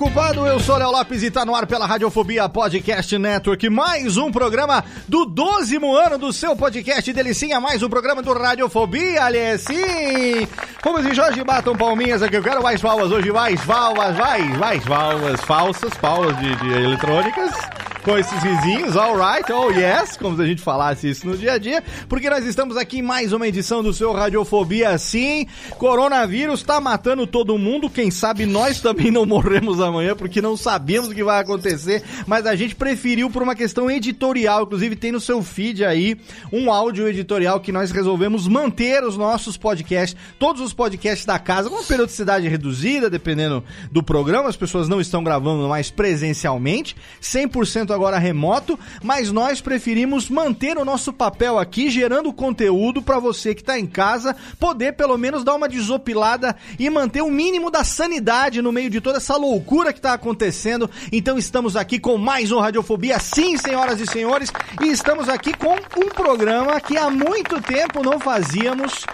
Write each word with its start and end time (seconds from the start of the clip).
Desocupado. 0.00 0.46
Eu 0.46 0.58
sou 0.58 0.76
Léo 0.76 0.90
Lopes 0.90 1.22
e 1.22 1.30
tá 1.30 1.44
no 1.44 1.54
ar 1.54 1.66
pela 1.66 1.86
Radiofobia 1.86 2.48
Podcast 2.48 3.18
Network. 3.18 3.68
Mais 3.68 4.16
um 4.16 4.32
programa 4.32 4.82
do 5.06 5.26
12 5.26 5.76
ano 5.76 6.16
do 6.16 6.32
seu 6.32 6.56
podcast 6.56 7.12
Delicinha. 7.12 7.60
Mais 7.60 7.82
um 7.82 7.88
programa 7.90 8.22
do 8.22 8.32
Radiofobia, 8.32 9.22
sim. 9.58 10.48
Como 10.82 11.02
se 11.02 11.14
Jorge 11.14 11.44
batam 11.44 11.76
palminhas 11.76 12.22
aqui. 12.22 12.36
Eu 12.36 12.42
quero 12.42 12.62
mais 12.62 12.80
palmas 12.80 13.12
hoje. 13.12 13.30
Mais 13.30 13.60
palmas, 13.60 14.16
mais, 14.16 14.56
mais 14.56 14.84
palmas. 14.84 15.40
Falsas, 15.42 15.92
palmas 15.98 16.36
de, 16.38 16.56
de 16.56 16.72
eletrônicas 16.72 17.89
com 18.02 18.16
esses 18.16 18.42
vizinhos, 18.42 18.96
alright, 18.96 19.52
oh 19.52 19.70
yes, 19.70 20.16
como 20.16 20.34
se 20.36 20.42
a 20.42 20.46
gente 20.46 20.62
falasse 20.62 21.10
isso 21.10 21.26
no 21.26 21.36
dia 21.36 21.52
a 21.52 21.58
dia, 21.58 21.82
porque 22.08 22.30
nós 22.30 22.46
estamos 22.46 22.76
aqui 22.76 23.00
em 23.00 23.02
mais 23.02 23.32
uma 23.32 23.46
edição 23.46 23.82
do 23.82 23.92
seu 23.92 24.12
Radiofobia 24.12 24.96
Sim. 24.96 25.46
Coronavírus 25.76 26.62
tá 26.62 26.80
matando 26.80 27.26
todo 27.26 27.58
mundo, 27.58 27.90
quem 27.90 28.10
sabe 28.10 28.46
nós 28.46 28.80
também 28.80 29.10
não 29.10 29.26
morremos 29.26 29.80
amanhã, 29.80 30.16
porque 30.16 30.40
não 30.40 30.56
sabemos 30.56 31.10
o 31.10 31.14
que 31.14 31.22
vai 31.22 31.40
acontecer, 31.40 32.02
mas 32.26 32.46
a 32.46 32.56
gente 32.56 32.74
preferiu 32.74 33.28
por 33.28 33.42
uma 33.42 33.54
questão 33.54 33.90
editorial, 33.90 34.62
inclusive 34.62 34.96
tem 34.96 35.12
no 35.12 35.20
seu 35.20 35.42
feed 35.42 35.84
aí 35.84 36.16
um 36.50 36.72
áudio 36.72 37.06
editorial 37.06 37.60
que 37.60 37.72
nós 37.72 37.90
resolvemos 37.90 38.48
manter 38.48 39.04
os 39.04 39.16
nossos 39.16 39.56
podcasts, 39.56 40.18
todos 40.38 40.62
os 40.62 40.72
podcasts 40.72 41.26
da 41.26 41.38
casa, 41.38 41.68
com 41.68 41.82
periodicidade 41.84 42.48
reduzida, 42.48 43.10
dependendo 43.10 43.62
do 43.92 44.02
programa, 44.02 44.48
as 44.48 44.56
pessoas 44.56 44.88
não 44.88 45.00
estão 45.00 45.22
gravando 45.22 45.68
mais 45.68 45.90
presencialmente, 45.90 46.96
100% 47.20 47.89
agora 47.92 48.18
remoto, 48.18 48.78
mas 49.02 49.30
nós 49.32 49.60
preferimos 49.60 50.28
manter 50.28 50.78
o 50.78 50.84
nosso 50.84 51.12
papel 51.12 51.58
aqui, 51.58 51.90
gerando 51.90 52.32
conteúdo 52.32 53.02
para 53.02 53.18
você 53.18 53.54
que 53.54 53.64
tá 53.64 53.78
em 53.78 53.86
casa, 53.86 54.36
poder 54.58 54.92
pelo 54.92 55.16
menos 55.16 55.44
dar 55.44 55.54
uma 55.54 55.68
desopilada 55.68 56.56
e 56.78 56.88
manter 56.90 57.22
o 57.22 57.30
mínimo 57.30 57.70
da 57.70 57.84
sanidade 57.84 58.62
no 58.62 58.72
meio 58.72 58.90
de 58.90 59.00
toda 59.00 59.18
essa 59.18 59.36
loucura 59.36 59.92
que 59.92 60.00
tá 60.00 60.12
acontecendo. 60.12 60.90
Então 61.12 61.38
estamos 61.38 61.76
aqui 61.76 61.98
com 61.98 62.16
mais 62.16 62.52
um 62.52 62.58
Radiofobia, 62.58 63.18
sim, 63.18 63.56
senhoras 63.56 64.00
e 64.00 64.06
senhores, 64.06 64.52
e 64.82 64.88
estamos 64.88 65.28
aqui 65.28 65.52
com 65.56 65.74
um 66.00 66.08
programa 66.08 66.80
que 66.80 66.96
há 66.96 67.10
muito 67.10 67.60
tempo 67.60 68.02
não 68.02 68.18
fazíamos 68.18 69.04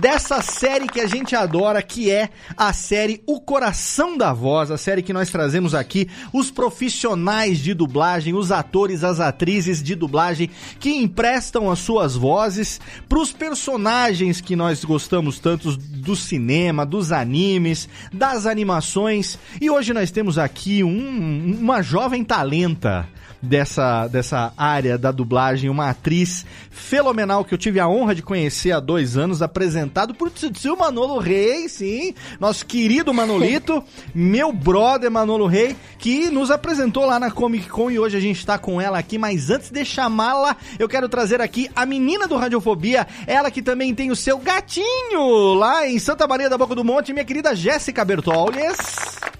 dessa 0.00 0.42
série 0.42 0.86
que 0.86 1.00
a 1.00 1.06
gente 1.06 1.34
adora, 1.34 1.82
que 1.82 2.10
é 2.10 2.28
a 2.56 2.72
série 2.72 3.22
O 3.26 3.40
Coração 3.40 4.16
da 4.16 4.32
Voz, 4.32 4.70
a 4.70 4.78
série 4.78 5.02
que 5.02 5.12
nós 5.12 5.30
trazemos 5.30 5.74
aqui 5.74 6.08
os 6.32 6.50
profissionais 6.50 7.58
de 7.58 7.74
dublagem, 7.74 8.17
os 8.34 8.52
atores, 8.52 9.04
as 9.04 9.20
atrizes 9.20 9.82
de 9.82 9.94
dublagem 9.94 10.50
que 10.78 10.90
emprestam 10.90 11.70
as 11.70 11.78
suas 11.78 12.16
vozes 12.16 12.80
para 13.08 13.18
os 13.18 13.32
personagens 13.32 14.40
que 14.40 14.56
nós 14.56 14.84
gostamos 14.84 15.38
tanto 15.38 15.76
do 15.76 16.16
cinema, 16.16 16.84
dos 16.84 17.12
animes, 17.12 17.88
das 18.12 18.46
animações. 18.46 19.38
E 19.60 19.70
hoje 19.70 19.92
nós 19.92 20.10
temos 20.10 20.38
aqui 20.38 20.82
um, 20.82 21.56
uma 21.60 21.82
jovem 21.82 22.24
talenta 22.24 23.08
dessa, 23.40 24.06
dessa 24.08 24.52
área 24.56 24.98
da 24.98 25.10
dublagem, 25.10 25.70
uma 25.70 25.90
atriz 25.90 26.44
fenomenal 26.70 27.44
que 27.44 27.54
eu 27.54 27.58
tive 27.58 27.80
a 27.80 27.88
honra 27.88 28.14
de 28.14 28.22
conhecer 28.22 28.72
há 28.72 28.80
dois 28.80 29.16
anos, 29.16 29.42
apresentado 29.42 30.14
por 30.14 30.30
Tsutsu 30.30 30.76
Manolo 30.76 31.18
Rei, 31.18 31.68
sim, 31.68 32.14
nosso 32.40 32.66
querido 32.66 33.12
Manolito, 33.12 33.82
meu 34.14 34.52
brother 34.52 35.10
Manolo 35.10 35.46
Rei, 35.46 35.76
que 35.98 36.30
nos 36.30 36.50
apresentou 36.50 37.04
lá 37.04 37.18
na 37.18 37.30
Comic 37.30 37.68
Con 37.68 37.90
e 37.90 37.98
hoje 37.98 38.16
a 38.16 38.20
gente 38.20 38.38
está 38.38 38.58
com 38.58 38.80
ela 38.80 38.98
aqui, 38.98 39.18
mas 39.18 39.50
antes 39.50 39.70
de 39.70 39.84
chamá-la, 39.84 40.56
eu 40.78 40.88
quero 40.88 41.08
trazer 41.08 41.40
aqui 41.40 41.70
a 41.74 41.86
menina 41.86 42.26
do 42.26 42.36
Radiofobia, 42.36 43.06
ela 43.26 43.50
que 43.50 43.62
também 43.62 43.94
tem 43.94 44.10
o 44.10 44.16
seu 44.16 44.38
gatinho 44.38 45.54
lá 45.54 45.86
em 45.86 45.98
Santa 45.98 46.26
Maria 46.26 46.50
da 46.50 46.58
Boca 46.58 46.74
do 46.74 46.84
Monte, 46.84 47.12
minha 47.12 47.24
querida 47.24 47.54
Jéssica 47.54 48.04
Bertolles. 48.04 49.37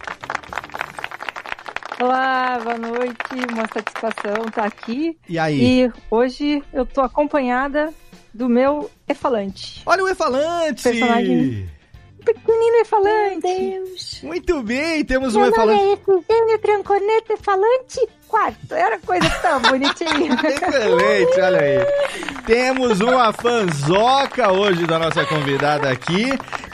Olá, 2.00 2.60
boa 2.62 2.78
noite, 2.78 3.52
uma 3.52 3.66
satisfação 3.72 4.46
estar 4.46 4.64
aqui. 4.64 5.18
E 5.28 5.38
aí? 5.38 5.84
E 5.84 5.92
hoje 6.10 6.62
eu 6.72 6.86
tô 6.86 7.00
acompanhada 7.00 7.92
do 8.32 8.48
meu 8.48 8.88
Efalante. 9.08 9.82
Olha 9.84 10.04
o 10.04 10.08
Efalante! 10.08 10.82
Personagem 10.84 11.68
pequenino 12.24 12.76
Efalante. 12.82 13.40
Deus. 13.40 14.20
Muito 14.22 14.62
bem, 14.62 15.04
temos 15.04 15.34
um 15.34 15.40
Meu 15.40 15.50
nome 15.50 15.72
Efalante. 15.72 15.82
é 15.82 15.92
Efusênio 15.94 16.58
Tranconeto 16.58 17.36
Falante 17.38 18.08
Quarto. 18.28 18.74
Era 18.74 18.98
coisa 18.98 19.28
tão 19.42 19.60
bonitinha. 19.62 20.36
Excelente, 20.44 21.40
olha 21.40 21.60
aí. 21.60 21.78
Temos 22.46 23.00
uma 23.00 23.32
fanzoca 23.32 24.52
hoje 24.52 24.86
da 24.86 24.98
nossa 24.98 25.24
convidada 25.26 25.90
aqui, 25.90 26.26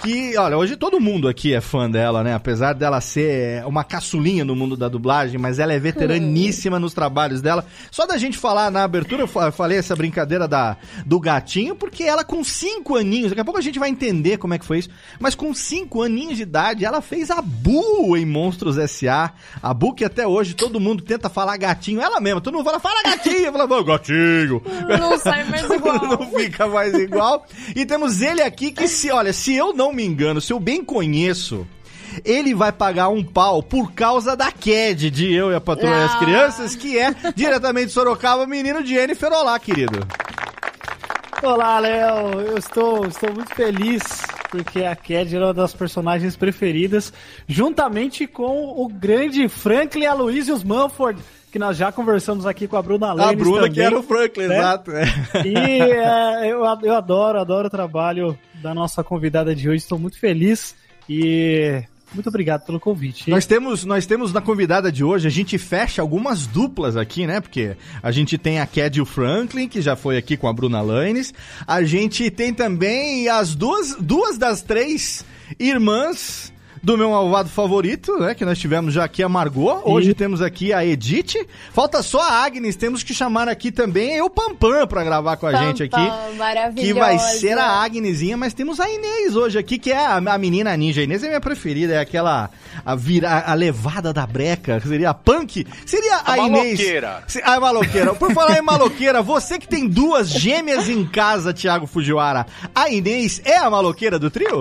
que, 0.02 0.36
olha, 0.36 0.56
hoje 0.58 0.76
todo 0.76 1.00
mundo 1.00 1.28
aqui 1.28 1.54
é 1.54 1.60
fã 1.60 1.90
dela, 1.90 2.22
né? 2.22 2.34
Apesar 2.34 2.74
dela 2.74 3.00
ser 3.00 3.64
uma 3.66 3.82
caçulinha 3.84 4.44
no 4.44 4.54
mundo 4.54 4.76
da 4.76 4.88
dublagem, 4.88 5.38
mas 5.38 5.58
ela 5.58 5.72
é 5.72 5.78
veteraníssima 5.78 6.78
nos 6.78 6.92
trabalhos 6.94 7.40
dela. 7.40 7.64
Só 7.90 8.06
da 8.06 8.16
gente 8.18 8.36
falar 8.38 8.70
na 8.70 8.84
abertura, 8.84 9.22
eu 9.22 9.26
fa- 9.26 9.50
falei 9.50 9.78
essa 9.78 9.96
brincadeira 9.96 10.46
da, 10.46 10.76
do 11.06 11.18
gatinho, 11.18 11.74
porque 11.74 12.02
ela 12.04 12.24
com 12.24 12.42
cinco 12.44 12.96
aninhos, 12.96 13.30
daqui 13.30 13.40
a 13.40 13.44
pouco 13.44 13.58
a 13.58 13.62
gente 13.62 13.78
vai 13.78 13.88
entender 13.88 14.36
como 14.38 14.54
é 14.54 14.58
que 14.58 14.64
foi 14.66 14.78
isso, 14.80 14.90
mas 15.18 15.34
com 15.34 15.52
cinco 15.54 16.02
aninhos 16.02 16.36
de 16.36 16.42
idade, 16.42 16.84
ela 16.84 17.00
fez 17.00 17.30
a 17.30 17.40
Bu 17.40 18.16
em 18.16 18.26
Monstros 18.26 18.76
S.A. 18.78 19.32
A 19.62 19.72
Bu 19.74 19.94
que 19.94 20.04
até 20.04 20.26
hoje 20.26 20.54
todo 20.54 20.80
mundo 20.80 21.02
tenta 21.02 21.28
falar 21.28 21.43
gatinho, 21.56 22.00
ela 22.00 22.20
mesma, 22.20 22.40
todo 22.40 22.54
mundo 22.54 22.64
fala, 22.64 22.80
fala 22.80 23.02
gatinho, 23.02 23.52
fala, 23.52 23.64
"Ô, 23.64 23.84
gatinho. 23.84 24.62
Não 24.98 25.18
sai 25.18 25.44
mais 25.44 25.62
igual. 25.70 25.98
não 26.06 26.30
fica 26.38 26.66
mais 26.66 26.94
igual. 26.94 27.46
E 27.76 27.84
temos 27.86 28.20
ele 28.22 28.42
aqui 28.42 28.70
que 28.72 28.88
se, 28.88 29.10
olha, 29.10 29.32
se 29.32 29.54
eu 29.54 29.72
não 29.72 29.92
me 29.92 30.04
engano, 30.04 30.40
se 30.40 30.52
eu 30.52 30.58
bem 30.58 30.84
conheço, 30.84 31.66
ele 32.24 32.54
vai 32.54 32.70
pagar 32.72 33.08
um 33.08 33.22
pau 33.24 33.62
por 33.62 33.92
causa 33.92 34.36
da 34.36 34.50
CAD 34.52 35.10
de 35.10 35.32
Eu 35.32 35.50
e 35.52 35.54
a 35.54 35.60
Patrulha 35.60 35.96
das 35.98 36.14
Ah. 36.14 36.18
Crianças, 36.18 36.76
que 36.76 36.98
é 36.98 37.14
diretamente 37.34 37.86
de 37.88 37.92
Sorocaba, 37.92 38.46
menino 38.46 38.84
Jennifer. 38.84 39.32
Olá, 39.32 39.58
querido. 39.58 40.06
Olá, 41.44 41.78
Léo. 41.78 42.40
Eu 42.40 42.56
estou, 42.56 43.04
estou 43.06 43.30
muito 43.34 43.54
feliz 43.54 44.02
porque 44.50 44.82
a 44.82 44.96
Cad 44.96 45.36
é 45.36 45.38
uma 45.38 45.52
das 45.52 45.74
personagens 45.74 46.36
preferidas, 46.36 47.12
juntamente 47.46 48.26
com 48.26 48.82
o 48.82 48.88
grande 48.88 49.46
Franklin 49.46 50.06
Aloysius 50.06 50.64
Manford, 50.64 51.20
que 51.52 51.58
nós 51.58 51.76
já 51.76 51.92
conversamos 51.92 52.46
aqui 52.46 52.66
com 52.66 52.78
a 52.78 52.82
Bruna 52.82 53.12
Lennes 53.12 53.32
a 53.32 53.36
Bruna, 53.36 53.56
também, 53.58 53.72
que 53.72 53.80
era 53.82 53.98
o 53.98 54.02
Franklin, 54.02 54.46
né? 54.46 54.58
exato. 54.58 54.90
é. 54.92 55.04
E 55.44 55.54
é, 55.54 56.46
eu, 56.50 56.64
eu 56.82 56.94
adoro, 56.94 57.38
adoro 57.38 57.66
o 57.66 57.70
trabalho 57.70 58.38
da 58.62 58.72
nossa 58.72 59.04
convidada 59.04 59.54
de 59.54 59.68
hoje. 59.68 59.82
Estou 59.82 59.98
muito 59.98 60.18
feliz 60.18 60.74
e 61.06 61.84
Muito 62.14 62.28
obrigado 62.28 62.64
pelo 62.64 62.78
convite. 62.78 63.28
Nós 63.28 63.44
temos, 63.44 63.84
nós 63.84 64.06
temos 64.06 64.32
na 64.32 64.40
convidada 64.40 64.90
de 64.90 65.02
hoje, 65.02 65.26
a 65.26 65.30
gente 65.30 65.58
fecha 65.58 66.00
algumas 66.00 66.46
duplas 66.46 66.96
aqui, 66.96 67.26
né? 67.26 67.40
Porque 67.40 67.76
a 68.02 68.10
gente 68.10 68.38
tem 68.38 68.60
a 68.60 68.66
Kedil 68.66 69.04
Franklin, 69.04 69.68
que 69.68 69.82
já 69.82 69.96
foi 69.96 70.16
aqui 70.16 70.36
com 70.36 70.48
a 70.48 70.52
Bruna 70.52 70.80
Lanes. 70.80 71.34
A 71.66 71.82
gente 71.82 72.30
tem 72.30 72.54
também 72.54 73.28
as 73.28 73.54
duas, 73.54 73.96
duas 73.96 74.38
das 74.38 74.62
três 74.62 75.24
irmãs 75.58 76.53
do 76.84 76.98
meu 76.98 77.10
malvado 77.10 77.48
favorito, 77.48 78.14
né? 78.18 78.34
Que 78.34 78.44
nós 78.44 78.58
tivemos 78.58 78.92
já 78.92 79.04
aqui 79.04 79.22
a 79.22 79.28
Margot. 79.28 79.80
Hoje 79.84 80.12
temos 80.12 80.42
aqui 80.42 80.70
a 80.70 80.84
Edith. 80.84 81.34
Falta 81.72 82.02
só 82.02 82.20
a 82.20 82.44
Agnes. 82.44 82.76
Temos 82.76 83.02
que 83.02 83.14
chamar 83.14 83.48
aqui 83.48 83.72
também 83.72 84.20
o 84.20 84.28
Pampam 84.28 84.86
pra 84.86 85.02
gravar 85.02 85.38
com 85.38 85.46
a 85.46 85.54
gente 85.54 85.82
aqui. 85.82 85.96
Pampam, 85.96 86.34
maravilhosa. 86.36 86.86
Que 86.86 86.92
vai 86.92 87.18
ser 87.18 87.56
a 87.56 87.82
Agnesinha, 87.82 88.36
mas 88.36 88.52
temos 88.52 88.78
a 88.78 88.90
Inês 88.90 89.34
hoje 89.34 89.58
aqui, 89.58 89.78
que 89.78 89.90
é 89.90 89.96
a, 89.96 90.16
a 90.16 90.36
menina 90.38 90.76
ninja. 90.76 91.00
A 91.00 91.04
Inês 91.04 91.22
é 91.24 91.28
minha 91.28 91.40
preferida, 91.40 91.94
é 91.94 92.00
aquela. 92.00 92.50
A, 92.84 92.94
vira, 92.94 93.40
a 93.46 93.54
levada 93.54 94.12
da 94.12 94.26
breca, 94.26 94.78
seria 94.80 95.08
a 95.10 95.14
punk. 95.14 95.66
Seria 95.86 96.16
a, 96.16 96.32
A 96.32 96.38
Inês. 96.38 96.78
maloqueira. 96.78 97.24
A 97.44 97.60
maloqueira. 97.60 98.14
Por 98.14 98.34
falar 98.34 98.58
em 98.58 98.62
maloqueira, 98.62 99.22
você 99.22 99.58
que 99.58 99.66
tem 99.66 99.88
duas 99.88 100.28
gêmeas 100.28 100.86
em 100.90 101.02
casa, 101.06 101.54
Thiago 101.54 101.86
Fujiwara, 101.86 102.46
a 102.74 102.90
Inês 102.90 103.40
é 103.42 103.56
a 103.56 103.70
maloqueira 103.70 104.18
do 104.18 104.30
trio? 104.30 104.60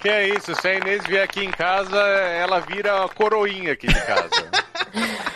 Que 0.00 0.08
é 0.08 0.28
isso, 0.28 0.54
se 0.54 0.66
a 0.66 0.74
Inês 0.74 1.04
vier 1.06 1.22
aqui 1.22 1.44
em 1.44 1.50
casa, 1.50 1.96
ela 1.98 2.60
vira 2.60 3.04
a 3.04 3.08
coroinha 3.08 3.72
aqui 3.72 3.86
de 3.86 4.00
casa. 4.06 4.30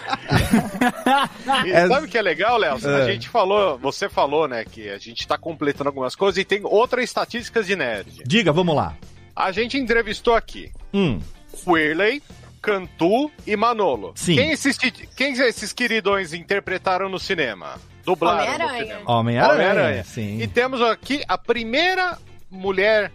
E 1.64 1.70
É- 1.72 1.86
sabe 1.88 2.06
o 2.06 2.10
que 2.10 2.18
é 2.18 2.22
legal, 2.22 2.56
Léo? 2.56 2.78
É. 2.84 3.02
A 3.02 3.12
gente 3.12 3.28
falou, 3.28 3.78
você 3.78 4.08
falou, 4.08 4.48
né, 4.48 4.64
que 4.64 4.88
a 4.88 4.98
gente 4.98 5.26
tá 5.26 5.36
completando 5.38 5.88
algumas 5.88 6.14
coisas 6.16 6.38
e 6.40 6.44
tem 6.44 6.60
outras 6.64 7.04
estatísticas 7.04 7.66
de 7.66 7.76
nerd. 7.76 8.22
Diga, 8.26 8.52
vamos 8.52 8.74
lá. 8.74 8.94
A 9.34 9.50
gente 9.52 9.76
entrevistou 9.78 10.34
aqui 10.34 10.70
Hum. 10.92 11.20
Whirley, 11.66 12.22
Cantu 12.62 13.30
e 13.46 13.56
Manolo. 13.56 14.12
Sim. 14.14 14.36
Quem 14.36 14.50
esses, 14.52 14.78
quem 14.78 15.32
esses 15.32 15.72
queridões 15.72 16.32
interpretaram 16.32 17.08
no 17.08 17.18
cinema? 17.18 17.74
Dublaram 18.04 18.52
Homem-Aranha. 18.54 19.02
Homem-Aranha, 19.06 20.04
sim. 20.04 20.40
E 20.40 20.46
temos 20.46 20.80
aqui 20.82 21.22
a 21.26 21.36
primeira 21.38 22.18
mulher 22.50 23.10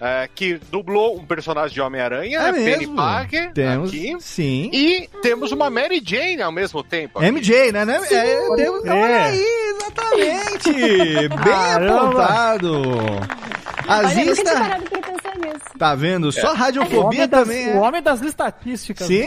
é, 0.00 0.28
que 0.34 0.54
dublou 0.70 1.16
um 1.18 1.24
personagem 1.24 1.74
de 1.74 1.80
Homem-Aranha, 1.80 2.38
É 2.40 2.48
é 2.48 2.52
Penny 2.52 2.64
mesmo? 2.78 2.96
Parker, 2.96 3.52
Temos, 3.52 3.88
aqui. 3.90 4.16
sim. 4.20 4.70
E 4.72 5.08
temos 5.22 5.52
uma 5.52 5.70
Mary 5.70 6.02
Jane 6.04 6.42
ao 6.42 6.52
mesmo 6.52 6.82
tempo. 6.82 7.18
aqui. 7.18 7.28
MJ, 7.30 7.72
né? 7.72 7.84
né? 7.84 8.00
É, 8.10 8.56
temos, 8.56 8.84
É. 8.84 8.90
Olha 8.92 9.24
aí, 9.24 9.46
exatamente! 9.76 10.72
Bem 11.28 11.28
Caramba. 11.38 12.00
apontado! 12.24 12.82
Olha, 13.88 14.06
eu 14.24 14.36
Tá 15.78 15.94
vendo? 15.94 16.30
Só 16.32 16.52
O 16.52 16.54
radiofobia 16.56 17.26
das, 17.28 17.40
também 17.42 17.68
o 17.68 17.76
é. 17.76 17.80
homem 17.80 18.02
das 18.02 18.20
estatísticas. 18.22 19.06
Sim, 19.06 19.26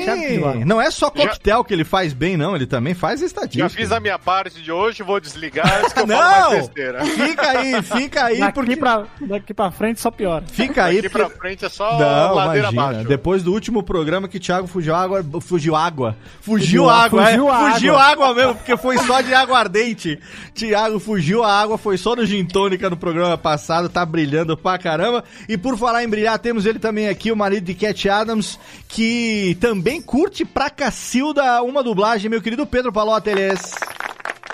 não 0.65 0.81
é 0.81 0.89
só 0.91 1.09
coquetel 1.09 1.63
que 1.63 1.73
ele 1.73 1.83
faz 1.83 2.13
bem, 2.13 2.35
não. 2.37 2.55
Ele 2.55 2.65
também 2.65 2.93
faz 2.93 3.19
Já 3.19 3.25
estatística. 3.25 3.69
fiz 3.69 3.91
a 3.91 3.99
minha 3.99 4.17
parte 4.19 4.61
de 4.61 4.71
hoje, 4.71 5.03
vou 5.03 5.19
desligar 5.19 5.79
antes 5.79 5.93
que 5.93 5.99
eu 5.99 6.07
mais 6.07 6.19
Não! 6.39 6.51
besteira. 6.51 7.05
Fica 7.05 7.49
aí, 7.49 7.81
fica 7.81 8.23
aí, 8.25 8.39
Daqui, 8.39 8.53
porque... 8.53 8.75
pra, 8.77 9.05
daqui 9.21 9.53
pra 9.53 9.71
frente 9.71 9.99
só 9.99 10.09
piora. 10.11 10.43
Fica 10.51 10.85
aí, 10.85 10.97
Daqui 10.97 11.09
porque... 11.09 11.27
pra 11.29 11.37
frente 11.37 11.65
é 11.65 11.69
só 11.69 11.97
Não, 11.99 12.35
ladeira 12.35 12.67
imagina. 12.69 12.83
abaixo. 12.89 13.07
Depois 13.07 13.43
do 13.43 13.51
último 13.53 13.83
programa 13.83 14.27
que 14.27 14.39
Thiago 14.39 14.67
fugiu 14.67 14.95
água, 14.95 15.23
fugiu 15.41 15.75
água. 15.75 16.15
Fugiu, 16.41 16.59
Fugiu 16.83 16.89
a- 16.89 17.03
água, 17.03 17.25
fugiu 17.25 17.47
é. 17.49 17.51
água. 17.53 17.71
Fugiu 17.73 17.97
água 17.97 18.33
mesmo, 18.33 18.55
porque 18.55 18.77
foi 18.77 18.97
só 18.99 19.21
de 19.21 19.33
água 19.33 19.59
ardente. 19.59 20.19
Thiago 20.53 20.99
fugiu 20.99 21.43
a 21.43 21.61
água, 21.61 21.77
foi 21.77 21.97
só 21.97 22.15
no 22.15 22.25
gin 22.25 22.45
tônica 22.45 22.89
no 22.89 22.97
programa 22.97 23.37
passado, 23.37 23.89
tá 23.89 24.05
brilhando 24.05 24.57
pra 24.57 24.77
caramba. 24.77 25.23
E 25.47 25.57
por 25.57 25.77
falar 25.77 26.03
em 26.03 26.07
brilhar, 26.19 26.37
temos 26.37 26.65
ele 26.65 26.79
também 26.79 27.07
aqui, 27.07 27.31
o 27.31 27.35
marido 27.35 27.63
de 27.63 27.73
Cat 27.73 28.09
Adams, 28.09 28.59
que 28.89 29.57
também 29.61 30.01
curte 30.01 30.43
pra 30.43 30.69
cacilda 30.69 31.63
uma 31.63 31.81
dublagem, 31.81 32.29
meu 32.29 32.41
querido 32.41 32.67
Pedro 32.67 32.91
Palóteles. 32.91 33.61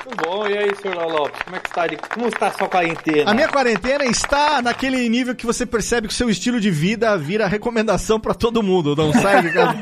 Tudo 0.07 0.23
bom? 0.23 0.47
E 0.47 0.55
aí, 0.55 0.71
senhor 0.75 0.95
Lopes? 1.11 1.41
Como 1.43 1.55
é 1.55 1.59
que 1.59 1.67
está? 1.67 1.87
de- 1.87 1.97
Como 1.97 2.27
está 2.27 2.47
a 2.47 2.51
sua 2.51 2.69
quarentena? 2.69 3.31
A 3.31 3.33
minha 3.33 3.47
quarentena 3.47 4.05
está 4.05 4.61
naquele 4.61 5.09
nível 5.09 5.33
que 5.35 5.47
você 5.47 5.65
percebe 5.65 6.07
que 6.07 6.13
o 6.13 6.15
seu 6.15 6.29
estilo 6.29 6.59
de 6.59 6.69
vida 6.69 7.17
vira 7.17 7.47
recomendação 7.47 8.19
pra 8.19 8.35
todo 8.35 8.61
mundo. 8.61 8.95
Não 8.95 9.11
sai 9.11 9.41
de 9.41 9.51
casa. 9.51 9.73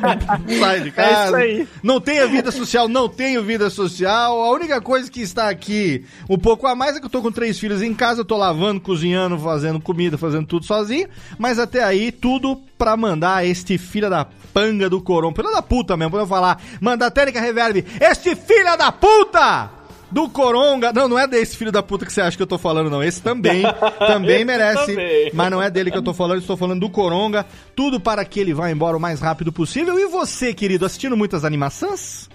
não 0.48 0.56
sai 0.60 0.80
de 0.80 0.92
casa. 0.92 1.26
isso 1.26 1.36
aí. 1.36 1.68
Não 1.84 2.00
tenho 2.00 2.30
vida 2.30 2.52
social, 2.52 2.88
não 2.88 3.10
tenho 3.10 3.44
vida 3.44 3.70
social. 3.70 4.42
A 4.42 4.50
única 4.52 4.80
coisa 4.80 5.12
que 5.12 5.20
está 5.22 5.50
aqui 5.50 6.06
um 6.30 6.38
pouco 6.38 6.68
a 6.68 6.74
mais 6.76 6.96
é 6.96 7.00
que 7.02 7.06
eu 7.06 7.10
tô 7.10 7.22
com 7.22 7.32
três 7.32 7.60
filhos 7.60 7.82
em 7.82 7.94
casa, 7.94 8.22
eu 8.22 8.26
tô 8.26 8.38
lavando, 8.38 8.80
cozinhando, 8.80 9.38
fazendo 9.38 9.82
comida, 9.82 10.18
fazendo 10.18 10.48
tudo 10.48 10.66
sozinho. 10.66 11.10
Mas 11.38 11.60
até 11.60 11.84
aí, 11.84 12.14
tudo 12.14 12.62
pra 12.78 12.96
mandar 12.96 13.46
este 13.46 13.78
filho 13.78 14.10
da 14.10 14.26
panga 14.54 14.90
do 14.90 15.02
coron. 15.02 15.34
Filho 15.34 15.52
da 15.52 15.62
puta 15.62 15.98
mesmo, 15.98 16.12
podemos 16.12 16.30
falar. 16.30 16.62
Manda 16.80 17.08
a 17.08 17.12
técnica 17.12 17.42
reverb. 17.42 17.84
Este 18.00 18.36
filho 18.38 18.78
da 18.78 18.90
puta! 18.90 19.83
Do 20.14 20.30
Coronga. 20.30 20.94
Não, 20.94 21.08
não 21.10 21.20
é 21.20 21.28
desse 21.28 21.58
filho 21.58 21.72
da 21.72 21.82
puta 21.82 22.06
que 22.06 22.14
você 22.14 22.22
acha 22.22 22.38
que 22.38 22.44
eu 22.44 22.48
tô 22.48 22.58
falando, 22.58 22.90
não. 22.90 23.04
Esse 23.04 23.22
também, 23.22 23.64
também 24.00 24.36
Esse 24.38 24.46
merece. 24.46 24.86
também. 24.88 25.32
Mas 25.34 25.52
não 25.52 25.62
é 25.62 25.70
dele 25.70 25.92
que 25.92 25.98
eu 25.98 26.04
tô 26.04 26.14
falando, 26.14 26.40
estou 26.40 26.56
falando 26.56 26.80
do 26.80 26.90
Coronga. 26.90 27.46
Tudo 27.76 28.00
para 28.00 28.24
que 28.24 28.40
ele 28.40 28.54
vá 28.54 28.70
embora 28.70 28.96
o 28.96 29.00
mais 29.00 29.20
rápido 29.20 29.52
possível. 29.52 30.00
E 30.00 30.06
você, 30.06 30.54
querido, 30.54 30.86
assistindo 30.86 31.18
muitas 31.18 31.44
animações? 31.44 32.30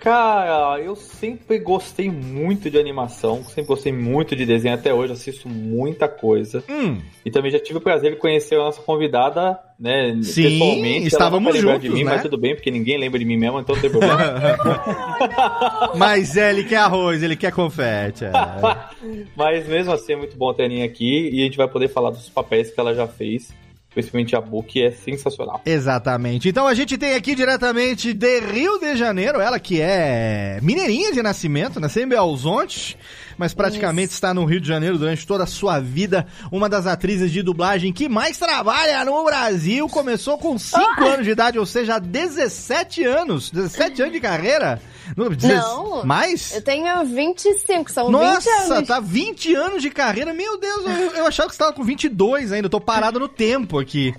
Cara, 0.00 0.80
eu 0.80 0.94
sempre 0.94 1.58
gostei 1.58 2.08
muito 2.08 2.70
de 2.70 2.78
animação, 2.78 3.42
sempre 3.42 3.64
gostei 3.64 3.92
muito 3.92 4.36
de 4.36 4.46
desenho, 4.46 4.74
até 4.74 4.94
hoje 4.94 5.12
assisto 5.12 5.48
muita 5.48 6.06
coisa. 6.08 6.62
Hum, 6.68 6.98
E 7.24 7.30
também 7.30 7.50
já 7.50 7.58
tive 7.58 7.78
o 7.78 7.80
prazer 7.80 8.12
de 8.12 8.18
conhecer 8.18 8.54
a 8.54 8.58
nossa 8.58 8.80
convidada, 8.80 9.58
né, 9.78 10.16
Sim, 10.22 10.42
pessoalmente. 10.44 10.98
Ela 10.98 11.06
estávamos 11.08 11.44
não 11.46 11.52
vai 11.52 11.60
lembrar 11.60 11.78
de 11.78 11.86
juntos, 11.88 11.98
mim, 11.98 12.04
né? 12.04 12.12
mas 12.12 12.22
tudo 12.22 12.38
bem, 12.38 12.54
porque 12.54 12.70
ninguém 12.70 12.96
lembra 12.96 13.18
de 13.18 13.24
mim 13.24 13.36
mesmo, 13.36 13.58
então 13.58 13.74
não 13.74 13.82
tem 13.82 13.90
problema. 13.90 14.18
mas 15.96 16.36
é, 16.36 16.50
ele 16.50 16.64
quer 16.64 16.76
arroz, 16.76 17.22
ele 17.22 17.36
quer 17.36 17.52
confete. 17.52 18.24
é. 18.24 18.30
mas 19.36 19.66
mesmo 19.68 19.92
assim 19.92 20.12
é 20.12 20.16
muito 20.16 20.36
bom 20.36 20.52
ter 20.54 20.62
a 20.62 20.66
Aninha 20.66 20.84
aqui 20.84 21.28
e 21.32 21.40
a 21.40 21.44
gente 21.44 21.56
vai 21.56 21.68
poder 21.68 21.88
falar 21.88 22.10
dos 22.10 22.28
papéis 22.28 22.70
que 22.70 22.78
ela 22.78 22.94
já 22.94 23.06
fez, 23.06 23.52
principalmente 23.92 24.36
a 24.36 24.40
Bu, 24.40 24.62
que 24.62 24.82
é 24.82 24.90
sensacional. 24.90 25.60
Exatamente. 25.64 26.48
Então 26.48 26.66
a 26.66 26.74
gente 26.74 26.96
tem 26.96 27.14
aqui 27.14 27.34
diretamente 27.34 28.12
de 28.12 28.40
Rio 28.40 28.78
de 28.78 28.96
Janeiro, 28.96 29.40
ela 29.40 29.58
que 29.58 29.80
é 29.80 30.58
mineirinha 30.62 31.12
de 31.12 31.22
nascimento, 31.22 31.80
nasceu 31.80 32.04
em 32.04 32.08
Belzonte, 32.08 32.96
mas 33.38 33.54
praticamente 33.54 34.12
está 34.12 34.34
no 34.34 34.44
Rio 34.44 34.60
de 34.60 34.68
Janeiro 34.68 34.98
durante 34.98 35.26
toda 35.26 35.44
a 35.44 35.46
sua 35.46 35.78
vida. 35.80 36.26
Uma 36.52 36.68
das 36.68 36.86
atrizes 36.86 37.30
de 37.30 37.40
dublagem 37.42 37.92
que 37.92 38.08
mais 38.08 38.36
trabalha 38.36 39.04
no 39.04 39.24
Brasil. 39.24 39.88
Começou 39.88 40.36
com 40.36 40.58
5 40.58 41.04
anos 41.04 41.24
de 41.24 41.30
idade, 41.30 41.58
ou 41.58 41.64
seja, 41.64 41.98
17 41.98 43.04
anos. 43.04 43.50
17 43.50 44.02
anos 44.02 44.12
de 44.14 44.20
carreira? 44.20 44.82
No- 45.16 45.30
Não. 45.30 46.04
Mais? 46.04 46.52
Eu 46.54 46.60
tenho 46.60 47.04
25, 47.06 47.90
são 47.90 48.06
20 48.08 48.12
Nossa, 48.12 48.50
anos. 48.74 48.88
tá 48.88 49.00
20 49.00 49.54
anos 49.54 49.80
de 49.82 49.88
carreira. 49.90 50.34
Meu 50.34 50.58
Deus, 50.60 50.84
eu, 50.84 51.10
eu 51.16 51.26
achava 51.26 51.48
que 51.48 51.54
você 51.54 51.58
tava 51.60 51.72
com 51.72 51.82
22 51.82 52.52
ainda. 52.52 52.66
Eu 52.66 52.70
tô 52.70 52.80
parado 52.80 53.18
no 53.18 53.26
tempo 53.28 53.78
aqui. 53.78 54.14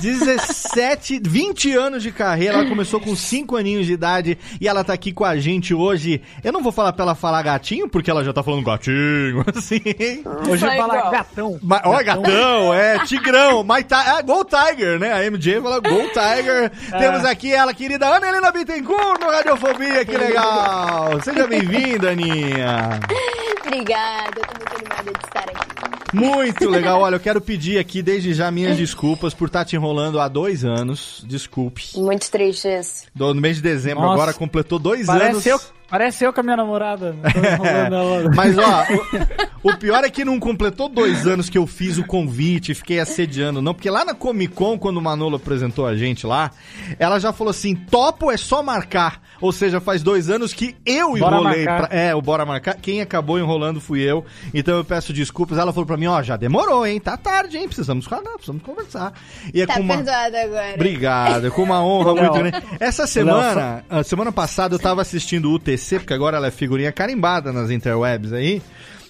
17, 0.00 1.20
20 1.24 1.72
anos 1.74 2.02
de 2.02 2.12
carreira. 2.12 2.54
Ela 2.54 2.66
começou 2.68 3.00
com 3.00 3.14
5 3.16 3.56
aninhos 3.56 3.86
de 3.86 3.92
idade 3.92 4.38
e 4.60 4.68
ela 4.68 4.84
tá 4.84 4.92
aqui 4.92 5.12
com 5.12 5.24
a 5.24 5.36
gente 5.38 5.74
hoje. 5.74 6.20
Eu 6.42 6.52
não 6.52 6.62
vou 6.62 6.72
falar 6.72 6.92
pra 6.92 7.04
ela 7.04 7.14
falar 7.14 7.42
gatinho, 7.42 7.88
porque 7.88 8.10
ela 8.10 8.22
já 8.24 8.32
tá 8.32 8.42
falando 8.42 8.57
gatinho, 8.62 9.44
assim. 9.56 9.80
Hoje 10.50 10.66
fala 10.66 10.96
igual. 10.96 11.10
gatão. 11.10 11.58
Mas, 11.62 11.80
ó, 11.84 12.02
gatão, 12.02 12.74
é, 12.74 12.98
tigrão, 13.04 13.62
My 13.64 13.82
Ti- 13.82 13.94
é, 13.94 14.22
Go 14.22 14.44
Tiger, 14.44 14.98
né? 14.98 15.12
A 15.12 15.30
MJ 15.30 15.60
fala 15.60 15.80
Go 15.80 16.02
Tiger. 16.08 16.70
Temos 16.98 17.24
aqui 17.24 17.52
ela, 17.52 17.72
querida 17.74 18.06
Ana 18.06 18.28
Helena 18.28 18.50
Bittencourt 18.52 19.20
no 19.20 19.30
Radiofobia, 19.30 20.04
que 20.04 20.16
legal. 20.16 21.20
Seja 21.22 21.46
bem-vinda, 21.46 22.10
Aninha. 22.10 23.00
Obrigada, 23.66 24.40
eu 24.40 24.46
tô 24.46 24.54
muito 24.56 24.76
animada 24.76 25.12
de 25.18 25.26
estar 25.26 25.40
aqui. 25.50 25.68
Muito 26.16 26.70
legal. 26.70 27.00
Olha, 27.02 27.16
eu 27.16 27.20
quero 27.20 27.38
pedir 27.38 27.78
aqui 27.78 28.00
desde 28.02 28.32
já 28.32 28.50
minhas 28.50 28.78
desculpas 28.78 29.34
por 29.34 29.46
estar 29.48 29.64
te 29.66 29.76
enrolando 29.76 30.18
há 30.18 30.26
dois 30.26 30.64
anos. 30.64 31.22
Desculpe. 31.26 31.82
Muito 31.96 32.30
triste 32.30 32.66
isso. 32.66 33.04
No 33.14 33.34
mês 33.34 33.56
de 33.56 33.62
dezembro 33.62 34.02
Nossa. 34.02 34.14
agora 34.14 34.32
completou 34.32 34.78
dois 34.78 35.06
anos. 35.08 35.44
Eu, 35.44 35.60
parece 35.88 36.24
eu 36.24 36.32
com 36.32 36.40
a 36.40 36.42
minha 36.42 36.56
namorada. 36.56 37.14
Ela. 37.64 38.30
Mas 38.34 38.56
ó, 38.58 38.84
o, 39.62 39.70
o 39.70 39.76
pior 39.76 40.04
é 40.04 40.10
que 40.10 40.24
não 40.24 40.38
completou 40.38 40.88
dois 40.88 41.26
anos 41.26 41.48
que 41.48 41.58
eu 41.58 41.66
fiz 41.66 41.98
o 41.98 42.04
convite 42.04 42.72
e 42.72 42.74
fiquei 42.74 43.00
assediando, 43.00 43.62
não. 43.62 43.74
Porque 43.74 43.90
lá 43.90 44.04
na 44.04 44.14
Comic 44.14 44.54
Con, 44.54 44.78
quando 44.78 44.98
o 44.98 45.02
Manolo 45.02 45.36
apresentou 45.36 45.86
a 45.86 45.96
gente 45.96 46.26
lá, 46.26 46.50
ela 46.98 47.18
já 47.18 47.32
falou 47.32 47.50
assim: 47.50 47.74
topo 47.74 48.30
é 48.30 48.36
só 48.36 48.62
marcar. 48.62 49.22
Ou 49.40 49.52
seja, 49.52 49.80
faz 49.80 50.02
dois 50.02 50.28
anos 50.28 50.52
que 50.52 50.76
eu 50.84 51.16
Bora 51.16 51.36
enrolei. 51.36 51.64
Pra, 51.64 51.88
é, 51.90 52.14
o 52.14 52.20
Bora 52.20 52.44
Marcar. 52.44 52.76
Quem 52.76 53.00
acabou 53.00 53.38
enrolando 53.38 53.80
fui 53.80 54.00
eu. 54.00 54.24
Então 54.52 54.76
eu 54.76 54.84
peço 54.84 55.12
desculpas. 55.12 55.58
Ela 55.58 55.72
falou 55.72 55.86
pra 55.86 55.96
mim: 55.96 56.06
ó, 56.06 56.22
já 56.22 56.36
demorou, 56.36 56.86
hein? 56.86 56.98
Tá 57.00 57.16
tarde, 57.16 57.56
hein? 57.56 57.66
Precisamos 57.66 58.04
falar, 58.06 58.32
precisamos 58.32 58.62
conversar. 58.62 59.12
E 59.54 59.62
é 59.62 59.66
Tá 59.66 59.74
com 59.74 59.80
uma... 59.80 59.96
perdoada 59.96 60.42
agora. 60.42 60.74
Obrigado, 60.74 61.46
é 61.46 61.50
com 61.50 61.62
uma 61.62 61.84
honra 61.84 62.12
Léo. 62.12 62.22
muito 62.24 62.50
grande. 62.50 62.66
Essa 62.80 63.06
semana, 63.06 63.84
a 63.88 64.02
semana 64.02 64.32
passada 64.32 64.74
eu 64.74 64.78
tava 64.78 65.02
assistindo 65.02 65.50
o 65.50 65.54
UTC, 65.54 65.77
porque 66.00 66.12
agora 66.14 66.36
ela 66.36 66.46
é 66.48 66.50
figurinha 66.50 66.92
carimbada 66.92 67.52
nas 67.52 67.70
interwebs 67.70 68.32
aí. 68.32 68.60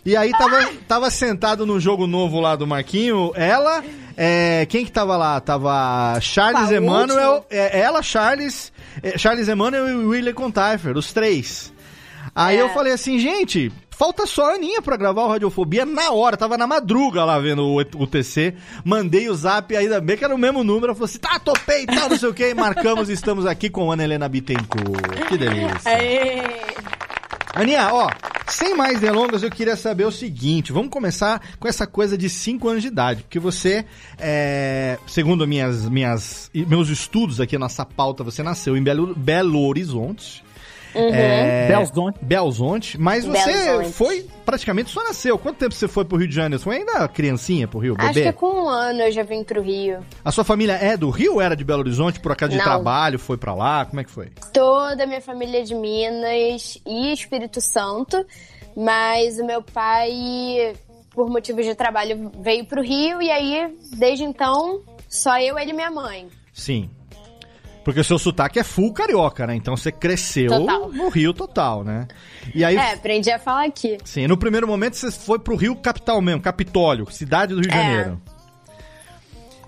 E 0.05 0.17
aí 0.17 0.31
tava, 0.33 0.71
tava 0.87 1.11
sentado 1.11 1.67
no 1.67 1.79
jogo 1.79 2.07
novo 2.07 2.41
lá 2.41 2.57
do 2.57 2.67
Marquinho, 2.67 3.33
ela, 3.35 3.83
é, 4.17 4.65
quem 4.67 4.85
que 4.85 4.93
tava 4.93 5.17
lá? 5.17 5.39
Tava 5.41 6.19
Charles 6.21 6.71
Emanuel, 6.71 7.33
último? 7.35 7.47
é, 7.51 7.81
ela, 7.81 8.03
Charles, 8.03 8.73
é, 9.03 9.19
Charles 9.19 9.49
Emanuel 9.49 9.89
e 9.89 9.95
William 10.07 10.33
Contaifer, 10.33 10.97
os 10.97 11.13
três. 11.13 11.73
Aí 12.35 12.57
É. 12.57 12.63
eu 12.63 12.69
falei 12.71 12.93
assim, 12.93 13.19
gente, 13.19 13.71
falta 13.99 14.27
só 14.27 14.53
a 14.53 14.55
Aninha 14.55 14.81
pra 14.81 14.97
gravar 14.97 15.25
o 15.25 15.29
Radiofobia 15.29 15.85
na 15.85 16.13
hora, 16.13 16.37
tava 16.37 16.57
na 16.57 16.69
madruga 16.69 17.25
lá 17.25 17.37
vendo 17.41 17.65
o, 17.67 17.81
o 17.81 18.07
TC, 18.07 18.55
mandei 18.85 19.29
o 19.29 19.35
zap, 19.35 19.77
ainda 19.77 20.01
bem 20.01 20.17
que 20.17 20.25
era 20.25 20.33
o 20.33 20.39
mesmo 20.39 20.63
número, 20.63 20.87
ela 20.87 20.95
falou 20.95 21.07
assim, 21.07 21.19
tá, 21.19 21.37
topei 21.41 21.83
e 21.83 21.87
tal, 21.87 22.09
não 22.09 22.17
sei 22.17 22.29
o 22.29 22.35
que, 22.35 22.55
marcamos 22.55 23.11
e 23.11 23.13
estamos 23.13 23.45
aqui 23.45 23.69
com 23.69 23.91
Ana 23.91 24.05
Helena 24.05 24.29
Bittencourt. 24.29 25.27
Que 25.29 25.37
delícia. 25.37 25.81
Aê. 25.85 26.43
Aninha, 27.55 27.93
ó, 27.93 28.09
sem 28.47 28.77
mais 28.77 29.01
delongas, 29.01 29.43
eu 29.43 29.51
queria 29.51 29.75
saber 29.75 30.05
o 30.05 30.13
seguinte: 30.13 30.73
vamos 30.73 30.91
começar 30.91 31.43
com 31.59 31.67
essa 31.67 31.87
coisa 31.87 32.17
de 32.17 32.29
5 32.29 32.69
anos 32.69 32.83
de 32.83 32.89
idade, 32.89 33.23
porque 33.23 33.41
você, 33.41 33.85
é, 34.17 34.97
segundo 35.09 35.47
minhas, 35.47 35.89
minhas, 35.89 36.51
meus 36.55 36.89
estudos 36.89 37.41
aqui, 37.41 37.59
nossa 37.59 37.85
pauta, 37.85 38.23
você 38.23 38.45
nasceu 38.45 38.77
em 38.77 38.83
Belo, 38.83 39.13
Belo 39.13 39.67
Horizonte. 39.67 40.47
Uhum. 40.95 41.11
É, 41.13 41.69
Belzonte. 41.69 42.19
Belzonte, 42.23 42.99
mas 43.01 43.25
você 43.25 43.53
Belzonte. 43.53 43.93
foi 43.93 44.27
praticamente 44.45 44.91
só 44.91 45.03
nasceu. 45.05 45.39
Quanto 45.39 45.59
tempo 45.59 45.75
você 45.75 45.87
foi 45.87 46.05
pro 46.05 46.17
Rio 46.17 46.29
de 46.29 46.35
Janeiro? 46.35 46.59
Você 46.59 46.65
foi 46.65 46.77
ainda 46.79 47.07
criancinha 47.09 47.69
pro 47.69 47.79
Rio, 47.79 47.95
Acho 47.99 48.15
bebê? 48.15 48.33
que 48.33 48.39
com 48.39 48.65
um 48.65 48.69
ano 48.69 49.03
eu 49.03 49.13
já 49.13 49.23
vim 49.23 49.45
pro 49.45 49.61
Rio. 49.61 50.01
A 50.25 50.31
sua 50.33 50.45
família 50.45 50.73
é 50.73 50.97
do 50.97 51.11
Rio 51.11 51.35
ou 51.35 51.41
era 51.41 51.55
de 51.55 51.65
Belo 51.65 51.81
Horizonte, 51.81 52.21
por 52.21 52.33
acaso 52.33 52.53
de 52.53 52.59
Não. 52.59 52.65
trabalho, 52.65 53.19
foi 53.19 53.37
pra 53.37 53.55
lá? 53.55 53.85
Como 53.85 54.01
é 54.01 54.05
que 54.05 54.11
foi? 54.11 54.31
Toda 54.53 55.05
a 55.05 55.07
minha 55.07 55.21
família 55.21 55.61
é 55.61 55.63
de 55.63 55.75
Minas 55.75 56.79
e 56.87 57.13
Espírito 57.13 57.61
Santo, 57.61 58.25
mas 58.77 59.39
o 59.39 59.45
meu 59.45 59.63
pai, 59.63 60.75
por 61.11 61.29
motivos 61.29 61.65
de 61.67 61.75
trabalho, 61.75 62.31
veio 62.41 62.65
pro 62.65 62.83
Rio 62.83 63.21
e 63.21 63.31
aí, 63.31 63.75
desde 63.93 64.25
então, 64.25 64.81
só 65.09 65.39
eu, 65.39 65.59
ele 65.59 65.71
e 65.73 65.75
minha 65.75 65.91
mãe. 65.91 66.29
Sim. 66.53 66.89
Porque 67.89 68.01
o 68.01 68.05
seu 68.05 68.19
sotaque 68.19 68.59
é 68.59 68.63
full 68.63 68.93
carioca, 68.93 69.47
né? 69.47 69.55
Então 69.57 69.75
você 69.75 69.91
cresceu 69.91 70.51
Total. 70.51 70.93
no 70.93 71.09
Rio 71.09 71.33
total, 71.33 71.83
né? 71.83 72.07
E 72.55 72.63
aí, 72.63 72.77
É, 72.77 72.93
aprendi 72.93 73.31
a 73.31 73.39
falar 73.39 73.65
aqui. 73.65 73.97
sim, 74.05 74.27
no 74.27 74.37
primeiro 74.37 74.69
momento 74.69 74.95
você 74.95 75.11
foi 75.11 75.39
pro 75.39 75.57
Rio 75.57 75.75
capital 75.75 76.21
mesmo, 76.21 76.43
Capitólio, 76.43 77.11
cidade 77.11 77.55
do 77.55 77.63
Rio 77.63 77.71
de 77.71 77.75
É. 77.79 77.81
Janeiro. 77.83 78.21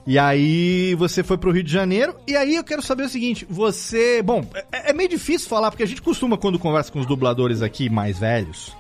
E 0.07 0.19
aí 0.19 0.95
você 0.97 1.23
foi 1.23 1.39
pro 1.39 1.51
Rio 1.51 1.63
de 1.63 1.73
Janeiro, 1.73 2.15
e 2.27 2.37
aí 2.37 2.57
eu 2.57 2.63
quero 2.65 2.83
saber 2.83 3.05
o 3.05 3.09
seguinte, 3.09 3.47
você... 3.49 4.21
Bom, 4.23 4.45
é, 4.71 4.91
é 4.91 4.93
meio 4.93 5.09
difícil 5.09 5.49
falar, 5.49 5.71
porque 5.71 5.83
a 5.83 5.87
gente 5.87 6.03
costuma, 6.03 6.37
quando 6.37 6.59
conversa 6.59 6.93
com 6.93 7.01
os 7.01 7.07
dubladores 7.07 7.63
aqui 7.63 7.89
mais 7.89 8.19
velhos, 8.19 8.77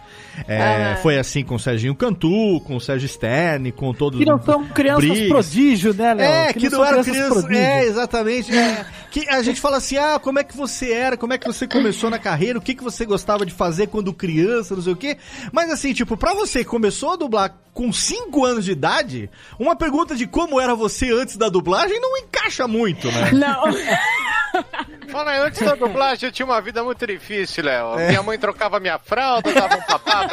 é, 0.48 0.92
Ah. 0.92 0.98
foi 1.02 1.18
assim 1.18 1.44
com 1.44 1.54
o 1.54 1.58
Serginho 1.58 1.94
Cantu, 1.94 2.60
com 2.64 2.76
o 2.76 2.80
Sérgio 2.80 3.08
Sterne, 3.08 3.72
com 3.72 3.92
todos 3.92 4.18
Que 4.18 4.24
não 4.24 4.40
são 4.42 4.64
crianças 4.68 5.04
Briggs. 5.04 5.28
prodígio, 5.28 5.94
né, 5.94 6.14
Léo? 6.14 6.26
É, 6.26 6.52
que, 6.52 6.64
não, 6.64 6.70
são 6.70 6.84
eram 6.84 7.02
crianças 7.04 7.28
prodígio. 7.28 7.56
É, 7.62 7.84
exatamente. 7.84 8.56
é. 8.56 8.86
que 9.10 9.28
a 9.28 9.42
gente 9.42 9.60
fala 9.60 9.76
assim: 9.78 9.96
ah, 9.96 10.18
como 10.22 10.38
é 10.38 10.44
que 10.44 10.56
você 10.56 10.92
era, 10.92 11.16
como 11.16 11.32
é 11.32 11.38
que 11.38 11.46
você 11.46 11.66
começou 11.66 12.10
na 12.10 12.18
carreira, 12.18 12.58
o 12.58 12.62
que, 12.62 12.74
que 12.74 12.82
você 12.84 13.04
gostava 13.04 13.44
de 13.44 13.52
fazer 13.52 13.88
quando 13.88 14.12
criança, 14.12 14.74
não 14.74 14.82
sei 14.82 14.92
o 14.92 14.96
quê. 14.96 15.16
Mas 15.52 15.70
assim, 15.70 15.92
tipo, 15.92 16.16
pra 16.16 16.34
você 16.34 16.60
que 16.60 16.70
começou 16.70 17.12
a 17.12 17.16
dublar 17.16 17.54
com 17.72 17.92
5 17.92 18.44
anos 18.44 18.64
de 18.64 18.72
idade, 18.72 19.30
uma 19.58 19.76
pergunta 19.76 20.14
de 20.16 20.26
como 20.26 20.60
era 20.60 20.74
você 20.74 21.10
antes 21.12 21.36
da 21.36 21.48
dublagem 21.48 22.00
não 22.00 22.16
encaixa 22.18 22.66
muito, 22.66 23.10
né? 23.12 23.30
Não. 23.40 23.62
Fala, 25.10 25.44
antes 25.44 25.60
da 25.60 25.74
dublagem 25.74 26.28
eu 26.28 26.32
tinha 26.32 26.46
uma 26.46 26.60
vida 26.60 26.82
muito 26.84 27.04
difícil, 27.06 27.64
Léo. 27.64 27.96
Minha 27.96 28.22
mãe 28.22 28.38
trocava 28.38 28.78
minha 28.80 28.98
fralda, 28.98 29.52
dava 29.52 29.76
um 29.76 29.82
papá. 29.82 30.28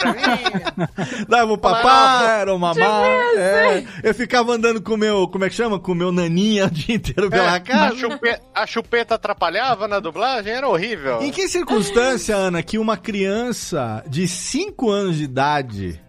Dava 1.27 1.54
o 1.54 1.58
papá, 1.58 2.38
era 2.39 2.54
o 2.54 2.60
mamá. 2.60 3.06
é. 3.38 3.84
Eu 4.04 4.13
ficava 4.13 4.54
andando 4.54 4.82
com 4.82 4.94
o 4.94 4.98
meu, 4.98 5.27
como 5.27 5.46
é 5.46 5.50
que 5.50 5.56
chama? 5.56 5.80
Com 5.80 5.92
o 5.92 5.96
meu 5.96 6.12
naninha 6.12 6.66
o 6.66 6.70
dia 6.70 6.96
inteiro 6.96 7.30
pela 7.30 7.54
É, 7.54 7.56
a, 7.56 7.60
casa. 7.60 7.96
chupe- 7.96 8.39
a 8.54 8.66
chupeta 8.68 9.16
atrapalhava 9.16 9.88
na 9.88 10.00
dublagem, 10.00 10.54
era 10.54 10.68
horrível. 10.68 11.22
Em 11.22 11.32
que 11.32 11.48
circunstância, 11.48 12.36
Ana, 12.36 12.62
que 12.63 12.77
uma 12.77 12.98
criança 12.98 14.04
de 14.08 14.27
5 14.27 14.89
anos 14.89 15.18
de 15.18 15.24
idade 15.24 16.01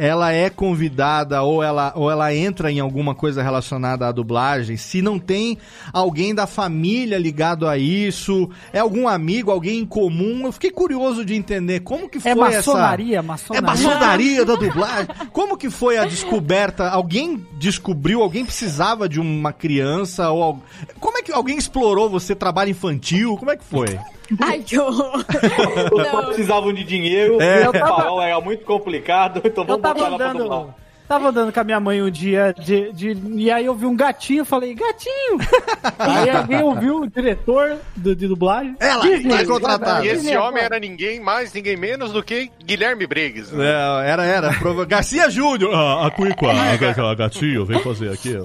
ela 0.00 0.32
é 0.32 0.48
convidada 0.48 1.42
ou 1.42 1.62
ela, 1.62 1.92
ou 1.94 2.10
ela 2.10 2.34
entra 2.34 2.72
em 2.72 2.80
alguma 2.80 3.14
coisa 3.14 3.42
relacionada 3.42 4.08
à 4.08 4.10
dublagem, 4.10 4.78
se 4.78 5.02
não 5.02 5.18
tem 5.18 5.58
alguém 5.92 6.34
da 6.34 6.46
família 6.46 7.18
ligado 7.18 7.68
a 7.68 7.76
isso, 7.76 8.48
é 8.72 8.78
algum 8.78 9.06
amigo, 9.06 9.50
alguém 9.50 9.80
em 9.80 9.84
comum, 9.84 10.46
eu 10.46 10.52
fiquei 10.52 10.70
curioso 10.70 11.22
de 11.22 11.34
entender 11.34 11.80
como 11.80 12.08
que 12.08 12.18
foi 12.18 12.30
É 12.30 12.34
maçonaria, 12.34 13.18
essa... 13.18 13.22
maçonaria. 13.22 13.58
É 13.58 13.60
maçonaria 13.60 14.44
da 14.46 14.54
dublagem. 14.54 15.08
Como 15.34 15.54
que 15.54 15.68
foi 15.68 15.98
a 15.98 16.06
descoberta? 16.06 16.88
Alguém 16.88 17.46
descobriu, 17.58 18.22
alguém 18.22 18.42
precisava 18.42 19.06
de 19.06 19.20
uma 19.20 19.52
criança 19.52 20.30
ou 20.30 20.62
como 20.98 21.18
é 21.18 21.22
que 21.22 21.30
alguém 21.30 21.58
explorou 21.58 22.08
você 22.08 22.34
trabalho 22.34 22.70
infantil? 22.70 23.36
Como 23.36 23.50
é 23.50 23.56
que 23.58 23.64
foi? 23.64 23.98
Ai, 24.40 24.60
que 24.60 24.78
horror. 24.78 25.24
Os 25.92 26.12
Não. 26.12 26.24
precisavam 26.26 26.72
de 26.72 26.84
dinheiro, 26.84 27.40
É. 27.40 27.68
o 27.68 27.72
farol 27.72 28.20
era 28.22 28.40
muito 28.40 28.64
complicado, 28.64 29.40
então 29.44 29.64
vamos 29.64 29.82
botar 29.82 29.98
ela 30.06 30.16
pra 30.16 30.32
dublar. 30.32 30.66
tava 31.08 31.28
andando 31.30 31.52
com 31.52 31.58
a 31.60 31.64
minha 31.64 31.80
mãe 31.80 32.00
um 32.00 32.08
dia 32.10 32.54
de, 32.56 32.92
de- 32.92 33.16
e 33.34 33.50
aí 33.50 33.66
eu 33.66 33.74
vi 33.74 33.86
um 33.86 33.96
gatinho, 33.96 34.44
falei, 34.44 34.72
gatinho! 34.74 35.38
aí 35.98 36.30
alguém 36.30 36.62
ouviu 36.62 37.00
o 37.00 37.06
diretor 37.10 37.76
do, 37.96 38.14
de 38.14 38.28
dublagem. 38.28 38.76
Ela, 38.78 39.02
Disney, 39.02 39.30
vai 39.34 39.44
contratar. 39.44 40.04
E 40.04 40.08
esse 40.10 40.36
homem 40.36 40.62
era 40.62 40.78
ninguém 40.78 41.18
mais, 41.18 41.52
ninguém 41.52 41.76
menos 41.76 42.12
do 42.12 42.22
que 42.22 42.48
Guilherme 42.64 43.06
Briggs. 43.08 43.52
né? 43.52 43.64
É, 43.66 44.10
era, 44.10 44.24
era. 44.24 44.52
Prova- 44.54 44.84
Garcia 44.86 45.28
Júnior. 45.28 45.74
Ah, 45.74 46.06
a 46.06 46.10
Cuica, 46.12 46.46
a, 46.46 47.10
a 47.10 47.14
gatinho, 47.16 47.64
vem 47.66 47.80
fazer 47.82 48.12
aqui. 48.12 48.36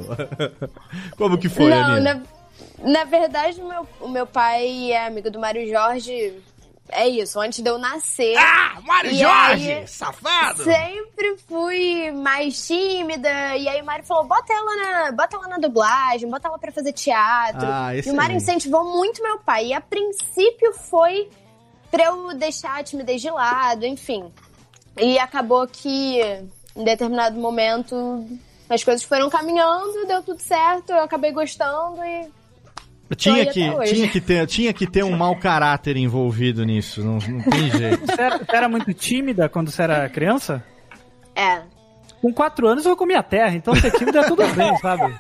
Como 1.18 1.38
que 1.38 1.50
foi, 1.50 1.70
Não, 1.70 1.78
Aninha? 1.84 2.16
na, 2.16 2.22
na 2.80 3.04
verdade, 3.04 3.62
o 3.62 3.68
meu, 3.68 3.88
o 4.02 4.08
meu 4.08 4.28
pai 4.28 4.92
é 4.92 5.08
amigo 5.08 5.30
do 5.30 5.40
Mário 5.40 5.68
Jorge. 5.70 6.42
É 6.90 7.08
isso, 7.08 7.40
antes 7.40 7.64
de 7.64 7.70
eu 7.70 7.80
nascer. 7.80 8.38
Ah, 8.38 8.80
Mário 8.84 9.14
Jorge, 9.16 9.72
aí, 9.72 9.88
safado! 9.88 10.64
Sempre 10.64 11.36
fui 11.48 12.12
mais 12.12 12.68
tímida. 12.68 13.58
E 13.58 13.68
aí 13.68 13.82
o 13.82 13.86
Mário 13.86 14.06
falou: 14.06 14.26
bota 14.26 14.54
ela 14.54 14.76
na, 14.76 15.12
bota 15.12 15.36
ela 15.36 15.48
na 15.48 15.58
dublagem, 15.58 16.30
bota 16.30 16.48
ela 16.48 16.60
pra 16.60 16.72
fazer 16.72 16.94
teatro. 16.94 17.66
Ah, 17.68 17.96
e 17.96 18.02
o. 18.02 18.16
Mário 18.16 18.36
incentivou 18.36 18.86
muito 18.96 19.24
meu 19.24 19.40
pai. 19.40 19.68
E 19.68 19.74
a 19.74 19.82
princípio 19.82 20.74
foi 20.74 21.28
pra 21.90 22.06
eu 22.06 22.36
deixar 22.36 22.80
a 22.80 22.84
timidez 22.84 23.20
de 23.20 23.32
lado, 23.32 23.86
enfim. 23.86 24.32
E 24.98 25.18
acabou 25.18 25.68
que 25.68 26.22
em 26.76 26.84
determinado 26.84 27.40
momento 27.40 28.28
as 28.70 28.84
coisas 28.84 29.04
foram 29.04 29.30
caminhando, 29.30 30.06
deu 30.08 30.22
tudo 30.22 30.40
certo, 30.40 30.92
eu 30.92 31.04
acabei 31.04 31.32
gostando 31.32 32.04
e. 32.04 32.30
Tinha 33.16 33.46
que, 33.46 33.70
tinha, 33.86 34.08
que 34.08 34.20
ter, 34.20 34.48
tinha 34.48 34.74
que 34.74 34.88
ter 34.88 35.04
um 35.04 35.16
mau 35.16 35.36
caráter 35.36 35.96
envolvido 35.96 36.64
nisso, 36.66 37.04
não, 37.04 37.20
não 37.20 37.42
tem 37.44 37.70
jeito. 37.70 38.06
Você 38.06 38.22
era, 38.22 38.38
você 38.40 38.56
era 38.56 38.70
muito 38.70 38.94
tímida 38.94 39.48
quando 39.48 39.70
você 39.70 39.84
era 39.84 40.10
criança? 40.10 40.64
É. 41.36 41.62
Com 42.26 42.34
quatro 42.34 42.68
anos 42.68 42.84
eu 42.88 42.96
comia 42.96 43.22
terra, 43.22 43.56
então 43.56 43.76
ser 43.76 43.92
tímida 43.92 44.22
é 44.22 44.24
tudo 44.24 44.42
bem, 44.56 44.76
sabe? 44.80 45.14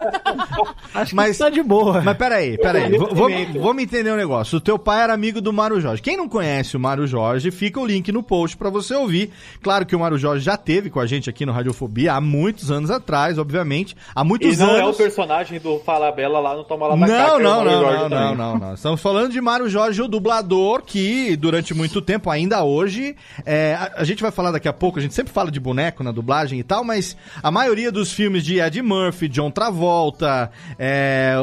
Acho 0.93 1.15
Mas- 1.15 1.37
que 1.37 1.43
tá 1.43 1.49
de 1.51 1.61
boa. 1.61 2.01
Mas 2.01 2.17
peraí, 2.17 2.57
peraí, 2.57 2.89
v- 2.89 2.97
vamos, 3.11 3.53
vamos 3.61 3.83
entender 3.83 4.11
um 4.11 4.15
negócio. 4.15 4.57
O 4.57 4.61
teu 4.61 4.79
pai 4.79 5.03
era 5.03 5.13
amigo 5.13 5.39
do 5.39 5.53
Mário 5.53 5.79
Jorge. 5.79 6.01
Quem 6.01 6.17
não 6.17 6.27
conhece 6.27 6.75
o 6.75 6.79
Mário 6.79 7.05
Jorge, 7.05 7.51
fica 7.51 7.79
o 7.79 7.85
link 7.85 8.11
no 8.11 8.23
post 8.23 8.57
pra 8.57 8.71
você 8.71 8.95
ouvir. 8.95 9.31
Claro 9.61 9.85
que 9.85 9.95
o 9.95 9.99
Mário 9.99 10.17
Jorge 10.17 10.43
já 10.43 10.57
teve 10.57 10.89
com 10.89 10.99
a 10.99 11.05
gente 11.05 11.29
aqui 11.29 11.45
no 11.45 11.51
Radiofobia 11.51 12.13
há 12.13 12.19
muitos 12.21 12.71
anos 12.71 12.89
atrás, 12.89 13.37
obviamente. 13.37 13.95
Há 14.15 14.21
E 14.21 14.25
muitos 14.25 14.57
não 14.57 14.69
anos. 14.71 14.79
é 14.81 14.85
o 14.85 14.93
personagem 14.93 15.59
do 15.59 15.77
Fala 15.79 16.11
Bela 16.11 16.39
lá 16.39 16.55
no 16.55 16.63
Toma 16.63 16.87
Lá 16.87 16.95
da 16.95 17.05
Cá, 17.05 17.27
Não, 17.27 17.39
é 17.39 17.43
não, 17.43 17.63
não, 17.63 17.81
não, 17.81 18.09
não, 18.09 18.35
não, 18.35 18.57
não. 18.57 18.73
Estamos 18.73 18.99
falando 18.99 19.31
de 19.31 19.39
Mário 19.39 19.69
Jorge, 19.69 20.01
o 20.01 20.07
dublador, 20.07 20.81
que 20.81 21.35
durante 21.35 21.71
muito 21.71 22.01
tempo, 22.01 22.31
ainda 22.31 22.63
hoje, 22.63 23.15
é, 23.45 23.75
a, 23.79 24.01
a 24.01 24.03
gente 24.03 24.23
vai 24.23 24.31
falar 24.31 24.49
daqui 24.51 24.67
a 24.67 24.73
pouco, 24.73 24.97
a 24.97 25.01
gente 25.03 25.13
sempre 25.13 25.31
fala 25.31 25.51
de 25.51 25.59
boneco 25.59 26.03
na 26.03 26.11
dublagem 26.11 26.57
e 26.59 26.63
tal, 26.63 26.83
mas 26.83 26.94
a 27.41 27.51
maioria 27.51 27.91
dos 27.91 28.11
filmes 28.11 28.43
de 28.43 28.59
Ed 28.59 28.81
Murphy, 28.81 29.27
John 29.27 29.51
Travolta, 29.51 30.51
é, 30.77 31.35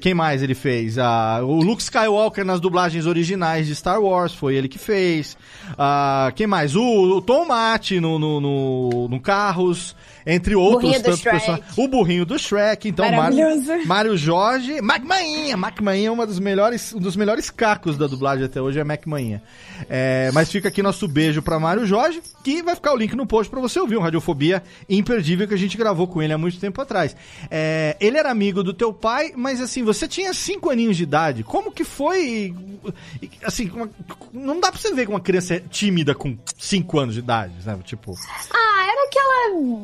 quem 0.00 0.14
mais 0.14 0.42
ele 0.42 0.54
fez? 0.54 0.96
O 1.42 1.60
Luke 1.60 1.82
Skywalker 1.82 2.44
nas 2.44 2.60
dublagens 2.60 3.06
originais 3.06 3.66
de 3.66 3.74
Star 3.74 4.00
Wars, 4.00 4.34
foi 4.34 4.54
ele 4.54 4.68
que 4.68 4.78
fez. 4.78 5.36
Quem 6.34 6.46
mais? 6.46 6.76
O, 6.76 6.82
o 7.16 7.20
Tom 7.20 7.46
Mate 7.46 8.00
no, 8.00 8.18
no, 8.18 8.40
no, 8.40 9.08
no 9.08 9.20
Carros, 9.20 9.94
entre 10.26 10.54
outros 10.56 11.00
tantos 11.00 11.20
personagens. 11.22 11.66
O 11.78 11.86
burrinho 11.88 12.26
do 12.26 12.38
Shrek, 12.38 12.88
então 12.88 13.04
Mário, 13.10 13.38
Maravilhoso. 13.38 13.86
Mário 13.86 14.16
Jorge, 14.16 14.80
Mac 14.80 15.02
Maninha. 15.04 15.56
Mac 15.56 15.80
Maninha 15.80 16.08
é 16.08 16.10
uma 16.10 16.26
dos 16.26 16.38
melhores, 16.40 16.92
um 16.92 16.98
dos 16.98 17.14
melhores 17.16 17.48
cacos 17.48 17.96
da 17.96 18.06
dublagem 18.06 18.44
até 18.44 18.60
hoje, 18.60 18.78
é 18.80 18.84
Mac 18.84 19.06
Maninha. 19.06 19.42
É, 19.88 20.30
mas 20.34 20.50
fica 20.50 20.68
aqui 20.68 20.82
nosso 20.82 21.06
beijo 21.06 21.40
pra 21.42 21.60
Mário 21.60 21.86
Jorge, 21.86 22.20
que 22.42 22.62
vai 22.62 22.74
ficar 22.74 22.92
o 22.92 22.96
link 22.96 23.14
no 23.14 23.26
post 23.26 23.48
pra 23.50 23.60
você 23.60 23.78
ouvir 23.78 23.96
um 23.96 24.00
Radiofobia 24.00 24.62
imperdível 24.88 25.46
que 25.46 25.54
a 25.54 25.58
gente 25.58 25.76
gravou 25.76 26.06
com 26.08 26.20
ele 26.22 26.32
há 26.32 26.38
muito 26.38 26.58
tempo 26.58 26.80
atrás. 26.80 27.14
É, 27.50 27.96
ele 28.00 28.18
era 28.18 28.30
amigo 28.30 28.62
do 28.64 28.72
teu 28.74 28.92
pai, 28.92 29.32
mas 29.36 29.60
assim, 29.60 29.84
você 29.84 30.08
tinha 30.08 30.34
cinco 30.34 30.70
aninhos 30.70 30.96
de 30.96 31.02
idade. 31.04 31.44
Como 31.44 31.70
que 31.70 31.84
foi? 31.84 32.52
Assim, 33.44 33.70
uma- 33.70 33.88
não 34.32 34.58
dá 34.60 34.72
pra 34.72 34.80
você 34.80 34.92
ver 34.92 35.04
que 35.06 35.10
uma 35.12 35.20
criança 35.20 35.54
é 35.54 35.60
tímida 35.60 36.14
com 36.14 36.36
cinco 36.58 36.98
anos 36.98 37.14
de 37.14 37.20
idade, 37.20 37.52
né? 37.64 37.78
Tipo, 37.84 38.14
Ah, 38.50 38.76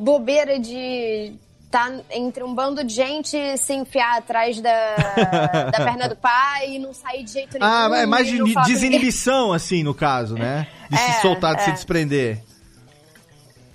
bobeira 0.03 0.32
de 0.61 1.35
tá 1.71 1.91
entre 2.11 2.45
um 2.45 2.55
bando 2.55 2.85
de 2.85 2.93
gente 2.95 3.57
se 3.57 3.73
enfiar 3.73 4.19
atrás 4.19 4.61
da, 4.61 4.71
da 5.71 5.79
perna 5.85 6.07
do 6.09 6.17
pai 6.17 6.73
e 6.75 6.79
não 6.79 6.93
sair 6.93 7.25
de 7.25 7.33
jeito 7.33 7.59
nenhum. 7.59 7.65
Ah, 7.73 7.89
é 7.99 8.05
mais 8.05 8.27
de 8.27 8.43
desinibição, 8.67 9.53
assim, 9.55 9.83
no 9.83 9.95
caso, 9.95 10.35
né? 10.35 10.67
De 10.91 10.97
se 10.99 11.03
É, 11.11 11.21
soltar, 11.23 11.57
de 11.57 11.63
se 11.63 11.71
é. 11.71 11.73
desprender. 11.73 12.43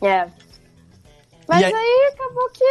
É. 0.04 0.28
Mas 1.48 1.64
aí- 1.64 1.74
aí... 1.74 2.12
acabou 2.14 2.50
que. 2.52 2.64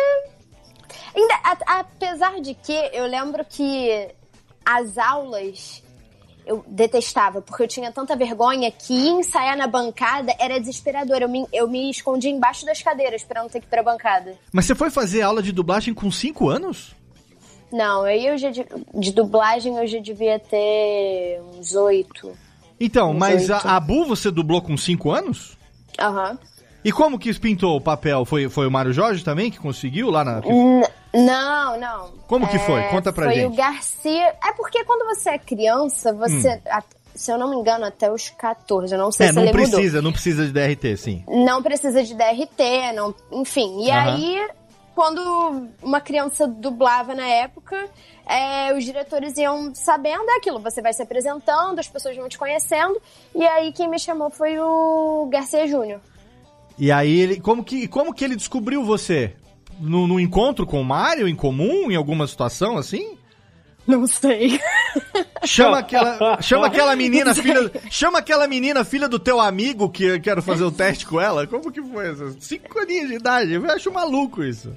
Ainda, 1.17 1.35
a- 1.43 1.81
apesar 1.81 2.41
de 2.41 2.55
que 2.55 2.73
eu 2.93 3.07
lembro 3.07 3.45
que 3.45 4.09
as 4.65 4.97
aulas 4.99 5.83
eu 6.47 6.65
detestava, 6.69 7.43
porque 7.43 7.65
eu 7.65 7.69
tinha 7.69 7.91
tanta 7.91 8.15
vergonha 8.15 8.71
que 8.71 8.95
ensaiar 8.95 9.57
na 9.57 9.67
bancada 9.67 10.33
era 10.39 10.59
desesperador. 10.61 11.19
Eu 11.21 11.29
me, 11.29 11.45
eu 11.53 11.69
me 11.69 11.91
escondia 11.91 12.31
embaixo 12.31 12.65
das 12.65 12.81
cadeiras 12.81 13.25
pra 13.25 13.43
não 13.43 13.49
ter 13.49 13.61
que 13.61 13.67
ir 13.67 13.69
pra 13.69 13.83
bancada. 13.83 14.35
Mas 14.53 14.65
você 14.65 14.75
foi 14.75 14.89
fazer 14.91 15.23
aula 15.23 15.43
de 15.43 15.51
dublagem 15.51 15.93
com 15.93 16.11
5 16.11 16.49
anos? 16.49 16.95
Não, 17.73 18.03
aí 18.05 18.25
eu 18.27 18.39
já 18.39 18.51
de, 18.51 18.65
de 18.95 19.13
dublagem 19.13 19.77
eu 19.77 19.87
já 19.87 19.99
devia 19.99 20.39
ter 20.39 21.41
uns 21.53 21.75
oito. 21.75 22.33
Então, 22.79 23.11
Uns 23.11 23.19
mas 23.19 23.51
a, 23.51 23.57
oito. 23.57 23.69
a 23.69 23.81
Bu 23.81 24.05
você 24.07 24.31
dublou 24.31 24.63
com 24.63 24.77
5 24.77 25.11
anos? 25.11 25.59
Aham. 25.99 26.39
E 26.87 26.93
como 26.93 27.19
que 27.19 27.37
pintou 27.39 27.77
o 27.77 27.81
papel? 27.81 28.25
Foi, 28.25 28.49
foi 28.49 28.65
o 28.67 28.71
Mário 28.71 28.93
Jorge 28.93 29.25
também 29.25 29.51
que 29.51 29.59
conseguiu 29.59 30.09
lá 30.09 30.25
na. 30.25 30.41
Não, 31.13 31.79
não. 31.81 32.11
Como 32.29 32.47
que 32.47 32.59
foi? 32.61 32.83
Conta 32.85 33.13
pra 33.13 33.25
foi 33.25 33.35
gente. 33.35 33.53
o 33.53 33.57
Garcia. 33.57 34.35
É 34.45 34.53
porque 34.57 34.85
quando 34.85 35.05
você 35.07 35.31
é 35.31 35.39
criança, 35.39 36.13
você. 36.13 36.55
Hum. 36.55 36.61
a- 36.71 36.83
se 37.15 37.33
eu 37.33 37.39
não 37.39 37.49
me 37.49 37.57
engano, 37.57 37.87
até 37.87 38.13
os 38.13 38.29
14, 38.29 38.95
eu 38.95 38.99
não 38.99 39.11
sei 39.11 39.27
É, 39.27 39.29
se 39.31 39.35
não 39.35 39.43
ele 39.45 39.53
mudou. 39.53 39.71
precisa, 39.71 40.03
não 40.03 40.13
precisa 40.13 40.45
de 40.47 40.53
DRT, 40.53 40.97
sim. 40.99 41.25
Não 41.27 41.63
precisa 41.63 42.05
de 42.05 42.15
DRT, 42.15 42.93
não, 42.95 43.15
enfim. 43.33 43.85
E 43.87 43.91
Aham. 43.91 44.15
aí, 44.15 44.49
quando 44.95 45.67
uma 45.83 45.99
criança 45.99 46.47
dublava 46.47 47.15
na 47.15 47.27
época, 47.27 47.89
é, 48.27 48.73
os 48.75 48.85
diretores 48.85 49.37
iam 49.39 49.75
sabendo 49.75 50.29
é 50.31 50.37
aquilo, 50.37 50.61
você 50.61 50.83
vai 50.83 50.93
se 50.93 51.03
apresentando, 51.03 51.79
as 51.79 51.89
pessoas 51.89 52.15
vão 52.17 52.29
te 52.29 52.37
conhecendo, 52.37 53.01
e 53.35 53.47
aí 53.47 53.73
quem 53.73 53.89
me 53.89 53.99
chamou 53.99 54.29
foi 54.29 54.61
o 54.61 55.27
Garcia 55.33 55.67
Júnior. 55.67 56.01
E 56.79 56.93
aí 56.93 57.19
ele. 57.21 57.41
Como 57.41 57.65
que, 57.65 57.89
como 57.89 58.13
que 58.13 58.25
ele 58.25 58.37
descobriu 58.37 58.85
você? 58.85 59.35
No, 59.81 60.07
no 60.07 60.19
encontro 60.19 60.67
com 60.67 60.81
o 60.81 60.85
Mário, 60.85 61.29
em 61.29 61.35
comum, 61.35 61.91
em 61.91 61.97
alguma 61.97 62.27
situação 62.27 62.77
assim? 62.79 63.17
Não 63.87 64.07
sei. 64.07 64.61
Chama 65.45 65.79
aquela, 65.79 66.43
chama 66.43 66.67
aquela 66.67 66.97
menina, 66.97 67.35
filha. 67.35 67.71
Chama 67.89 68.19
aquela 68.19 68.49
menina, 68.49 68.85
filha 68.85 69.09
do 69.09 69.19
teu 69.19 69.41
amigo, 69.41 69.89
que 69.89 70.05
eu 70.05 70.21
quero 70.21 70.43
fazer 70.43 70.65
o 70.65 70.73
teste 70.73 71.07
com 71.07 71.21
ela. 71.21 71.47
Como 71.47 71.71
que 71.71 71.81
foi 71.81 72.13
isso? 72.13 72.37
Cinco 72.41 72.81
aninhos 72.81 73.09
de 73.09 73.15
idade. 73.15 73.53
Eu 73.53 73.71
acho 73.71 73.93
maluco 73.93 74.43
isso. 74.43 74.77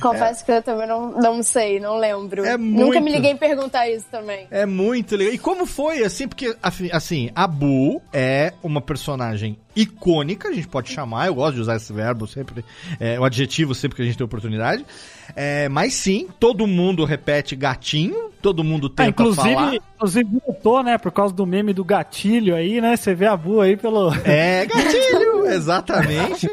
Confesso 0.00 0.44
que 0.44 0.50
eu 0.52 0.62
também 0.62 0.86
não, 0.86 1.10
não 1.12 1.42
sei, 1.42 1.78
não 1.80 1.98
lembro. 1.98 2.44
É 2.44 2.56
Nunca 2.56 2.84
muito. 2.84 3.00
me 3.02 3.12
liguei 3.12 3.34
perguntar 3.34 3.88
isso 3.88 4.06
também. 4.10 4.46
É 4.50 4.64
muito 4.66 5.16
legal. 5.16 5.34
E 5.34 5.38
como 5.38 5.66
foi, 5.66 6.02
assim, 6.04 6.26
porque, 6.26 6.54
afi- 6.62 6.90
assim, 6.92 7.30
a 7.34 7.46
Bu 7.46 8.00
é 8.12 8.52
uma 8.62 8.80
personagem 8.80 9.58
icônica, 9.76 10.48
a 10.48 10.52
gente 10.52 10.66
pode 10.66 10.90
chamar, 10.90 11.26
eu 11.28 11.34
gosto 11.34 11.54
de 11.54 11.60
usar 11.60 11.76
esse 11.76 11.92
verbo 11.92 12.26
sempre, 12.26 12.64
é, 12.98 13.18
o 13.20 13.24
adjetivo 13.24 13.74
sempre 13.74 13.96
que 13.96 14.02
a 14.02 14.04
gente 14.04 14.16
tem 14.18 14.24
oportunidade. 14.24 14.84
É, 15.36 15.68
mas 15.68 15.94
sim, 15.94 16.26
todo 16.40 16.66
mundo 16.66 17.04
repete 17.04 17.54
gatinho, 17.54 18.30
todo 18.42 18.64
mundo 18.64 18.88
Ah, 18.88 18.96
tenta 19.04 19.10
inclusive, 19.10 19.54
falar. 19.54 19.74
inclusive 19.76 20.28
voltou, 20.44 20.82
né? 20.82 20.98
Por 20.98 21.12
causa 21.12 21.32
do 21.32 21.46
meme 21.46 21.72
do 21.72 21.84
gatilho 21.84 22.56
aí, 22.56 22.80
né? 22.80 22.96
Você 22.96 23.14
vê 23.14 23.26
a 23.26 23.36
Bu 23.36 23.60
aí 23.60 23.76
pelo. 23.76 24.12
É, 24.24 24.66
gatilho, 24.66 25.29
exatamente. 25.54 26.48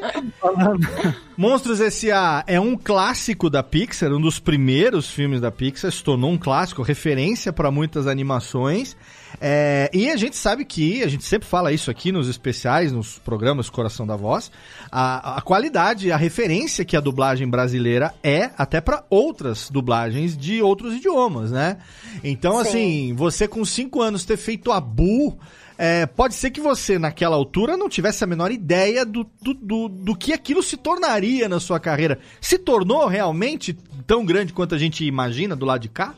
Monstros 1.38 1.80
S.A. 1.80 2.44
é 2.48 2.60
um 2.60 2.76
clássico 2.76 3.50
da 3.50 3.62
Pixar, 3.62 4.12
um 4.12 4.22
dos 4.22 4.40
primeiros 4.40 5.10
filmes 5.10 5.40
da 5.40 5.52
Pixar, 5.52 5.92
se 5.92 6.04
tornou 6.04 6.32
um 6.32 6.38
clássico, 6.38 6.82
referência 6.82 7.54
para 7.54 7.70
muitas 7.70 8.08
animações. 8.08 8.96
É, 9.40 9.90
e 9.94 10.10
a 10.10 10.16
gente 10.16 10.36
sabe 10.36 10.66
que, 10.66 11.04
a 11.04 11.08
gente 11.08 11.24
sempre 11.24 11.48
fala 11.48 11.72
isso 11.72 11.92
aqui 11.92 12.12
nos 12.12 12.28
especiais, 12.28 12.92
nos 12.92 13.20
programas 13.20 13.70
Coração 13.70 14.08
da 14.08 14.16
Voz, 14.16 14.52
a, 14.92 15.38
a 15.38 15.42
qualidade, 15.42 16.12
a 16.12 16.18
referência 16.18 16.84
que 16.84 16.98
a 16.98 17.00
dublagem 17.00 17.48
brasileira 17.48 18.14
é 18.24 18.50
até 18.58 18.82
para 18.82 19.04
outras 19.10 19.70
dublagens 19.70 20.36
de 20.36 20.62
outros 20.62 20.96
idiomas, 20.96 21.52
né? 21.52 21.78
Então, 22.24 22.64
Sim. 22.64 22.70
assim, 22.70 23.14
você 23.14 23.48
com 23.48 23.64
cinco 23.64 24.02
anos 24.02 24.26
ter 24.26 24.38
feito 24.38 24.72
a 24.72 24.80
Bu, 24.80 25.38
é, 25.78 26.06
pode 26.06 26.34
ser 26.34 26.50
que 26.50 26.60
você, 26.60 26.98
naquela 26.98 27.36
altura, 27.36 27.78
não 27.78 27.88
tivesse 27.88 28.24
a 28.24 28.28
menor 28.28 28.52
ideia 28.52 29.06
do, 29.06 29.24
do, 29.42 29.54
do, 29.54 29.88
do 29.88 30.16
que 30.16 30.34
aquilo 30.34 30.64
se 30.64 30.76
tornaria 30.76 31.48
na 31.48 31.60
sua 31.60 31.80
carreira. 31.80 32.20
Se 32.42 32.58
tornou 32.58 33.06
realmente 33.06 33.74
tão 34.08 34.26
grande 34.26 34.54
quanto 34.54 34.74
a 34.74 34.78
gente 34.78 35.06
imagina 35.06 35.56
do 35.56 35.66
lado 35.66 35.82
de 35.82 35.90
cá? 35.90 36.16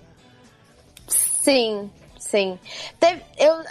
Sim, 1.07 1.89
sim. 2.17 2.57
Teve, 2.99 3.21
eu, 3.37 3.61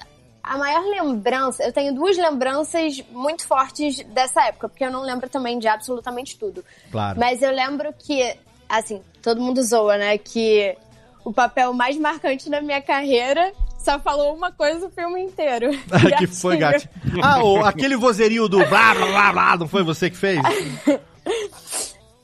a 0.42 0.58
maior 0.58 0.82
lembrança, 0.84 1.62
eu 1.62 1.72
tenho 1.72 1.94
duas 1.94 2.18
lembranças 2.18 3.02
muito 3.10 3.46
fortes 3.46 4.04
dessa 4.04 4.44
época, 4.46 4.68
porque 4.68 4.84
eu 4.84 4.90
não 4.90 5.02
lembro 5.02 5.28
também 5.30 5.58
de 5.58 5.68
absolutamente 5.68 6.38
tudo. 6.38 6.62
Claro. 6.90 7.18
Mas 7.18 7.40
eu 7.40 7.50
lembro 7.50 7.94
que, 7.98 8.36
assim, 8.68 9.00
todo 9.22 9.40
mundo 9.40 9.62
zoa, 9.62 9.96
né? 9.96 10.18
Que 10.18 10.76
o 11.24 11.32
papel 11.32 11.72
mais 11.72 11.96
marcante 11.96 12.50
da 12.50 12.60
minha 12.60 12.82
carreira 12.82 13.52
só 13.78 13.98
falou 13.98 14.34
uma 14.34 14.52
coisa 14.52 14.86
o 14.86 14.90
filme 14.90 15.22
inteiro. 15.22 15.70
que 16.18 16.26
foi, 16.26 16.58
gato. 16.58 16.88
Ah, 17.22 17.42
o, 17.42 17.64
aquele 17.64 17.96
vozerio 17.96 18.48
do 18.48 18.58
blá 18.66 18.94
blá 18.94 19.06
blá 19.06 19.32
blá, 19.32 19.56
não 19.56 19.68
foi 19.68 19.82
você 19.82 20.10
que 20.10 20.16
fez? 20.16 20.40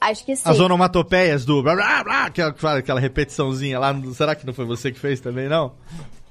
Acho 0.01 0.25
que 0.27 0.37
sim. 0.37 0.43
As 0.45 0.61
onomatopeias 0.61 1.47
do 1.47 1.63
blá 1.63 1.75
blá 1.75 2.05
blá, 2.05 2.25
aquela, 2.27 2.55
aquela 2.79 3.01
repetiçãozinha 3.01 3.79
lá, 3.79 3.95
será 4.13 4.35
que 4.35 4.45
não 4.45 4.53
foi 4.53 4.67
você 4.67 4.93
que 4.93 4.99
fez 4.99 5.21
também, 5.21 5.49
não? 5.49 5.73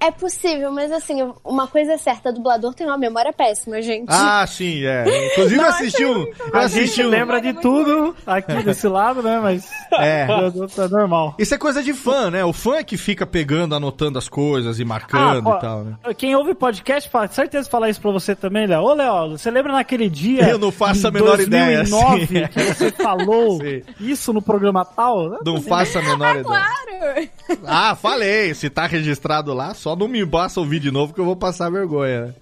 É 0.06 0.12
possível, 0.12 0.72
mas 0.72 0.92
assim, 0.92 1.32
uma 1.46 1.66
coisa 1.68 1.94
é 1.94 1.98
certa, 1.98 2.32
dublador 2.32 2.74
tem 2.74 2.86
uma 2.86 2.98
memória 2.98 3.32
péssima, 3.32 3.82
gente. 3.82 4.08
Ah, 4.10 4.46
sim, 4.46 4.84
é. 4.86 5.32
Inclusive 5.32 5.56
eu 5.56 5.62
Não, 5.62 5.70
assisti 5.70 6.06
um. 6.06 6.24
Eu 6.24 6.36
A 6.54 6.60
assisti 6.60 6.88
gente 6.98 7.04
um. 7.06 7.10
lembra 7.10 7.39
de 7.39 7.54
tudo 7.54 8.16
aqui 8.28 8.62
desse 8.63 8.88
lado, 8.88 9.24
né? 9.24 9.39
Mas 9.42 9.70
É. 10.00 10.28
é 10.28 10.88
normal. 10.89 11.36
Isso 11.39 11.56
é 11.56 11.58
coisa 11.58 11.82
de 11.82 11.94
fã, 11.94 12.30
né? 12.30 12.44
O 12.44 12.52
fã 12.52 12.76
é 12.78 12.84
que 12.84 12.98
fica 12.98 13.26
pegando, 13.26 13.76
anotando 13.76 14.18
as 14.20 14.28
coisas 14.28 14.80
e 14.80 14.84
marcando 14.86 15.50
Ah, 15.50 15.58
e 15.58 15.62
tal, 15.62 15.84
né? 15.84 15.94
Quem 16.18 16.36
ouve 16.36 16.54
podcast, 16.54 17.10
fala, 17.10 17.28
certeza 17.30 17.70
falar 17.70 17.89
isso 17.89 18.02
pra 18.02 18.12
você 18.12 18.36
também, 18.36 18.68
Léo. 18.68 18.82
Ô, 18.84 18.94
Léo, 18.94 19.38
você 19.38 19.50
lembra 19.50 19.72
naquele 19.72 20.10
dia. 20.10 20.50
Eu 20.50 20.58
não 20.58 20.72
faço 20.72 21.08
a 21.08 21.12
menor 21.12 21.39
ideia, 21.39 21.84
2009, 21.84 22.28
sim. 22.28 22.48
que 22.48 22.63
você 22.74 22.92
falou 22.92 23.58
Sim. 23.62 23.82
isso 24.02 24.34
no 24.34 24.42
programa 24.42 24.84
tal? 24.84 25.38
Não 25.46 25.62
faço 25.62 25.98
a 25.98 26.02
menor 26.02 26.32
ideia. 26.36 26.44
Claro! 26.44 27.30
Ah, 27.66 27.96
falei. 27.96 28.54
Se 28.54 28.70
tá 28.70 28.86
registrado 28.86 29.54
lá, 29.54 29.74
só 29.74 29.93
não 29.96 30.08
me 30.08 30.24
basta 30.26 30.60
ouvir 30.60 30.80
de 30.80 30.92
novo 30.92 31.14
que 31.14 31.20
eu 31.20 31.26
vou 31.26 31.36
passar 31.36 31.70
vergonha. 31.70 32.28
né? 32.28 32.34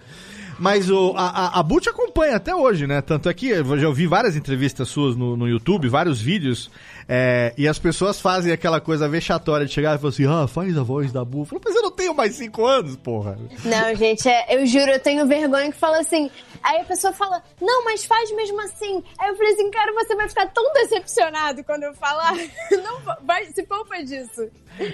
Mas 0.60 0.92
o, 0.92 1.14
a, 1.18 1.28
a, 1.48 1.60
a 1.60 1.64
Bu 1.64 1.82
te 1.82 1.90
acompanha 1.90 2.36
até 2.36 2.54
hoje, 2.56 2.86
né? 2.86 3.02
Tanto 3.02 3.28
é 3.28 3.34
que 3.34 3.48
eu 3.50 3.80
já 3.80 3.88
ouvi 3.88 4.06
várias 4.06 4.36
entrevistas 4.36 4.88
suas 4.90 5.16
no, 5.16 5.36
no 5.36 5.48
YouTube, 5.48 5.90
vários 5.90 6.22
vídeos, 6.22 6.70
é, 7.10 7.52
e 7.58 7.68
as 7.68 7.80
pessoas 7.80 8.22
fazem 8.22 8.52
aquela 8.54 8.80
coisa 8.80 9.10
vexatória 9.10 9.66
de 9.66 9.74
chegar 9.74 9.96
e 9.96 9.98
falar 9.98 10.10
assim, 10.10 10.28
ah, 10.28 10.48
faz 10.48 10.78
a 10.78 10.84
voz 10.84 11.12
da 11.12 11.26
Bu. 11.26 11.48
Mas 11.66 11.76
eu 11.76 11.82
não 11.82 11.90
tenho 11.90 12.14
mais 12.14 12.36
cinco 12.36 12.64
anos, 12.64 12.96
porra. 12.96 13.40
Não, 13.66 13.96
gente, 13.96 14.30
é- 14.30 14.56
eu 14.56 14.64
juro, 14.68 14.92
eu 14.92 15.00
tenho 15.00 15.26
vergonha 15.26 15.72
que 15.72 15.80
fala 15.80 16.00
assim. 16.00 16.30
Aí 16.62 16.80
a 16.82 16.84
pessoa 16.84 17.12
fala, 17.12 17.42
não, 17.60 17.84
mas 17.84 18.06
faz 18.06 18.32
mesmo 18.36 18.62
assim. 18.62 19.04
Aí 19.18 19.30
eu 19.30 19.36
falei 19.36 19.54
assim, 19.54 19.72
cara, 19.72 19.92
você 19.94 20.16
vai 20.16 20.30
ficar 20.30 20.46
tão 20.46 20.72
decepcionado 20.74 21.64
quando 21.64 21.84
eu 21.84 21.94
falar. 21.96 22.36
Não 22.84 23.00
va- 23.00 23.18
vai, 23.26 23.46
se 23.48 23.64
poupa 23.64 23.98
disso. 24.04 24.48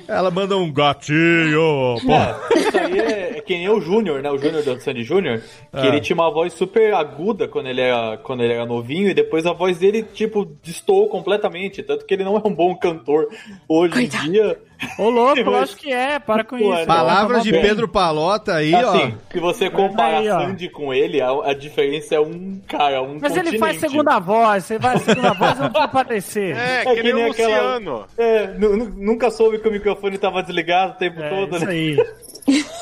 Ela 0.08 0.30
manda 0.32 0.58
um 0.58 0.72
gatinho, 0.72 1.96
porra. 2.06 2.40
Isso 2.56 2.78
aí 2.78 3.00
é, 3.00 3.38
é 3.38 3.42
que 3.42 3.54
nem 3.54 3.70
o 3.70 3.80
Júnior, 3.80 4.22
né? 4.22 4.30
O 4.32 4.38
Júnior 4.38 4.64
do 4.64 4.80
Sandy 4.82 5.04
Júnior, 5.04 5.40
que 5.40 5.46
Ah. 5.72 5.86
ele 5.88 6.02
tinha 6.02 6.16
uma 6.16 6.32
voz 6.32 6.54
super 6.54 6.94
aguda 6.94 7.48
quando 7.48 7.68
ele, 7.68 7.82
era, 7.82 8.18
quando 8.18 8.44
ele 8.44 8.54
era 8.54 8.66
novinho, 8.66 9.10
e 9.10 9.14
depois 9.14 9.46
a 9.46 9.54
voz 9.54 9.78
dele, 9.78 10.04
tipo, 10.04 10.46
destoou 10.64 11.08
completamente. 11.08 11.84
Tanto 11.84 12.06
que 12.06 12.14
ele 12.14 12.24
não 12.24 12.36
é 12.36 12.42
um 12.46 12.54
bom 12.54 12.76
cantor 12.76 13.28
hoje 13.68 14.04
em 14.04 14.08
dia. 14.32 14.60
Ô, 14.98 15.10
louco, 15.10 15.42
lógico 15.42 15.82
que 15.82 15.92
é, 15.92 16.20
para 16.20 16.44
com 16.44 16.58
isso. 16.58 16.86
Palavras 16.86 17.44
de 17.44 17.52
bom. 17.52 17.62
Pedro 17.62 17.88
Palota 17.88 18.56
aí, 18.56 18.74
assim, 18.76 19.14
ó. 19.16 19.32
se 19.34 19.40
você 19.40 19.70
comparar 19.70 20.20
aí, 20.20 20.30
ó. 20.30 20.40
Sandy 20.40 20.70
com 20.70 20.94
ele, 20.94 21.20
a, 21.22 21.30
a 21.46 21.54
diferença 21.54 22.16
é 22.16 22.20
um 22.20 22.62
cara, 22.68 23.02
um 23.02 23.18
Mas 23.20 23.36
ele 23.36 23.58
faz 23.58 23.74
continente. 23.76 23.80
segunda 23.92 24.20
voz, 24.20 24.66
você 24.66 24.78
vai 24.78 24.98
segunda 25.00 25.34
voz, 25.34 25.60
não 25.60 25.70
precisa 25.70 25.88
parecer. 25.90 26.56
É, 26.58 26.82
É 26.82 26.86
que, 26.86 26.96
que 26.96 27.04
nem 27.04 27.14
nem 27.14 27.26
o 27.28 27.32
aquela- 27.32 27.78
Luciano. 27.78 28.06
É, 28.18 28.48
nu- 28.58 28.78
nu- 28.78 28.94
nunca 28.98 29.32
soube 29.32 29.58
que 29.60 29.68
o 29.68 29.72
microfone 29.72 30.18
tava 30.18 30.44
desligado 30.44 30.92
o 30.94 30.96
tempo 30.96 31.20
É, 31.22 31.30
todo, 31.30 31.56
isso 31.56 31.66
né? 31.66 31.72
aí. 31.72 31.98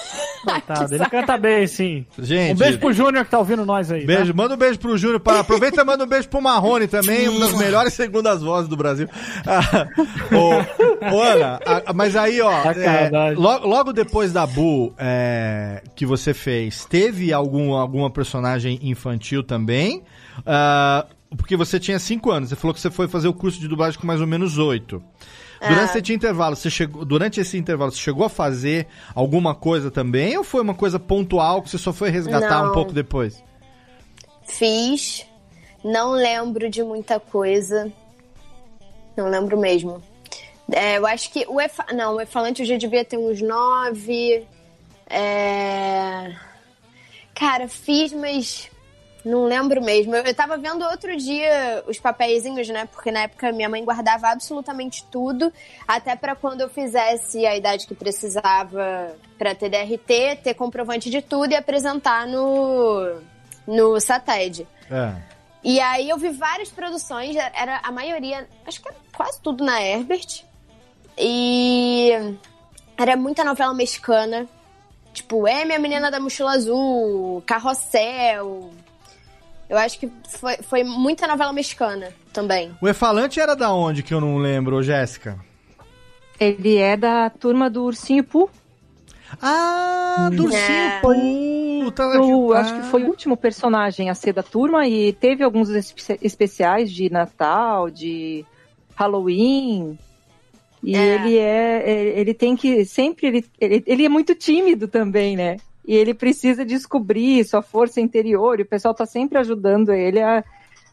Coitado, 0.46 0.94
ele 0.94 1.06
canta 1.10 1.38
bem, 1.40 1.66
sim. 1.66 2.06
Gente, 2.20 2.54
Um 2.54 2.56
beijo 2.58 2.78
pro 2.78 2.94
Júnior 2.94 3.26
que 3.26 3.32
tá 3.32 3.40
ouvindo 3.40 3.66
nós 3.66 3.92
aí. 3.92 4.06
Beijo, 4.06 4.32
manda 4.36 4.54
um 4.54 4.58
beijo 4.58 4.78
pro 4.78 4.96
Júnior. 4.96 5.20
Para... 5.20 5.40
Aproveita 5.40 5.82
e 5.82 5.84
manda 5.84 6.04
um 6.04 6.08
beijo 6.08 6.30
pro 6.30 6.40
Marrone 6.40 6.88
também, 6.88 7.28
uma 7.28 7.40
das 7.40 7.58
melhores 7.58 7.94
segundas 7.94 8.44
vozes 8.44 8.70
do 8.70 8.78
Brasil. 8.78 9.08
Ah, 9.44 9.88
ô, 11.12 11.20
Ana, 11.22 11.60
a- 11.66 11.94
mas 11.94 12.16
aí, 12.16 12.42
ó, 12.42 12.52
é, 12.52 13.34
logo, 13.36 13.68
logo 13.68 13.92
depois 13.94 14.32
da 14.32 14.46
Bu 14.46 14.94
é, 15.00 15.82
que 15.96 16.06
você 16.06 16.32
fez, 16.32 16.86
teve 16.86 17.34
algum, 17.34 17.74
alguma 17.74 18.12
personagem 18.12 18.80
infantil 18.84 19.42
também? 19.44 20.04
Ah, 20.46 21.08
porque 21.36 21.58
você 21.58 21.80
tinha 21.80 21.98
5 21.98 22.32
anos, 22.32 22.50
você 22.50 22.56
falou 22.56 22.74
que 22.74 22.80
você 22.80 22.92
foi 22.92 23.08
fazer 23.08 23.28
o 23.28 23.34
curso 23.34 23.60
de 23.60 23.68
dublagem 23.68 24.00
com 24.00 24.06
mais 24.06 24.22
ou 24.22 24.28
menos 24.28 24.60
8. 24.60 25.02
Durante 25.60 25.98
É. 25.98 26.02
esse 26.02 26.14
intervalo, 26.14 26.56
você 26.56 26.70
chegou, 26.70 27.06
durante 27.06 27.40
esse 27.40 27.58
intervalo, 27.58 27.92
você 27.92 28.00
chegou 28.00 28.26
a 28.26 28.30
fazer 28.30 28.88
alguma 29.14 29.56
coisa 29.56 29.90
também 29.90 30.38
ou 30.38 30.44
foi 30.44 30.62
uma 30.62 30.74
coisa 30.76 31.00
pontual 31.00 31.62
que 31.62 31.70
você 31.70 31.78
só 31.78 31.94
foi 31.94 32.10
resgatar 32.10 32.62
Não. 32.62 32.70
um 32.70 32.74
pouco 32.74 32.92
depois? 32.92 33.44
Fiz. 34.46 35.26
Não 35.84 36.12
lembro 36.12 36.70
de 36.70 36.84
muita 36.84 37.20
coisa. 37.20 37.92
Não 39.16 39.30
lembro 39.30 39.58
mesmo. 39.58 40.02
É, 40.72 40.98
eu 40.98 41.06
acho 41.06 41.32
que 41.32 41.46
o 41.48 41.62
Efa... 41.62 41.86
Não, 41.94 42.16
o 42.16 42.22
Efalante 42.22 42.62
eu 42.64 42.68
já 42.68 42.76
devia 42.76 43.06
ter 43.06 43.18
uns 43.18 43.42
nove. 43.42 44.46
É... 45.08 46.36
Cara, 47.36 47.68
fiz, 47.68 48.12
mas 48.14 48.70
não 49.26 49.46
lembro 49.46 49.82
mesmo. 49.82 50.16
Eu, 50.16 50.24
eu 50.24 50.36
tava 50.36 50.56
vendo 50.56 50.86
outro 50.86 51.18
dia 51.18 51.84
os 51.88 52.00
papeizinhos, 52.00 52.70
né? 52.70 52.86
Porque 52.86 53.12
na 53.12 53.22
época 53.22 53.52
minha 53.52 53.68
mãe 53.68 53.84
guardava 53.84 54.28
absolutamente 54.30 55.04
tudo, 55.06 55.52
até 55.88 56.16
pra 56.16 56.36
quando 56.36 56.62
eu 56.62 56.70
fizesse 56.70 57.46
a 57.46 57.58
idade 57.58 57.88
que 57.88 57.96
precisava 57.96 59.16
pra 59.38 59.56
ter 59.56 59.70
DRT, 59.70 60.42
ter 60.44 60.54
comprovante 60.54 61.10
de 61.10 61.22
tudo 61.22 61.52
e 61.52 61.56
apresentar 61.56 62.28
no 62.28 63.20
no 63.68 64.00
SATED. 64.00 64.68
É. 64.92 65.16
E 65.64 65.80
aí 65.80 66.08
eu 66.08 66.18
vi 66.18 66.30
várias 66.30 66.70
produções, 66.70 67.36
era 67.36 67.82
a 67.84 67.92
maioria, 67.92 68.48
acho 68.68 68.80
que 68.80 68.88
era 68.88 68.98
quase 69.12 69.42
tudo 69.42 69.64
na 69.64 69.82
Herbert. 69.82 70.44
E 71.18 72.12
era 72.96 73.18
muita 73.18 73.44
novela 73.44 73.74
mexicana. 73.74 74.48
Tipo, 75.12 75.48
M, 75.48 75.74
a 75.74 75.80
menina 75.80 76.12
da 76.12 76.20
mochila 76.20 76.52
azul, 76.52 77.42
Carrossel. 77.48 78.72
Eu 79.70 79.78
acho 79.78 80.00
que 80.00 80.10
foi, 80.30 80.58
foi 80.58 80.84
muita 80.84 81.28
novela 81.28 81.52
mexicana 81.52 82.10
também. 82.32 82.72
O 82.82 82.88
Efalante 82.88 83.40
era 83.40 83.56
da 83.56 83.74
onde 83.74 84.04
que 84.04 84.14
eu 84.14 84.22
não 84.22 84.38
lembro, 84.38 84.82
Jéssica? 84.84 85.40
Ele 86.40 86.78
é 86.78 86.96
da 86.96 87.30
turma 87.30 87.70
do 87.70 87.84
Ursinho 87.84 88.24
Poo. 88.24 88.50
Ah, 89.42 90.30
do 90.34 90.44
Ursinho 90.44 90.62
É. 90.62 91.00
Poo, 91.02 91.92
tá 91.92 92.04
Ah. 92.06 92.60
acho 92.60 92.76
que 92.76 92.84
foi 92.88 93.04
o 93.04 93.08
último 93.08 93.36
personagem 93.36 94.10
a 94.10 94.16
ser 94.16 94.34
da 94.34 94.44
turma 94.44 94.88
e 94.88 95.14
teve 95.14 95.44
alguns 95.44 95.70
espe- 95.70 96.20
especiais 96.22 96.92
de 96.92 97.10
Natal, 97.10 97.90
de 97.90 98.46
Halloween. 98.96 99.98
E 100.84 100.96
É. 100.96 101.16
ele 101.16 101.38
é. 101.38 101.84
é- 101.90 102.20
Ele 102.20 102.34
tem 102.34 102.56
que. 102.56 102.86
Sempre. 102.86 103.28
Ele, 103.28 103.46
ele, 103.60 103.84
ele 103.88 104.06
é 104.06 104.10
muito 104.10 104.36
tímido 104.36 104.88
também, 104.88 105.36
né? 105.36 105.58
E 105.88 105.96
ele 105.96 106.14
precisa 106.14 106.66
descobrir 106.66 107.44
sua 107.46 107.62
força 107.62 108.02
interior. 108.02 108.60
E 108.60 108.64
o 108.64 108.66
pessoal 108.66 108.94
tá 108.94 109.06
sempre 109.06 109.38
ajudando 109.38 109.94
ele 109.94 110.22
a, 110.22 110.44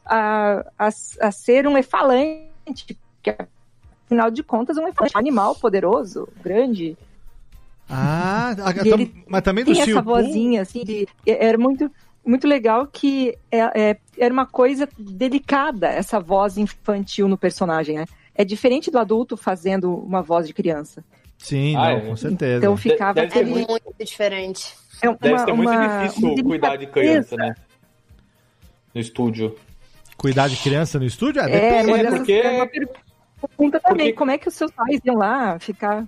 a, 0.05 0.64
a, 0.78 0.88
a 1.20 1.33
ser 1.33 1.66
um 1.66 1.78
efalante. 1.78 2.96
Que, 3.22 3.35
afinal 4.07 4.31
de 4.31 4.42
contas, 4.42 4.76
um 4.76 4.87
efalante. 4.87 5.16
Um 5.16 5.18
animal 5.20 5.55
poderoso, 5.55 6.28
grande. 6.42 6.96
Ah, 7.88 8.50
a- 8.59 8.72
tam- 8.85 9.11
mas 9.26 9.42
também 9.42 9.64
do 9.64 9.72
Tem 9.72 9.83
essa 9.83 10.00
vozinha, 10.00 10.62
assim, 10.62 10.85
de, 10.85 11.07
era 11.26 11.59
muito, 11.59 11.90
muito 12.24 12.46
legal 12.46 12.87
que 12.87 13.37
é, 13.50 13.90
é- 13.90 13.96
era 14.18 14.33
uma 14.33 14.46
coisa 14.46 14.88
delicada, 14.98 15.88
essa 15.88 16.18
voz 16.20 16.57
infantil 16.57 17.28
no 17.28 17.37
personagem, 17.37 17.96
né? 17.98 18.07
É 18.35 18.44
diferente 18.44 18.90
do 18.90 18.98
adulto 18.98 19.37
fazendo 19.37 19.94
uma 19.94 20.22
voz 20.22 20.46
de 20.46 20.55
criança. 20.55 21.05
Sim, 21.37 21.76
Ah, 21.76 21.90
não, 21.90 21.98
é. 21.98 22.00
com 22.00 22.16
certeza. 22.16 22.59
Então 22.59 22.76
ficava 22.76 23.20
É 23.20 23.44
muito 23.44 23.92
diferente. 23.98 24.74
É 25.02 25.08
uma, 25.08 25.18
Deve 25.20 25.38
ser 25.38 25.52
muito 25.52 25.70
uma- 25.70 25.98
difícil 26.06 26.32
uma 26.32 26.42
cuidar 26.44 26.76
de 26.76 26.86
criança, 26.86 27.36
né? 27.36 27.54
No 28.94 29.00
estúdio. 29.00 29.56
Cuidar 30.16 30.48
de 30.48 30.56
criança 30.56 30.98
no 30.98 31.04
estúdio? 31.04 31.42
Ah, 31.42 31.48
É, 31.48 31.60
depende. 31.60 31.86
uma 31.88 31.98
É, 31.98 32.02
dessas- 32.02 32.18
porque- 32.18 32.32
é 32.32 32.50
uma 32.50 32.66
pergunta 32.66 33.80
também, 33.80 34.06
porque- 34.06 34.12
como 34.12 34.30
é 34.30 34.38
que 34.38 34.48
os 34.48 34.54
seus 34.54 34.70
pais 34.70 35.00
iam 35.04 35.16
lá 35.16 35.58
ficar... 35.58 36.06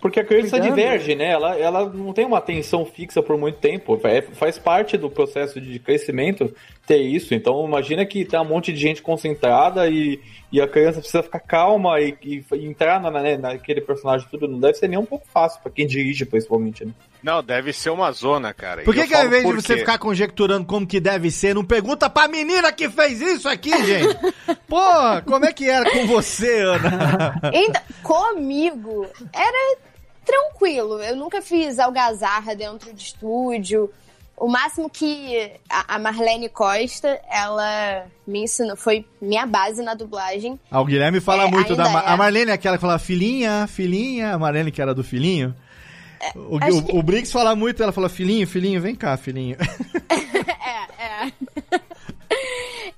Porque 0.00 0.20
a 0.20 0.24
criança 0.24 0.50
Cuidando. 0.58 0.68
diverge, 0.76 1.14
né? 1.16 1.30
Ela, 1.32 1.58
ela 1.58 1.88
não 1.88 2.12
tem 2.12 2.24
uma 2.24 2.38
atenção 2.38 2.84
fixa 2.84 3.20
por 3.22 3.36
muito 3.36 3.58
tempo. 3.58 3.98
É- 4.04 4.22
faz 4.22 4.56
parte 4.58 4.96
do 4.96 5.10
processo 5.10 5.60
de 5.60 5.78
crescimento 5.80 6.54
ter 6.86 6.98
isso. 6.98 7.34
Então 7.34 7.64
imagina 7.66 8.04
que 8.06 8.24
tá 8.24 8.40
um 8.40 8.44
monte 8.44 8.72
de 8.72 8.78
gente 8.78 9.02
concentrada 9.02 9.88
e, 9.88 10.20
e 10.52 10.60
a 10.60 10.68
criança 10.68 11.00
precisa 11.00 11.22
ficar 11.24 11.40
calma 11.40 11.98
e, 12.00 12.16
e- 12.22 12.44
entrar 12.66 13.00
na, 13.00 13.10
né, 13.10 13.36
naquele 13.36 13.80
personagem 13.80 14.28
tudo. 14.30 14.46
Não 14.46 14.60
deve 14.60 14.74
ser 14.74 14.86
nem 14.86 14.98
um 14.98 15.06
pouco 15.06 15.26
fácil 15.26 15.60
pra 15.62 15.72
quem 15.72 15.86
dirige, 15.86 16.24
principalmente, 16.26 16.84
né? 16.84 16.92
Não, 17.26 17.42
deve 17.42 17.72
ser 17.72 17.90
uma 17.90 18.12
zona, 18.12 18.54
cara. 18.54 18.84
Por 18.84 18.94
que, 18.94 19.04
que 19.04 19.12
ao 19.12 19.26
invés 19.26 19.44
de 19.44 19.52
você 19.52 19.78
ficar 19.78 19.98
conjecturando 19.98 20.64
como 20.64 20.86
que 20.86 21.00
deve 21.00 21.28
ser, 21.28 21.56
não 21.56 21.64
pergunta 21.64 22.08
pra 22.08 22.28
menina 22.28 22.72
que 22.72 22.88
fez 22.88 23.20
isso 23.20 23.48
aqui, 23.48 23.70
gente? 23.84 24.16
Pô, 24.68 24.80
como 25.24 25.44
é 25.44 25.52
que 25.52 25.68
era 25.68 25.90
com 25.90 26.06
você, 26.06 26.60
Ana? 26.60 27.40
Ainda 27.52 27.82
comigo 28.00 29.08
era 29.32 29.76
tranquilo. 30.24 31.02
Eu 31.02 31.16
nunca 31.16 31.42
fiz 31.42 31.80
algazarra 31.80 32.54
dentro 32.54 32.94
de 32.94 33.02
estúdio. 33.02 33.90
O 34.36 34.46
máximo 34.46 34.88
que 34.88 35.50
a 35.68 35.98
Marlene 35.98 36.48
Costa, 36.48 37.20
ela 37.28 38.06
me 38.24 38.44
ensinou, 38.44 38.76
foi 38.76 39.04
minha 39.20 39.46
base 39.46 39.82
na 39.82 39.94
dublagem. 39.94 40.60
Ah, 40.70 40.80
o 40.80 40.84
Guilherme 40.84 41.20
fala 41.20 41.48
É, 41.48 41.50
muito 41.50 41.74
da 41.74 41.88
Mar... 41.88 42.04
é. 42.04 42.08
A 42.08 42.16
Marlene 42.16 42.52
é 42.52 42.54
aquela 42.54 42.76
que 42.76 42.82
fala 42.82 43.00
filhinha, 43.00 43.66
filhinha, 43.66 44.32
a 44.32 44.38
Marlene 44.38 44.70
que 44.70 44.80
era 44.80 44.94
do 44.94 45.02
filhinho. 45.02 45.52
O, 46.34 46.56
o, 46.56 46.60
que- 46.84 46.96
o 46.96 47.02
Briggs 47.02 47.32
fala 47.32 47.54
muito, 47.56 47.82
ela 47.82 47.92
fala 47.92 48.08
filhinho, 48.08 48.46
filhinho, 48.46 48.80
vem 48.80 48.94
cá, 48.94 49.16
filhinho. 49.16 49.56
É, 50.98 51.28
é. 51.28 51.32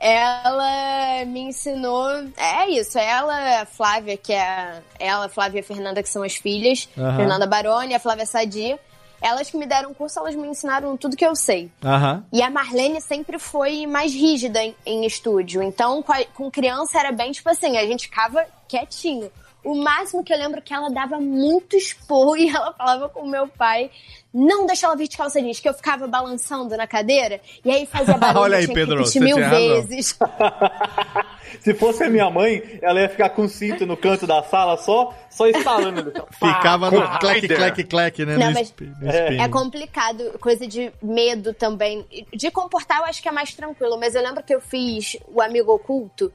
ela 0.00 1.24
me 1.26 1.40
ensinou. 1.40 2.08
É 2.36 2.68
isso, 2.70 2.98
ela, 2.98 3.62
a 3.62 3.66
Flávia, 3.66 4.16
que 4.16 4.32
é. 4.32 4.80
Ela, 4.98 5.26
a 5.26 5.28
Flávia 5.28 5.58
e 5.58 5.60
a 5.60 5.64
Fernanda, 5.64 6.02
que 6.02 6.08
são 6.08 6.22
as 6.22 6.36
filhas. 6.36 6.88
Aham. 6.96 7.16
Fernanda 7.16 7.46
Baroni, 7.46 7.94
a 7.94 8.00
Flávia 8.00 8.26
Sadia. 8.26 8.78
Elas 9.20 9.50
que 9.50 9.56
me 9.56 9.66
deram 9.66 9.92
curso, 9.92 10.18
elas 10.20 10.34
me 10.36 10.46
ensinaram 10.46 10.96
tudo 10.96 11.16
que 11.16 11.26
eu 11.26 11.34
sei. 11.34 11.70
Aham. 11.84 12.24
E 12.32 12.40
a 12.40 12.48
Marlene 12.48 13.00
sempre 13.00 13.36
foi 13.38 13.84
mais 13.86 14.14
rígida 14.14 14.62
em, 14.62 14.74
em 14.86 15.04
estúdio. 15.04 15.60
Então, 15.62 16.02
com, 16.02 16.12
a- 16.12 16.24
com 16.34 16.48
criança 16.50 16.98
era 16.98 17.10
bem 17.10 17.32
tipo 17.32 17.48
assim, 17.50 17.76
a 17.76 17.84
gente 17.86 18.04
ficava 18.04 18.46
quietinho. 18.68 19.30
O 19.68 19.74
máximo 19.74 20.24
que 20.24 20.32
eu 20.32 20.38
lembro 20.38 20.60
é 20.60 20.62
que 20.62 20.72
ela 20.72 20.88
dava 20.88 21.20
muito 21.20 21.76
esporro 21.76 22.34
e 22.38 22.48
ela 22.48 22.72
falava 22.72 23.10
com 23.10 23.20
o 23.20 23.28
meu 23.28 23.46
pai: 23.46 23.90
não 24.32 24.64
deixa 24.64 24.86
ela 24.86 24.96
vir 24.96 25.08
de 25.08 25.16
calça 25.18 25.42
jeans, 25.42 25.60
que 25.60 25.68
eu 25.68 25.74
ficava 25.74 26.06
balançando 26.06 26.74
na 26.74 26.86
cadeira 26.86 27.38
e 27.62 27.70
aí 27.70 27.84
fazia 27.84 28.16
barulho, 28.16 28.44
Olha 28.44 28.56
aí, 28.56 28.66
Pedro, 28.66 29.04
você 29.04 29.20
mil 29.20 29.36
vezes. 29.36 30.18
Se 31.60 31.74
fosse 31.74 32.02
a 32.02 32.08
minha 32.08 32.30
mãe, 32.30 32.78
ela 32.80 33.02
ia 33.02 33.10
ficar 33.10 33.28
com 33.28 33.42
o 33.42 33.48
cinto 33.48 33.84
no 33.84 33.94
canto 33.94 34.26
da 34.26 34.42
sala 34.42 34.78
só, 34.78 35.12
só 35.28 35.46
instalando. 35.46 36.14
Ficava 36.32 36.90
no 36.90 37.18
clec, 37.18 37.46
clec, 37.46 37.84
clec, 37.84 38.24
né? 38.24 38.38
Não, 38.38 38.46
no 38.46 38.54
mas- 38.54 38.68
espinho. 38.68 38.96
É 39.02 39.48
complicado, 39.48 40.38
coisa 40.40 40.66
de 40.66 40.90
medo 41.02 41.52
também. 41.52 42.06
De 42.32 42.50
comportar, 42.50 43.00
eu 43.00 43.04
acho 43.04 43.20
que 43.20 43.28
é 43.28 43.32
mais 43.32 43.52
tranquilo, 43.54 43.98
mas 43.98 44.14
eu 44.14 44.22
lembro 44.22 44.42
que 44.42 44.54
eu 44.54 44.62
fiz 44.62 45.18
o 45.28 45.42
Amigo 45.42 45.72
Oculto. 45.72 46.32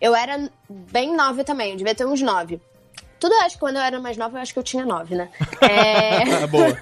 Eu 0.00 0.14
era 0.14 0.50
bem 0.68 1.14
nova 1.16 1.44
também, 1.44 1.70
eu 1.70 1.76
devia 1.76 1.94
ter 1.94 2.04
uns 2.04 2.20
nove. 2.20 2.60
Tudo 3.18 3.34
eu 3.34 3.40
acho 3.42 3.56
que 3.56 3.60
quando 3.60 3.76
eu 3.76 3.82
era 3.82 3.98
mais 3.98 4.16
nova, 4.16 4.36
eu 4.36 4.42
acho 4.42 4.52
que 4.52 4.58
eu 4.58 4.62
tinha 4.62 4.84
nove, 4.84 5.14
né? 5.14 5.28
É... 5.62 6.46
Boa. 6.46 6.78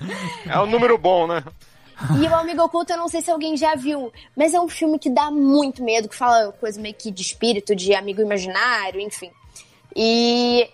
É 0.46 0.58
um 0.58 0.66
número 0.66 0.98
bom, 0.98 1.26
né? 1.26 1.44
E 2.20 2.26
o 2.26 2.34
Amigo 2.34 2.62
Oculto, 2.62 2.92
eu 2.92 2.98
não 2.98 3.08
sei 3.08 3.22
se 3.22 3.30
alguém 3.30 3.56
já 3.56 3.76
viu, 3.76 4.12
mas 4.36 4.52
é 4.54 4.60
um 4.60 4.68
filme 4.68 4.98
que 4.98 5.08
dá 5.08 5.30
muito 5.30 5.84
medo, 5.84 6.08
que 6.08 6.16
fala 6.16 6.50
coisa 6.52 6.80
meio 6.80 6.94
que 6.94 7.10
de 7.10 7.22
espírito, 7.22 7.76
de 7.76 7.94
amigo 7.94 8.20
imaginário, 8.20 9.00
enfim. 9.00 9.30
E 9.94 10.68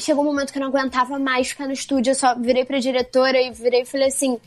chegou 0.00 0.24
um 0.24 0.26
momento 0.26 0.52
que 0.52 0.58
eu 0.58 0.62
não 0.62 0.68
aguentava 0.68 1.18
mais 1.18 1.50
ficar 1.50 1.66
no 1.66 1.72
estúdio, 1.72 2.10
eu 2.10 2.14
só 2.14 2.34
virei 2.34 2.64
pra 2.64 2.80
diretora 2.80 3.40
e 3.40 3.50
virei 3.52 3.82
e 3.82 3.84
falei 3.84 4.08
assim: 4.08 4.40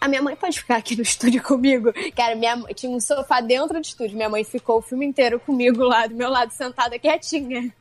a 0.00 0.08
minha 0.08 0.20
mãe 0.22 0.36
pode 0.36 0.58
ficar 0.58 0.76
aqui 0.76 0.94
no 0.96 1.02
estúdio 1.02 1.42
comigo? 1.42 1.92
Cara, 2.14 2.34
minha 2.34 2.56
mãe- 2.56 2.74
tinha 2.74 2.90
um 2.90 3.00
sofá 3.00 3.40
dentro 3.40 3.80
do 3.80 3.84
estúdio, 3.86 4.16
minha 4.16 4.28
mãe 4.28 4.44
ficou 4.44 4.78
o 4.78 4.82
filme 4.82 5.06
inteiro 5.06 5.40
comigo 5.40 5.82
lá 5.84 6.06
do 6.06 6.14
meu 6.14 6.28
lado, 6.30 6.52
sentada 6.52 6.98
quietinha. 6.98 7.72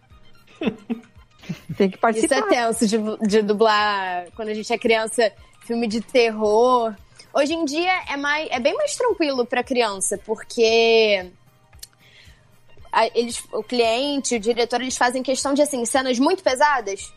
Tem 1.78 1.89
que 1.89 1.95
Isso 1.95 1.99
participar. 1.99 2.38
é 2.38 2.41
tenso 2.43 2.88
de, 2.88 2.97
de 3.28 3.41
dublar 3.41 4.28
quando 4.36 4.49
a 4.49 4.54
gente 4.54 4.71
é 4.71 4.78
criança, 4.78 5.32
filme 5.65 5.88
de 5.88 5.99
terror. 5.99 6.93
Hoje 7.34 7.54
em 7.54 7.65
dia 7.65 7.91
é, 8.10 8.15
mais, 8.15 8.47
é 8.52 8.60
bem 8.60 8.73
mais 8.76 8.95
tranquilo 8.95 9.45
pra 9.45 9.63
criança, 9.63 10.17
porque 10.26 11.30
eles, 13.15 13.43
o 13.52 13.63
cliente, 13.63 14.36
o 14.36 14.39
diretor, 14.39 14.80
eles 14.82 14.95
fazem 14.95 15.23
questão 15.23 15.54
de 15.54 15.62
assim, 15.62 15.84
cenas 15.86 16.19
muito 16.19 16.43
pesadas. 16.43 17.12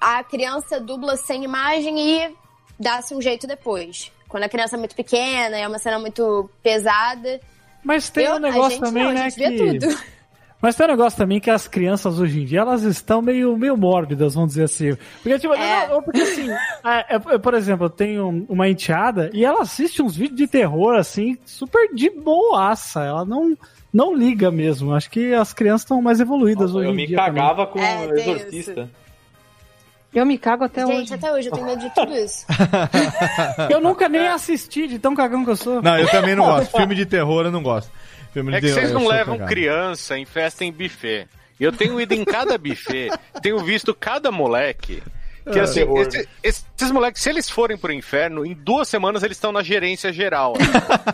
A 0.00 0.22
criança 0.22 0.78
dubla 0.80 1.16
sem 1.16 1.44
imagem 1.44 1.98
e 1.98 2.36
dá-se 2.78 3.14
um 3.14 3.20
jeito 3.20 3.46
depois. 3.46 4.10
Quando 4.28 4.44
a 4.44 4.48
criança 4.48 4.76
é 4.76 4.78
muito 4.78 4.96
pequena, 4.96 5.56
é 5.56 5.66
uma 5.68 5.78
cena 5.78 5.98
muito 5.98 6.50
pesada. 6.62 7.40
Mas 7.84 8.08
tem 8.10 8.24
Eu- 8.26 8.36
um 8.36 8.38
negócio 8.38 8.64
a 8.66 8.70
gente 8.70 8.80
também, 8.80 9.02
não, 9.04 9.10
a 9.10 9.14
né? 9.14 9.30
que... 9.30 9.50
tudo. 9.78 9.98
Mas 10.62 10.74
tem 10.76 10.86
um 10.86 10.90
negócio 10.90 11.18
também 11.18 11.38
que 11.40 11.50
as 11.50 11.68
crianças 11.68 12.18
hoje 12.18 12.40
em 12.40 12.46
dia, 12.46 12.60
elas 12.60 12.82
estão 12.84 13.20
meio, 13.20 13.54
meio 13.54 13.76
mórbidas, 13.76 14.32
vamos 14.34 14.50
dizer 14.50 14.64
assim. 14.64 14.96
Porque, 15.22 15.38
tipo, 15.38 15.52
É. 15.52 15.88
não, 15.88 16.02
porque 16.02 16.22
assim, 16.22 16.48
é, 16.82 17.16
é, 17.16 17.38
por 17.38 17.52
exemplo, 17.52 17.84
eu 17.84 17.90
tenho 17.90 18.46
uma 18.48 18.66
enteada 18.66 19.28
e 19.34 19.44
ela 19.44 19.60
assiste 19.60 20.00
uns 20.00 20.16
vídeos 20.16 20.38
de 20.38 20.46
terror, 20.46 20.94
assim, 20.96 21.36
super 21.44 21.92
de 21.94 22.08
boaça. 22.08 23.02
Ela 23.04 23.26
não, 23.26 23.54
não 23.92 24.14
liga 24.14 24.50
mesmo. 24.50 24.94
Acho 24.94 25.10
que 25.10 25.34
as 25.34 25.52
crianças 25.52 25.82
estão 25.82 26.00
mais 26.00 26.18
evoluídas 26.18 26.74
hoje 26.74 26.86
Eu 26.88 26.92
em 26.92 26.96
me 26.96 27.06
dia. 27.08 27.16
cagava 27.18 27.66
com 27.66 27.78
É, 27.78 28.06
Exorcista. 28.18 28.90
Eu 30.14 30.24
me 30.24 30.38
cago 30.38 30.64
até 30.64 30.86
Gente, 30.86 31.02
hoje. 31.02 31.14
até 31.14 31.32
hoje 31.32 31.48
eu 31.48 31.52
tenho 31.52 31.66
medo 31.66 31.80
de 31.80 31.94
tudo 31.94 32.14
isso. 32.14 32.46
Eu 33.70 33.80
nunca 33.80 34.08
nem 34.08 34.28
assisti 34.28 34.86
de 34.86 34.98
tão 34.98 35.14
cagão 35.14 35.44
que 35.44 35.50
eu 35.50 35.56
sou. 35.56 35.82
Não, 35.82 35.98
eu 35.98 36.08
também 36.08 36.34
não 36.36 36.44
gosto. 36.44 36.76
Filme 36.76 36.94
de 36.94 37.04
terror 37.06 37.46
eu 37.46 37.50
não 37.50 37.62
gosto. 37.62 37.90
Filme 38.32 38.50
de 38.52 38.56
É 38.58 38.60
que 38.60 38.66
terror, 38.68 38.80
vocês 38.80 38.92
não 38.92 39.06
levam 39.08 39.34
cagado. 39.34 39.50
criança 39.50 40.16
em 40.18 40.24
festa 40.24 40.64
em 40.64 40.70
buffet. 40.72 41.26
Eu 41.58 41.72
tenho 41.72 42.00
ido 42.00 42.14
em 42.14 42.24
cada 42.24 42.56
buffet, 42.58 43.10
tenho 43.42 43.58
visto 43.64 43.94
cada 43.94 44.30
moleque. 44.30 45.02
Que 45.52 45.58
É, 45.58 45.62
assim, 45.62 45.80
esse- 46.42 46.64
esses 46.76 46.90
moleques, 46.90 47.20
se 47.22 47.28
eles 47.28 47.50
forem 47.50 47.76
pro 47.76 47.92
inferno, 47.92 48.46
em 48.46 48.54
duas 48.54 48.88
semanas 48.88 49.22
eles 49.22 49.36
estão 49.36 49.52
na 49.52 49.62
gerência 49.62 50.12
geral. 50.12 50.54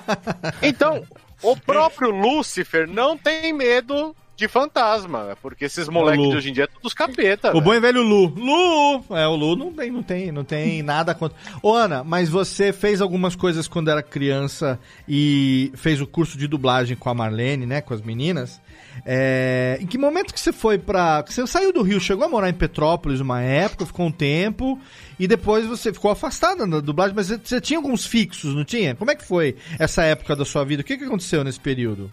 então, 0.63 1.03
o 1.43 1.57
próprio 1.57 2.11
Lúcifer 2.11 2.87
não 2.87 3.17
tem 3.17 3.53
medo 3.53 4.15
de 4.41 4.49
fantasma, 4.49 5.37
porque 5.43 5.67
esses 5.67 5.87
moleques 5.89 6.29
de 6.29 6.37
hoje 6.37 6.51
em 6.51 6.53
dia 6.53 6.65
é 6.65 6.67
todos 6.67 6.95
capeta. 6.95 7.51
O 7.51 7.53
velho. 7.53 7.65
bom 7.65 7.75
e 7.75 7.81
velho 7.81 8.03
Lu. 8.03 8.27
Lu! 8.35 9.05
É, 9.17 9.27
o 9.27 9.37
Lu 9.37 9.55
não 9.55 9.73
tem, 9.73 9.91
não 9.91 10.03
tem, 10.03 10.33
não 10.33 10.45
tem 10.45 10.83
nada 10.83 11.15
contra. 11.15 11.37
Ô, 11.63 11.75
Ana, 11.75 12.03
mas 12.03 12.31
você 12.31 12.73
fez 12.73 13.03
algumas 13.03 13.37
coisas 13.37 13.69
quando 13.69 13.91
era 13.91 14.03
criança 14.03 14.81
e 15.07 15.71
fez 15.75 16.01
o 16.01 16.07
curso 16.07 16.39
de 16.39 16.49
dublagem 16.49 16.97
com 16.97 17.11
a 17.11 17.15
Marlene, 17.15 17.67
né? 17.67 17.83
Com 17.83 17.93
as 17.93 18.01
meninas. 18.01 18.61
É, 19.05 19.79
em 19.81 19.87
que 19.87 19.99
momento 19.99 20.33
que 20.33 20.41
você 20.41 20.53
foi 20.53 20.79
pra. 20.79 21.23
Você 21.27 21.47
saiu 21.47 21.73
do 21.73 21.83
Rio, 21.83 22.01
chegou 22.01 22.25
a 22.25 22.29
morar 22.29 22.49
em 22.49 22.55
Petrópolis 22.55 23.21
uma 23.21 23.43
época, 23.43 23.87
ficou 23.87 24.07
um 24.07 24.13
tempo, 24.13 24.79
e 25.19 25.29
depois 25.29 25.67
você 25.67 25.93
ficou 25.93 26.11
afastada 26.11 26.67
da 26.67 26.81
dublagem, 26.81 27.15
mas 27.15 27.27
você, 27.27 27.39
você 27.43 27.61
tinha 27.61 27.79
alguns 27.79 28.07
fixos, 28.07 28.55
não 28.55 28.65
tinha? 28.65 28.95
Como 28.95 29.11
é 29.11 29.15
que 29.15 29.25
foi 29.25 29.57
essa 29.79 30.03
época 30.03 30.35
da 30.35 30.47
sua 30.47 30.65
vida? 30.65 30.81
O 30.81 30.85
que, 30.85 30.97
que 30.97 31.05
aconteceu 31.05 31.45
nesse 31.45 31.61
período? 31.61 32.11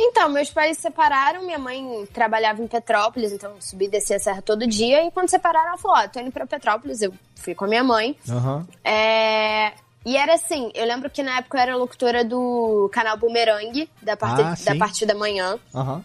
Então, 0.00 0.28
meus 0.28 0.48
pais 0.50 0.76
se 0.76 0.82
separaram, 0.82 1.42
minha 1.44 1.58
mãe 1.58 2.06
trabalhava 2.12 2.62
em 2.62 2.66
Petrópolis, 2.68 3.32
então 3.32 3.50
eu 3.52 3.60
subi 3.60 3.86
e 3.86 3.88
descia 3.88 4.16
a 4.16 4.20
serra 4.20 4.40
todo 4.42 4.66
dia, 4.66 5.04
e 5.04 5.10
quando 5.10 5.28
separaram, 5.28 5.68
ela 5.70 5.78
falou, 5.78 5.96
ó, 5.98 6.06
tô 6.08 6.20
indo 6.20 6.30
pra 6.30 6.46
Petrópolis, 6.46 7.02
eu 7.02 7.12
fui 7.34 7.54
com 7.54 7.64
a 7.64 7.68
minha 7.68 7.82
mãe. 7.82 8.16
Aham. 8.28 8.66
É, 8.84 9.72
E 10.06 10.16
era 10.16 10.34
assim, 10.34 10.70
eu 10.74 10.86
lembro 10.86 11.10
que 11.10 11.22
na 11.22 11.38
época 11.38 11.58
eu 11.58 11.62
era 11.62 11.76
locutora 11.76 12.24
do 12.24 12.88
canal 12.92 13.16
Boomerang, 13.18 13.90
da 14.00 14.16
parte, 14.16 14.40
Ah, 14.42 14.72
da, 14.72 14.78
parte 14.78 15.04
da 15.04 15.14
manhã. 15.14 15.58
Aham. 15.74 16.02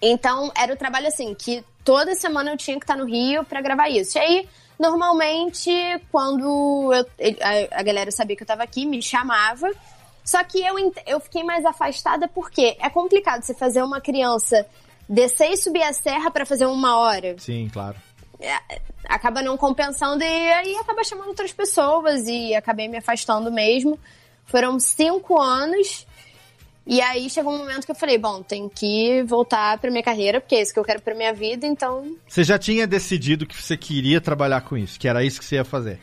Então, 0.00 0.52
era 0.54 0.72
o 0.72 0.76
trabalho 0.76 1.06
assim, 1.08 1.34
que 1.34 1.64
toda 1.82 2.14
semana 2.14 2.50
eu 2.52 2.56
tinha 2.56 2.76
que 2.78 2.84
estar 2.84 2.96
no 2.96 3.06
Rio 3.06 3.42
pra 3.44 3.60
gravar 3.62 3.88
isso. 3.88 4.18
E 4.18 4.20
aí, 4.20 4.48
normalmente, 4.78 5.70
quando 6.12 6.92
eu- 6.92 7.06
a 7.70 7.82
galera 7.82 8.10
sabia 8.10 8.36
que 8.36 8.42
eu 8.42 8.46
tava 8.46 8.62
aqui, 8.62 8.84
me 8.86 9.00
chamava. 9.02 9.70
Só 10.24 10.42
que 10.44 10.60
eu, 10.60 10.74
eu 11.06 11.20
fiquei 11.20 11.42
mais 11.42 11.64
afastada 11.64 12.28
porque 12.28 12.76
é 12.80 12.88
complicado 12.88 13.42
você 13.42 13.54
fazer 13.54 13.82
uma 13.82 14.00
criança 14.00 14.66
descer 15.08 15.50
e 15.52 15.56
subir 15.56 15.82
a 15.82 15.92
serra 15.92 16.30
pra 16.30 16.46
fazer 16.46 16.66
uma 16.66 16.96
hora. 16.98 17.36
Sim, 17.38 17.68
claro. 17.72 17.96
É, 18.40 18.58
acaba 19.08 19.42
não 19.42 19.56
compensando 19.56 20.22
e 20.24 20.52
aí 20.52 20.74
acaba 20.76 21.04
chamando 21.04 21.28
outras 21.28 21.52
pessoas 21.52 22.26
e 22.26 22.54
acabei 22.54 22.88
me 22.88 22.98
afastando 22.98 23.50
mesmo. 23.52 23.98
Foram 24.46 24.78
cinco 24.80 25.40
anos 25.40 26.06
e 26.86 27.00
aí 27.00 27.30
chegou 27.30 27.54
um 27.54 27.58
momento 27.58 27.84
que 27.84 27.92
eu 27.92 27.96
falei, 27.96 28.18
bom, 28.18 28.42
tem 28.42 28.68
que 28.68 29.22
voltar 29.22 29.78
pra 29.78 29.90
minha 29.90 30.02
carreira, 30.02 30.40
porque 30.40 30.56
é 30.56 30.62
isso 30.62 30.72
que 30.72 30.80
eu 30.80 30.84
quero 30.84 31.00
pra 31.00 31.14
minha 31.14 31.32
vida, 31.32 31.66
então 31.66 32.16
Você 32.26 32.42
já 32.42 32.58
tinha 32.58 32.86
decidido 32.86 33.46
que 33.46 33.60
você 33.60 33.76
queria 33.76 34.20
trabalhar 34.20 34.62
com 34.62 34.76
isso, 34.76 34.98
que 34.98 35.06
era 35.06 35.24
isso 35.24 35.38
que 35.38 35.44
você 35.44 35.56
ia 35.56 35.64
fazer. 35.64 36.00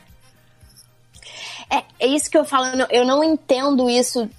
É, 1.70 1.84
é 2.00 2.08
isso 2.08 2.30
que 2.30 2.38
eu 2.38 2.46
falo, 2.46 2.66
eu 2.68 2.78
não, 2.78 2.88
eu 2.90 3.06
não 3.06 3.24
entendo 3.24 3.90
isso 3.90 4.30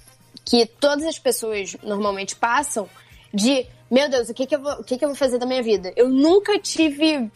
que 0.45 0.65
todas 0.65 1.05
as 1.05 1.17
pessoas 1.19 1.75
normalmente 1.83 2.35
passam 2.35 2.89
de, 3.33 3.65
meu 3.89 4.09
Deus, 4.09 4.29
o 4.29 4.33
que 4.33 4.45
que 4.45 4.55
eu 4.55 4.61
vou, 4.61 4.73
o 4.73 4.83
que 4.83 4.97
que 4.97 5.05
eu 5.05 5.09
vou 5.09 5.15
fazer 5.17 5.37
da 5.37 5.45
minha 5.45 5.63
vida? 5.63 5.93
Eu 5.95 6.09
nunca 6.09 6.59
tive 6.59 7.29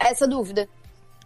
essa 0.00 0.26
dúvida. 0.26 0.68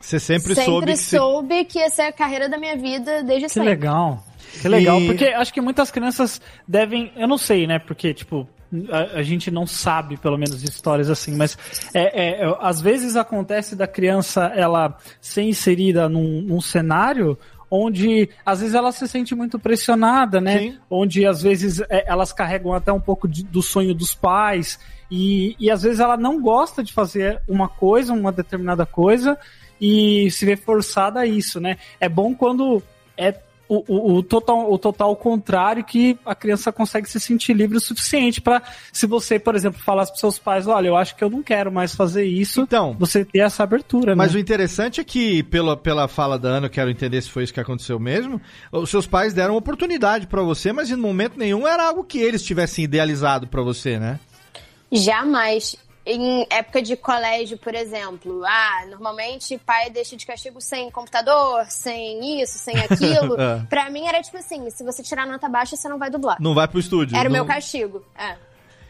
Você 0.00 0.18
sempre, 0.18 0.54
Sempre 0.54 0.64
soube 0.64 0.86
que 0.86 0.96
você... 0.96 1.16
soube 1.16 1.64
que 1.64 1.78
essa 1.78 2.02
é 2.02 2.06
a 2.08 2.12
carreira 2.12 2.48
da 2.48 2.58
minha 2.58 2.76
vida 2.76 3.22
desde 3.22 3.46
Que 3.46 3.52
sempre. 3.54 3.68
legal. 3.70 4.22
Que 4.60 4.68
legal, 4.68 5.00
E- 5.00 5.06
porque 5.06 5.26
acho 5.26 5.52
que 5.54 5.60
muitas 5.60 5.90
crianças 5.90 6.40
devem. 6.66 7.12
Eu 7.16 7.26
não 7.28 7.38
sei, 7.38 7.66
né? 7.66 7.78
Porque, 7.78 8.12
tipo, 8.12 8.46
a, 8.90 9.18
a 9.18 9.22
gente 9.22 9.50
não 9.50 9.66
sabe, 9.66 10.16
pelo 10.16 10.36
menos, 10.38 10.62
histórias 10.62 11.10
assim, 11.10 11.36
mas 11.36 11.56
é, 11.92 12.42
é, 12.42 12.56
às 12.60 12.80
vezes 12.80 13.16
acontece 13.16 13.76
da 13.76 13.86
criança 13.86 14.52
ela 14.54 14.96
ser 15.20 15.42
inserida 15.42 16.08
num, 16.08 16.40
num 16.42 16.60
cenário 16.60 17.38
onde 17.70 18.28
às 18.44 18.60
vezes 18.60 18.74
ela 18.74 18.92
se 18.92 19.08
sente 19.08 19.34
muito 19.34 19.58
pressionada, 19.58 20.42
né? 20.42 20.58
Sim. 20.58 20.78
Onde 20.90 21.24
às 21.24 21.40
vezes 21.40 21.80
é, 21.88 22.04
elas 22.06 22.30
carregam 22.30 22.74
até 22.74 22.92
um 22.92 23.00
pouco 23.00 23.26
de- 23.26 23.44
do 23.44 23.62
sonho 23.62 23.94
dos 23.94 24.14
pais 24.14 24.78
e, 25.10 25.56
e 25.58 25.70
às 25.70 25.82
vezes 25.82 25.98
ela 25.98 26.18
não 26.18 26.38
gosta 26.40 26.82
de 26.82 26.92
fazer 26.92 27.40
uma 27.48 27.68
coisa, 27.68 28.12
uma 28.12 28.30
determinada 28.30 28.84
coisa 28.84 29.38
e 29.80 30.30
se 30.30 30.44
vê 30.44 30.54
forçada 30.54 31.20
a 31.20 31.26
isso, 31.26 31.60
né? 31.60 31.78
É 31.98 32.10
bom 32.10 32.34
quando 32.34 32.82
é 33.16 33.34
o, 33.72 33.84
o, 33.88 34.14
o 34.16 34.22
total, 34.22 34.70
o 34.70 34.78
total 34.78 35.16
contrário 35.16 35.82
que 35.82 36.18
a 36.26 36.34
criança 36.34 36.70
consegue 36.70 37.08
se 37.08 37.18
sentir 37.18 37.54
livre 37.54 37.78
o 37.78 37.80
suficiente 37.80 38.38
para 38.38 38.62
se 38.92 39.06
você, 39.06 39.38
por 39.38 39.54
exemplo, 39.54 39.80
falar 39.80 40.04
para 40.04 40.14
seus 40.16 40.38
pais, 40.38 40.66
olha, 40.66 40.88
eu 40.88 40.96
acho 40.96 41.16
que 41.16 41.24
eu 41.24 41.30
não 41.30 41.42
quero 41.42 41.72
mais 41.72 41.94
fazer 41.94 42.24
isso, 42.24 42.60
Então, 42.60 42.94
você 42.98 43.24
ter 43.24 43.38
essa 43.38 43.62
abertura, 43.62 44.14
Mas 44.14 44.32
né? 44.32 44.38
o 44.38 44.40
interessante 44.40 45.00
é 45.00 45.04
que, 45.04 45.42
pela, 45.44 45.74
pela 45.74 46.06
fala 46.06 46.38
da 46.38 46.50
Ana, 46.50 46.66
eu 46.66 46.70
quero 46.70 46.90
entender 46.90 47.22
se 47.22 47.30
foi 47.30 47.44
isso 47.44 47.54
que 47.54 47.60
aconteceu 47.60 47.98
mesmo, 47.98 48.40
os 48.70 48.90
seus 48.90 49.06
pais 49.06 49.32
deram 49.32 49.56
oportunidade 49.56 50.26
pra 50.26 50.42
você, 50.42 50.70
mas 50.72 50.90
em 50.90 50.96
momento 50.96 51.38
nenhum 51.38 51.66
era 51.66 51.88
algo 51.88 52.04
que 52.04 52.18
eles 52.18 52.42
tivessem 52.42 52.84
idealizado 52.84 53.46
pra 53.46 53.62
você, 53.62 53.98
né? 53.98 54.20
Jamais. 54.92 55.76
Em 56.04 56.44
época 56.50 56.82
de 56.82 56.96
colégio, 56.96 57.56
por 57.58 57.74
exemplo, 57.74 58.42
ah, 58.44 58.84
normalmente 58.90 59.56
pai 59.58 59.88
deixa 59.88 60.16
de 60.16 60.26
castigo 60.26 60.60
sem 60.60 60.90
computador, 60.90 61.64
sem 61.68 62.42
isso, 62.42 62.58
sem 62.58 62.74
aquilo. 62.82 63.40
É. 63.40 63.60
pra 63.70 63.88
mim 63.88 64.06
era 64.06 64.20
tipo 64.20 64.36
assim, 64.36 64.68
se 64.70 64.82
você 64.82 65.02
tirar 65.02 65.26
nota 65.26 65.48
baixa, 65.48 65.76
você 65.76 65.88
não 65.88 65.98
vai 65.98 66.10
dublar. 66.10 66.38
Não 66.40 66.54
vai 66.54 66.66
pro 66.66 66.80
estúdio. 66.80 67.16
Era 67.16 67.28
o 67.28 67.32
não- 67.32 67.38
meu 67.38 67.44
castigo. 67.46 68.04
É. 68.18 68.34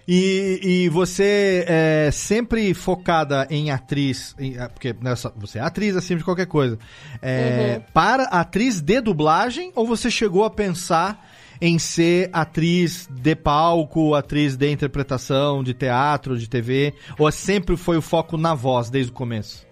E, 0.08 0.58
e 0.62 0.88
você 0.88 1.64
é 1.68 2.10
sempre 2.12 2.74
focada 2.74 3.46
em 3.48 3.70
atriz, 3.70 4.34
em- 4.38 4.58
é, 4.58 4.66
porque 4.66 4.92
nessa, 5.00 5.32
você 5.36 5.58
é 5.58 5.62
atriz 5.62 5.94
acima 5.94 6.18
de 6.18 6.24
qualquer 6.24 6.46
coisa. 6.46 6.76
É, 7.20 7.76
Uhum. 7.76 7.84
Para 7.92 8.24
atriz 8.24 8.80
de 8.80 9.00
dublagem, 9.00 9.70
ou 9.76 9.86
você 9.86 10.10
chegou 10.10 10.44
a 10.44 10.50
pensar 10.50 11.30
em 11.62 11.78
ser 11.78 12.28
atriz 12.32 13.06
de 13.08 13.36
palco, 13.36 14.16
atriz 14.16 14.56
de 14.56 14.68
interpretação, 14.68 15.62
de 15.62 15.72
teatro, 15.72 16.36
de 16.36 16.48
TV? 16.48 16.92
Ou 17.16 17.30
sempre 17.30 17.76
foi 17.76 17.96
o 17.96 18.02
foco 18.02 18.36
na 18.36 18.52
voz 18.52 18.90
desde 18.90 19.12
o 19.12 19.14
começo? 19.14 19.64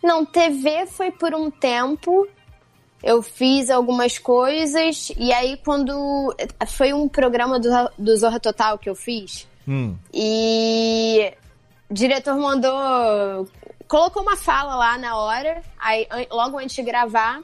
Não, 0.00 0.24
TV 0.24 0.86
foi 0.86 1.10
por 1.10 1.34
um 1.34 1.50
tempo. 1.50 2.28
Eu 3.02 3.20
fiz 3.20 3.68
algumas 3.68 4.16
coisas. 4.16 5.12
E 5.18 5.32
aí, 5.32 5.56
quando. 5.64 6.32
Foi 6.68 6.92
um 6.92 7.08
programa 7.08 7.58
do, 7.58 7.68
do 7.98 8.16
Zorra 8.16 8.38
Total 8.38 8.78
que 8.78 8.88
eu 8.88 8.94
fiz. 8.94 9.48
Hum. 9.66 9.96
E 10.14 11.32
o 11.90 11.94
diretor 11.94 12.36
mandou. 12.36 13.48
Colocou 13.88 14.22
uma 14.22 14.36
fala 14.36 14.76
lá 14.76 14.96
na 14.98 15.16
hora, 15.16 15.62
aí 15.80 16.06
logo 16.30 16.58
antes 16.58 16.76
de 16.76 16.82
gravar. 16.82 17.40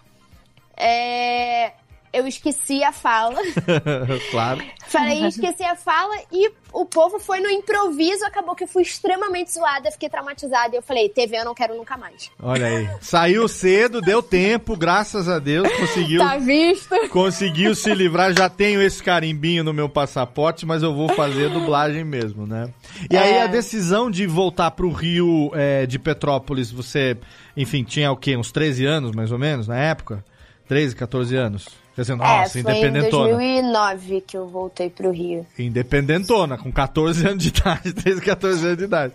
é, 0.77 1.73
eu 2.13 2.27
esqueci 2.27 2.83
a 2.85 2.93
fala. 2.93 3.41
claro. 4.31 4.63
Falei, 4.89 5.27
esqueci 5.27 5.63
a 5.63 5.75
fala 5.75 6.15
e 6.31 6.51
o 6.73 6.85
povo 6.85 7.19
foi 7.19 7.41
no 7.41 7.49
improviso. 7.49 8.25
Acabou 8.25 8.55
que 8.55 8.65
eu 8.65 8.69
fui 8.69 8.83
extremamente 8.83 9.53
zoada, 9.53 9.91
fiquei 9.91 10.09
traumatizada. 10.09 10.75
E 10.75 10.79
eu 10.79 10.83
falei, 10.83 11.09
TV 11.09 11.39
eu 11.39 11.45
não 11.45 11.55
quero 11.55 11.75
nunca 11.75 11.97
mais. 11.97 12.31
Olha 12.41 12.67
aí. 12.67 12.89
Saiu 13.01 13.49
cedo, 13.49 14.01
deu 14.01 14.23
tempo, 14.23 14.77
graças 14.77 15.29
a 15.29 15.39
Deus, 15.39 15.69
conseguiu. 15.77 16.21
Tá 16.33 16.37
visto? 16.37 17.09
Conseguiu 17.09 17.75
se 17.75 17.93
livrar, 17.95 18.33
já 18.37 18.49
tenho 18.49 18.81
esse 18.83 19.03
carimbinho 19.03 19.65
no 19.65 19.73
meu 19.73 19.89
passaporte, 19.89 20.65
mas 20.67 20.83
eu 20.83 20.95
vou 20.95 21.09
fazer 21.15 21.49
dublagem 21.51 22.05
mesmo, 22.05 22.47
né? 22.47 22.69
E 23.11 23.17
aí 23.17 23.35
É. 23.35 23.43
a 23.43 23.47
decisão 23.47 24.11
de 24.11 24.27
voltar 24.27 24.71
pro 24.73 24.91
Rio 24.91 25.51
é, 25.55 25.85
de 25.87 25.99
Petrópolis, 25.99 26.71
você, 26.71 27.17
enfim, 27.57 27.83
tinha 27.83 28.13
o 28.13 28.17
quê? 28.17 28.37
Uns 28.37 28.53
13 28.53 28.85
anos, 28.85 29.13
mais 29.13 29.33
ou 29.33 29.39
menos, 29.39 29.67
na 29.67 29.77
época? 29.79 30.25
13, 30.69 30.95
14 30.95 31.37
anos? 31.37 31.82
Quer 31.95 32.01
dizer, 32.03 32.17
nossa, 32.17 32.59
é, 32.59 32.63
foi 32.63 32.73
em 32.73 32.79
independentona. 32.79 33.29
2009 33.35 34.21
que 34.23 34.37
eu 34.37 34.49
voltei 34.49 34.89
pro 34.89 35.11
Rio. 35.11 35.47
Independentona, 35.59 36.57
com 36.57 36.73
14 36.73 37.27
anos 37.27 37.43
de 37.43 37.49
idade, 37.49 37.93
13, 37.95 38.21
14 38.21 38.65
anos 38.67 38.79
de 38.79 38.85
idade. 38.85 39.13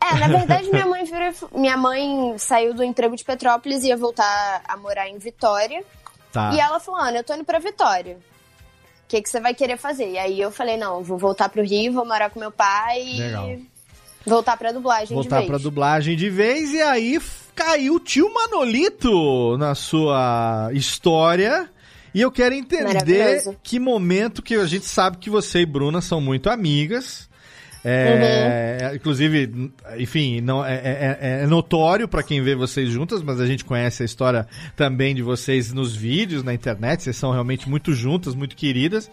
É, 0.00 0.14
na 0.18 0.28
verdade, 0.28 0.70
minha 0.70 0.86
mãe 0.86 1.04
virou, 1.04 1.50
minha 1.54 1.76
mãe 1.76 2.34
saiu 2.38 2.74
do 2.74 2.82
emprego 2.84 3.16
de 3.16 3.24
Petrópolis 3.24 3.82
e 3.82 3.88
ia 3.88 3.96
voltar 3.96 4.62
a 4.66 4.76
morar 4.76 5.08
em 5.08 5.18
Vitória. 5.18 5.82
Tá. 6.32 6.52
E 6.54 6.60
ela 6.60 6.78
falou, 6.78 7.00
Ana, 7.00 7.18
eu 7.18 7.24
tô 7.24 7.34
indo 7.34 7.44
pra 7.44 7.58
Vitória. 7.58 8.18
que, 9.08 9.20
que 9.22 9.28
você 9.28 9.40
vai 9.40 9.54
querer 9.54 9.76
fazer? 9.76 10.10
E 10.10 10.18
aí 10.18 10.40
eu 10.40 10.50
falei, 10.50 10.76
não, 10.76 11.02
vou 11.02 11.18
voltar 11.18 11.48
pro 11.48 11.62
Rio, 11.62 11.92
vou 11.92 12.04
morar 12.04 12.30
com 12.30 12.38
meu 12.38 12.50
pai 12.52 13.02
Legal. 13.18 13.50
e 13.50 13.66
voltar 14.24 14.56
pra 14.56 14.72
dublagem 14.72 15.14
Voltar 15.14 15.36
de 15.36 15.46
vez. 15.46 15.48
pra 15.48 15.58
dublagem 15.58 16.16
de 16.16 16.28
vez 16.28 16.72
e 16.72 16.80
aí 16.82 17.20
caiu 17.54 17.94
o 17.94 18.00
tio 18.00 18.32
Manolito 18.32 19.56
na 19.56 19.74
sua 19.74 20.70
história. 20.72 21.70
E 22.16 22.22
eu 22.22 22.32
quero 22.32 22.54
entender 22.54 23.58
que 23.62 23.78
momento 23.78 24.40
que 24.40 24.54
a 24.54 24.64
gente 24.64 24.86
sabe 24.86 25.18
que 25.18 25.28
você 25.28 25.60
e 25.60 25.66
Bruna 25.66 26.00
são 26.00 26.18
muito 26.18 26.48
amigas. 26.48 27.28
É, 27.88 28.92
Inclusive, 28.94 29.70
enfim, 29.98 30.40
não, 30.40 30.64
é, 30.64 30.74
é- 30.74 31.40
é 31.42 31.46
notório 31.46 32.08
pra 32.08 32.22
quem 32.22 32.42
vê 32.42 32.54
vocês 32.54 32.88
juntas, 32.90 33.22
mas 33.22 33.40
a 33.40 33.46
gente 33.46 33.64
conhece 33.64 34.02
a 34.02 34.06
história 34.06 34.46
também 34.74 35.14
de 35.14 35.22
vocês 35.22 35.72
nos 35.72 35.94
vídeos, 35.94 36.42
na 36.42 36.52
internet. 36.54 37.02
Vocês 37.02 37.16
são 37.16 37.30
realmente 37.30 37.68
muito 37.68 37.92
juntas, 37.92 38.34
muito 38.34 38.56
queridas. 38.56 39.10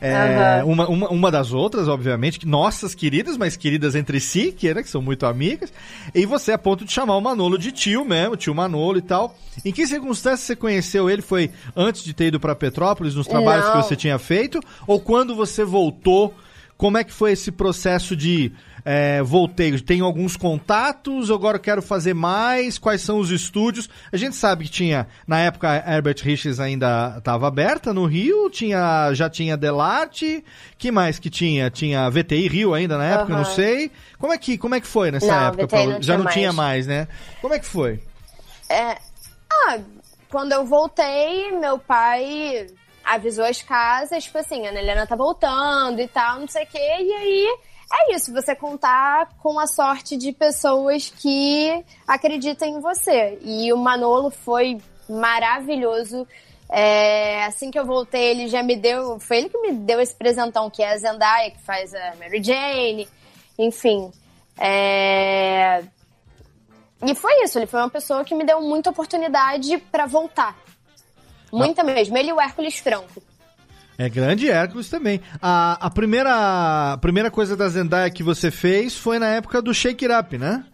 É, 0.00 0.14
Aham. 0.60 0.64
uma, 0.66 0.88
uma, 0.88 1.08
uma 1.08 1.30
das 1.30 1.52
outras, 1.52 1.86
obviamente, 1.88 2.38
que 2.40 2.46
nossas 2.46 2.94
queridas, 2.94 3.36
mas 3.36 3.56
queridas 3.56 3.94
entre 3.94 4.18
si, 4.20 4.52
que, 4.52 4.72
né, 4.74 4.82
que 4.82 4.88
são 4.90 5.02
muito 5.02 5.26
amigas. 5.26 5.72
E 6.14 6.24
você 6.26 6.52
a 6.52 6.58
ponto 6.58 6.84
de 6.84 6.92
chamar 6.92 7.16
o 7.16 7.20
Manolo 7.20 7.58
de 7.58 7.70
tio 7.72 8.04
mesmo, 8.04 8.36
tio 8.36 8.54
Manolo 8.54 8.98
e 8.98 9.02
tal. 9.02 9.36
Em 9.64 9.72
que 9.72 9.86
circunstâncias 9.86 10.40
você 10.40 10.56
conheceu 10.56 11.08
ele? 11.10 11.22
Foi 11.22 11.50
antes 11.76 12.02
de 12.02 12.12
ter 12.14 12.26
ido 12.26 12.40
pra 12.40 12.54
Petrópolis, 12.54 13.14
nos 13.14 13.26
trabalhos 13.26 13.66
que 13.68 13.74
Não. 13.74 13.82
você 13.82 13.94
tinha 13.96 14.18
feito? 14.18 14.60
Ou 14.86 14.98
quando 15.00 15.34
você 15.34 15.64
voltou? 15.64 16.34
Como 16.76 16.98
é 16.98 17.04
que 17.04 17.12
foi 17.12 17.32
esse 17.32 17.50
processo 17.50 18.14
de 18.14 18.52
é, 18.84 19.22
voltei? 19.22 19.80
Tem 19.80 20.00
alguns 20.00 20.36
contatos, 20.36 21.30
agora 21.30 21.56
eu 21.56 21.60
quero 21.60 21.80
fazer 21.80 22.14
mais, 22.14 22.78
quais 22.78 23.00
são 23.00 23.18
os 23.18 23.30
estúdios? 23.30 23.88
A 24.12 24.16
gente 24.16 24.36
sabe 24.36 24.64
que 24.64 24.70
tinha, 24.70 25.06
na 25.26 25.40
época, 25.40 25.70
a 25.70 25.94
Herbert 25.94 26.16
Richards 26.22 26.60
ainda 26.60 27.14
estava 27.16 27.48
aberta 27.48 27.94
no 27.94 28.04
Rio, 28.04 28.50
tinha, 28.50 29.12
já 29.14 29.30
tinha 29.30 29.56
Delarte, 29.56 30.44
que 30.76 30.92
mais 30.92 31.18
que 31.18 31.30
tinha? 31.30 31.70
Tinha 31.70 32.10
VTI 32.10 32.46
Rio 32.46 32.74
ainda 32.74 32.98
na 32.98 33.04
época, 33.06 33.32
eu 33.32 33.38
não 33.38 33.44
sei. 33.44 33.90
Como 34.18 34.32
é 34.32 34.38
que, 34.38 34.58
como 34.58 34.74
é 34.74 34.80
que 34.80 34.86
foi 34.86 35.10
nessa 35.10 35.26
Não, 35.26 35.46
época? 35.48 35.84
Não 35.84 35.92
já 35.92 36.14
tinha 36.14 36.18
não 36.18 36.26
tinha 36.26 36.52
mais. 36.52 36.86
mais, 36.86 36.86
né? 36.86 37.08
Como 37.40 37.54
é 37.54 37.58
que 37.58 37.66
foi? 37.66 38.00
É, 38.68 38.98
ah, 39.50 39.78
quando 40.28 40.52
eu 40.52 40.66
voltei, 40.66 41.50
meu 41.52 41.78
pai 41.78 42.66
avisou 43.06 43.44
as 43.44 43.62
casas, 43.62 44.24
tipo 44.24 44.38
assim, 44.38 44.66
a 44.66 44.70
Ana 44.70 44.80
Helena 44.80 45.06
tá 45.06 45.14
voltando 45.14 46.00
e 46.00 46.08
tal, 46.08 46.40
não 46.40 46.48
sei 46.48 46.64
o 46.64 46.66
quê, 46.66 46.78
e 46.78 47.12
aí 47.12 47.58
é 47.92 48.14
isso, 48.14 48.32
você 48.32 48.54
contar 48.54 49.28
com 49.40 49.60
a 49.60 49.66
sorte 49.66 50.16
de 50.16 50.32
pessoas 50.32 51.08
que 51.08 51.84
acreditam 52.06 52.68
em 52.68 52.80
você. 52.80 53.38
E 53.40 53.72
o 53.72 53.76
Manolo 53.76 54.30
foi 54.30 54.78
maravilhoso. 55.08 56.26
É, 56.68 57.44
assim 57.44 57.70
que 57.70 57.78
eu 57.78 57.86
voltei, 57.86 58.32
ele 58.32 58.48
já 58.48 58.60
me 58.60 58.74
deu. 58.74 59.20
Foi 59.20 59.36
ele 59.36 59.48
que 59.48 59.58
me 59.58 59.72
deu 59.72 60.00
esse 60.00 60.12
presentão, 60.14 60.68
que 60.68 60.82
é 60.82 60.92
a 60.92 60.98
Zendaya, 60.98 61.52
que 61.52 61.62
faz 61.62 61.94
a 61.94 62.14
Mary 62.18 62.42
Jane, 62.42 63.08
enfim. 63.56 64.10
É, 64.58 65.84
e 67.04 67.14
foi 67.14 67.44
isso, 67.44 67.58
ele 67.58 67.66
foi 67.66 67.78
uma 67.80 67.90
pessoa 67.90 68.24
que 68.24 68.34
me 68.34 68.44
deu 68.44 68.60
muita 68.60 68.90
oportunidade 68.90 69.78
pra 69.78 70.06
voltar. 70.06 70.56
Muita 71.52 71.82
mesmo. 71.84 72.16
Ele 72.16 72.30
e 72.30 72.32
o 72.32 72.40
Hércules 72.40 72.78
Franco. 72.78 73.22
É 73.98 74.08
grande 74.08 74.50
Hércules 74.50 74.90
também. 74.90 75.20
A, 75.40 75.86
a 75.86 75.90
primeira, 75.90 76.92
a 76.92 76.98
primeira 76.98 77.30
coisa 77.30 77.56
da 77.56 77.68
Zendaya 77.68 78.10
que 78.10 78.22
você 78.22 78.50
fez 78.50 78.96
foi 78.96 79.18
na 79.18 79.28
época 79.28 79.62
do 79.62 79.72
Shake 79.72 80.04
It 80.06 80.14
Up, 80.14 80.36
né? 80.36 80.64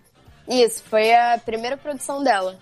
Isso, 0.49 0.83
foi 0.91 1.15
a 1.15 1.39
primeira 1.39 1.77
produção 1.77 2.23
dela. 2.25 2.59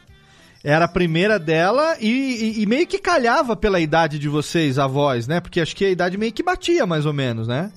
Era 0.63 0.85
a 0.85 0.89
primeira 0.89 1.39
dela 1.39 1.97
e, 1.99 2.11
e- 2.11 2.63
e 2.63 2.67
meio 2.67 2.87
que 2.87 2.99
calhava 2.99 3.57
pela 3.57 3.81
idade 3.81 4.19
de 4.19 4.29
vocês, 4.29 4.79
a 4.79 4.87
voz, 4.87 5.27
né? 5.27 5.41
Porque 5.41 5.59
acho 5.63 5.75
que 5.75 5.87
a 5.87 5.91
idade 5.91 6.19
meio 6.19 6.33
que 6.33 6.43
batia, 6.43 6.85
mais 6.87 7.07
ou 7.07 7.15
menos, 7.15 7.49
né? 7.49 7.73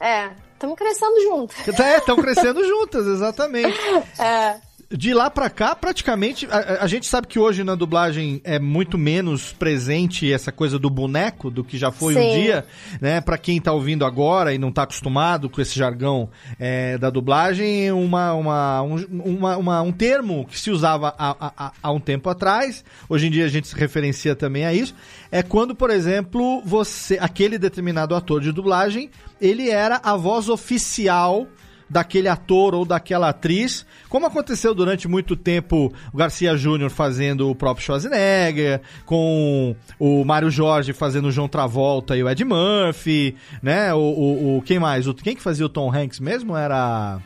É, 0.00 0.30
estamos 0.54 0.76
crescendo 0.78 1.20
juntos. 1.22 1.56
É, 1.80 1.96
estão 1.98 2.14
crescendo 2.14 2.62
juntas, 2.68 3.04
exatamente. 3.04 3.76
É. 4.20 4.54
De 4.90 5.12
lá 5.12 5.28
pra 5.28 5.50
cá, 5.50 5.76
praticamente, 5.76 6.46
a, 6.50 6.82
a- 6.82 6.86
gente 6.86 7.04
sabe 7.06 7.26
que 7.26 7.38
hoje 7.38 7.62
na 7.62 7.74
dublagem 7.74 8.40
é 8.42 8.58
muito 8.58 8.96
menos 8.96 9.52
presente 9.52 10.32
essa 10.32 10.50
coisa 10.50 10.78
do 10.78 10.88
boneco 10.88 11.50
do 11.50 11.62
que 11.62 11.76
já 11.76 11.90
foi 11.92 12.16
um 12.16 12.22
Sim. 12.22 12.40
dia, 12.40 12.64
né? 12.98 13.20
Pra 13.20 13.36
quem 13.36 13.60
tá 13.60 13.70
ouvindo 13.70 14.02
agora 14.06 14.54
e 14.54 14.56
não 14.56 14.72
tá 14.72 14.84
acostumado 14.84 15.50
com 15.50 15.60
esse 15.60 15.78
jargão 15.78 16.30
é, 16.58 16.96
da 16.96 17.10
dublagem, 17.10 17.92
uma, 17.92 18.32
uma, 18.32 18.80
um, 18.82 18.96
uma- 19.10 19.56
uma- 19.58 19.82
um 19.82 19.92
termo 19.92 20.46
que 20.46 20.58
se 20.58 20.70
usava 20.70 21.14
há, 21.18 21.36
há- 21.38 21.72
há 21.82 21.92
um 21.92 22.00
tempo 22.00 22.30
atrás, 22.30 22.82
hoje 23.10 23.26
em 23.26 23.30
dia 23.30 23.44
a 23.44 23.48
gente 23.48 23.68
se 23.68 23.76
referencia 23.76 24.34
também 24.34 24.64
a 24.64 24.72
isso, 24.72 24.94
é 25.30 25.42
quando, 25.42 25.74
por 25.74 25.90
exemplo, 25.90 26.62
você, 26.64 27.18
aquele 27.20 27.58
determinado 27.58 28.14
ator 28.14 28.40
de 28.40 28.52
dublagem, 28.52 29.10
ele 29.38 29.68
era 29.68 30.00
a 30.02 30.16
voz 30.16 30.48
oficial 30.48 31.46
daquele 31.90 32.28
ator 32.28 32.74
ou 32.74 32.84
daquela 32.84 33.30
atriz, 33.30 33.86
como 34.08 34.26
aconteceu 34.26 34.74
durante 34.74 35.08
muito 35.08 35.34
tempo 35.34 35.92
o 36.12 36.16
Garcia 36.16 36.56
Júnior 36.56 36.90
fazendo 36.90 37.48
o 37.50 37.54
próprio 37.54 37.84
Schwarzenegger, 37.84 38.80
com 39.06 39.74
o 39.98 40.24
Mário 40.24 40.50
Jorge 40.50 40.92
fazendo 40.92 41.28
o 41.28 41.32
João 41.32 41.48
Travolta 41.48 42.16
e 42.16 42.22
o 42.22 42.28
Ed 42.28 42.44
Murphy, 42.44 43.34
né? 43.62 43.94
O, 43.94 43.98
o, 43.98 44.58
o- 44.58 44.62
quem 44.62 44.78
mais? 44.78 45.06
O, 45.06 45.14
quem 45.14 45.34
que 45.34 45.42
fazia 45.42 45.64
o 45.64 45.68
Tom 45.70 45.90
Hanks 45.94 46.20
mesmo? 46.20 46.54
Era 46.56 47.18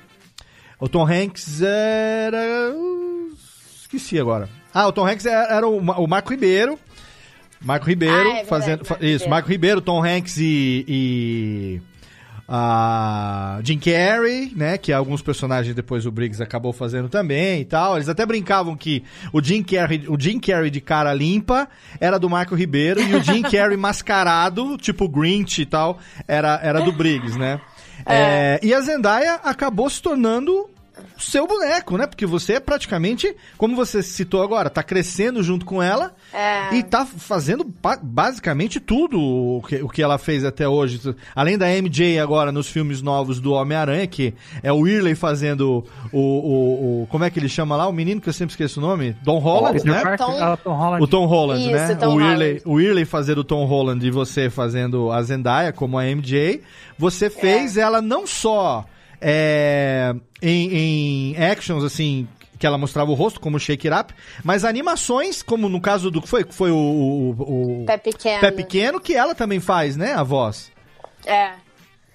o 0.79 0.89
Tom 0.89 1.07
Hanks 1.07 1.61
era 1.63 2.73
esqueci 3.81 4.19
agora. 4.19 4.49
Ah, 4.73 4.87
o 4.87 4.93
Tom 4.93 5.07
Hanks 5.07 5.27
era, 5.27 5.55
era 5.57 5.69
o, 5.69 5.79
o 5.79 6.07
Marco 6.07 6.31
Ribeiro. 6.31 6.79
Marco 7.61 7.87
Ribeiro 7.87 8.15
Ah, 8.15 8.21
é 8.21 8.25
verdade, 8.45 8.49
fazendo 8.49 8.85
fa- 8.85 8.95
Marco 8.95 9.05
isso, 9.05 9.13
Ribeiro. 9.25 9.31
Marco 9.31 9.49
Ribeiro, 9.49 9.81
Tom 9.81 10.05
Hanks 10.05 10.37
e, 10.39 10.85
e 10.89 11.81
a 12.49 13.61
Jim 13.63 13.79
Carrey, 13.79 14.53
né, 14.55 14.77
que 14.77 14.93
alguns 14.93 15.23
personagens 15.23 15.75
depois 15.75 16.05
o 16.05 16.11
Briggs 16.11 16.43
acabou 16.43 16.73
fazendo 16.73 17.09
também 17.09 17.61
e 17.61 17.65
tal. 17.65 17.97
Eles 17.97 18.09
até 18.09 18.27
brincavam 18.27 18.77
que 18.77 19.03
o 19.33 19.43
Jim 19.43 19.63
Carrey, 19.63 20.05
o 20.09 20.19
Jim 20.19 20.39
Carrey 20.39 20.71
de 20.71 20.81
cara 20.81 21.15
limpa 21.15 21.69
era 22.01 22.19
do 22.19 22.29
Marco 22.29 22.55
Ribeiro 22.55 23.01
e 23.01 23.15
o 23.15 23.23
Jim 23.23 23.43
Carrey 23.49 23.77
mascarado, 23.77 24.77
tipo 24.77 25.09
Grinch 25.09 25.63
e 25.63 25.67
tal, 25.67 25.99
era 26.27 26.61
era 26.63 26.81
do 26.81 26.93
Briggs, 26.93 27.39
né? 27.39 27.61
É, 28.07 28.59
e 28.63 28.75
a 28.75 28.81
Zendaya 28.81 29.35
acabou 29.45 29.89
se 29.89 30.03
tornando 30.03 30.72
seu 31.23 31.47
boneco, 31.47 31.97
né? 31.97 32.07
Porque 32.07 32.27
você 32.27 32.55
é 32.55 32.61
praticamente, 32.61 33.35
como 33.57 33.75
você 33.77 34.03
citou 34.03 34.43
agora, 34.43 34.69
tá 34.71 34.83
crescendo 34.83 35.43
junto 35.43 35.65
com 35.65 35.83
ela 35.83 36.15
É. 36.33 36.75
e 36.75 36.83
tá 36.83 37.05
fazendo 37.07 37.65
ba- 37.83 37.99
basicamente 38.03 38.81
tudo 38.81 39.21
o 39.21 39.63
que, 39.67 39.77
o 39.83 39.89
que 39.89 40.03
ela 40.03 40.19
fez 40.19 40.45
até 40.45 40.69
hoje. 40.69 41.01
Além 41.35 41.57
da 41.57 41.67
MJ 41.69 42.19
agora 42.19 42.51
nos 42.53 42.69
filmes 42.69 43.01
novos 43.03 43.41
do 43.41 43.53
Homem-Aranha, 43.53 44.07
que 44.07 44.35
é 44.63 44.73
o 44.73 44.81
Whirley 44.81 45.15
fazendo 45.15 45.85
o, 46.13 46.19
o, 46.21 47.03
o- 47.03 47.07
Como 47.09 47.25
é 47.25 47.31
que 47.31 47.39
ele 47.39 47.49
chama 47.49 47.77
lá? 47.77 47.87
O 47.87 47.93
menino 47.93 48.21
que 48.21 48.29
eu 48.29 48.33
sempre 48.33 48.53
esqueço 48.53 48.81
o 48.81 48.83
nome? 48.83 49.17
Don 49.23 49.39
Holland, 49.39 49.81
Peter 49.81 50.05
né? 50.05 50.17
Tom- 50.17 50.37
ah, 50.41 50.57
Tom 50.57 50.75
Holland. 50.75 51.05
O 51.05 51.07
Tom 51.07 51.27
Holland, 51.27 51.63
Isso, 51.63 51.73
né? 51.73 51.95
Tom 51.95 52.07
o, 52.07 52.15
Whirley, 52.17 52.49
Holland. 52.49 52.63
o 52.67 52.73
Whirley 52.75 53.05
fazendo 53.05 53.39
o 53.39 53.45
Tom 53.45 53.65
Holland 53.65 54.07
e 54.07 54.11
você 54.11 54.51
fazendo 54.51 55.11
a 55.13 55.23
Zendaya 55.23 55.73
como 55.73 55.99
a 55.99 56.05
MJ. 56.05 56.63
Você 56.99 57.29
fez 57.31 57.77
ela 57.77 58.01
não 58.03 58.27
só 58.27 58.85
é, 59.23 60.15
em, 60.43 61.35
em 61.35 61.37
actions, 61.45 61.85
assim, 61.85 62.27
que 62.59 62.67
ela 62.67 62.77
mostrava 62.77 63.11
o 63.11 63.15
rosto, 63.15 63.41
como 63.41 63.59
Shake 63.59 63.89
It 63.89 64.01
Up, 64.01 64.15
mas 64.45 64.65
animações, 64.65 65.43
como 65.43 65.69
no 65.69 65.81
caso 65.81 66.11
do... 66.11 66.21
Foi, 66.27 66.45
foi 66.49 66.71
o... 66.71 66.77
o, 66.77 67.83
o 67.83 67.85
Pé 67.87 67.97
pequeno. 67.99 68.41
Pé 68.41 68.51
Pequeno, 68.51 69.01
que 69.01 69.15
ela 69.15 69.35
também 69.35 69.61
faz, 69.61 69.97
né? 69.97 70.13
A 70.15 70.23
voz. 70.23 70.71
É. 71.27 71.53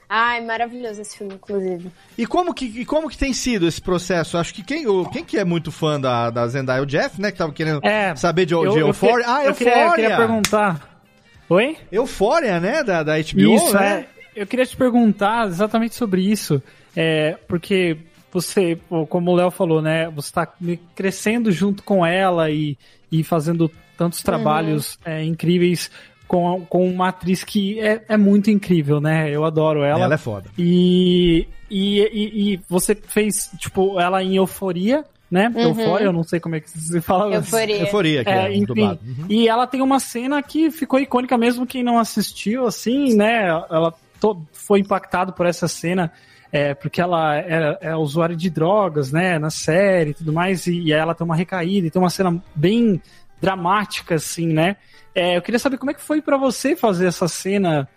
Ai, 0.09 0.39
maravilhoso 0.39 1.01
esse 1.01 1.17
filme, 1.17 1.33
inclusive. 1.33 1.91
E 2.17 2.25
como 2.25 2.53
que, 2.53 2.63
e 2.65 2.85
como 2.85 3.09
que 3.09 3.17
tem 3.17 3.33
sido 3.33 3.67
esse 3.67 3.81
processo? 3.81 4.37
Acho 4.37 4.53
que 4.53 4.63
quem, 4.63 4.87
o- 4.87 5.05
quem 5.09 5.21
que 5.25 5.37
é 5.37 5.43
muito 5.43 5.69
fã 5.69 5.99
da, 5.99 6.29
da 6.29 6.47
Zendaya? 6.47 6.81
O 6.81 6.85
Jeff, 6.85 7.19
né? 7.21 7.29
Que 7.29 7.37
tava 7.37 7.51
querendo 7.51 7.85
É, 7.85 8.15
saber 8.15 8.45
de, 8.45 8.53
eu- 8.53 8.61
de 8.69 8.79
eu 8.79 8.87
Euphoria. 8.87 9.25
que- 9.25 9.29
ah, 9.29 9.43
eu 9.43 9.47
Euphoria! 9.49 9.73
queria, 9.73 9.85
eu 9.87 9.93
queria 9.95 10.15
perguntar. 10.17 11.03
Oi? 11.49 11.77
Euphoria, 11.91 12.57
né? 12.61 12.83
Da, 12.85 13.03
da 13.03 13.13
HBO, 13.17 13.53
isso, 13.55 13.73
né? 13.73 14.05
é. 14.33 14.41
Eu 14.41 14.47
queria 14.47 14.65
te 14.65 14.77
perguntar 14.77 15.47
exatamente 15.47 15.95
sobre 15.95 16.21
isso. 16.21 16.63
É, 16.95 17.37
porque 17.47 17.97
você, 18.31 18.77
como 19.09 19.31
o 19.31 19.35
Léo 19.35 19.51
falou, 19.51 19.81
né? 19.81 20.09
Você 20.11 20.31
tá 20.33 20.47
me- 20.59 20.79
crescendo 20.95 21.51
junto 21.51 21.83
com 21.83 22.05
ela 22.05 22.49
e, 22.51 22.77
e 23.11 23.23
fazendo 23.23 23.69
tantos 23.97 24.21
trabalhos 24.21 24.99
é, 25.05 25.23
incríveis 25.23 25.89
com, 26.27 26.65
com 26.69 26.87
uma 26.87 27.09
atriz 27.09 27.43
que 27.43 27.79
é, 27.79 28.03
é 28.09 28.17
muito 28.17 28.51
incrível, 28.51 28.99
né? 28.99 29.29
Eu 29.31 29.45
adoro 29.45 29.83
ela. 29.83 30.03
Ela 30.03 30.13
é 30.15 30.17
foda. 30.17 30.49
E, 30.57 31.47
e, 31.69 31.99
e, 32.01 32.53
e 32.53 32.59
você 32.69 32.93
fez, 32.95 33.49
tipo, 33.57 33.99
ela 33.99 34.21
em 34.21 34.35
euforia, 34.35 35.03
né? 35.31 35.51
Uhum. 35.55 35.61
Euforia, 35.69 36.05
eu 36.07 36.13
não 36.13 36.23
sei 36.23 36.39
como 36.39 36.55
é 36.55 36.59
que 36.59 36.69
se 36.69 37.01
fala. 37.01 37.35
Euforia. 37.35 37.79
Euforia, 37.79 38.23
que 38.23 38.29
é, 38.29 38.53
É. 38.53 38.99
Uhum. 39.05 39.25
e 39.29 39.47
ela 39.47 39.65
tem 39.65 39.81
uma 39.81 39.99
cena 39.99 40.41
que 40.43 40.69
ficou 40.69 40.99
icônica 40.99 41.37
mesmo 41.37 41.65
quem 41.65 41.81
não 41.83 41.97
assistiu, 41.97 42.67
assim, 42.67 43.15
né? 43.15 43.47
Ela 43.47 43.93
to- 44.19 44.41
foi 44.51 44.79
impactado 44.79 45.33
por 45.33 45.45
essa 45.45 45.67
cena, 45.67 46.11
é, 46.57 46.73
porque 46.73 46.99
ela 46.99 47.37
é, 47.37 47.77
é 47.81 47.95
usuária 47.95 48.35
de 48.35 48.49
drogas, 48.49 49.11
né? 49.11 49.37
Na 49.37 49.51
série 49.51 50.09
e 50.09 50.13
tudo 50.15 50.33
mais, 50.33 50.65
e, 50.65 50.79
e 50.79 50.91
ela 50.91 51.13
tem 51.13 51.23
uma 51.23 51.35
recaída, 51.35 51.85
e 51.85 51.91
tem 51.91 52.01
uma 52.01 52.09
cena 52.09 52.41
bem 52.55 52.99
dramática, 53.39 54.15
assim, 54.15 54.47
né? 54.47 54.77
É, 55.13 55.37
eu 55.37 55.41
queria 55.43 55.59
saber 55.59 55.77
como 55.77 55.91
é 55.91 55.93
que 55.93 56.01
foi 56.01 56.19
pra 56.19 56.35
você 56.35 56.75
fazer 56.75 57.05
essa 57.05 57.27
cena 57.27 57.87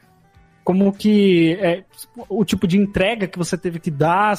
como 0.63 0.93
que 0.93 1.59
é, 1.61 1.85
o 2.29 2.45
tipo 2.45 2.69
de 2.69 2.77
entrega 2.77 3.27
que 3.27 3.39
você 3.39 3.57
teve 3.57 3.81
que 3.81 3.91
dar, 3.91 4.37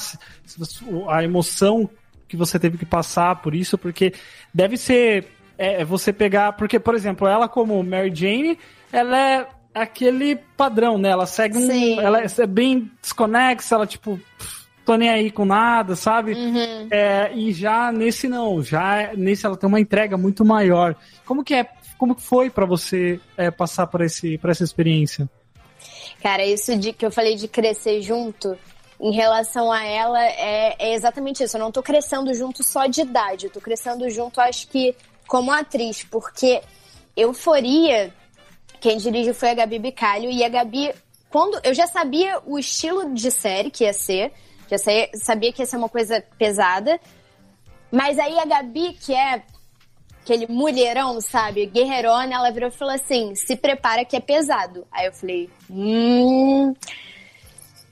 a 1.08 1.24
emoção 1.24 1.90
que 2.28 2.36
você 2.36 2.58
teve 2.60 2.78
que 2.78 2.86
passar 2.86 3.42
por 3.42 3.54
isso, 3.54 3.76
porque 3.76 4.14
deve 4.54 4.76
ser 4.76 5.26
é, 5.58 5.84
você 5.84 6.12
pegar, 6.12 6.52
porque 6.52 6.78
por 6.78 6.94
exemplo, 6.94 7.26
ela 7.26 7.48
como 7.48 7.82
Mary 7.82 8.14
Jane, 8.14 8.56
ela 8.92 9.18
é 9.18 9.48
aquele 9.74 10.36
padrão, 10.56 10.98
né? 10.98 11.10
Ela 11.10 11.26
segue 11.26 11.58
um, 11.58 11.66
Sim. 11.66 11.98
ela 11.98 12.20
é 12.22 12.46
bem 12.46 12.90
desconexa, 13.00 13.74
ela 13.74 13.86
tipo 13.86 14.20
tô 14.84 14.96
nem 14.96 15.08
aí 15.08 15.30
com 15.30 15.44
nada, 15.44 15.94
sabe? 15.94 16.32
Uhum. 16.32 16.88
É, 16.90 17.32
e 17.34 17.52
já 17.52 17.92
nesse 17.92 18.28
não, 18.28 18.62
já 18.62 19.12
nesse 19.16 19.46
ela 19.46 19.56
tem 19.56 19.68
uma 19.68 19.80
entrega 19.80 20.16
muito 20.16 20.44
maior. 20.44 20.96
Como 21.24 21.44
que 21.44 21.54
é? 21.54 21.66
Como 21.96 22.14
que 22.14 22.22
foi 22.22 22.50
pra 22.50 22.66
você 22.66 23.20
é, 23.36 23.50
passar 23.50 23.86
por 23.86 24.00
esse, 24.00 24.36
por 24.38 24.50
essa 24.50 24.64
experiência? 24.64 25.28
Cara, 26.20 26.44
isso 26.44 26.76
de 26.76 26.92
que 26.92 27.06
eu 27.06 27.10
falei 27.10 27.36
de 27.36 27.46
crescer 27.46 28.02
junto, 28.02 28.56
em 29.00 29.12
relação 29.12 29.70
a 29.72 29.84
ela, 29.84 30.24
é, 30.24 30.76
é 30.78 30.94
exatamente 30.94 31.42
isso. 31.42 31.56
Eu 31.56 31.60
não 31.60 31.72
tô 31.72 31.82
crescendo 31.82 32.32
junto 32.34 32.62
só 32.62 32.86
de 32.86 33.00
idade, 33.00 33.46
eu 33.46 33.50
tô 33.50 33.60
crescendo 33.60 34.08
junto, 34.10 34.40
acho 34.40 34.68
que, 34.68 34.94
como 35.26 35.50
atriz, 35.50 36.04
porque 36.04 36.60
Euforia, 37.16 38.12
quem 38.82 38.98
dirigiu 38.98 39.32
foi 39.32 39.50
a 39.50 39.54
Gabi 39.54 39.78
Bicalho, 39.78 40.28
e 40.28 40.42
a 40.42 40.48
Gabi, 40.48 40.92
quando 41.30 41.58
eu 41.62 41.72
já 41.72 41.86
sabia 41.86 42.40
o 42.44 42.58
estilo 42.58 43.14
de 43.14 43.30
série 43.30 43.70
que 43.70 43.84
ia 43.84 43.92
ser, 43.92 44.32
já 44.68 44.76
sabia 45.14 45.52
que 45.52 45.62
ia 45.62 45.66
ser 45.66 45.76
uma 45.76 45.88
coisa 45.88 46.20
pesada, 46.36 47.00
mas 47.92 48.18
aí 48.18 48.36
a 48.40 48.44
Gabi, 48.44 48.94
que 48.94 49.14
é 49.14 49.40
aquele 50.20 50.48
mulherão, 50.48 51.20
sabe? 51.20 51.66
Guerreirona, 51.66 52.34
ela 52.34 52.50
virou 52.50 52.70
e 52.70 52.72
falou 52.72 52.92
assim: 52.92 53.36
se 53.36 53.54
prepara 53.54 54.04
que 54.04 54.16
é 54.16 54.20
pesado. 54.20 54.84
Aí 54.90 55.06
eu 55.06 55.12
falei: 55.12 55.48
hum. 55.70 56.74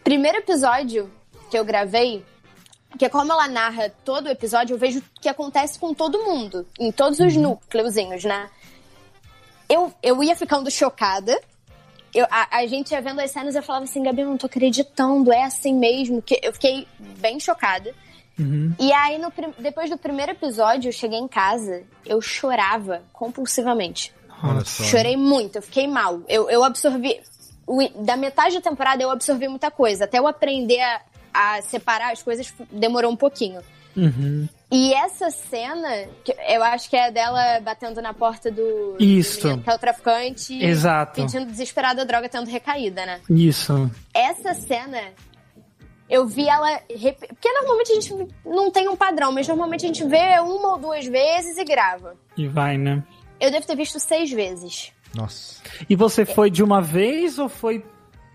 Primeiro 0.02 0.38
episódio 0.38 1.08
que 1.52 1.56
eu 1.56 1.64
gravei, 1.64 2.24
que 2.98 3.04
é 3.04 3.08
como 3.08 3.30
ela 3.30 3.46
narra 3.46 3.90
todo 4.04 4.26
o 4.26 4.30
episódio, 4.30 4.74
eu 4.74 4.78
vejo 4.78 4.98
o 4.98 5.20
que 5.20 5.28
acontece 5.28 5.78
com 5.78 5.94
todo 5.94 6.24
mundo, 6.24 6.66
em 6.80 6.90
todos 6.90 7.20
os 7.20 7.36
núcleozinhos, 7.36 8.24
né? 8.24 8.50
Eu, 9.70 9.92
eu 10.02 10.22
ia 10.22 10.34
ficando 10.36 10.70
chocada. 10.70 11.40
Eu, 12.12 12.26
a, 12.30 12.58
a 12.58 12.66
gente 12.66 12.90
ia 12.90 13.00
vendo 13.00 13.20
as 13.20 13.30
cenas 13.30 13.54
e 13.54 13.58
eu 13.58 13.62
falava 13.62 13.84
assim, 13.84 14.02
Gabi, 14.02 14.22
eu 14.22 14.28
não 14.28 14.36
tô 14.36 14.46
acreditando, 14.46 15.32
é 15.32 15.44
assim 15.44 15.72
mesmo. 15.74 16.20
que 16.20 16.38
Eu 16.42 16.52
fiquei 16.52 16.86
bem 16.98 17.38
chocada. 17.38 17.94
E 18.78 18.90
aí, 18.92 19.18
no 19.18 19.30
depois 19.58 19.90
do 19.90 19.98
primeiro 19.98 20.32
episódio, 20.32 20.88
eu 20.88 20.92
cheguei 20.92 21.18
em 21.18 21.28
casa, 21.28 21.82
eu 22.06 22.22
chorava 22.22 23.02
compulsivamente. 23.12 24.12
Só. 24.64 24.82
Chorei 24.84 25.14
muito, 25.16 25.56
eu 25.56 25.62
fiquei 25.62 25.86
mal. 25.86 26.22
Eu, 26.26 26.48
eu 26.48 26.64
absorvi. 26.64 27.20
o- 27.66 27.86
da 28.02 28.16
metade 28.16 28.54
da 28.54 28.60
temporada, 28.62 29.02
eu 29.02 29.10
absorvi 29.10 29.46
muita 29.46 29.70
coisa. 29.70 30.04
Até 30.04 30.18
eu 30.18 30.26
aprender 30.26 30.80
a, 30.80 31.00
a 31.34 31.62
separar 31.62 32.12
as 32.12 32.22
coisas, 32.22 32.52
demorou 32.72 33.12
um 33.12 33.16
pouquinho. 33.16 33.60
Uhum. 33.94 34.48
E 34.70 34.94
essa 34.94 35.30
cena, 35.30 36.06
que 36.24 36.32
eu 36.48 36.62
acho 36.62 36.88
que 36.88 36.96
é 36.96 37.10
dela 37.10 37.58
batendo 37.60 38.00
na 38.00 38.14
porta 38.14 38.50
do. 38.50 38.96
Isso. 39.00 39.40
do 39.40 39.48
menino, 39.48 39.64
que 39.64 39.70
é 39.70 39.74
o 39.74 39.78
traficante. 39.78 40.64
Exato. 40.64 41.20
Pedindo 41.22 41.46
desesperada 41.46 42.02
a 42.02 42.04
droga, 42.04 42.28
tendo 42.28 42.48
recaída, 42.48 43.04
né? 43.04 43.20
Isso. 43.28 43.90
essa 44.14 44.54
cena, 44.54 45.00
eu 46.08 46.26
vi 46.26 46.48
ela. 46.48 46.68
rep- 46.88 47.26
Porque 47.28 47.52
normalmente 47.52 47.92
a 47.92 47.94
gente 47.96 48.28
não 48.44 48.70
tem 48.70 48.88
um 48.88 48.96
padrão, 48.96 49.32
mas 49.32 49.48
normalmente 49.48 49.84
a 49.84 49.88
gente 49.88 50.04
vê 50.04 50.38
uma 50.40 50.72
ou 50.74 50.78
duas 50.78 51.04
vezes 51.06 51.56
e 51.58 51.64
grava. 51.64 52.14
E 52.36 52.46
vai, 52.46 52.78
né? 52.78 53.02
Eu 53.40 53.50
devo 53.50 53.66
ter 53.66 53.74
visto 53.76 53.98
seis 53.98 54.30
vezes. 54.30 54.92
Nossa. 55.14 55.60
E 55.88 55.96
você 55.96 56.24
foi 56.24 56.48
de 56.50 56.62
uma 56.62 56.80
vez 56.80 57.38
ou 57.40 57.48
foi 57.48 57.84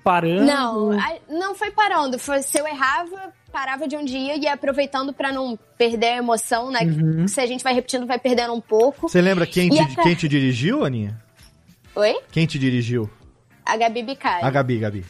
parando? 0.03 0.43
Não, 0.45 0.91
a- 0.91 1.15
não 1.29 1.55
foi 1.55 1.71
parando. 1.71 2.19
Foi, 2.19 2.41
se 2.41 2.57
eu 2.59 2.67
errava, 2.67 3.33
parava 3.55 3.87
de 3.87 3.95
um 3.95 4.03
dia 4.03 4.35
e 4.35 4.41
ia 4.41 4.53
aproveitando 4.53 5.13
pra 5.13 5.31
não 5.31 5.57
perder 5.77 6.07
a 6.07 6.17
emoção, 6.17 6.69
né? 6.69 6.81
Uhum. 6.81 7.25
Se 7.25 7.39
a 7.39 7.45
gente 7.45 7.63
vai 7.63 7.73
repetindo, 7.73 8.05
vai 8.05 8.19
perdendo 8.19 8.53
um 8.53 8.59
pouco. 8.59 9.07
Você 9.07 9.21
lembra 9.21 9.47
quem 9.47 9.69
te, 9.69 9.79
a 9.79 9.95
ca- 9.95 10.03
quem 10.03 10.13
te 10.13 10.27
dirigiu, 10.27 10.83
Aninha? 10.83 11.17
Oi? 11.95 12.17
Quem 12.33 12.45
te 12.45 12.59
dirigiu? 12.59 13.09
A 13.65 13.77
Gabi 13.77 14.03
Bicalho. 14.03 14.45
A 14.45 14.49
Gabi, 14.49 14.77
Gabi. 14.77 15.05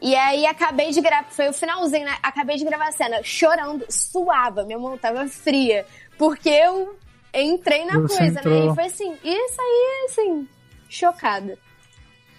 E 0.00 0.14
aí 0.14 0.46
acabei 0.46 0.92
de 0.92 1.00
gravar, 1.00 1.26
foi 1.30 1.48
o 1.48 1.52
finalzinho, 1.52 2.04
né? 2.06 2.16
Acabei 2.22 2.56
de 2.56 2.64
gravar 2.64 2.86
a 2.88 2.92
cena, 2.92 3.20
chorando, 3.24 3.84
suava, 3.88 4.62
minha 4.64 4.78
mão 4.78 4.96
tava 4.96 5.26
fria. 5.26 5.84
Porque 6.16 6.48
eu 6.48 6.96
entrei 7.34 7.84
na 7.84 7.98
Você 7.98 8.16
coisa, 8.16 8.38
entrou. 8.38 8.66
né? 8.66 8.70
E 8.70 8.74
foi 8.76 8.84
assim, 8.84 9.12
isso 9.24 9.60
aí, 9.60 10.06
assim, 10.08 10.48
chocada. 10.88 11.58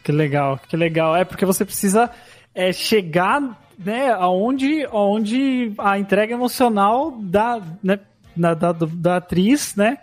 Que 0.05 0.11
legal, 0.13 0.57
que 0.69 0.77
legal. 0.77 1.15
É 1.17 1.25
porque 1.25 1.45
você 1.45 1.65
precisa 1.65 2.09
é, 2.55 2.71
chegar, 2.71 3.60
né, 3.83 4.11
aonde, 4.11 4.85
aonde 4.91 5.73
a 5.77 5.97
entrega 5.99 6.33
emocional 6.33 7.11
da, 7.11 7.61
né, 7.83 7.99
da, 8.35 8.53
da, 8.53 8.71
da 8.73 9.17
atriz, 9.17 9.75
né? 9.75 9.97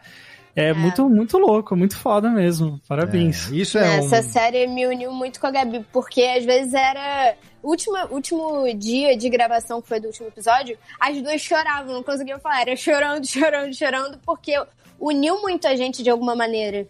É, 0.57 0.73
muito, 0.73 1.09
muito 1.09 1.39
louco, 1.39 1.77
muito 1.77 1.97
foda 1.97 2.29
mesmo. 2.31 2.81
Parabéns. 2.89 3.49
isso 3.53 3.79
é 3.79 3.99
Essa 3.99 4.23
série 4.23 4.67
me 4.67 4.85
uniu 4.89 5.13
muito 5.13 5.39
com 5.39 5.47
a 5.47 5.53
Gabi, 5.53 5.87
porque 5.93 6.21
às 6.23 6.45
vezes 6.45 6.75
era. 6.75 7.37
Último, 7.63 7.97
último 8.11 8.67
dia 8.77 9.17
de 9.17 9.29
gravação, 9.29 9.81
que 9.81 9.87
foi 9.89 10.01
do 10.01 10.09
último 10.09 10.27
episódio, 10.29 10.77
as 10.99 11.21
duas 11.23 11.41
choravam, 11.41 11.95
não 11.95 12.03
conseguiam 12.03 12.41
falar. 12.41 12.63
Era 12.63 12.77
chorando, 12.77 13.25
chorando, 13.29 13.73
chorando, 13.75 14.19
porque 14.27 14.53
uniu 14.99 15.41
muito 15.43 15.69
a 15.69 15.77
gente 15.77 16.03
de 16.03 16.11
alguma 16.11 16.35
maneira. 16.35 16.89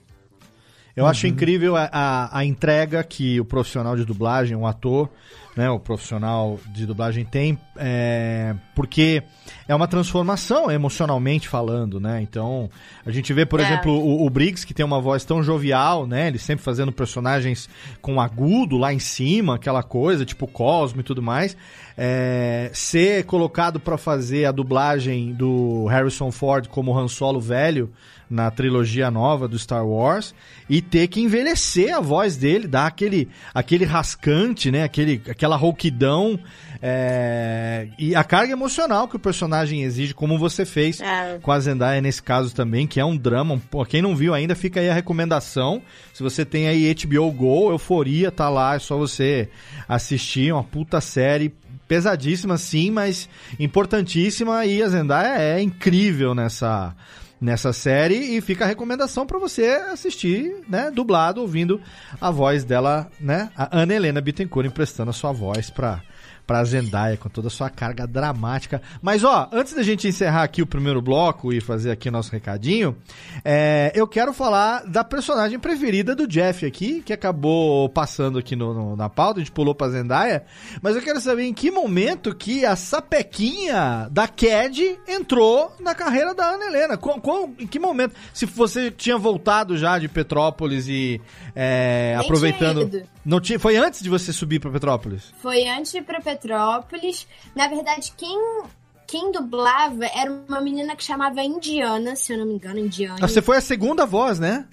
Eu 0.96 1.06
acho 1.06 1.26
Uhum. 1.26 1.32
incrível 1.32 1.76
a, 1.76 1.88
a, 1.92 2.38
a 2.38 2.44
entrega 2.46 3.04
que 3.04 3.38
o 3.38 3.44
profissional 3.44 3.96
de 3.96 4.04
dublagem, 4.04 4.56
um 4.56 4.66
ator, 4.66 5.10
né, 5.58 5.68
o 5.68 5.80
profissional 5.80 6.56
de 6.68 6.86
dublagem 6.86 7.24
tem, 7.24 7.58
é, 7.76 8.54
porque 8.76 9.24
é 9.66 9.74
uma 9.74 9.88
transformação 9.88 10.70
emocionalmente 10.70 11.48
falando, 11.48 11.98
né? 11.98 12.22
Então, 12.22 12.70
a 13.04 13.10
gente 13.10 13.32
vê, 13.32 13.44
por 13.44 13.58
É. 13.58 13.64
exemplo, 13.64 13.90
o, 13.92 14.24
o 14.24 14.30
Briggs, 14.30 14.64
que 14.64 14.72
tem 14.72 14.86
uma 14.86 15.00
voz 15.00 15.24
tão 15.24 15.42
jovial, 15.42 16.06
né? 16.06 16.28
Ele 16.28 16.38
sempre 16.38 16.64
fazendo 16.64 16.92
personagens 16.92 17.68
com 18.00 18.20
agudo 18.20 18.76
lá 18.78 18.94
em 18.94 19.00
cima, 19.00 19.56
aquela 19.56 19.82
coisa, 19.82 20.24
tipo 20.24 20.46
Cosmo 20.46 21.00
e 21.00 21.04
tudo 21.04 21.20
mais. 21.20 21.56
É, 21.96 22.70
ser 22.72 23.24
colocado 23.24 23.80
pra 23.80 23.98
fazer 23.98 24.44
a 24.44 24.52
dublagem 24.52 25.32
do 25.32 25.86
Harrison 25.86 26.30
Ford 26.30 26.68
como 26.68 26.96
Han 26.96 27.08
Solo 27.08 27.40
velho 27.40 27.90
na 28.30 28.50
trilogia 28.50 29.10
nova 29.10 29.48
do 29.48 29.58
Star 29.58 29.86
Wars 29.86 30.34
e 30.68 30.82
ter 30.82 31.08
que 31.08 31.20
envelhecer 31.20 31.96
a 31.96 32.00
voz 32.00 32.36
dele, 32.36 32.66
dar 32.68 32.86
aquele, 32.86 33.28
aquele 33.54 33.84
rascante, 33.84 34.70
né? 34.70 34.82
Aquele, 34.84 35.22
aquela 35.28 35.56
rouquidão 35.56 36.38
é, 36.80 37.88
e 37.98 38.14
a 38.14 38.22
carga 38.22 38.52
emocional 38.52 39.08
que 39.08 39.16
o 39.16 39.18
personagem 39.18 39.82
exige, 39.82 40.14
como 40.14 40.38
você 40.38 40.64
fez 40.64 41.00
É. 41.00 41.38
com 41.40 41.50
a 41.50 41.58
Zendaya 41.58 42.00
nesse 42.00 42.22
caso 42.22 42.54
também, 42.54 42.86
que 42.86 43.00
é 43.00 43.04
um 43.04 43.16
drama. 43.16 43.54
Um, 43.54 43.84
quem 43.84 44.02
não 44.02 44.14
viu 44.14 44.34
ainda, 44.34 44.54
fica 44.54 44.80
aí 44.80 44.88
a 44.88 44.94
recomendação. 44.94 45.82
Se 46.12 46.22
você 46.22 46.44
tem 46.44 46.68
aí 46.68 46.94
HBO 46.94 47.32
Go, 47.32 47.70
Euforia, 47.70 48.30
tá 48.30 48.48
lá, 48.48 48.74
é 48.74 48.78
só 48.78 48.96
você 48.96 49.48
assistir, 49.88 50.52
uma 50.52 50.64
puta 50.64 51.00
série 51.00 51.52
pesadíssima 51.88 52.58
sim, 52.58 52.90
mas 52.90 53.28
importantíssima 53.58 54.66
e 54.66 54.82
a 54.82 54.88
Zendaya 54.88 55.40
é 55.40 55.60
incrível 55.62 56.34
nessa 56.34 56.94
nessa 57.40 57.72
série 57.72 58.36
e 58.36 58.40
fica 58.40 58.64
a 58.64 58.68
recomendação 58.68 59.26
pra 59.26 59.38
você 59.38 59.66
assistir, 59.92 60.56
né, 60.68 60.90
dublado, 60.90 61.40
ouvindo 61.40 61.80
a 62.20 62.30
voz 62.30 62.64
dela, 62.64 63.10
né, 63.20 63.50
a 63.56 63.80
Ana 63.80 63.94
Helena 63.94 64.20
Bittencourt 64.20 64.66
emprestando 64.66 65.10
a 65.10 65.14
sua 65.14 65.32
voz 65.32 65.70
pra 65.70 66.02
pra 66.48 66.64
Zendaya 66.64 67.18
com 67.18 67.28
toda 67.28 67.48
a 67.48 67.50
sua 67.50 67.68
carga 67.68 68.06
dramática. 68.06 68.80
Mas 69.02 69.22
ó, 69.22 69.50
antes 69.52 69.74
da 69.74 69.82
gente 69.82 70.08
encerrar 70.08 70.42
aqui 70.44 70.62
o 70.62 70.66
primeiro 70.66 71.02
bloco 71.02 71.52
e 71.52 71.60
fazer 71.60 71.90
aqui 71.90 72.10
nosso 72.10 72.32
recadinho, 72.32 72.96
é, 73.44 73.92
eu 73.94 74.08
quero 74.08 74.32
falar 74.32 74.82
da 74.86 75.04
personagem 75.04 75.58
preferida 75.58 76.16
do 76.16 76.26
Jeff 76.26 76.64
aqui, 76.64 77.02
que 77.02 77.12
acabou 77.12 77.90
passando 77.90 78.38
aqui 78.38 78.56
no, 78.56 78.72
no- 78.72 78.96
na 78.96 79.10
pauta, 79.10 79.40
a 79.40 79.42
gente 79.42 79.52
pulou 79.52 79.74
pra 79.74 79.90
Zendaya, 79.90 80.42
mas 80.80 80.96
eu 80.96 81.02
quero 81.02 81.20
saber 81.20 81.42
em 81.44 81.52
que 81.52 81.70
momento 81.70 82.34
que 82.34 82.64
a 82.64 82.74
sapequinha 82.76 84.08
da 84.10 84.26
Cad 84.26 84.98
entrou 85.06 85.70
na 85.80 85.94
carreira 85.94 86.34
da 86.34 86.46
Ana 86.54 86.64
Helena. 86.64 86.96
Com, 86.96 87.20
com- 87.20 87.52
em 87.58 87.66
que 87.66 87.78
momento? 87.78 88.14
Se 88.32 88.46
você 88.46 88.90
tinha 88.90 89.18
voltado 89.18 89.76
já 89.76 89.98
de 89.98 90.08
Petrópolis 90.08 90.88
e 90.88 91.20
é, 91.54 92.16
aproveitando... 92.18 92.90
Não 93.24 93.40
tinha, 93.42 93.58
foi 93.58 93.76
antes 93.76 94.02
de 94.02 94.08
você 94.08 94.32
subir 94.32 94.58
pra 94.58 94.70
Petrópolis? 94.70 95.34
Foi 95.42 95.68
antes 95.68 95.92
pra 96.06 96.18
Petrópolis. 96.38 97.26
Na 97.54 97.68
verdade, 97.68 98.12
quem, 98.16 98.62
quem 99.06 99.30
dublava 99.32 100.06
era 100.06 100.30
uma 100.30 100.60
menina 100.60 100.96
que 100.96 101.04
chamava 101.04 101.42
Indiana, 101.42 102.16
se 102.16 102.32
eu 102.32 102.38
não 102.38 102.46
me 102.46 102.54
engano, 102.54 102.78
Indiana. 102.78 103.18
Ah, 103.20 103.28
Você 103.28 103.42
foi 103.42 103.56
a 103.56 103.60
segunda 103.60 104.06
voz, 104.06 104.38
né? 104.38 104.66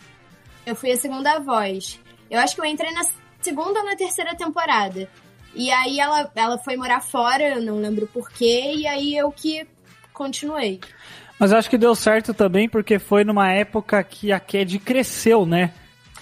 Eu 0.65 0.75
fui 0.75 0.91
a 0.91 0.97
segunda 0.97 1.39
voz. 1.39 1.99
Eu 2.29 2.39
acho 2.39 2.55
que 2.55 2.61
eu 2.61 2.65
entrei 2.65 2.91
na 2.91 3.05
segunda 3.41 3.79
ou 3.79 3.85
na 3.85 3.95
terceira 3.95 4.35
temporada. 4.35 5.09
E 5.53 5.71
aí 5.71 5.99
ela, 5.99 6.29
ela 6.35 6.57
foi 6.57 6.75
morar 6.75 7.01
fora, 7.01 7.55
eu 7.55 7.61
não 7.61 7.79
lembro 7.79 8.07
porquê, 8.07 8.73
e 8.75 8.87
aí 8.87 9.15
eu 9.15 9.31
que 9.31 9.65
continuei. 10.11 10.81
Mas 11.39 11.51
eu 11.51 11.57
acho 11.57 11.69
que 11.69 11.77
deu 11.77 11.93
certo 11.95 12.33
também 12.33 12.67
porque 12.67 12.97
foi 12.99 13.23
numa 13.23 13.51
época 13.51 14.01
que 14.03 14.31
a 14.31 14.39
Cad 14.39 14.79
cresceu, 14.79 15.45
né? 15.45 15.73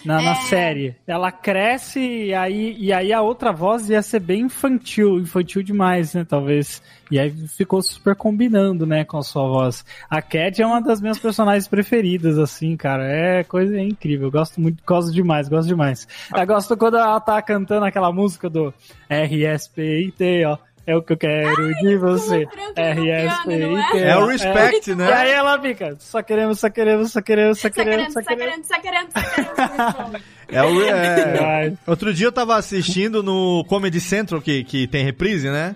Na, 0.06 0.22
na 0.22 0.32
É. 0.32 0.36
série. 0.36 0.96
Ela 1.08 1.32
cresce 1.32 2.00
e 2.00 2.34
aí, 2.34 2.76
e 2.78 2.92
aí 2.94 3.12
a 3.14 3.22
outra 3.22 3.52
voz 3.52 3.90
ia 3.90 4.02
ser 4.02 4.20
bem 4.20 4.42
infantil, 4.42 5.20
infantil 5.20 5.64
demais, 5.64 6.14
né, 6.14 6.26
talvez. 6.28 6.82
E 7.12 7.20
aí 7.20 7.30
ficou 7.48 7.82
super 7.82 8.16
combinando, 8.16 8.86
né, 8.86 9.04
com 9.04 9.18
a 9.18 9.24
sua 9.24 9.48
voz. 9.48 9.86
A 10.10 10.22
Cat 10.22 10.62
é 10.62 10.66
uma 10.66 10.82
das 10.82 11.00
minhas 11.00 11.20
personagens 11.20 11.68
preferidas, 11.68 12.38
assim, 12.40 12.76
cara. 12.76 13.04
É 13.06 13.44
coisa 13.44 13.78
é 13.78 13.82
incrível. 13.84 14.28
Eu 14.28 14.32
gosto 14.32 14.60
muito, 14.60 14.82
gosto 14.86 15.12
demais, 15.12 15.48
gosto 15.48 15.68
demais. 15.68 16.08
Eu 16.36 16.46
gosto 16.48 16.76
quando 16.76 16.98
ela 16.98 17.20
tá 17.20 17.42
cantando 17.42 17.86
aquela 17.86 18.12
música 18.12 18.50
do 18.50 18.74
RSPIT, 19.10 20.44
ó. 20.48 20.58
É 20.86 20.96
o 20.98 21.02
que 21.02 21.14
eu 21.14 21.18
quero 21.18 21.74
de 21.76 21.96
você. 21.98 22.46
RSPIT. 22.76 23.98
é? 23.98 24.10
É 24.10 24.18
o 24.18 24.26
respect, 24.26 24.96
né? 24.96 25.10
E 25.10 25.14
aí 25.14 25.32
ela 25.32 25.60
fica, 25.62 25.96
só 26.00 26.22
queremos, 26.22 26.60
só 26.60 26.70
queremos, 26.70 27.12
só 27.12 27.22
queremos, 27.22 27.60
só 27.60 27.70
Só 27.70 27.74
queremos, 27.74 28.14
querendo, 28.14 28.14
só 28.14 28.22
só 28.22 28.28
queremos. 28.28 28.54
querendo, 28.54 28.66
só 28.66 28.82
querendo, 28.82 29.10
só 29.14 30.02
querendo. 30.04 30.24
É 30.50 30.62
o, 30.62 30.82
é- 30.84 31.74
Outro 31.88 32.14
dia 32.14 32.28
eu 32.28 32.32
tava 32.32 32.58
assistindo 32.58 33.24
no 33.24 33.64
Comedy 33.70 34.00
Central, 34.02 34.42
que, 34.42 34.64
que 34.66 34.86
tem 34.88 35.06
reprise, 35.06 35.50
né? 35.50 35.76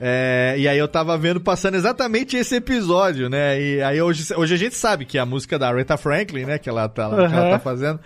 É, 0.00 0.56
e 0.58 0.66
aí 0.66 0.76
eu 0.76 0.88
tava 0.88 1.16
vendo, 1.16 1.40
passando 1.40 1.76
exatamente 1.76 2.36
esse 2.36 2.56
episódio, 2.56 3.28
né? 3.30 3.60
E 3.60 3.80
aí 3.82 4.02
hoje, 4.02 4.34
hoje 4.34 4.54
a 4.54 4.56
gente 4.58 4.74
sabe 4.74 5.04
que 5.04 5.16
a 5.16 5.24
música 5.24 5.56
da 5.58 5.68
Aretha 5.68 5.96
Franklin, 5.96 6.44
né? 6.44 6.58
Que 6.58 6.68
ela 6.68 6.88
tá, 6.88 7.08
que 7.08 7.14
ela 7.34 7.50
tá 7.50 7.58
fazendo, 7.60 8.00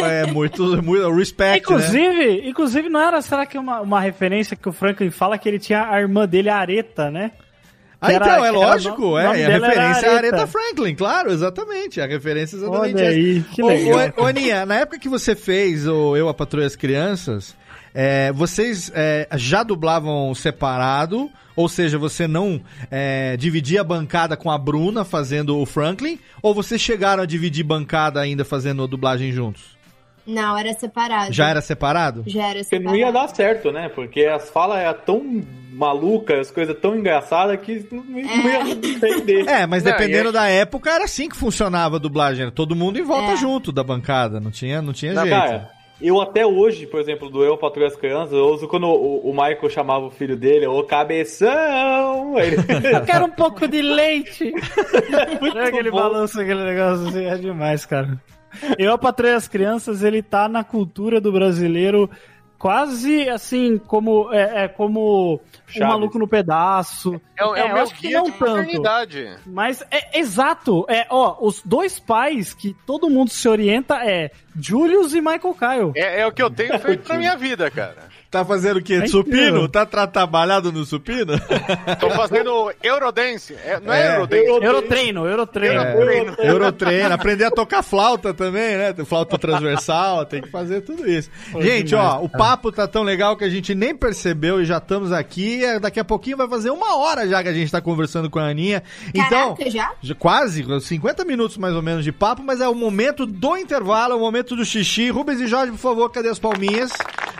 é 0.00 0.26
muito, 0.26 0.82
muito 0.82 1.10
respect, 1.12 1.50
né? 1.52 1.58
Inclusive, 1.58 2.48
inclusive, 2.48 2.88
não 2.88 3.00
era, 3.00 3.20
será 3.20 3.44
que 3.44 3.58
uma, 3.58 3.80
uma 3.82 4.00
referência 4.00 4.56
que 4.56 4.68
o 4.68 4.72
Franklin 4.72 5.10
fala 5.10 5.36
que 5.36 5.48
ele 5.48 5.58
tinha 5.58 5.86
a 5.90 6.00
irmã 6.00 6.26
dele, 6.26 6.48
a 6.48 6.56
Areta, 6.56 7.10
né? 7.10 7.32
Ah, 8.00 8.12
era- 8.12 8.24
então, 8.26 8.44
é 8.44 8.48
era 8.48 8.56
lógico, 8.56 9.18
é, 9.18 9.24
é 9.24 9.26
a 9.26 9.48
referência 9.50 10.10
à 10.10 10.14
Aretha. 10.16 10.36
Aretha 10.36 10.46
Franklin, 10.46 10.94
claro, 10.94 11.30
exatamente, 11.32 12.00
a 12.00 12.06
referência 12.06 12.56
é 12.56 12.58
exatamente 12.60 12.94
Olha 12.96 13.02
essa. 13.04 13.10
aí, 13.18 13.40
que 13.52 13.62
Ô, 13.62 13.66
legal. 13.66 14.12
ô, 14.16 14.22
ô, 14.22 14.26
Aninha, 14.26 14.64
na 14.64 14.76
época 14.76 14.98
que 14.98 15.08
você 15.08 15.34
fez 15.34 15.86
o 15.86 16.16
Eu, 16.16 16.28
a 16.28 16.34
Patrulha 16.34 16.66
as 16.66 16.76
Crianças, 16.76 17.54
é, 18.00 18.30
vocês 18.32 18.92
é, 18.94 19.26
já 19.34 19.64
dublavam 19.64 20.32
separado, 20.32 21.28
ou 21.56 21.68
seja, 21.68 21.98
você 21.98 22.28
não 22.28 22.60
é, 22.92 23.36
dividia 23.36 23.80
a 23.80 23.84
bancada 23.84 24.36
com 24.36 24.48
a 24.52 24.56
Bruna 24.56 25.04
fazendo 25.04 25.58
o 25.58 25.66
Franklin, 25.66 26.16
ou 26.40 26.54
vocês 26.54 26.80
chegaram 26.80 27.24
a 27.24 27.26
dividir 27.26 27.64
bancada 27.64 28.20
ainda 28.20 28.44
fazendo 28.44 28.84
a 28.84 28.86
dublagem 28.86 29.32
juntos? 29.32 29.76
Não, 30.24 30.56
era 30.56 30.72
separado. 30.74 31.32
Já 31.32 31.48
era 31.48 31.60
separado? 31.60 32.22
Já 32.26 32.42
era 32.44 32.58
Porque 32.60 32.64
separado. 32.64 32.90
não 32.90 32.96
ia 32.96 33.10
dar 33.10 33.26
certo, 33.34 33.72
né? 33.72 33.88
Porque 33.88 34.26
as 34.26 34.48
falas 34.50 34.78
eram 34.78 34.98
tão 35.04 35.44
malucas, 35.72 36.38
as 36.40 36.50
coisas 36.52 36.76
tão 36.78 36.94
engraçadas 36.96 37.58
que 37.60 37.84
não, 37.90 38.04
não 38.04 38.18
ia 38.20 38.70
entender. 38.70 39.48
É, 39.48 39.66
mas 39.66 39.82
Não, 39.82 39.90
dependendo 39.90 40.30
da 40.30 40.46
época, 40.46 40.90
era 40.90 41.04
assim 41.04 41.28
que 41.30 41.36
funcionava 41.36 41.96
a 41.96 41.98
dublagem. 41.98 42.42
Era 42.42 42.50
todo 42.52 42.76
mundo 42.76 42.98
em 42.98 43.02
volta 43.02 43.32
É. 43.32 43.36
junto 43.36 43.72
da 43.72 43.82
bancada. 43.82 44.38
Não 44.38 44.50
tinha, 44.50 44.82
não 44.82 44.92
tinha 44.92 45.14
Não, 45.14 45.22
jeito. 45.22 45.34
cara, 45.34 45.70
eu 46.00 46.20
até 46.20 46.46
hoje, 46.46 46.86
por 46.86 47.00
exemplo, 47.00 47.28
do 47.28 47.42
Eu 47.44 47.56
Patrulho 47.56 47.86
as 47.86 47.96
Crianças, 47.96 48.32
eu 48.32 48.46
uso 48.46 48.68
quando 48.68 48.86
o, 48.86 49.28
o 49.28 49.32
Michael 49.32 49.68
chamava 49.70 50.06
o 50.06 50.10
filho 50.10 50.36
dele, 50.36 50.66
ô 50.66 50.82
cabeção! 50.84 52.38
Ele- 52.38 52.56
Eu 52.94 53.04
quero 53.04 53.26
um 53.26 53.30
pouco 53.30 53.66
de 53.66 53.82
leite. 53.82 54.52
é 55.56 55.64
aquele 55.64 55.90
balanço, 55.90 56.40
aquele 56.40 56.62
negócio 56.64 57.08
assim, 57.08 57.24
é 57.24 57.36
demais, 57.36 57.84
cara. 57.84 58.20
Eu, 58.78 58.92
a 58.92 58.98
Patrulha 58.98 59.34
das 59.34 59.48
Crianças, 59.48 60.02
ele 60.02 60.22
tá 60.22 60.48
na 60.48 60.64
cultura 60.64 61.20
do 61.20 61.30
brasileiro 61.32 62.08
quase 62.58 63.28
assim, 63.28 63.78
como 63.78 64.32
é, 64.32 64.64
é 64.64 64.68
como 64.68 65.34
o 65.34 65.40
Chaves. 65.68 65.88
maluco 65.88 66.18
no 66.18 66.26
pedaço. 66.26 67.20
É, 67.36 67.44
o- 67.44 67.56
é 67.56 67.62
o 67.62 67.66
eu 67.68 67.74
meu 67.74 67.82
acho 67.84 67.94
que 67.94 68.10
não 68.10 68.30
tanto. 68.30 68.82
Mas 69.46 69.84
é 69.90 70.18
exato. 70.18 70.84
É, 70.88 71.06
ó, 71.08 71.36
os 71.40 71.62
dois 71.64 71.98
pais 72.00 72.52
que 72.52 72.74
todo 72.86 73.08
mundo 73.08 73.30
se 73.30 73.48
orienta 73.48 74.04
é 74.04 74.30
Julius 74.58 75.14
e 75.14 75.20
Michael 75.20 75.54
Kyle. 75.54 75.92
É, 75.94 76.20
é 76.20 76.26
o 76.26 76.32
que 76.32 76.42
eu 76.42 76.50
tenho 76.50 76.76
feito 76.80 77.08
na 77.08 77.16
minha 77.18 77.36
vida, 77.36 77.70
cara. 77.70 78.08
Tá 78.30 78.44
fazendo 78.44 78.76
o 78.78 78.82
quê? 78.82 78.94
É 78.94 79.06
supino? 79.06 79.66
Tá 79.68 79.86
tra 79.86 80.06
trabalhado 80.06 80.70
no 80.70 80.84
supino? 80.84 81.32
Tô 81.98 82.10
fazendo 82.10 82.70
Eurodance. 82.82 83.54
É, 83.54 83.80
não 83.80 83.90
é, 83.90 84.02
É. 84.02 84.16
Eurodance. 84.16 84.64
Eurotreino, 84.64 85.26
Eurotreino. 85.26 85.74
Eurotreino. 85.82 86.36
Eurotreino, 86.38 87.14
aprender 87.14 87.44
a 87.44 87.50
tocar 87.50 87.82
flauta 87.82 88.34
também, 88.34 88.76
né? 88.76 88.94
Flauta 89.06 89.38
transversal, 89.38 90.24
tem 90.26 90.42
que 90.42 90.50
fazer 90.50 90.82
tudo 90.82 91.08
isso. 91.08 91.30
Pô, 91.50 91.62
gente, 91.62 91.88
demais, 91.88 92.06
ó, 92.16 92.22
o 92.22 92.28
papo 92.28 92.70
tá 92.70 92.86
tão 92.86 93.02
legal 93.02 93.34
que 93.34 93.44
a 93.44 93.48
gente 93.48 93.74
nem 93.74 93.96
percebeu 93.96 94.60
e 94.60 94.66
já 94.66 94.76
estamos 94.76 95.10
aqui. 95.10 95.64
É, 95.64 95.78
Daqui 95.80 95.98
a 95.98 96.04
pouquinho 96.04 96.36
vai 96.36 96.48
fazer 96.48 96.68
uma 96.68 96.96
hora 96.98 97.26
já 97.26 97.42
que 97.42 97.48
a 97.48 97.54
gente 97.54 97.72
tá 97.72 97.80
conversando 97.80 98.28
com 98.28 98.38
a 98.38 98.48
Aninha. 98.48 98.82
Então, 99.14 99.54
Caraca, 99.54 99.70
já 99.70 100.14
quase 100.18 100.66
50 100.82 101.24
minutos 101.24 101.56
mais 101.56 101.74
ou 101.74 101.82
menos 101.82 102.04
de 102.04 102.12
papo, 102.12 102.42
mas 102.44 102.60
é 102.60 102.68
o 102.68 102.74
momento 102.74 103.24
do 103.24 103.56
intervalo, 103.56 104.12
é 104.12 104.16
o 104.16 104.20
momento 104.20 104.54
do 104.54 104.66
xixi. 104.66 105.08
Rubens 105.08 105.40
e 105.40 105.46
Jorge, 105.46 105.72
por 105.72 105.78
favor, 105.78 106.10
cadê 106.10 106.28
as 106.28 106.38
palminhas? 106.38 106.92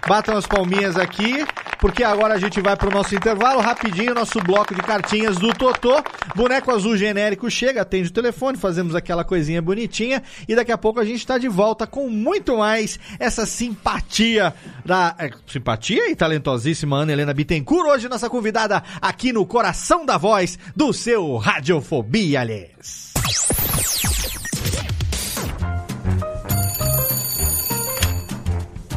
Batam 0.06 0.36
as 0.36 0.46
palminhas 0.46 0.96
aqui, 0.96 1.44
porque 1.78 2.02
agora 2.02 2.34
a 2.34 2.38
gente 2.38 2.60
vai 2.60 2.76
pro 2.76 2.90
nosso 2.90 3.14
intervalo, 3.14 3.60
rapidinho, 3.60 4.14
nosso 4.14 4.40
bloco 4.40 4.74
de 4.74 4.82
cartinhas 4.82 5.36
do 5.36 5.52
Totô. 5.52 6.02
Boneco 6.34 6.70
azul 6.70 6.96
genérico 6.96 7.50
chega, 7.50 7.82
atende 7.82 8.08
o 8.08 8.12
telefone, 8.12 8.56
fazemos 8.56 8.94
aquela 8.94 9.24
coisinha 9.24 9.60
bonitinha 9.60 10.22
e 10.48 10.54
daqui 10.54 10.72
a 10.72 10.78
pouco 10.78 11.00
a 11.00 11.04
gente 11.04 11.26
tá 11.26 11.38
de 11.38 11.48
volta 11.48 11.86
com 11.86 12.08
muito 12.08 12.58
mais 12.58 12.98
essa 13.18 13.44
simpatia 13.44 14.54
da 14.84 15.14
é, 15.18 15.30
simpatia 15.46 16.10
e 16.10 16.16
talentosíssima 16.16 16.96
Ana 16.96 17.12
Helena 17.12 17.34
Bittencourt, 17.34 17.88
hoje 17.88 18.08
nossa 18.08 18.30
convidada 18.30 18.82
aqui 19.00 19.32
no 19.32 19.44
coração 19.46 20.06
da 20.06 20.16
voz 20.16 20.58
do 20.74 20.92
seu 20.92 21.36
Radiofobia, 21.36 22.40
aliás. 22.40 23.08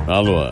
Alô, 0.08 0.52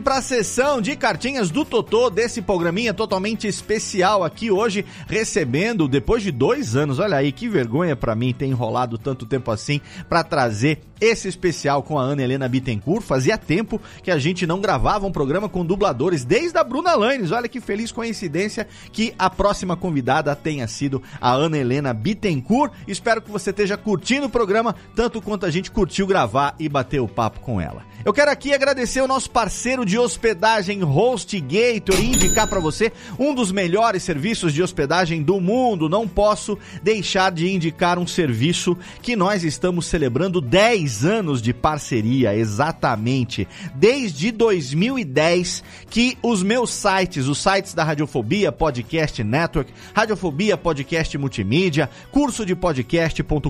Para 0.00 0.18
a 0.18 0.22
sessão 0.22 0.80
de 0.80 0.96
cartinhas 0.96 1.50
do 1.50 1.64
Totô 1.64 2.10
desse 2.10 2.42
programinha 2.42 2.92
totalmente 2.92 3.46
especial 3.46 4.24
aqui 4.24 4.50
hoje, 4.50 4.84
recebendo 5.08 5.88
depois 5.88 6.22
de 6.22 6.30
dois 6.30 6.76
anos. 6.76 6.98
Olha 6.98 7.16
aí 7.16 7.32
que 7.32 7.48
vergonha 7.48 7.94
para 7.94 8.14
mim 8.14 8.32
ter 8.32 8.46
enrolado 8.46 8.98
tanto 8.98 9.26
tempo 9.26 9.50
assim 9.50 9.80
para 10.08 10.24
trazer 10.24 10.80
esse 11.00 11.28
especial 11.28 11.82
com 11.82 11.98
a 11.98 12.02
Ana 12.02 12.22
Helena 12.22 12.48
Bittencourt. 12.48 13.04
Fazia 13.04 13.36
tempo 13.36 13.80
que 14.02 14.10
a 14.10 14.18
gente 14.18 14.46
não 14.46 14.60
gravava 14.60 15.06
um 15.06 15.12
programa 15.12 15.48
com 15.48 15.64
dubladores 15.64 16.24
desde 16.24 16.58
a 16.58 16.64
Bruna 16.64 16.94
Lanes. 16.94 17.30
Olha 17.30 17.48
que 17.48 17.60
feliz 17.60 17.92
coincidência 17.92 18.66
que 18.92 19.14
a 19.18 19.28
próxima 19.28 19.76
convidada 19.76 20.34
tenha 20.34 20.66
sido 20.66 21.02
a 21.20 21.32
Ana 21.32 21.58
Helena 21.58 21.92
Bittencourt. 21.92 22.72
Espero 22.88 23.22
que 23.22 23.30
você 23.30 23.50
esteja 23.50 23.76
curtindo 23.76 24.26
o 24.26 24.30
programa 24.30 24.74
tanto 24.94 25.20
quanto 25.20 25.46
a 25.46 25.50
gente 25.50 25.70
curtiu 25.70 26.06
gravar 26.06 26.54
e 26.58 26.68
bater 26.68 27.00
o 27.00 27.08
papo 27.08 27.40
com 27.40 27.60
ela. 27.60 27.84
Eu 28.04 28.12
quero 28.12 28.30
aqui 28.30 28.54
agradecer 28.54 29.00
o 29.00 29.08
nosso 29.08 29.30
parceiro 29.30 29.84
de 29.86 29.98
hospedagem 29.98 30.82
HostGator 30.82 31.98
e 32.00 32.06
indicar 32.06 32.48
para 32.48 32.58
você 32.58 32.92
um 33.16 33.32
dos 33.32 33.52
melhores 33.52 34.02
serviços 34.02 34.52
de 34.52 34.60
hospedagem 34.60 35.22
do 35.22 35.40
mundo. 35.40 35.88
Não 35.88 36.08
posso 36.08 36.58
deixar 36.82 37.30
de 37.30 37.48
indicar 37.48 37.96
um 37.96 38.06
serviço 38.06 38.76
que 39.00 39.14
nós 39.14 39.44
estamos 39.44 39.86
celebrando 39.86 40.40
10 40.40 41.04
anos 41.04 41.40
de 41.40 41.54
parceria, 41.54 42.34
exatamente. 42.34 43.46
Desde 43.76 44.32
2010 44.32 45.62
que 45.88 46.18
os 46.20 46.42
meus 46.42 46.70
sites, 46.70 47.28
os 47.28 47.38
sites 47.38 47.72
da 47.72 47.84
Radiofobia 47.84 48.50
Podcast 48.50 49.22
Network, 49.22 49.72
Radiofobia 49.94 50.56
Podcast 50.56 51.16
Multimídia, 51.16 51.88
curso 52.10 52.44
de 52.44 52.56
podcast.com.br, 52.56 53.48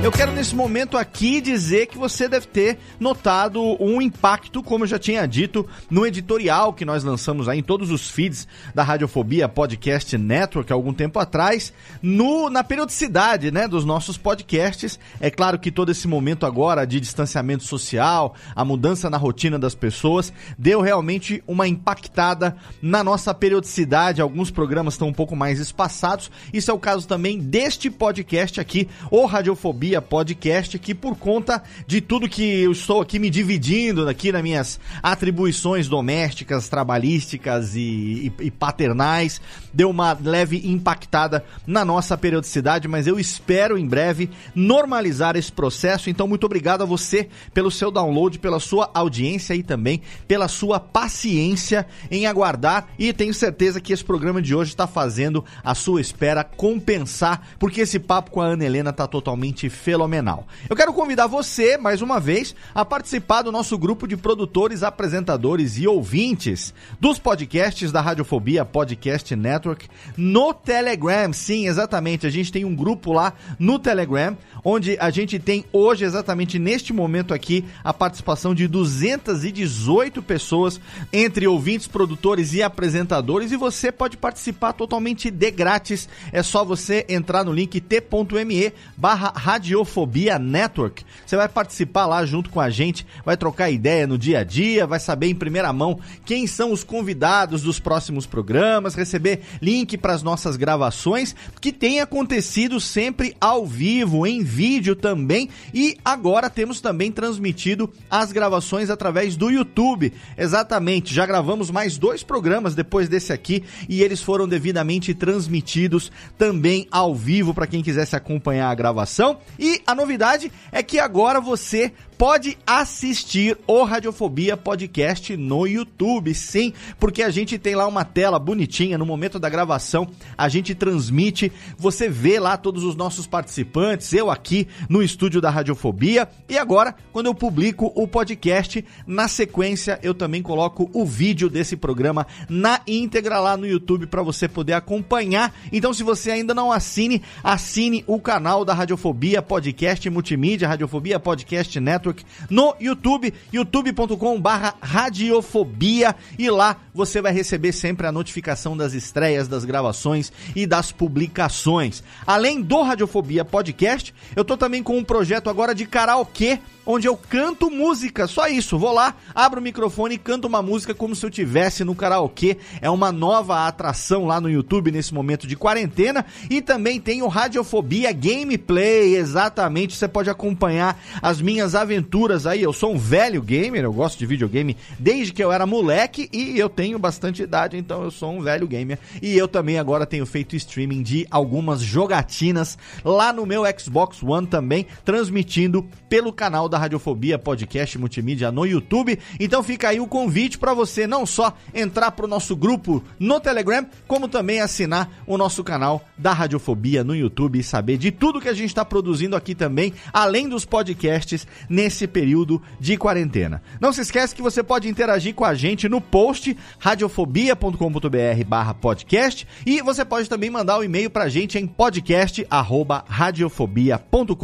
Eu 0.00 0.12
quero 0.12 0.30
nesse 0.30 0.54
momento 0.54 0.96
aqui 0.96 1.40
dizer 1.40 1.88
que 1.88 1.98
você 1.98 2.28
deve 2.28 2.46
ter 2.46 2.78
notado 3.00 3.60
um 3.82 4.00
impacto, 4.00 4.62
como 4.62 4.84
eu 4.84 4.88
já 4.88 4.96
tinha 4.96 5.26
dito, 5.26 5.68
no 5.90 6.06
editorial 6.06 6.72
que 6.72 6.84
nós 6.84 7.02
lançamos 7.02 7.48
aí 7.48 7.58
em 7.58 7.64
todos 7.64 7.90
os 7.90 8.08
feeds 8.08 8.46
da 8.72 8.84
Radiofobia 8.84 9.48
Podcast 9.48 10.16
Network 10.16 10.72
há 10.72 10.76
algum 10.76 10.94
tempo 10.94 11.18
atrás, 11.18 11.72
no, 12.00 12.48
na 12.48 12.62
periodicidade 12.62 13.50
né, 13.50 13.66
dos 13.66 13.84
nossos 13.84 14.16
podcasts. 14.16 15.00
É 15.20 15.32
claro 15.32 15.58
que 15.58 15.72
todo 15.72 15.90
esse 15.90 16.06
momento 16.06 16.46
agora 16.46 16.86
de 16.86 17.00
distanciamento 17.00 17.64
social, 17.64 18.36
a 18.54 18.64
mudança 18.64 19.10
na 19.10 19.18
rotina 19.18 19.58
das 19.58 19.74
pessoas, 19.74 20.32
deu 20.56 20.80
realmente 20.80 21.42
uma 21.44 21.66
impactada 21.66 22.56
na 22.80 23.02
nossa 23.02 23.34
periodicidade. 23.34 24.22
Alguns 24.22 24.50
programas 24.52 24.94
estão 24.94 25.08
um 25.08 25.12
pouco 25.12 25.34
mais 25.34 25.58
espaçados. 25.58 26.30
Isso 26.52 26.70
é 26.70 26.74
o 26.74 26.78
caso 26.78 27.06
também 27.06 27.40
deste 27.40 27.90
podcast 27.90 28.60
aqui, 28.60 28.88
o 29.10 29.26
Radiofobia 29.26 29.87
Podcast, 30.08 30.78
que 30.78 30.94
por 30.94 31.16
conta 31.16 31.62
de 31.86 32.00
tudo 32.00 32.28
que 32.28 32.62
eu 32.62 32.72
estou 32.72 33.00
aqui 33.00 33.18
me 33.18 33.30
dividindo 33.30 34.08
aqui 34.08 34.30
nas 34.30 34.42
minhas 34.42 34.80
atribuições 35.02 35.88
domésticas, 35.88 36.68
trabalhísticas 36.68 37.74
e, 37.74 38.32
e, 38.40 38.46
e 38.46 38.50
paternais, 38.50 39.40
deu 39.78 39.90
uma 39.90 40.12
leve 40.20 40.60
impactada 40.64 41.44
na 41.64 41.84
nossa 41.84 42.18
periodicidade, 42.18 42.88
mas 42.88 43.06
eu 43.06 43.16
espero 43.16 43.78
em 43.78 43.86
breve 43.86 44.28
normalizar 44.52 45.36
esse 45.36 45.52
processo. 45.52 46.10
Então, 46.10 46.26
muito 46.26 46.42
obrigado 46.42 46.82
a 46.82 46.84
você 46.84 47.28
pelo 47.54 47.70
seu 47.70 47.88
download, 47.88 48.40
pela 48.40 48.58
sua 48.58 48.90
audiência 48.92 49.54
e 49.54 49.62
também 49.62 50.02
pela 50.26 50.48
sua 50.48 50.80
paciência 50.80 51.86
em 52.10 52.26
aguardar. 52.26 52.88
E 52.98 53.12
tenho 53.12 53.32
certeza 53.32 53.80
que 53.80 53.92
esse 53.92 54.04
programa 54.04 54.42
de 54.42 54.52
hoje 54.52 54.72
está 54.72 54.88
fazendo 54.88 55.44
a 55.62 55.76
sua 55.76 56.00
espera 56.00 56.42
compensar, 56.42 57.46
porque 57.56 57.82
esse 57.82 58.00
papo 58.00 58.32
com 58.32 58.40
a 58.40 58.46
Ana 58.46 58.64
Helena 58.64 58.90
está 58.90 59.06
totalmente 59.06 59.70
fenomenal. 59.70 60.44
Eu 60.68 60.74
quero 60.74 60.92
convidar 60.92 61.28
você, 61.28 61.78
mais 61.78 62.02
uma 62.02 62.18
vez, 62.18 62.52
a 62.74 62.84
participar 62.84 63.42
do 63.42 63.52
nosso 63.52 63.78
grupo 63.78 64.08
de 64.08 64.16
produtores, 64.16 64.82
apresentadores 64.82 65.78
e 65.78 65.86
ouvintes 65.86 66.74
dos 66.98 67.20
podcasts 67.20 67.92
da 67.92 68.00
Radiofobia 68.00 68.64
Podcast 68.64 69.36
Network 69.36 69.67
no 70.16 70.54
Telegram. 70.54 71.32
Sim, 71.32 71.66
exatamente. 71.66 72.26
A 72.26 72.30
gente 72.30 72.52
tem 72.52 72.64
um 72.64 72.74
grupo 72.74 73.12
lá 73.12 73.32
no 73.58 73.78
Telegram, 73.78 74.36
onde 74.64 74.96
a 75.00 75.10
gente 75.10 75.38
tem 75.38 75.64
hoje, 75.72 76.04
exatamente 76.04 76.58
neste 76.58 76.92
momento 76.92 77.34
aqui, 77.34 77.64
a 77.82 77.92
participação 77.92 78.54
de 78.54 78.68
218 78.68 80.22
pessoas, 80.22 80.80
entre 81.12 81.46
ouvintes, 81.46 81.86
produtores 81.86 82.52
e 82.52 82.62
apresentadores, 82.62 83.52
e 83.52 83.56
você 83.56 83.90
pode 83.90 84.16
participar 84.16 84.72
totalmente 84.72 85.30
de 85.30 85.50
grátis. 85.50 86.08
É 86.32 86.42
só 86.42 86.64
você 86.64 87.04
entrar 87.08 87.44
no 87.44 87.52
link 87.52 87.80
t.me 87.80 88.72
barra 88.96 89.32
Radiofobia 89.34 90.38
Network. 90.38 91.04
Você 91.24 91.36
vai 91.36 91.48
participar 91.48 92.06
lá 92.06 92.24
junto 92.24 92.50
com 92.50 92.60
a 92.60 92.70
gente, 92.70 93.06
vai 93.24 93.36
trocar 93.36 93.70
ideia 93.70 94.06
no 94.06 94.18
dia 94.18 94.40
a 94.40 94.44
dia, 94.44 94.86
vai 94.86 95.00
saber 95.00 95.28
em 95.28 95.34
primeira 95.34 95.72
mão 95.72 95.98
quem 96.24 96.46
são 96.46 96.72
os 96.72 96.84
convidados 96.84 97.62
dos 97.62 97.80
próximos 97.80 98.26
programas, 98.26 98.94
receber 98.94 99.40
link 99.60 99.96
para 99.96 100.12
as 100.12 100.22
nossas 100.22 100.56
gravações, 100.56 101.34
que 101.60 101.72
tem 101.72 102.00
acontecido 102.00 102.80
sempre 102.80 103.36
ao 103.40 103.66
vivo, 103.66 104.26
em 104.26 104.42
vídeo 104.42 104.94
também, 104.94 105.48
e 105.72 105.96
agora 106.04 106.50
temos 106.50 106.80
também 106.80 107.12
transmitido 107.12 107.92
as 108.10 108.32
gravações 108.32 108.90
através 108.90 109.36
do 109.36 109.50
YouTube. 109.50 110.12
Exatamente, 110.36 111.14
já 111.14 111.26
gravamos 111.26 111.70
mais 111.70 111.98
dois 111.98 112.22
programas 112.22 112.74
depois 112.74 113.08
desse 113.08 113.32
aqui 113.32 113.64
e 113.88 114.02
eles 114.02 114.22
foram 114.22 114.48
devidamente 114.48 115.14
transmitidos 115.14 116.10
também 116.36 116.86
ao 116.90 117.14
vivo 117.14 117.54
para 117.54 117.66
quem 117.66 117.82
quisesse 117.82 118.16
acompanhar 118.16 118.70
a 118.70 118.74
gravação. 118.74 119.38
E 119.58 119.80
a 119.86 119.94
novidade 119.94 120.52
é 120.72 120.82
que 120.82 120.98
agora 120.98 121.40
você 121.40 121.92
pode 122.18 122.58
assistir 122.66 123.56
o 123.64 123.84
Radiofobia 123.84 124.56
Podcast 124.56 125.36
no 125.36 125.66
YouTube, 125.68 126.34
sim, 126.34 126.72
porque 126.98 127.22
a 127.22 127.30
gente 127.30 127.56
tem 127.58 127.76
lá 127.76 127.86
uma 127.86 128.04
tela 128.04 128.40
bonitinha 128.40 128.98
no 128.98 129.06
momento 129.06 129.37
da 129.38 129.48
gravação, 129.48 130.08
a 130.36 130.48
gente 130.48 130.74
transmite, 130.74 131.52
você 131.76 132.08
vê 132.08 132.38
lá 132.38 132.56
todos 132.56 132.84
os 132.84 132.94
nossos 132.96 133.26
participantes, 133.26 134.12
eu 134.12 134.30
aqui 134.30 134.66
no 134.88 135.02
estúdio 135.02 135.40
da 135.40 135.50
Radiofobia, 135.50 136.28
e 136.48 136.58
agora, 136.58 136.94
quando 137.12 137.26
eu 137.26 137.34
publico 137.34 137.92
o 137.94 138.06
podcast, 138.06 138.84
na 139.06 139.28
sequência 139.28 139.98
eu 140.02 140.14
também 140.14 140.42
coloco 140.42 140.90
o 140.92 141.04
vídeo 141.04 141.48
desse 141.48 141.76
programa 141.76 142.26
na 142.48 142.80
íntegra 142.86 143.38
lá 143.40 143.56
no 143.56 143.66
YouTube 143.66 144.06
para 144.06 144.22
você 144.22 144.48
poder 144.48 144.72
acompanhar. 144.72 145.54
Então, 145.72 145.92
se 145.92 146.02
você 146.02 146.30
ainda 146.30 146.54
não 146.54 146.72
assine, 146.72 147.22
assine 147.42 148.04
o 148.06 148.20
canal 148.20 148.64
da 148.64 148.74
Radiofobia 148.74 149.42
Podcast 149.42 150.08
Multimídia, 150.10 150.68
Radiofobia 150.68 151.18
Podcast 151.20 151.78
Network 151.78 152.24
no 152.50 152.74
YouTube, 152.80 153.32
youtube.com 153.52 154.40
barra 154.40 154.74
radiofobia. 154.80 156.14
E 156.38 156.50
lá 156.50 156.76
você 156.94 157.20
vai 157.20 157.32
receber 157.32 157.72
sempre 157.72 158.06
a 158.06 158.12
notificação 158.12 158.76
das 158.76 158.92
estreias, 158.92 159.27
das 159.48 159.64
gravações 159.64 160.32
e 160.56 160.66
das 160.66 160.90
publicações. 160.90 162.02
Além 162.26 162.60
do 162.62 162.82
Radiofobia 162.82 163.44
Podcast, 163.44 164.14
eu 164.34 164.44
tô 164.44 164.56
também 164.56 164.82
com 164.82 164.96
um 164.96 165.04
projeto 165.04 165.50
agora 165.50 165.74
de 165.74 165.86
karaokê, 165.86 166.60
onde 166.86 167.06
eu 167.06 167.14
canto 167.16 167.70
música, 167.70 168.26
só 168.26 168.48
isso. 168.48 168.78
Vou 168.78 168.92
lá, 168.92 169.14
abro 169.34 169.60
o 169.60 169.62
microfone 169.62 170.14
e 170.14 170.18
canto 170.18 170.48
uma 170.48 170.62
música 170.62 170.94
como 170.94 171.14
se 171.14 171.24
eu 171.24 171.28
tivesse 171.28 171.84
no 171.84 171.94
karaokê. 171.94 172.56
É 172.80 172.88
uma 172.88 173.12
nova 173.12 173.66
atração 173.66 174.24
lá 174.24 174.40
no 174.40 174.48
YouTube 174.48 174.90
nesse 174.90 175.12
momento 175.12 175.46
de 175.46 175.54
quarentena 175.54 176.24
e 176.48 176.62
também 176.62 176.98
tem 176.98 177.22
o 177.22 177.28
Radiofobia 177.28 178.10
Gameplay, 178.10 179.16
exatamente. 179.16 179.94
Você 179.94 180.08
pode 180.08 180.30
acompanhar 180.30 180.98
as 181.20 181.42
minhas 181.42 181.74
aventuras 181.74 182.46
aí. 182.46 182.62
Eu 182.62 182.72
sou 182.72 182.94
um 182.94 182.98
velho 182.98 183.42
gamer, 183.42 183.84
eu 183.84 183.92
gosto 183.92 184.18
de 184.18 184.24
videogame 184.24 184.74
desde 184.98 185.34
que 185.34 185.44
eu 185.44 185.52
era 185.52 185.66
moleque 185.66 186.28
e 186.32 186.58
eu 186.58 186.70
tenho 186.70 186.98
bastante 186.98 187.42
idade, 187.42 187.76
então 187.76 188.02
eu 188.02 188.10
sou 188.10 188.32
um 188.32 188.40
velho 188.40 188.66
gamer. 188.66 188.98
E 189.22 189.36
eu 189.36 189.48
também 189.48 189.78
agora 189.78 190.06
tenho 190.06 190.26
feito 190.26 190.56
streaming 190.56 191.02
de 191.02 191.26
algumas 191.30 191.80
jogatinas 191.80 192.78
lá 193.04 193.32
no 193.32 193.46
meu 193.46 193.62
Xbox 193.78 194.22
One 194.22 194.46
também, 194.46 194.86
transmitindo 195.04 195.86
pelo 196.08 196.32
canal 196.32 196.68
da 196.68 196.78
Radiofobia 196.78 197.38
Podcast 197.38 197.98
Multimídia 197.98 198.50
no 198.50 198.64
YouTube. 198.64 199.18
Então 199.38 199.62
fica 199.62 199.88
aí 199.88 200.00
o 200.00 200.06
convite 200.06 200.58
para 200.58 200.74
você 200.74 201.06
não 201.06 201.26
só 201.26 201.54
entrar 201.74 202.10
pro 202.12 202.26
nosso 202.26 202.56
grupo 202.56 203.02
no 203.18 203.40
Telegram, 203.40 203.86
como 204.06 204.28
também 204.28 204.60
assinar 204.60 205.10
o 205.26 205.36
nosso 205.36 205.62
canal 205.62 206.04
da 206.16 206.32
Radiofobia 206.32 207.04
no 207.04 207.14
YouTube 207.14 207.58
e 207.58 207.62
saber 207.62 207.98
de 207.98 208.10
tudo 208.10 208.40
que 208.40 208.48
a 208.48 208.54
gente 208.54 208.68
está 208.68 208.84
produzindo 208.84 209.36
aqui 209.36 209.54
também, 209.54 209.92
além 210.12 210.48
dos 210.48 210.64
podcasts, 210.64 211.46
nesse 211.68 212.06
período 212.06 212.62
de 212.80 212.96
quarentena. 212.96 213.62
Não 213.80 213.92
se 213.92 214.00
esquece 214.00 214.34
que 214.34 214.42
você 214.42 214.62
pode 214.62 214.88
interagir 214.88 215.34
com 215.34 215.44
a 215.44 215.54
gente 215.54 215.88
no 215.88 216.00
post 216.00 216.56
radiofobia.com.br 216.78 218.44
barra 218.46 218.74
podcast 219.08 219.48
e 219.64 219.80
você 219.80 220.04
pode 220.04 220.28
também 220.28 220.50
mandar 220.50 220.76
o 220.76 220.80
um 220.80 220.84
e-mail 220.84 221.08
pra 221.08 221.30
gente 221.30 221.56
em 221.56 221.66
podcast 221.66 222.46
arroba 222.50 223.02
radiofobia.com.br 223.08 224.34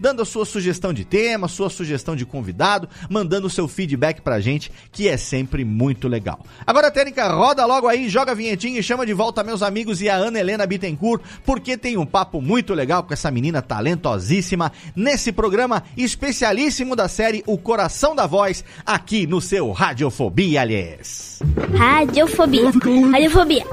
dando 0.00 0.22
a 0.22 0.24
sua 0.24 0.46
sugestão 0.46 0.94
de 0.94 1.04
tema, 1.04 1.46
sua 1.46 1.68
sugestão 1.68 2.16
de 2.16 2.24
convidado, 2.24 2.88
mandando 3.10 3.48
o 3.48 3.50
seu 3.50 3.68
feedback 3.68 4.22
pra 4.22 4.40
gente, 4.40 4.72
que 4.90 5.08
é 5.08 5.18
sempre 5.18 5.62
muito 5.62 6.08
legal. 6.08 6.40
Agora, 6.66 6.90
Tênica, 6.90 7.28
roda 7.28 7.66
logo 7.66 7.86
aí, 7.86 8.08
joga 8.08 8.32
a 8.32 8.34
vinhetinha 8.34 8.80
e 8.80 8.82
chama 8.82 9.04
de 9.04 9.12
volta 9.12 9.44
meus 9.44 9.62
amigos 9.62 10.00
e 10.00 10.08
a 10.08 10.14
Ana 10.14 10.40
Helena 10.40 10.66
Bittencourt, 10.66 11.22
porque 11.44 11.76
tem 11.76 11.98
um 11.98 12.06
papo 12.06 12.40
muito 12.40 12.72
legal 12.72 13.02
com 13.02 13.12
essa 13.12 13.30
menina 13.30 13.60
talentosíssima 13.60 14.72
nesse 14.96 15.32
programa 15.32 15.82
especialíssimo 15.98 16.96
da 16.96 17.08
série 17.08 17.44
O 17.46 17.58
Coração 17.58 18.16
da 18.16 18.26
Voz, 18.26 18.64
aqui 18.86 19.26
no 19.26 19.40
seu 19.40 19.70
Radiofobia, 19.70 20.62
aliás. 20.62 21.40
Radiofobia. 21.76 22.70
Radiofobia. 23.10 23.49
Radiofobia. 23.50 23.66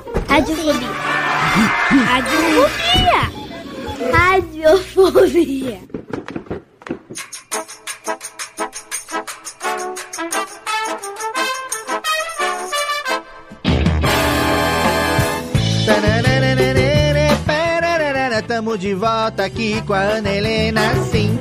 Radiofobia. 2.10 3.22
Radiofobia. 4.12 5.88
Tamo 18.48 18.78
de 18.78 18.96
volta 18.96 19.46
aqui 19.46 19.82
com 19.84 19.94
a 19.94 20.00
Ana 20.00 20.30
Helena, 20.30 20.96
sim. 21.12 21.38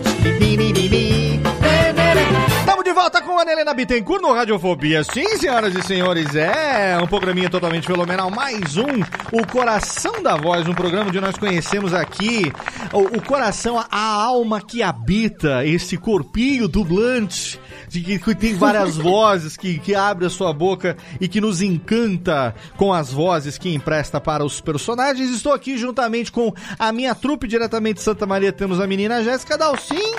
Tamo 2.65 2.83
de 2.83 2.93
volta 2.93 3.23
com 3.23 3.39
a 3.39 3.43
Ana 3.43 3.53
Helena 3.53 3.75
Bittencourt 3.75 4.21
no 4.21 4.33
Radiofobia. 4.33 5.05
Sim, 5.05 5.27
senhoras 5.39 5.75
e 5.75 5.83
senhores, 5.83 6.35
é 6.35 6.99
um 7.03 7.07
programinha 7.07 7.49
totalmente 7.49 7.87
fenomenal. 7.87 8.31
Mais 8.31 8.77
um, 8.77 9.01
O 9.33 9.47
Coração 9.47 10.23
da 10.23 10.37
Voz, 10.37 10.69
um 10.69 10.75
programa 10.75 11.09
onde 11.09 11.21
nós 11.21 11.37
conhecemos 11.37 11.95
aqui 11.95 12.53
o, 12.93 13.19
o 13.19 13.23
coração, 13.23 13.79
a 13.79 14.01
alma 14.01 14.61
que 14.61 14.83
habita 14.83 15.65
esse 15.65 15.97
corpinho 15.97 16.69
dublante 16.69 17.61
de 17.89 18.01
que, 18.01 18.19
que 18.19 18.35
tem 18.35 18.55
várias 18.55 18.97
vozes, 18.99 19.57
que, 19.57 19.79
que 19.79 19.95
abre 19.95 20.27
a 20.27 20.31
sua 20.31 20.53
boca 20.53 20.97
e 21.21 21.29
que 21.29 21.41
nos 21.41 21.63
encanta 21.63 22.55
com 22.77 22.93
as 22.93 23.13
vozes 23.13 23.59
que 23.59 23.73
empresta 23.75 24.21
para 24.21 24.45
os 24.45 24.61
personagens. 24.61 25.31
Estou 25.31 25.53
aqui 25.53 25.79
juntamente 25.79 26.33
com 26.33 26.53
a 26.79 26.93
minha 26.93 27.15
trupe 27.15 27.47
diretamente 27.47 27.97
de 27.97 28.03
Santa 28.03 28.27
Maria. 28.27 28.53
Temos 28.53 28.81
a 28.81 28.87
menina 28.87 29.23
Jéssica 29.23 29.57
Dalcin, 29.57 30.15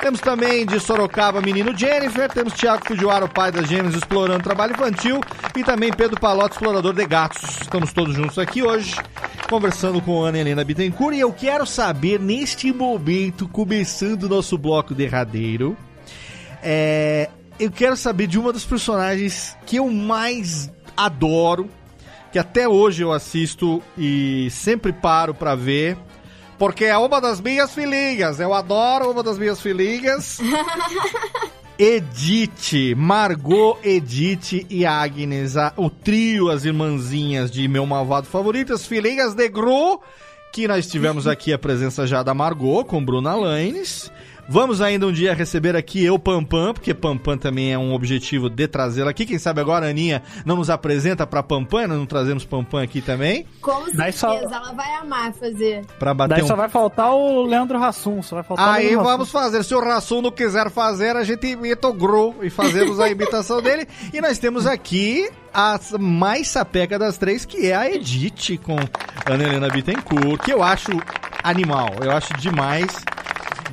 temos 0.00 0.20
também 0.20 0.64
de 0.64 0.78
Sorocaba, 0.88 1.42
menino 1.42 1.76
Jennifer, 1.76 2.30
temos 2.30 2.54
Thiago 2.54 2.82
Fujiwara, 2.86 3.26
o 3.26 3.28
pai 3.28 3.52
das 3.52 3.68
gêmeas, 3.68 3.94
explorando 3.94 4.42
trabalho 4.42 4.72
infantil, 4.72 5.20
e 5.54 5.62
também 5.62 5.92
Pedro 5.92 6.18
Palotti, 6.18 6.54
explorador 6.54 6.94
de 6.94 7.04
gatos. 7.04 7.42
Estamos 7.60 7.92
todos 7.92 8.14
juntos 8.14 8.38
aqui 8.38 8.62
hoje, 8.62 8.94
conversando 9.50 10.00
com 10.00 10.22
Ana 10.22 10.38
Helena 10.38 10.64
Bittencourt, 10.64 11.14
e 11.14 11.20
eu 11.20 11.30
quero 11.30 11.66
saber, 11.66 12.18
neste 12.18 12.72
momento, 12.72 13.46
começando 13.46 14.22
o 14.22 14.28
nosso 14.30 14.56
bloco 14.56 14.94
derradeiro, 14.94 15.76
é, 16.62 17.28
eu 17.60 17.70
quero 17.70 17.94
saber 17.94 18.26
de 18.26 18.38
uma 18.38 18.50
das 18.50 18.64
personagens 18.64 19.54
que 19.66 19.76
eu 19.76 19.90
mais 19.90 20.72
adoro, 20.96 21.68
que 22.32 22.38
até 22.38 22.66
hoje 22.66 23.02
eu 23.02 23.12
assisto 23.12 23.82
e 23.98 24.48
sempre 24.50 24.90
paro 24.90 25.34
para 25.34 25.54
ver, 25.54 25.98
porque 26.58 26.84
é 26.84 26.98
uma 26.98 27.20
das 27.20 27.40
minhas 27.40 27.72
filhinhas. 27.72 28.40
Eu 28.40 28.52
adoro 28.52 29.10
uma 29.10 29.22
das 29.22 29.38
minhas 29.38 29.60
filhinhas. 29.60 30.38
Edith, 31.78 32.96
Margot, 32.96 33.78
Edith 33.84 34.66
e 34.68 34.84
Agnes, 34.84 35.56
a, 35.56 35.72
o 35.76 35.88
trio, 35.88 36.50
as 36.50 36.64
irmãzinhas 36.64 37.52
de 37.52 37.68
meu 37.68 37.86
malvado 37.86 38.26
favorito, 38.26 38.72
as 38.74 38.84
filhinhas 38.84 39.32
de 39.32 39.48
Gru, 39.48 40.00
que 40.52 40.66
nós 40.66 40.88
tivemos 40.88 41.24
aqui 41.28 41.52
a 41.52 41.58
presença 41.58 42.04
já 42.04 42.24
da 42.24 42.34
Margot 42.34 42.84
com 42.84 43.04
Bruna 43.04 43.36
Lanes. 43.36 44.10
Vamos 44.50 44.80
ainda 44.80 45.06
um 45.06 45.12
dia 45.12 45.34
receber 45.34 45.76
aqui 45.76 46.02
eu, 46.02 46.18
Pampam, 46.18 46.72
porque 46.72 46.94
Pampam 46.94 47.36
também 47.36 47.72
é 47.72 47.78
um 47.78 47.92
objetivo 47.92 48.48
de 48.48 48.66
trazê-la 48.66 49.10
aqui. 49.10 49.26
Quem 49.26 49.38
sabe 49.38 49.60
agora 49.60 49.86
a 49.86 49.90
Aninha 49.90 50.22
não 50.46 50.56
nos 50.56 50.70
apresenta 50.70 51.26
pra 51.26 51.42
Pampam, 51.42 51.86
nós 51.86 51.98
não 51.98 52.06
trazemos 52.06 52.44
Pampam 52.46 52.82
aqui 52.82 53.02
também. 53.02 53.44
Com 53.60 53.84
certeza, 53.86 54.12
só- 54.12 54.34
ela 54.34 54.72
vai 54.72 54.94
amar 54.94 55.32
fazer. 55.34 55.84
Pra 55.98 56.14
bater 56.14 56.36
Daí 56.36 56.44
um... 56.44 56.46
só 56.46 56.56
vai 56.56 56.68
faltar 56.68 57.14
o 57.14 57.42
Leandro 57.44 57.78
Rassum. 57.78 58.22
Só 58.22 58.36
vai 58.36 58.44
faltar 58.44 58.66
o 58.66 58.70
Aí 58.72 58.96
vamos 58.96 59.30
fazer. 59.30 59.62
Se 59.64 59.74
o 59.74 59.80
Rassum 59.80 60.22
não 60.22 60.30
quiser 60.30 60.70
fazer, 60.70 61.14
a 61.14 61.24
gente 61.24 61.46
imita 61.46 61.86
o 61.88 61.92
Gru 61.92 62.34
e 62.42 62.48
fazemos 62.48 62.98
a 63.00 63.08
imitação 63.10 63.60
dele. 63.60 63.86
E 64.14 64.20
nós 64.20 64.38
temos 64.38 64.66
aqui 64.66 65.28
a 65.52 65.78
mais 66.00 66.48
sapeca 66.48 66.98
das 66.98 67.18
três, 67.18 67.44
que 67.44 67.66
é 67.70 67.74
a 67.76 67.90
Edith 67.90 68.58
com 68.62 68.76
Ana 69.30 69.44
Helena 69.44 69.68
Bittencourt, 69.68 70.42
que 70.42 70.52
eu 70.52 70.62
acho 70.62 70.92
animal. 71.42 71.90
Eu 72.02 72.12
acho 72.12 72.32
demais. 72.38 72.86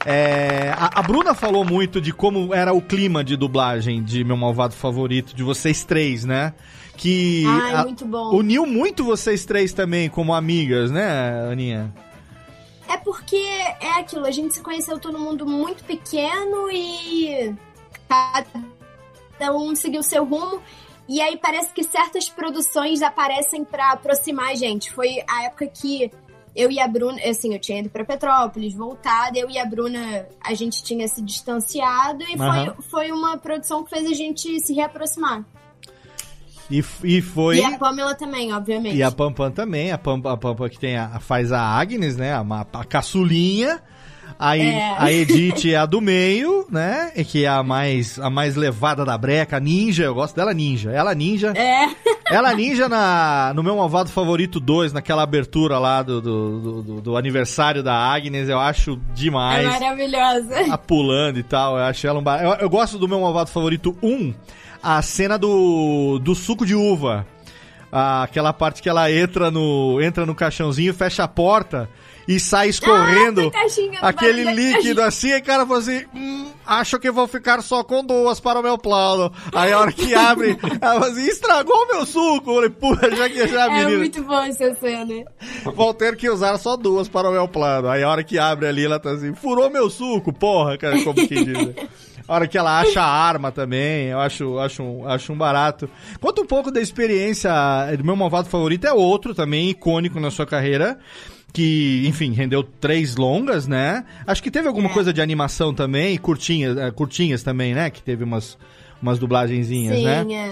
É, 0.05 0.71
a, 0.77 0.99
a 0.99 1.01
Bruna 1.01 1.33
falou 1.33 1.65
muito 1.65 1.99
de 1.99 2.13
como 2.13 2.53
era 2.53 2.71
o 2.73 2.81
clima 2.81 3.23
de 3.23 3.35
dublagem 3.35 4.03
de 4.03 4.23
Meu 4.23 4.37
Malvado 4.37 4.75
Favorito, 4.75 5.35
de 5.35 5.41
vocês 5.43 5.83
três, 5.83 6.23
né? 6.23 6.53
Que 6.95 7.43
Ai, 7.47 7.73
a- 7.73 7.83
muito 7.83 8.05
bom. 8.05 8.35
uniu 8.35 8.65
muito 8.65 9.03
vocês 9.03 9.45
três 9.45 9.73
também 9.73 10.07
como 10.09 10.33
amigas, 10.33 10.91
né, 10.91 11.47
Aninha? 11.51 11.91
É 12.87 12.97
porque 12.97 13.35
é 13.35 13.99
aquilo, 13.99 14.25
a 14.27 14.31
gente 14.31 14.53
se 14.53 14.61
conheceu 14.61 14.99
todo 14.99 15.17
mundo 15.17 15.45
muito 15.45 15.83
pequeno 15.83 16.69
e 16.71 17.55
cada 18.07 19.51
um 19.53 19.75
seguiu 19.75 20.03
seu 20.03 20.23
rumo. 20.23 20.61
E 21.09 21.21
aí 21.21 21.37
parece 21.37 21.71
que 21.73 21.83
certas 21.83 22.29
produções 22.29 23.01
aparecem 23.01 23.63
pra 23.63 23.91
aproximar 23.91 24.51
a 24.51 24.55
gente. 24.55 24.91
Foi 24.91 25.17
a 25.27 25.43
época 25.45 25.67
que 25.67 26.11
eu 26.55 26.71
e 26.71 26.79
a 26.79 26.87
Bruna, 26.87 27.19
assim, 27.23 27.53
eu 27.53 27.59
tinha 27.59 27.79
ido 27.79 27.89
pra 27.89 28.05
Petrópolis, 28.05 28.73
voltada, 28.73 29.37
eu 29.37 29.49
e 29.49 29.57
a 29.57 29.65
Bruna, 29.65 30.25
a 30.41 30.53
gente 30.53 30.81
tinha 30.83 31.07
se 31.07 31.21
distanciado 31.21 32.23
e 32.23 32.39
Aham. 32.39 32.75
foi, 32.75 32.83
foi 32.89 33.11
uma 33.11 33.37
produção 33.37 33.83
que 33.83 33.89
fez 33.89 34.09
a 34.09 34.13
gente 34.13 34.59
se 34.61 34.73
reaproximar. 34.73 35.43
E, 36.69 36.83
e 37.03 37.21
foi. 37.21 37.57
E 37.57 37.63
a 37.63 37.77
Pamela 37.77 38.15
também, 38.15 38.53
obviamente. 38.53 38.95
E 38.95 39.03
a 39.03 39.11
Pampam 39.11 39.51
também, 39.51 39.91
a 39.91 39.97
Pampam, 39.97 40.31
a 40.31 40.37
Pampam 40.37 40.69
que 40.69 40.79
tem 40.79 40.97
a, 40.97 41.19
faz 41.19 41.51
a 41.51 41.61
Agnes, 41.61 42.17
né? 42.17 42.33
A, 42.33 42.43
a 42.73 42.83
caçulinha. 42.83 43.81
A, 44.37 44.57
É. 44.57 44.95
a 44.97 45.11
Edith 45.11 45.65
é 45.71 45.75
a 45.77 45.85
do 45.85 46.01
meio, 46.01 46.65
né? 46.69 47.11
E 47.15 47.23
que 47.23 47.45
é 47.45 47.47
a 47.47 47.63
mais, 47.63 48.19
a 48.19 48.29
mais 48.29 48.55
levada 48.55 49.05
da 49.05 49.17
breca, 49.17 49.57
a 49.57 49.59
ninja. 49.59 50.03
Eu 50.03 50.13
gosto 50.13 50.35
dela 50.35 50.53
ninja. 50.53 50.91
Ela 50.91 51.15
ninja. 51.15 51.53
É. 51.55 51.87
Ela 52.29 52.53
ninja 52.53 52.89
na, 52.89 53.53
no 53.55 53.63
meu 53.63 53.77
malvado 53.77 54.09
favorito 54.09 54.59
2, 54.59 54.91
naquela 54.91 55.23
abertura 55.23 55.79
lá 55.79 56.01
do, 56.01 56.19
do, 56.19 56.81
do- 56.83 57.01
do- 57.01 57.17
aniversário 57.17 57.81
da 57.81 57.93
Agnes. 57.95 58.49
Eu 58.49 58.59
acho 58.59 58.93
É 58.93 59.13
demais. 59.13 59.65
maravilhosa. 59.65 60.65
Tá 60.67 60.77
pulando 60.77 61.39
e 61.39 61.43
tal. 61.43 61.77
Eu 61.77 61.83
acho 61.85 62.05
ela 62.05 62.19
um 62.19 62.23
bar... 62.23 62.43
eu, 62.43 62.51
eu 62.55 62.69
gosto 62.69 62.97
do 62.99 63.07
meu 63.07 63.21
malvado 63.21 63.49
favorito 63.49 63.95
1, 64.03 64.33
a 64.83 65.01
cena 65.01 65.37
do, 65.37 66.19
do 66.19 66.35
suco 66.35 66.65
de 66.65 66.75
uva. 66.75 67.25
Ah, 67.91 68.23
aquela 68.23 68.51
parte 68.51 68.81
que 68.81 68.89
ela 68.89 69.09
entra 69.09 69.49
no, 69.49 70.01
entra 70.01 70.25
no 70.25 70.35
caixãozinho, 70.35 70.93
fecha 70.93 71.23
a 71.23 71.27
porta 71.29 71.89
e 72.27 72.39
sai 72.39 72.69
escorrendo 72.69 73.51
Ah, 74.01 74.09
aquele 74.09 74.43
líquido 74.53 75.01
assim, 75.01 75.29
e 75.29 75.37
o 75.37 75.43
cara 75.43 75.65
fala 75.65 75.79
assim, 75.79 76.03
hum, 76.13 76.47
acho 76.65 76.97
que 76.99 77.11
vou 77.11 77.27
ficar 77.27 77.61
só 77.61 77.83
com 77.83 78.03
duas 78.03 78.39
para 78.39 78.59
o 78.59 78.63
meu 78.63 78.77
plano. 78.77 79.31
Aí 79.53 79.71
a 79.71 79.79
hora 79.79 79.91
que 79.91 80.13
abre, 80.15 80.57
ela 80.81 80.99
fala 80.99 81.07
assim, 81.11 81.27
estragou 81.27 81.75
o 81.75 81.87
meu 81.87 82.05
suco. 82.05 82.49
Eu 82.51 82.55
falei, 82.55 82.69
puta, 82.69 83.15
já 83.15 83.29
que 83.29 83.47
já, 83.47 83.65
É 83.65 83.69
menina. 83.79 83.97
muito 83.99 84.23
bom 84.23 84.41
essa 84.43 84.73
cena. 84.75 85.25
Vou 85.75 85.93
ter 85.93 86.15
que 86.15 86.29
usar 86.29 86.57
só 86.57 86.75
duas 86.75 87.07
para 87.07 87.29
o 87.29 87.31
meu 87.31 87.47
plano. 87.47 87.87
Aí 87.89 88.01
a 88.03 88.09
hora 88.09 88.23
que 88.23 88.37
abre 88.39 88.67
ali, 88.67 88.85
ela 88.85 88.99
tá 88.99 89.11
assim, 89.11 89.33
furou 89.35 89.69
meu 89.69 89.89
suco, 89.89 90.33
porra, 90.33 90.77
cara, 90.77 91.01
como 91.03 91.15
que 91.15 91.27
diz. 91.43 91.47
né? 91.67 91.75
A 92.27 92.33
hora 92.33 92.47
que 92.47 92.57
ela 92.57 92.79
acha 92.79 92.99
a 93.01 93.05
arma 93.07 93.51
também, 93.51 94.07
eu 94.07 94.19
acho, 94.19 94.57
acho, 94.57 94.81
um, 94.81 95.07
acho 95.07 95.31
um 95.31 95.37
barato. 95.37 95.87
Conta 96.19 96.41
um 96.41 96.45
pouco 96.47 96.71
da 96.71 96.81
experiência 96.81 97.51
do 97.95 98.03
meu 98.03 98.15
malvado 98.15 98.49
favorito, 98.49 98.87
é 98.87 98.91
outro 98.93 99.35
também, 99.35 99.69
icônico 99.69 100.19
na 100.19 100.31
sua 100.31 100.45
carreira. 100.47 100.97
Que, 101.55 102.03
enfim, 102.05 102.33
rendeu 102.33 102.61
três 102.63 103.15
longas, 103.15 103.65
né? 103.65 104.03
Acho 104.27 104.43
que 104.43 104.51
teve 104.51 104.67
alguma 104.67 104.89
coisa 104.89 105.13
de 105.13 105.21
animação 105.21 105.73
também, 105.73 106.17
curtinhas, 106.17 106.75
eh, 106.77 106.91
curtinhas 106.91 107.43
também, 107.43 107.73
né? 107.73 107.89
Que 107.89 108.03
teve 108.03 108.25
umas, 108.25 108.57
umas 109.01 109.17
dublagenzinhas, 109.17 109.95
Sim, 109.97 110.03
né? 110.03 110.25
é. 110.29 110.49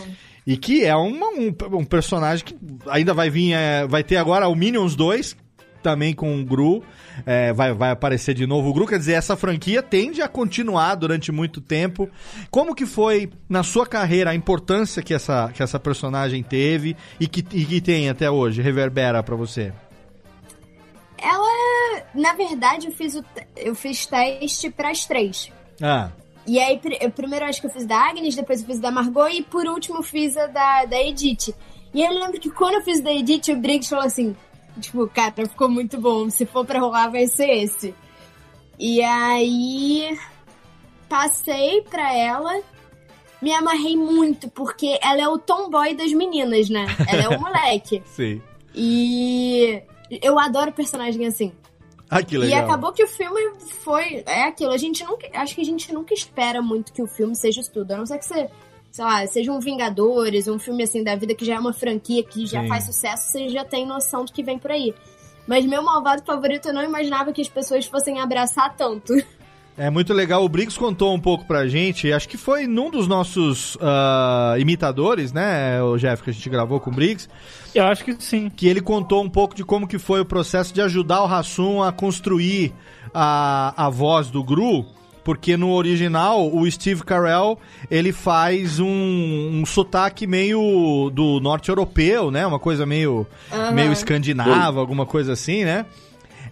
E 0.48 0.56
que 0.56 0.86
é 0.86 0.96
uma- 0.96 1.28
um, 1.28 1.54
um 1.80 1.84
personagem 1.84 2.46
que 2.46 2.56
ainda 2.88 3.14
vai 3.14 3.30
vir, 3.30 3.52
é, 3.52 3.86
vai 3.86 4.02
ter 4.02 4.16
agora 4.16 4.48
o 4.48 4.56
Minions 4.56 4.96
2, 4.96 5.36
também 5.82 6.14
com 6.14 6.40
o 6.40 6.46
Gru, 6.46 6.82
é, 7.26 7.52
vai, 7.52 7.74
vai 7.74 7.92
aparecer 7.92 8.34
de 8.34 8.48
novo 8.48 8.70
o 8.70 8.74
Gru, 8.74 8.88
quer 8.88 8.98
dizer, 8.98 9.14
essa 9.14 9.36
franquia 9.36 9.84
tende 9.84 10.22
a 10.22 10.30
continuar 10.30 10.96
durante 10.96 11.30
muito 11.34 11.60
tempo. 11.60 12.10
Como 12.50 12.74
que 12.74 12.86
foi, 12.86 13.30
na 13.50 13.64
sua 13.64 13.86
carreira, 13.86 14.30
a 14.30 14.36
importância 14.36 15.04
que 15.04 15.14
essa, 15.14 15.52
que 15.54 15.62
essa 15.62 15.78
personagem 15.78 16.42
teve 16.42 16.96
e 17.20 17.28
que, 17.28 17.44
e 17.52 17.66
que 17.66 17.82
tem 17.82 18.08
até 18.10 18.32
hoje, 18.32 18.62
reverbera 18.62 19.22
pra 19.22 19.36
você? 19.36 19.74
Ela 21.24 22.04
na 22.14 22.34
verdade, 22.34 22.88
eu 22.88 22.92
fiz, 22.92 23.16
o, 23.16 23.24
eu 23.56 23.74
fiz 23.74 24.06
teste 24.06 24.70
pras 24.70 25.06
três. 25.06 25.52
Ah, 25.82 26.10
E 26.46 26.60
aí, 26.60 26.80
eu 27.02 27.10
primeiro 27.10 27.46
acho 27.46 27.62
que 27.62 27.68
eu 27.68 27.72
fiz 27.72 27.86
da 27.86 27.98
Agnes, 28.10 28.36
depois 28.36 28.62
eu 28.62 28.68
fiz 28.68 28.80
da 28.80 28.92
Margot 28.92 29.28
e 29.30 29.42
por 29.42 29.66
último 29.66 29.98
eu 30.00 30.04
fiz 30.04 30.36
a 30.38 30.48
da, 30.48 30.86
da 30.86 31.02
Edith. 31.02 31.56
E 31.94 32.02
eu 32.04 32.12
lembro 32.12 32.40
que 32.40 32.50
quando 32.52 32.76
eu 32.76 32.82
fiz 32.82 33.00
da 33.02 33.12
Edith, 33.12 33.50
o 33.52 33.56
Briggs 33.56 33.90
falou 33.90 34.06
assim: 34.06 34.36
tipo, 34.80 35.08
cara, 35.08 35.32
ficou 35.48 35.70
muito 35.70 36.00
bom. 36.00 36.30
Se 36.30 36.46
for 36.46 36.66
pra 36.66 36.80
rolar, 36.80 37.10
vai 37.10 37.28
ser 37.28 37.50
esse. 37.50 37.96
E 38.78 39.02
aí. 39.02 40.18
Passei 41.08 41.82
pra 41.82 42.14
ela. 42.16 42.62
Me 43.42 43.52
amarrei 43.54 43.96
muito, 43.98 44.50
porque 44.50 44.98
ela 45.04 45.22
é 45.22 45.28
o 45.28 45.38
tomboy 45.38 45.94
das 45.94 46.12
meninas, 46.14 46.70
né? 46.70 46.86
Ela 47.08 47.24
é 47.24 47.30
o 47.30 47.40
moleque. 47.42 48.02
sim. 48.06 48.42
E 48.74 49.82
eu 50.22 50.38
adoro 50.40 50.72
personagem 50.72 51.26
assim. 51.26 51.52
Ah, 52.10 52.22
que 52.22 52.36
E 52.36 52.38
legal. 52.38 52.66
acabou 52.66 52.92
que 52.94 53.04
o 53.04 53.08
filme 53.08 53.42
foi. 53.84 54.24
É 54.28 54.44
aquilo. 54.44 54.72
A 54.72 54.78
gente 54.78 55.04
nunca. 55.04 55.28
Acho 55.34 55.56
que 55.56 55.62
a 55.62 55.66
gente 55.66 55.92
nunca 55.94 56.14
espera 56.14 56.62
muito 56.62 56.94
que 56.94 57.02
o 57.02 57.08
filme 57.08 57.36
seja 57.36 57.62
isso 57.62 57.72
tudo. 57.72 57.92
A 57.92 57.98
não 57.98 58.06
ser 58.06 58.20
que 58.20 58.26
você. 58.26 58.50
Sei 58.92 59.04
lá, 59.04 59.26
seja 59.26 59.52
um 59.52 59.60
Vingadores, 59.60 60.48
um 60.48 60.60
filme 60.60 60.84
assim 60.84 61.04
da 61.04 61.16
vida 61.16 61.34
que 61.34 61.44
já 61.44 61.56
é 61.56 61.60
uma 61.60 61.74
franquia 61.74 62.24
que 62.24 62.46
já 62.46 62.62
Sim. 62.62 62.68
faz 62.68 62.84
sucesso, 62.84 63.32
você 63.32 63.50
já 63.50 63.66
tem 63.66 63.88
noção 63.88 64.24
do 64.24 64.32
que 64.32 64.44
vem 64.44 64.60
por 64.60 64.70
aí. 64.70 64.94
Mas 65.48 65.66
meu 65.66 65.82
malvado 65.82 66.24
favorito 66.24 66.68
eu 66.68 66.74
não 66.74 66.84
imaginava 66.84 67.34
que 67.34 67.42
as 67.42 67.50
pessoas 67.50 67.88
fossem 67.88 68.20
abraçar 68.20 68.76
tanto. 68.76 69.14
É 69.78 69.90
muito 69.90 70.14
legal. 70.14 70.44
O 70.44 70.50
Briggs 70.50 70.78
contou 70.78 71.14
um 71.14 71.20
pouco 71.20 71.46
pra 71.46 71.68
gente, 71.68 72.12
acho 72.12 72.30
que 72.30 72.38
foi 72.38 72.68
num 72.68 72.92
dos 72.92 73.08
nossos 73.08 73.78
ah, 73.82 74.56
imitadores, 74.60 75.34
né, 75.34 75.82
o 75.82 75.98
Jeff, 75.98 76.22
que 76.22 76.30
a 76.30 76.34
gente 76.34 76.48
gravou 76.50 76.80
com 76.80 76.92
o 76.92 76.94
Briggs. 76.94 77.28
Eu 77.74 77.86
acho 77.86 78.04
que 78.04 78.16
sim. 78.20 78.50
Que 78.50 78.68
ele 78.68 78.82
contou 78.82 79.24
um 79.24 79.30
pouco 79.30 79.56
de 79.56 79.64
como 79.64 79.88
que 79.88 79.98
foi 79.98 80.22
o 80.22 80.26
processo 80.26 80.74
de 80.74 80.82
ajudar 80.82 81.24
o 81.24 81.26
Hassum 81.26 81.82
a 81.82 81.92
construir 81.92 82.72
a, 83.14 83.74
a 83.86 83.90
voz 83.90 84.30
do 84.30 84.44
Gru. 84.44 84.86
Porque 85.24 85.56
no 85.56 85.72
original, 85.72 86.54
o 86.54 86.70
Steve 86.70 87.02
Carell, 87.02 87.58
ele 87.90 88.12
faz 88.12 88.82
um, 88.82 88.86
um 89.54 89.66
sotaque 89.66 90.28
meio 90.28 91.10
do 91.14 91.40
norte 91.40 91.70
europeu, 91.70 92.30
né? 92.30 92.46
Uma 92.46 92.60
coisa 92.60 92.86
meio, 92.86 93.26
Aham. 93.50 93.72
meio 93.72 93.94
escandinava, 93.94 94.82
alguma 94.82 95.06
coisa 95.06 95.32
assim, 95.32 95.64
né? 95.64 95.86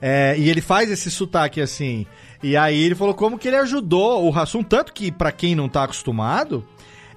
É, 0.01 0.36
e 0.38 0.49
ele 0.49 0.61
faz 0.61 0.89
esse 0.89 1.11
sotaque 1.11 1.59
assim. 1.59 2.07
E 2.43 2.57
aí 2.57 2.81
ele 2.83 2.95
falou 2.95 3.13
como 3.13 3.37
que 3.37 3.47
ele 3.47 3.57
ajudou 3.57 4.25
o 4.25 4.37
Hassum, 4.37 4.63
tanto 4.63 4.93
que 4.93 5.11
pra 5.11 5.31
quem 5.31 5.55
não 5.55 5.69
tá 5.69 5.83
acostumado, 5.83 6.65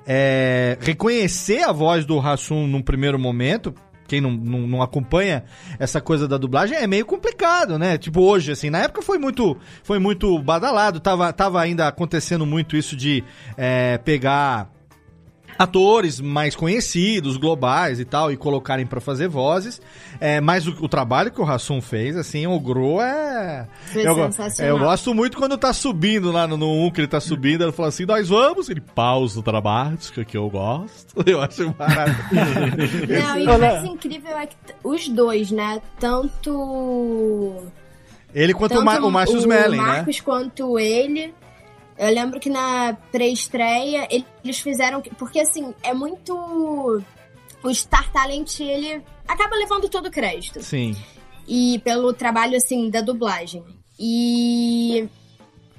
é, 0.07 0.77
reconhecer 0.81 1.63
a 1.63 1.73
voz 1.73 2.05
do 2.05 2.19
Hassum 2.21 2.67
num 2.67 2.83
primeiro 2.83 3.19
momento, 3.19 3.75
quem 4.07 4.21
não, 4.21 4.31
não, 4.31 4.61
não 4.61 4.83
acompanha 4.83 5.45
essa 5.79 6.01
coisa 6.01 6.29
da 6.29 6.37
dublagem, 6.37 6.77
é 6.77 6.87
meio 6.87 7.07
complicado, 7.07 7.79
né? 7.79 7.97
Tipo, 7.97 8.21
hoje, 8.21 8.53
assim, 8.53 8.69
na 8.69 8.81
época 8.81 9.01
foi 9.01 9.19
muito, 9.19 9.57
foi 9.83 9.99
muito 9.99 10.39
badalado, 10.41 11.01
tava, 11.01 11.33
tava 11.33 11.61
ainda 11.61 11.89
acontecendo 11.89 12.45
muito 12.45 12.77
isso 12.77 12.95
de 12.95 13.25
é, 13.57 13.99
pegar 13.99 14.74
atores 15.59 16.21
mais 16.21 16.55
conhecidos, 16.55 17.37
globais 17.37 18.01
e 18.01 18.05
tal, 18.05 18.31
e 18.33 18.37
colocarem 18.37 18.87
pra 18.87 19.01
fazer 19.01 19.29
vozes. 19.29 19.81
É, 20.21 20.41
mas 20.41 20.67
o, 20.67 20.71
o 20.81 20.89
trabalho 20.89 21.31
que 21.31 21.41
o 21.41 21.45
Hassum 21.45 21.81
fez, 21.81 22.17
assim, 22.17 22.47
o 22.47 22.59
Gro 22.59 23.01
é. 23.01 23.67
Foi 23.87 24.07
eu, 24.07 24.15
sensacional. 24.15 24.77
eu 24.77 24.79
gosto 24.85 25.15
muito 25.15 25.37
quando 25.37 25.57
tá 25.57 25.73
subindo 25.73 26.31
lá 26.31 26.47
no, 26.47 26.57
no 26.57 26.87
1 26.87 26.91
que 26.91 27.01
ele 27.01 27.09
tá 27.09 27.21
subindo, 27.21 27.63
ele 27.63 27.73
fala 27.73 27.89
assim: 27.89 28.05
nós 28.05 28.29
vamos, 28.29 28.69
ele 28.69 28.81
pausa 28.81 29.41
o 29.41 29.43
dramática 29.43 30.25
que 30.25 30.37
eu 30.37 30.49
gosto. 30.49 31.15
Eu 31.27 31.41
acho 31.41 31.75
maravilhoso. 31.79 33.07
Não, 33.09 33.39
e 33.39 33.47
o 33.47 33.59
mais 33.59 33.85
incrível 33.85 34.37
é 34.37 34.47
que 34.47 34.57
os 34.83 35.09
dois, 35.09 35.51
né? 35.51 35.81
Tanto. 35.99 37.65
Ele 38.35 38.53
quanto 38.53 38.73
o, 38.73 38.75
tanto 38.75 38.85
Ma 38.85 38.99
o 38.99 39.11
Márcio 39.11 39.39
Smelling, 39.39 39.77
né? 39.77 39.83
Marcos 39.83 40.21
quanto 40.21 40.79
ele. 40.79 41.33
Eu 41.99 42.09
lembro 42.13 42.41
que 42.41 42.51
na 42.51 42.97
pré-estreia 43.13 44.09
eles 44.11 44.59
fizeram. 44.61 45.01
Porque 45.19 45.41
assim, 45.41 45.75
é 45.83 45.95
muito. 45.95 46.35
O 47.63 47.75
Star 47.75 48.11
Talent, 48.13 48.61
ele 48.61 49.03
acaba 49.27 49.57
levando 49.57 49.89
todo 49.89 50.07
o 50.07 50.11
crédito. 50.11 50.63
Sim. 50.63 50.95
E 51.49 51.79
pelo 51.85 52.13
trabalho, 52.13 52.57
assim, 52.57 52.91
da 52.91 53.01
dublagem. 53.01 53.65
E 53.99 55.09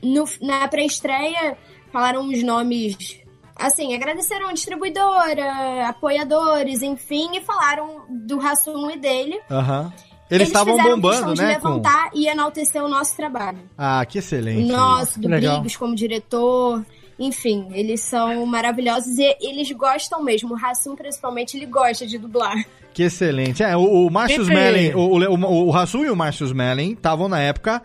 no- 0.01 0.25
na 0.41 0.67
pré-estreia 0.67 1.57
falaram 1.91 2.27
os 2.27 2.41
nomes. 2.43 3.19
Assim, 3.55 3.93
agradeceram 3.95 4.47
a 4.49 4.53
distribuidora, 4.53 5.87
apoiadores, 5.87 6.81
enfim, 6.81 7.37
e 7.37 7.41
falaram 7.41 8.03
do 8.09 8.37
Rassum 8.37 8.89
e 8.91 8.97
dele. 8.97 9.39
Aham. 9.49 9.93
Eles 10.29 10.47
estavam 10.47 10.75
bombando, 10.77 11.35
né? 11.35 11.59
Com... 11.59 11.69
levantar 11.69 12.09
e 12.13 12.27
enaltecer 12.27 12.83
o 12.83 12.89
nosso 12.89 13.15
trabalho. 13.15 13.59
Ah, 13.77 14.05
que 14.05 14.17
excelente. 14.17 14.71
Nosso, 14.71 15.19
do 15.19 15.27
legal. 15.27 15.55
Briggs 15.55 15.77
como 15.77 15.95
diretor. 15.95 16.83
Enfim, 17.17 17.67
eles 17.71 18.01
são 18.01 18.45
maravilhosos 18.45 19.17
e 19.17 19.37
eles 19.39 19.71
gostam 19.71 20.21
mesmo. 20.23 20.53
O 20.53 20.57
Rassum, 20.57 20.95
principalmente, 20.95 21.55
ele 21.55 21.65
gosta 21.65 22.05
de 22.05 22.17
dublar. 22.17 22.65
Que 22.93 23.03
excelente. 23.03 23.63
É, 23.63 23.75
o, 23.77 24.07
o 24.07 24.09
Márcio. 24.09 24.41
Smelling, 24.41 24.93
o, 24.93 24.99
o, 24.99 25.35
o, 25.35 25.67
o 25.67 25.75
Hassum 25.75 26.03
e 26.03 26.09
o 26.09 26.15
Márcio 26.15 26.45
Smelling 26.45 26.93
estavam 26.93 27.29
na 27.29 27.39
época 27.39 27.81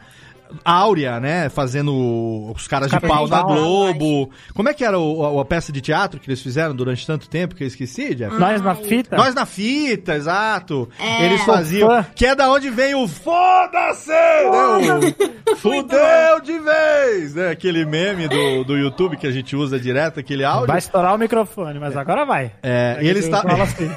áurea, 0.65 1.19
né? 1.21 1.49
Fazendo 1.49 2.51
os 2.55 2.67
caras 2.69 2.91
de 2.91 3.01
pau 3.01 3.27
na 3.29 3.43
pau. 3.43 3.55
Globo. 3.55 4.31
Como 4.55 4.69
é 4.69 4.75
que 4.75 4.85
era 4.85 4.99
o- 4.99 5.39
a, 5.39 5.43
a 5.43 5.45
peça 5.45 5.73
de 5.73 5.81
teatro 5.81 6.21
que 6.21 6.29
eles 6.29 6.41
fizeram 6.43 6.75
durante 6.75 7.07
tanto 7.07 7.29
tempo 7.29 7.55
que 7.55 7.63
eu 7.65 7.69
esqueci, 7.69 8.15
Jeff? 8.15 8.37
Nós 8.37 8.61
na 8.63 8.75
fita? 8.75 9.17
Nós 9.17 9.35
na 9.35 9.47
fita, 9.47 10.15
exato. 10.15 10.89
É. 10.99 11.25
Eles 11.27 11.43
faziam. 11.43 12.05
Que 12.15 12.27
é 12.27 12.35
da 12.35 12.51
onde 12.51 12.71
vem 12.71 12.95
o 12.95 13.07
foda-se! 13.09 14.11
Né? 14.11 15.15
O 15.53 15.57
Fudeu 15.57 16.41
de 16.43 16.59
vez! 16.59 17.35
Né? 17.35 17.51
Aquele 17.51 17.85
meme 17.85 18.29
do, 18.29 18.65
do 18.65 18.77
YouTube 18.79 19.17
que 19.17 19.27
a 19.27 19.31
gente 19.31 19.55
usa 19.57 19.79
direto, 19.79 20.21
aquele 20.21 20.45
áudio. 20.45 20.67
Vai 20.69 20.79
estourar 20.79 21.15
o 21.15 21.19
microfone, 21.19 21.79
mas 21.79 21.97
agora 21.97 22.25
vai. 22.25 22.53
É, 22.63 22.99
e 23.01 23.09
eles 23.09 23.29
assim. 23.33 23.91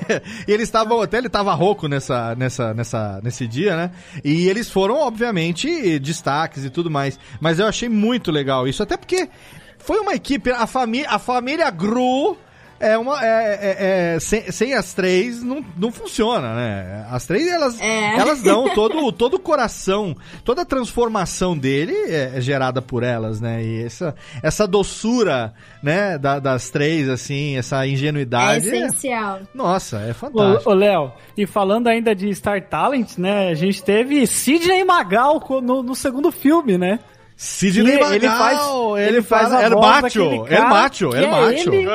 eles 0.48 0.64
estavam. 0.64 1.02
Até 1.02 1.18
ele 1.18 1.30
tava 1.30 1.54
rouco 1.54 1.88
nessa, 1.88 2.36
nessa, 2.36 2.74
nessa, 2.74 3.20
nesse 3.24 3.48
dia, 3.48 3.76
né? 3.76 3.92
E 4.24 4.48
eles 4.50 4.70
foram, 4.70 4.96
obviamente, 4.96 6.00
destaques 6.44 6.66
e 6.66 6.70
tudo 6.70 6.90
mais. 6.90 7.20
Mas 7.40 7.60
eu 7.60 7.68
achei 7.68 7.90
muito 7.90 8.32
legal 8.32 8.68
isso, 8.68 8.84
até 8.84 8.98
porque 8.98 9.30
foi 9.78 10.00
uma 10.00 10.14
equipe. 10.14 10.52
A, 10.52 10.64
a 10.64 11.20
família 11.20 11.70
Gru. 11.70 12.38
É 12.92 12.98
uma. 12.98 13.24
É, 13.26 13.28
é- 13.28 14.14
é- 14.16 14.20
sem, 14.20 14.52
sem 14.52 14.74
as 14.74 14.94
três 14.94 15.42
não, 15.44 15.64
não 15.78 15.92
funciona, 15.92 16.54
né? 16.56 17.06
As 17.10 17.26
três, 17.26 17.48
elas, 17.48 17.80
É. 17.80 18.16
elas 18.18 18.42
dão 18.42 18.70
todo, 18.76 19.12
todo 19.12 19.36
o 19.36 19.40
coração, 19.40 20.16
toda 20.44 20.62
a 20.64 20.66
transformação 20.66 21.58
dele 21.58 21.94
é, 21.94 22.34
é 22.36 22.42
gerada 22.42 22.82
por 22.82 23.04
elas, 23.04 23.40
né? 23.42 23.64
E 23.64 23.84
essa, 23.84 24.16
essa 24.42 24.68
doçura, 24.68 25.54
né, 25.82 26.18
da- 26.18 26.40
das 26.40 26.70
três, 26.70 27.08
assim, 27.10 27.58
essa 27.58 27.86
É 27.86 27.90
ingenuidade. 27.90 28.68
essencial. 28.68 29.40
Nossa, 29.54 30.00
é 30.02 30.14
fantástico. 30.14 30.70
Ô, 30.70 30.74
Léo, 30.74 31.12
e 31.38 31.46
falando 31.48 31.88
ainda 31.88 32.14
de 32.16 32.34
Star 32.36 32.62
Talent, 32.68 33.18
né? 33.18 33.50
A 33.50 33.56
gente 33.56 33.84
teve 33.84 34.26
Sidney 34.28 34.84
Magal 34.84 35.42
no, 35.62 35.82
no 35.84 35.96
segundo 35.96 36.32
filme, 36.32 36.78
né? 36.78 37.00
Sidney 37.36 37.94
Magal, 37.96 38.14
ele 38.16 38.28
faz, 38.30 38.60
ele 38.98 39.08
ele 39.08 39.22
faz 39.22 39.52
a 39.54 39.64
El 39.64 39.72
voz 39.72 39.86
Macho, 40.02 40.02
daquele 40.24 40.36
El 40.36 40.46
cara 40.46 40.70
Macho, 40.70 41.16
é 41.16 41.28
Macho. 41.28 41.74
ele-. 41.74 41.88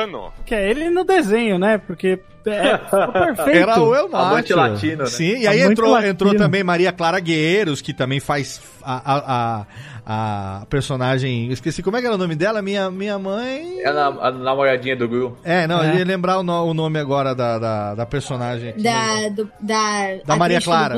Que 0.45 0.55
é 0.55 0.69
ele 0.69 0.89
no 0.89 1.03
desenho, 1.03 1.57
né? 1.57 1.77
Porque 1.77 2.19
é, 2.45 2.77
ficou 2.77 3.07
perfeito. 3.13 3.49
Era 3.49 3.79
o 3.81 3.95
El 3.95 4.09
Macho. 4.09 4.55
Latino, 4.55 4.97
né? 5.03 5.05
Sim, 5.09 5.37
e 5.39 5.47
aí 5.47 5.61
entrou, 5.61 5.91
latino. 5.91 6.11
entrou 6.11 6.35
também 6.35 6.63
Maria 6.63 6.91
Clara 6.91 7.19
Guerreiros, 7.19 7.81
que 7.81 7.93
também 7.93 8.19
faz 8.19 8.61
a, 8.83 9.01
a, 9.15 9.65
a, 10.05 10.61
a 10.61 10.65
personagem. 10.67 11.47
eu 11.47 11.53
Esqueci 11.53 11.81
como 11.81 11.97
é 11.97 12.01
que 12.01 12.05
era 12.05 12.15
o 12.15 12.19
nome 12.19 12.35
dela? 12.35 12.61
Minha, 12.61 12.91
minha 12.91 13.17
mãe. 13.17 13.79
É 13.81 13.87
a, 13.89 13.93
nam- 13.93 14.19
a 14.21 14.31
namoradinha 14.31 14.95
do 14.95 15.07
Gru. 15.07 15.37
É, 15.43 15.65
não, 15.67 15.81
É. 15.83 15.91
eu 15.93 15.95
ia 15.99 16.05
lembrar 16.05 16.37
o, 16.39 16.43
no- 16.43 16.65
o 16.65 16.73
nome 16.73 16.99
agora 16.99 17.33
da, 17.33 17.57
da, 17.57 17.95
da 17.95 18.05
personagem. 18.05 18.69
aqui. 18.69 18.83
Da, 18.83 19.29
do, 19.29 19.49
da, 19.59 20.15
Da 20.25 20.35
Maria 20.35 20.61
Clara. 20.61 20.95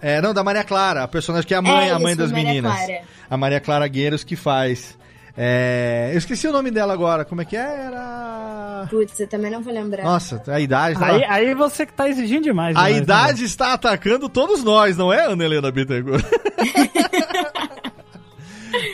É, 0.00 0.20
não, 0.20 0.32
da 0.32 0.44
Maria 0.44 0.64
Clara, 0.64 1.02
a 1.02 1.08
personagem 1.08 1.46
que 1.46 1.54
é 1.54 1.56
a 1.56 1.62
mãe, 1.62 1.88
É, 1.88 1.92
a 1.92 1.98
mãe 1.98 2.14
das 2.16 2.30
Maria 2.30 2.46
meninas. 2.46 2.72
Clara. 2.76 3.00
A 3.28 3.36
Maria 3.36 3.60
Clara 3.60 3.88
Gueiros 3.88 4.24
que 4.24 4.36
faz. 4.36 4.96
É, 5.36 6.10
eu 6.12 6.18
esqueci 6.18 6.48
o 6.48 6.52
nome 6.52 6.70
dela 6.70 6.92
agora, 6.92 7.24
como 7.24 7.40
é 7.40 7.44
que 7.44 7.56
era? 7.56 8.86
Putz, 8.90 9.20
eu 9.20 9.28
também 9.28 9.50
não 9.50 9.62
vou 9.62 9.72
lembrar. 9.72 10.02
Nossa, 10.02 10.42
a 10.48 10.58
idade. 10.58 10.98
tá 10.98 11.06
Aí, 11.06 11.24
aí 11.24 11.54
você 11.54 11.86
que 11.86 11.92
tá 11.92 12.08
exigindo 12.08 12.42
demais. 12.42 12.74
A 12.76 12.80
demais, 12.80 12.96
né? 12.96 13.02
idade 13.02 13.44
está 13.44 13.72
atacando 13.72 14.28
todos 14.28 14.64
nós, 14.64 14.96
não 14.96 15.12
é, 15.12 15.26
Ana 15.26 15.44
Helena 15.44 15.70
Bittencourt? 15.70 16.24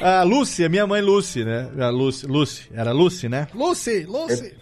a 0.02 0.22
Lucy, 0.24 0.64
a 0.64 0.68
minha 0.68 0.86
mãe 0.86 1.00
Lucy, 1.00 1.44
né? 1.44 1.68
A 1.80 1.88
Lucy, 1.88 2.26
Lucy, 2.26 2.68
era 2.74 2.92
Lucy, 2.92 3.28
né? 3.28 3.46
Lucy, 3.55 4.05
Lucy. 4.05 4.55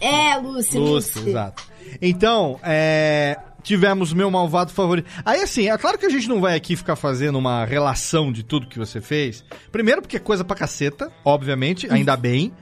É, 0.00 0.36
Lucy, 0.36 0.78
Lucy, 0.78 1.18
Lucy. 1.18 1.28
exato. 1.30 1.62
Então, 2.00 2.58
é, 2.62 3.36
tivemos 3.62 4.12
meu 4.12 4.30
malvado 4.30 4.72
favorito. 4.72 5.08
Aí, 5.24 5.42
assim, 5.42 5.68
é 5.68 5.76
claro 5.78 5.98
que 5.98 6.06
a 6.06 6.10
gente 6.10 6.28
não 6.28 6.40
vai 6.40 6.56
aqui 6.56 6.76
ficar 6.76 6.96
fazendo 6.96 7.38
uma 7.38 7.64
relação 7.64 8.32
de 8.32 8.42
tudo 8.42 8.66
que 8.66 8.78
você 8.78 9.00
fez. 9.00 9.44
Primeiro, 9.70 10.00
porque 10.02 10.16
é 10.16 10.20
coisa 10.20 10.44
pra 10.44 10.56
caceta, 10.56 11.10
obviamente, 11.24 11.90
ainda 11.90 12.16
bem. 12.16 12.52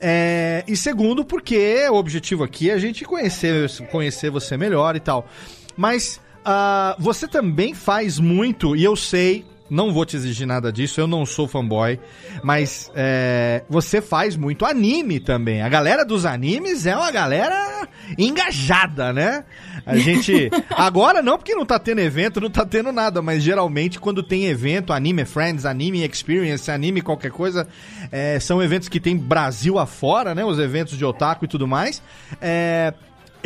É, 0.00 0.62
e 0.66 0.76
segundo, 0.76 1.24
porque 1.24 1.88
o 1.88 1.94
objetivo 1.94 2.44
aqui 2.44 2.70
é 2.70 2.74
a 2.74 2.78
gente 2.78 3.04
conhecer, 3.04 3.70
conhecer 3.90 4.30
você 4.30 4.56
melhor 4.56 4.94
e 4.94 5.00
tal. 5.00 5.26
Mas 5.76 6.20
ah, 6.44 6.94
você 6.98 7.26
também 7.26 7.74
faz 7.74 8.18
muito, 8.18 8.76
e 8.76 8.84
eu 8.84 8.94
sei, 8.94 9.44
não 9.68 9.92
vou 9.92 10.04
te 10.04 10.16
exigir 10.16 10.46
nada 10.46 10.72
disso, 10.72 11.00
eu 11.00 11.06
não 11.06 11.26
sou 11.26 11.48
fanboy, 11.48 11.98
mas 12.42 12.90
é, 12.94 13.62
você 13.68 14.00
faz 14.00 14.36
muito 14.36 14.64
anime 14.64 15.20
também. 15.20 15.62
A 15.62 15.68
galera 15.68 16.04
dos 16.04 16.24
animes 16.24 16.86
é 16.86 16.96
uma 16.96 17.10
galera 17.10 17.88
engajada, 18.18 19.12
né? 19.12 19.44
A 19.84 19.96
gente. 19.98 20.50
Agora 20.70 21.22
não, 21.22 21.36
porque 21.36 21.54
não 21.54 21.66
tá 21.66 21.78
tendo 21.78 22.00
evento, 22.00 22.40
não 22.40 22.50
tá 22.50 22.64
tendo 22.64 22.92
nada, 22.92 23.20
mas 23.20 23.42
geralmente 23.42 23.98
quando 23.98 24.22
tem 24.22 24.46
evento, 24.46 24.92
Anime 24.92 25.24
Friends, 25.24 25.64
Anime 25.64 26.04
Experience, 26.04 26.70
Anime 26.70 27.02
qualquer 27.02 27.30
coisa, 27.30 27.66
é, 28.10 28.38
são 28.40 28.62
eventos 28.62 28.88
que 28.88 29.00
tem 29.00 29.16
Brasil 29.16 29.78
afora, 29.78 30.34
né? 30.34 30.44
Os 30.44 30.58
eventos 30.58 30.96
de 30.96 31.04
otaku 31.04 31.44
e 31.44 31.48
tudo 31.48 31.66
mais. 31.66 32.02
É, 32.40 32.92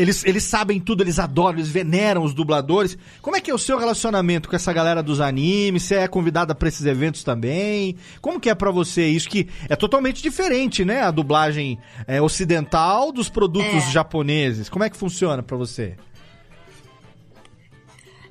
eles, 0.00 0.24
eles 0.24 0.44
sabem 0.44 0.80
tudo, 0.80 1.02
eles 1.02 1.18
adoram, 1.18 1.58
eles 1.58 1.68
veneram 1.70 2.22
os 2.24 2.32
dubladores. 2.34 2.96
Como 3.20 3.36
é 3.36 3.40
que 3.40 3.50
é 3.50 3.54
o 3.54 3.58
seu 3.58 3.78
relacionamento 3.78 4.48
com 4.48 4.56
essa 4.56 4.72
galera 4.72 5.02
dos 5.02 5.20
animes? 5.20 5.82
Você 5.84 5.96
é 5.96 6.08
convidada 6.08 6.54
pra 6.54 6.68
esses 6.68 6.84
eventos 6.86 7.22
também? 7.22 7.96
Como 8.20 8.40
que 8.40 8.48
é 8.50 8.54
pra 8.54 8.70
você 8.70 9.06
isso 9.06 9.28
que 9.28 9.48
é 9.68 9.76
totalmente 9.76 10.22
diferente, 10.22 10.84
né? 10.84 11.02
A 11.02 11.10
dublagem 11.10 11.78
é, 12.06 12.20
ocidental 12.20 13.12
dos 13.12 13.28
produtos 13.28 13.74
É. 13.74 13.90
japoneses. 13.90 14.68
Como 14.68 14.84
é 14.84 14.90
que 14.90 14.96
funciona 14.96 15.42
pra 15.42 15.56
você? 15.56 15.96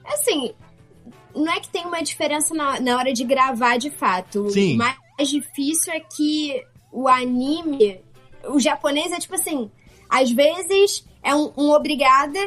Assim, 0.05 0.51
não 1.35 1.51
é 1.51 1.59
que 1.59 1.69
tem 1.69 1.85
uma 1.85 2.01
diferença 2.01 2.53
na, 2.53 2.79
na 2.79 2.97
hora 2.97 3.13
de 3.13 3.23
gravar 3.23 3.77
de 3.77 3.89
fato. 3.91 4.49
Sim. 4.49 4.75
O 4.75 4.77
mais 4.77 5.29
difícil 5.29 5.93
é 5.93 5.99
que 5.99 6.63
o 6.91 7.07
anime, 7.07 7.99
o 8.47 8.59
japonês 8.59 9.11
é 9.11 9.19
tipo 9.19 9.35
assim, 9.35 9.69
às 10.09 10.31
vezes 10.31 11.05
é 11.23 11.33
um, 11.35 11.51
um 11.57 11.69
obrigada, 11.71 12.39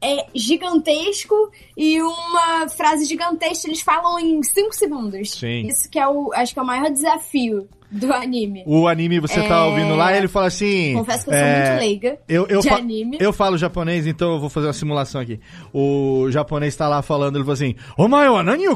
é 0.00 0.26
gigantesco 0.34 1.34
e 1.76 2.00
uma 2.02 2.68
frase 2.68 3.04
gigantesca 3.04 3.68
eles 3.68 3.80
falam 3.80 4.18
em 4.18 4.42
5 4.42 4.74
segundos. 4.74 5.30
Sim. 5.30 5.66
Isso 5.66 5.88
que 5.90 5.98
é 5.98 6.08
o, 6.08 6.32
acho 6.34 6.52
que 6.52 6.58
é 6.58 6.62
o 6.62 6.66
maior 6.66 6.90
desafio 6.90 7.68
do 7.90 8.12
anime. 8.12 8.64
O 8.66 8.88
anime, 8.88 9.20
você 9.20 9.40
tá 9.42 9.56
É. 9.58 9.60
ouvindo 9.62 9.94
lá, 9.94 10.16
ele 10.16 10.26
fala 10.26 10.46
assim. 10.46 10.94
Confesso 10.94 11.24
que 11.24 11.30
eu 11.30 11.34
sou 11.34 11.44
é, 11.44 11.66
muito 11.68 11.78
leiga 11.80 12.18
eu, 12.26 12.46
eu 12.46 12.60
de 12.60 12.68
anime. 12.70 13.18
Eu 13.20 13.32
falo 13.32 13.58
japonês, 13.58 14.06
então 14.06 14.32
eu 14.32 14.40
vou 14.40 14.48
fazer 14.48 14.66
uma 14.68 14.72
simulação 14.72 15.20
aqui. 15.20 15.38
O 15.72 16.26
japonês 16.30 16.74
tá 16.74 16.88
lá 16.88 17.02
falando, 17.02 17.36
ele 17.36 17.44
falou 17.44 17.52
assim: 17.54 17.76
Omae 17.96 18.28
wa 18.28 18.42
nani 18.42 18.66
o 18.68 18.74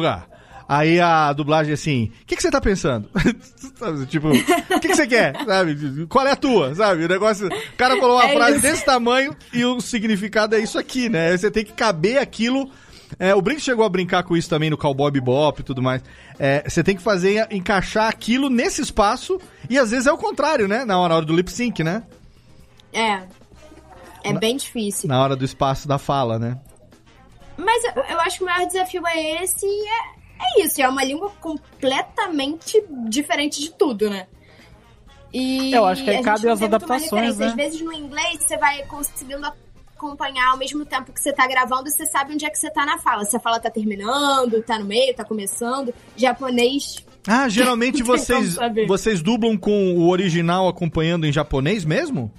ga? 0.00 0.26
Aí 0.68 1.00
a 1.00 1.32
dublagem 1.32 1.70
é 1.70 1.74
assim: 1.74 2.12
O 2.22 2.26
que, 2.26 2.36
que 2.36 2.42
você 2.42 2.50
tá 2.50 2.60
pensando? 2.60 3.08
Tipo, 4.08 4.28
o 4.28 4.80
que, 4.80 4.88
que 4.88 4.94
você 4.96 5.06
quer? 5.06 5.34
Sabe? 5.46 6.06
Qual 6.06 6.26
é 6.26 6.32
a 6.32 6.36
tua? 6.36 6.74
Sabe? 6.74 7.04
O 7.04 7.08
negócio. 7.08 7.46
O 7.46 7.76
cara 7.76 7.96
falou 7.96 8.16
uma 8.16 8.24
É 8.28 8.34
frase 8.34 8.52
isso. 8.58 8.62
desse 8.62 8.84
tamanho 8.84 9.34
e 9.52 9.64
o 9.64 9.80
significado 9.80 10.54
é 10.54 10.58
isso 10.60 10.78
aqui, 10.78 11.08
né? 11.08 11.34
Você 11.36 11.50
tem 11.50 11.64
que 11.64 11.72
caber 11.72 12.18
aquilo. 12.18 12.70
É, 13.18 13.34
o 13.34 13.40
Brink 13.40 13.62
chegou 13.62 13.86
a 13.86 13.88
brincar 13.88 14.22
com 14.24 14.36
isso 14.36 14.50
também 14.50 14.68
no 14.68 14.76
Cowboy 14.76 15.10
Bebop 15.10 15.60
e 15.60 15.64
tudo 15.64 15.80
mais. 15.80 16.02
É, 16.38 16.62
você 16.68 16.84
tem 16.84 16.94
que 16.94 17.02
fazer, 17.02 17.46
encaixar 17.50 18.06
aquilo 18.06 18.50
nesse 18.50 18.82
espaço 18.82 19.40
e 19.70 19.78
às 19.78 19.90
vezes 19.92 20.06
é 20.06 20.12
o 20.12 20.18
contrário, 20.18 20.68
né? 20.68 20.84
Na 20.84 20.98
hora, 20.98 21.08
na 21.08 21.16
hora 21.16 21.24
do 21.24 21.34
lip 21.34 21.50
sync, 21.50 21.82
né? 21.82 22.02
É. 22.92 23.22
É 24.22 24.32
bem 24.34 24.56
difícil. 24.58 25.08
Na 25.08 25.22
hora 25.22 25.34
do 25.34 25.44
espaço 25.44 25.88
da 25.88 25.96
fala, 25.96 26.38
né? 26.38 26.58
Mas 27.56 27.82
eu, 27.84 28.02
eu 28.02 28.20
acho 28.20 28.38
que 28.38 28.42
o 28.44 28.46
maior 28.46 28.66
desafio 28.66 29.06
é 29.06 29.42
esse 29.42 29.64
e 29.64 29.88
é, 29.88 30.17
é 30.40 30.62
isso. 30.64 30.80
É 30.80 30.88
uma 30.88 31.04
língua 31.04 31.30
completamente 31.40 32.82
diferente 33.08 33.60
de 33.60 33.70
tudo, 33.70 34.08
né? 34.08 34.26
E 35.32 35.72
Eu 35.72 35.84
acho 35.84 36.02
que 36.02 36.10
aí 36.10 36.22
cabe 36.22 36.48
as 36.48 36.62
adaptações, 36.62 37.36
né? 37.36 37.46
Às 37.46 37.54
vezes 37.54 37.80
no 37.80 37.92
inglês 37.92 38.42
você 38.42 38.56
vai 38.56 38.82
conseguindo 38.84 39.46
acompanhar 39.94 40.52
ao 40.52 40.56
mesmo 40.56 40.86
tempo 40.86 41.12
que 41.12 41.20
você 41.20 41.32
tá 41.32 41.46
gravando, 41.46 41.90
você 41.90 42.06
sabe 42.06 42.32
onde 42.32 42.46
é 42.46 42.50
que 42.50 42.58
você 42.58 42.70
tá 42.70 42.86
na 42.86 42.98
fala. 42.98 43.24
Se 43.24 43.36
a 43.36 43.40
fala 43.40 43.60
tá 43.60 43.70
terminando, 43.70 44.62
tá 44.62 44.78
no 44.78 44.84
meio, 44.84 45.14
tá 45.14 45.24
começando. 45.24 45.92
Japonês. 46.16 47.04
Ah, 47.26 47.48
geralmente 47.48 48.02
vocês, 48.04 48.56
vocês 48.86 49.20
dublam 49.20 49.56
com 49.56 49.96
o 49.96 50.08
original 50.08 50.68
acompanhando 50.68 51.26
em 51.26 51.32
japonês 51.32 51.84
mesmo? 51.84 52.32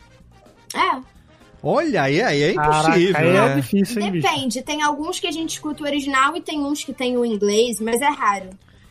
É. 0.74 1.19
Olha, 1.62 2.04
aí, 2.04 2.22
aí 2.22 2.42
é 2.44 2.54
Caraca, 2.54 2.90
impossível. 2.90 3.18
aí 3.18 3.28
é 3.28 3.34
né? 3.34 3.56
difícil, 3.56 4.02
hein, 4.02 4.12
bicho? 4.12 4.28
Depende. 4.28 4.62
Tem 4.62 4.82
alguns 4.82 5.20
que 5.20 5.28
a 5.28 5.32
gente 5.32 5.52
escuta 5.54 5.84
o 5.84 5.86
original 5.86 6.36
e 6.36 6.42
tem 6.42 6.60
uns 6.60 6.84
que 6.84 6.94
tem 6.94 7.18
o 7.18 7.26
inglês, 7.26 7.80
mas 7.82 8.02
é 8.02 8.10
raro. 8.10 8.50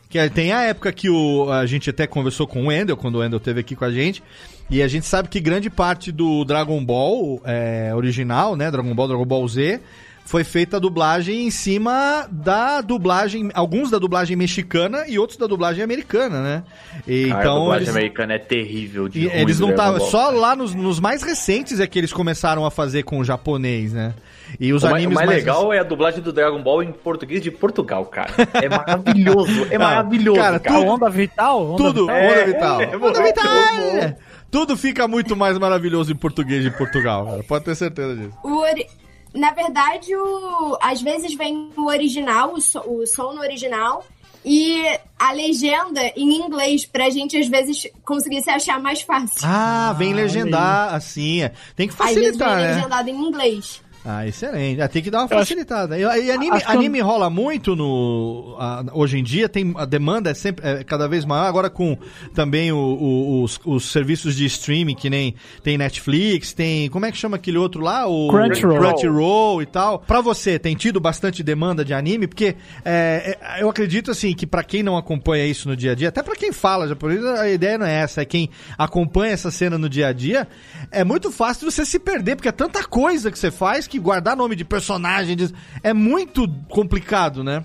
Que 0.08 0.18
é- 0.18 0.28
tem 0.28 0.52
a 0.52 0.62
época 0.62 0.92
que 0.92 1.08
o, 1.10 1.50
a 1.50 1.66
gente 1.66 1.90
até 1.90 2.06
conversou 2.06 2.46
com 2.46 2.64
o 2.64 2.66
Wendel, 2.68 2.96
quando 2.96 3.16
o 3.16 3.18
Wendel 3.18 3.38
esteve 3.38 3.60
aqui 3.60 3.74
com 3.76 3.84
a 3.84 3.90
gente, 3.90 4.22
e 4.70 4.82
a 4.82 4.88
gente 4.88 5.06
sabe 5.06 5.28
que 5.28 5.40
grande 5.40 5.70
parte 5.70 6.12
do 6.12 6.44
Dragon 6.44 6.82
Ball 6.84 7.40
é, 7.44 7.92
original, 7.94 8.54
né, 8.56 8.70
Dragon 8.70 8.94
Ball, 8.94 9.08
Dragon 9.08 9.24
Ball 9.24 9.48
Z, 9.48 9.80
foi 10.28 10.44
feita 10.44 10.76
a 10.76 10.80
dublagem 10.80 11.46
em 11.46 11.50
cima 11.50 12.28
da 12.30 12.82
dublagem, 12.82 13.50
alguns 13.54 13.90
da 13.90 13.98
dublagem 13.98 14.36
mexicana 14.36 15.04
e 15.08 15.18
outros 15.18 15.38
da 15.38 15.46
dublagem 15.46 15.82
americana, 15.82 16.42
né? 16.42 16.62
E, 17.06 17.28
Cara, 17.28 17.38
a 17.38 17.40
então 17.42 17.58
dublagem 17.60 17.84
eles, 17.84 17.96
americana 17.96 18.34
é 18.34 18.38
terrível 18.38 19.08
de 19.08 19.26
ruim 19.26 19.38
eles 19.40 19.58
não 19.58 19.70
estavam, 19.70 19.98
Ball. 19.98 20.10
só 20.10 20.28
lá 20.28 20.54
nos, 20.54 20.74
nos 20.74 21.00
mais 21.00 21.22
recentes 21.22 21.80
é 21.80 21.86
que 21.86 21.98
eles 21.98 22.12
começaram 22.12 22.66
a 22.66 22.70
fazer 22.70 23.04
com 23.04 23.18
o 23.20 23.24
japonês, 23.24 23.94
né? 23.94 24.12
E 24.60 24.70
os 24.72 24.82
o, 24.82 24.86
mais, 24.90 24.96
animes 24.96 25.16
o 25.16 25.18
mais 25.18 25.30
legal 25.30 25.72
é 25.72 25.78
a 25.78 25.82
dublagem 25.82 26.20
do 26.22 26.30
Dragon 26.32 26.62
Ball 26.62 26.82
em 26.82 26.92
português 26.92 27.40
de 27.42 27.50
Portugal, 27.50 28.04
cara. 28.04 28.30
É 28.52 28.68
maravilhoso, 28.68 29.66
é 29.70 29.76
Ah, 29.76 29.78
maravilhoso, 29.78 30.38
cara, 30.40 30.58
cara. 30.58 30.78
tudo- 30.78 30.90
Onda 30.90 31.08
vital? 31.10 31.66
Onda 31.72 31.76
Tudo, 31.84 32.00
vital? 32.06 32.16
onda 32.16 32.24
É, 32.34 32.44
vital. 32.44 32.80
é, 32.82 32.96
onda 32.96 33.22
vital. 33.22 33.46
é. 33.46 34.16
Tudo 34.50 34.76
fica 34.76 35.08
muito 35.08 35.34
mais 35.34 35.56
maravilhoso 35.58 36.12
em 36.12 36.16
português 36.16 36.62
de 36.62 36.70
Portugal, 36.70 37.24
cara. 37.26 37.42
Pode 37.44 37.64
ter 37.64 37.74
certeza 37.74 38.14
disso. 38.14 38.32
O 38.42 38.58
ori- 38.60 38.86
Na 39.34 39.52
verdade, 39.52 40.14
o... 40.16 40.78
às 40.80 41.00
vezes 41.02 41.34
vem 41.34 41.70
o 41.76 41.86
original, 41.86 42.54
o, 42.54 42.60
so- 42.60 42.84
o 42.86 43.06
som 43.06 43.32
no 43.32 43.40
original, 43.40 44.04
e 44.44 44.82
a 45.18 45.32
legenda 45.32 46.00
em 46.16 46.34
inglês, 46.40 46.86
pra 46.86 47.10
gente 47.10 47.36
às 47.36 47.48
vezes 47.48 47.86
conseguir 48.04 48.40
se 48.42 48.50
achar 48.50 48.80
mais 48.80 49.02
fácil. 49.02 49.40
Ah, 49.44 49.94
vem 49.98 50.14
legendar, 50.14 50.94
assim, 50.94 51.42
é. 51.42 51.52
Tem 51.76 51.88
que 51.88 51.94
às 51.98 52.14
vezes 52.14 52.20
vem 52.20 52.32
facilitar, 52.38 52.56
né? 52.60 52.74
legendado 52.76 53.10
em 53.10 53.16
inglês. 53.16 53.82
Ah, 54.10 54.26
excelente. 54.26 54.80
Ah, 54.80 54.88
tem 54.88 55.02
que 55.02 55.10
dar 55.10 55.18
uma 55.18 55.24
acho- 55.26 55.34
facilitada. 55.34 55.98
E, 55.98 56.00
e 56.00 56.30
anime, 56.30 56.56
acho 56.56 56.64
que 56.64 56.72
eu- 56.72 56.78
anime 56.78 56.98
rola 57.00 57.28
muito 57.28 57.76
no 57.76 58.56
hoje 58.94 59.18
em 59.18 59.22
dia, 59.22 59.50
tem 59.50 59.74
a 59.76 59.84
demanda 59.84 60.30
é 60.30 60.34
sempre 60.34 60.66
é 60.66 60.82
cada 60.82 61.06
vez 61.06 61.26
maior. 61.26 61.44
Agora 61.44 61.68
com 61.68 61.94
também 62.34 62.72
o- 62.72 62.76
o- 62.78 63.42
os, 63.42 63.60
os 63.66 63.92
serviços 63.92 64.34
de 64.34 64.46
streaming 64.46 64.94
que 64.94 65.10
nem 65.10 65.34
tem 65.62 65.76
Netflix, 65.76 66.54
tem 66.54 66.88
como 66.88 67.04
é 67.04 67.12
que 67.12 67.18
chama 67.18 67.36
aquele 67.36 67.58
outro 67.58 67.82
lá, 67.82 68.06
o 68.08 68.28
Crunchyroll. 68.28 68.78
Crunchyroll 68.78 69.62
e 69.62 69.66
tal. 69.66 69.98
Pra 69.98 70.22
você 70.22 70.58
tem 70.58 70.74
tido 70.74 70.98
bastante 70.98 71.42
demanda 71.42 71.84
de 71.84 71.92
anime, 71.92 72.26
porque 72.26 72.56
é, 72.86 73.36
é, 73.42 73.62
eu 73.62 73.68
acredito 73.68 74.10
assim 74.10 74.34
que 74.34 74.46
pra 74.46 74.62
quem 74.64 74.82
não 74.82 74.96
acompanha 74.96 75.44
isso 75.44 75.68
no 75.68 75.76
dia 75.76 75.92
a 75.92 75.94
dia, 75.94 76.08
até 76.08 76.22
pra 76.22 76.34
quem 76.34 76.50
fala 76.50 76.88
japonês, 76.88 77.22
a 77.24 77.46
ideia 77.50 77.76
não 77.76 77.84
é 77.84 77.92
essa, 78.00 78.22
é 78.22 78.24
quem 78.24 78.48
acompanha 78.78 79.34
essa 79.34 79.50
cena 79.50 79.76
no 79.76 79.86
dia 79.86 80.08
a 80.08 80.12
dia, 80.14 80.48
é 80.90 81.04
muito 81.04 81.30
fácil 81.30 81.70
você 81.70 81.84
se 81.84 81.98
perder, 81.98 82.36
porque 82.36 82.48
é 82.48 82.52
tanta 82.52 82.82
coisa 82.84 83.30
que 83.30 83.38
você 83.38 83.50
faz 83.50 83.86
que 83.86 83.97
guardar 83.98 84.36
nome 84.36 84.54
de 84.56 84.64
personagem 84.64 85.36
de- 85.36 85.54
é 85.82 85.92
muito 85.92 86.48
complicado, 86.68 87.42
né? 87.44 87.64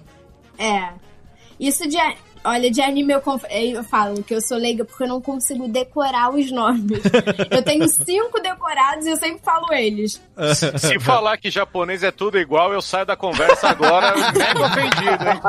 É. 0.57 0.89
Isso 1.59 1.87
de. 1.87 1.97
Olha, 2.45 2.69
de 2.69 2.81
anime 2.81 3.13
eu, 3.13 3.21
conf... 3.21 3.45
eu 3.49 3.83
falo 3.85 4.21
que 4.21 4.35
eu 4.35 4.41
sou 4.41 4.57
leiga 4.57 4.83
porque 4.83 5.03
eu 5.03 5.07
não 5.07 5.21
consigo 5.21 5.65
decorar 5.69 6.29
os 6.29 6.51
nomes. 6.51 7.01
eu 7.49 7.63
tenho 7.63 7.87
cinco 7.87 8.41
decorados 8.41 9.05
e 9.05 9.11
eu 9.11 9.15
sempre 9.15 9.41
falo 9.41 9.71
eles. 9.71 10.21
Se 10.77 10.99
falar 10.99 11.37
que 11.37 11.49
japonês 11.49 12.03
é 12.03 12.11
tudo 12.11 12.37
igual, 12.37 12.73
eu 12.73 12.81
saio 12.81 13.05
da 13.05 13.15
conversa 13.15 13.69
agora 13.69 14.13
mega 14.33 14.65
ofendido, 14.65 15.23
hein? 15.29 15.41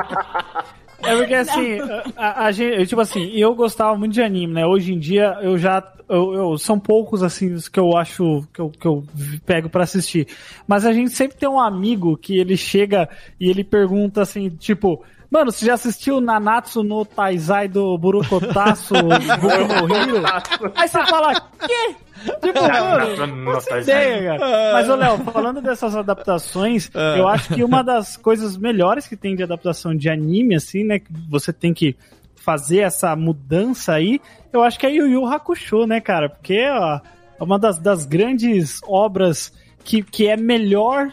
É 1.06 1.16
porque 1.16 1.34
assim, 1.34 1.78
a, 2.16 2.44
a 2.46 2.52
gente, 2.52 2.86
tipo 2.86 3.00
assim, 3.00 3.30
eu 3.32 3.54
gostava 3.54 3.96
muito 3.96 4.12
de 4.12 4.22
anime, 4.22 4.54
né? 4.54 4.66
Hoje 4.66 4.92
em 4.92 4.98
dia 4.98 5.38
eu 5.42 5.58
já. 5.58 5.82
Eu, 6.08 6.34
eu- 6.34 6.58
são 6.58 6.78
poucos 6.78 7.22
assim 7.22 7.52
os 7.54 7.66
que 7.68 7.80
eu 7.80 7.96
acho 7.96 8.46
que 8.52 8.60
eu, 8.60 8.70
que 8.70 8.86
eu 8.86 9.04
pego 9.46 9.70
pra 9.70 9.84
assistir. 9.84 10.26
Mas 10.66 10.84
a 10.84 10.92
gente 10.92 11.10
sempre 11.10 11.36
tem 11.38 11.48
um 11.48 11.58
amigo 11.60 12.16
que 12.16 12.38
ele 12.38 12.56
chega 12.56 13.08
e 13.40 13.48
ele 13.48 13.64
pergunta 13.64 14.20
assim, 14.22 14.50
tipo. 14.50 15.02
Mano, 15.34 15.50
você 15.50 15.66
já 15.66 15.74
assistiu 15.74 16.20
Nanatsu 16.20 16.84
no 16.84 17.04
Taizai 17.04 17.66
do 17.66 17.98
Burukotaço? 17.98 18.94
Aí 20.76 20.86
você 20.88 21.04
fala, 21.06 21.34
quê? 21.58 21.96
Tipo, 22.40 22.62
mano, 22.62 23.26
não 23.44 23.80
ideia, 23.80 24.38
cara. 24.38 24.72
Mas, 24.74 24.88
ô 24.88 24.94
Léo, 24.94 25.18
falando 25.24 25.60
dessas 25.60 25.96
adaptações, 25.96 26.88
Ah. 26.94 27.16
eu 27.18 27.26
acho 27.26 27.52
que 27.52 27.64
uma 27.64 27.82
das 27.82 28.16
coisas 28.16 28.56
melhores 28.56 29.08
que 29.08 29.16
tem 29.16 29.34
de 29.34 29.42
adaptação 29.42 29.92
de 29.92 30.08
anime, 30.08 30.54
assim, 30.54 30.84
né, 30.84 31.00
que 31.00 31.10
você 31.28 31.52
tem 31.52 31.74
que 31.74 31.96
fazer 32.36 32.78
essa 32.78 33.16
mudança 33.16 33.92
aí, 33.94 34.20
eu 34.52 34.62
acho 34.62 34.78
que 34.78 34.86
é 34.86 34.92
Yu 34.92 35.08
Yu 35.08 35.26
Hakusho, 35.26 35.84
né, 35.84 36.00
cara? 36.00 36.28
Porque 36.28 36.64
ó, 36.70 37.00
é 37.40 37.42
uma 37.42 37.58
das, 37.58 37.80
das 37.80 38.06
grandes 38.06 38.78
obras 38.86 39.52
que, 39.82 40.00
que 40.00 40.28
é 40.28 40.36
melhor 40.36 41.12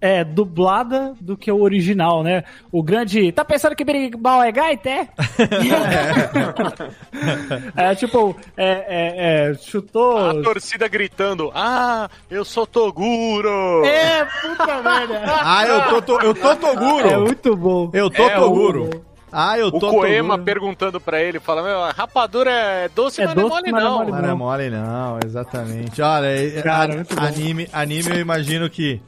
é, 0.00 0.24
dublada 0.24 1.12
do 1.20 1.36
que 1.36 1.52
o 1.52 1.60
original, 1.60 2.22
né? 2.22 2.42
O 2.72 2.82
grande. 2.82 3.30
Tá 3.32 3.44
pensando 3.44 3.76
que 3.76 3.84
Berimbau 3.84 4.42
é 4.42 4.50
gaita, 4.50 4.88
é? 4.88 5.08
é 7.76 7.94
tipo, 7.94 8.36
é, 8.56 8.66
é, 8.66 9.50
é, 9.50 9.54
chutou. 9.54 10.30
A 10.30 10.42
torcida 10.42 10.88
gritando: 10.88 11.50
Ah, 11.54 12.08
eu 12.30 12.44
sou 12.44 12.66
Toguro! 12.66 13.84
É, 13.84 14.24
puta 14.24 14.82
merda. 14.82 15.20
Ah, 15.42 15.66
eu 15.66 16.02
tô, 16.02 16.20
eu 16.20 16.34
tô 16.34 16.56
Toguro. 16.56 17.08
É 17.08 17.16
muito 17.18 17.56
bom. 17.56 17.90
Eu 17.92 18.10
tô 18.10 18.22
É, 18.22 18.34
Toguro. 18.36 19.04
Ah, 19.32 19.56
eu 19.58 19.68
O 19.68 19.78
tô 19.78 19.90
Coema 19.90 20.36
tô- 20.36 20.44
perguntando 20.44 21.00
pra 21.00 21.22
ele, 21.22 21.38
fala, 21.38 21.62
meu, 21.62 21.80
rapadura 21.96 22.50
é 22.50 22.88
doce, 22.88 23.22
É 23.22 23.26
mas 23.26 23.34
doce, 23.36 23.48
não 23.48 23.56
é 23.56 23.60
mole 23.60 23.72
mas 23.72 23.72
não 23.72 23.80
é 23.80 23.84
não. 23.84 23.98
mole, 23.98 24.10
Não 24.22 24.30
é 24.30 24.34
mole 24.34 24.70
não, 24.70 25.18
exatamente. 25.24 26.02
Olha, 26.02 26.26
é- 26.26 26.62
Cara, 26.62 27.06
a- 27.16 27.26
anime, 27.26 27.68
anime 27.72 28.10
eu 28.10 28.18
imagino 28.20 28.68
que 28.68 29.00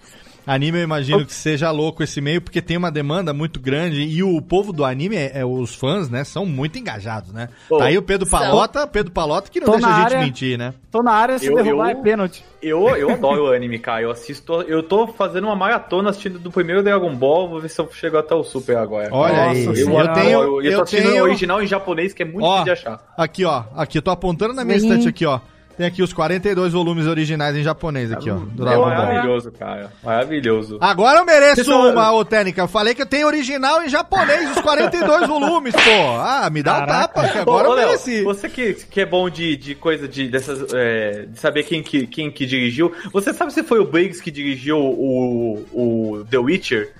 anime 0.46 0.78
eu 0.78 0.82
imagino 0.84 1.24
que 1.26 1.34
seja 1.34 1.70
louco 1.70 2.02
esse 2.02 2.20
meio 2.20 2.40
porque 2.40 2.60
tem 2.62 2.76
uma 2.76 2.90
demanda 2.90 3.32
muito 3.32 3.60
grande 3.60 4.02
e 4.02 4.22
o 4.22 4.40
povo 4.40 4.72
do 4.72 4.84
anime, 4.84 5.16
é, 5.16 5.32
é, 5.40 5.44
os 5.44 5.74
fãs, 5.74 6.08
né, 6.08 6.24
são 6.24 6.44
muito 6.46 6.78
engajados, 6.78 7.32
né? 7.32 7.48
Pô, 7.68 7.78
tá 7.78 7.84
aí 7.84 7.96
o 7.98 8.02
Pedro 8.02 8.28
são. 8.28 8.38
Palota, 8.38 8.86
Pedro 8.86 9.12
Palota 9.12 9.50
que 9.50 9.60
não 9.60 9.66
Tô 9.66 9.72
deixa 9.72 9.86
na 9.88 9.94
a 9.96 10.00
gente 10.02 10.14
área. 10.14 10.24
mentir, 10.26 10.58
né? 10.58 10.74
Tô 10.90 11.02
na 11.02 11.12
área, 11.12 11.38
se 11.38 11.46
Eu- 11.46 11.54
derrubar 11.54 11.90
eu- 11.92 11.98
é 11.98 12.02
pênalti. 12.02 12.44
Eu, 12.62 12.88
eu 12.90 13.10
adoro 13.10 13.46
o 13.46 13.52
anime, 13.52 13.76
cara. 13.78 14.02
Eu 14.02 14.10
assisto. 14.12 14.52
Eu 14.62 14.84
tô 14.84 15.08
fazendo 15.08 15.44
uma 15.48 15.56
maratona 15.56 16.10
assistindo 16.10 16.38
do 16.38 16.48
primeiro 16.50 16.80
Dragon 16.80 17.12
Ball. 17.12 17.48
Vou 17.48 17.60
ver 17.60 17.68
se 17.68 17.80
eu 17.80 17.88
chego 17.92 18.16
até 18.18 18.34
o 18.36 18.44
Super 18.44 18.76
agora. 18.76 19.08
Olha 19.10 19.46
Nossa 19.46 19.50
aí, 19.50 19.64
Eu, 19.64 19.90
eu 19.90 20.12
tenho, 20.12 20.40
adoro. 20.40 20.62
E 20.62 20.66
eu 20.66 20.70
eu 20.72 20.76
tô 20.76 20.82
assistindo 20.84 21.10
tenho, 21.10 21.22
o 21.24 21.26
original 21.26 21.60
em 21.62 21.66
japonês, 21.66 22.12
que 22.12 22.22
é 22.22 22.26
muito 22.26 22.44
Ó, 22.44 22.62
difícil 22.62 22.64
de 22.84 22.88
achar. 22.88 23.14
aqui 23.16 23.44
ó, 23.44 23.64
aqui 23.74 23.98
eu 23.98 24.02
tô 24.02 24.10
apontando 24.12 24.54
na 24.54 24.64
minha 24.64 24.78
Sim. 24.78 24.86
estante 24.86 25.08
aqui 25.08 25.26
ó, 25.26 25.40
tem 25.76 25.86
aqui 25.86 26.02
os 26.02 26.12
42 26.12 26.72
volumes 26.72 27.06
originais 27.06 27.56
em 27.56 27.62
japonês 27.62 28.12
aqui 28.12 28.30
ó, 28.30 28.34
do 28.36 28.62
É 28.62 28.64
Dragon 28.66 28.80
Ball. 28.82 28.88
maravilhoso, 28.90 29.52
cara. 29.52 29.92
Maravilhoso. 30.02 30.78
Agora 30.80 31.18
eu 31.20 31.24
mereço 31.24 31.74
uma, 31.74 32.12
ô 32.12 32.24
Técnica. 32.24 32.62
Eu 32.62 32.68
falei 32.68 32.94
que 32.94 33.02
eu 33.02 33.06
tenho 33.06 33.26
original 33.26 33.82
em 33.82 33.88
japonês, 33.88 34.50
os 34.56 34.62
42 34.62 35.26
volumes, 35.26 35.74
pô. 35.74 35.80
Ah, 36.20 36.48
me 36.50 36.62
dá 36.62 36.74
um 36.76 36.78
Caraca. 36.86 37.08
tapa, 37.08 37.28
que 37.28 37.38
agora 37.38 37.68
Ô, 37.68 37.72
eu 37.72 37.76
Léo, 37.76 37.86
mereci. 37.88 38.22
você 38.22 38.48
que, 38.48 38.74
que 38.74 39.00
é 39.00 39.06
bom 39.06 39.28
de, 39.30 39.56
de 39.56 39.74
coisa 39.74 40.06
de 40.06 40.28
dessas. 40.28 40.72
é, 40.74 41.26
de 41.28 41.38
saber 41.38 41.62
quem 41.64 41.82
que, 41.82 42.06
quem 42.06 42.30
que 42.30 42.46
dirigiu. 42.46 42.92
Você 43.12 43.32
sabe 43.32 43.52
se 43.52 43.62
foi 43.62 43.78
o 43.80 43.84
Briggs 43.84 44.22
que 44.22 44.30
dirigiu 44.30 44.78
o, 44.78 45.64
o 45.72 46.24
The 46.30 46.38
Witcher? 46.38 46.92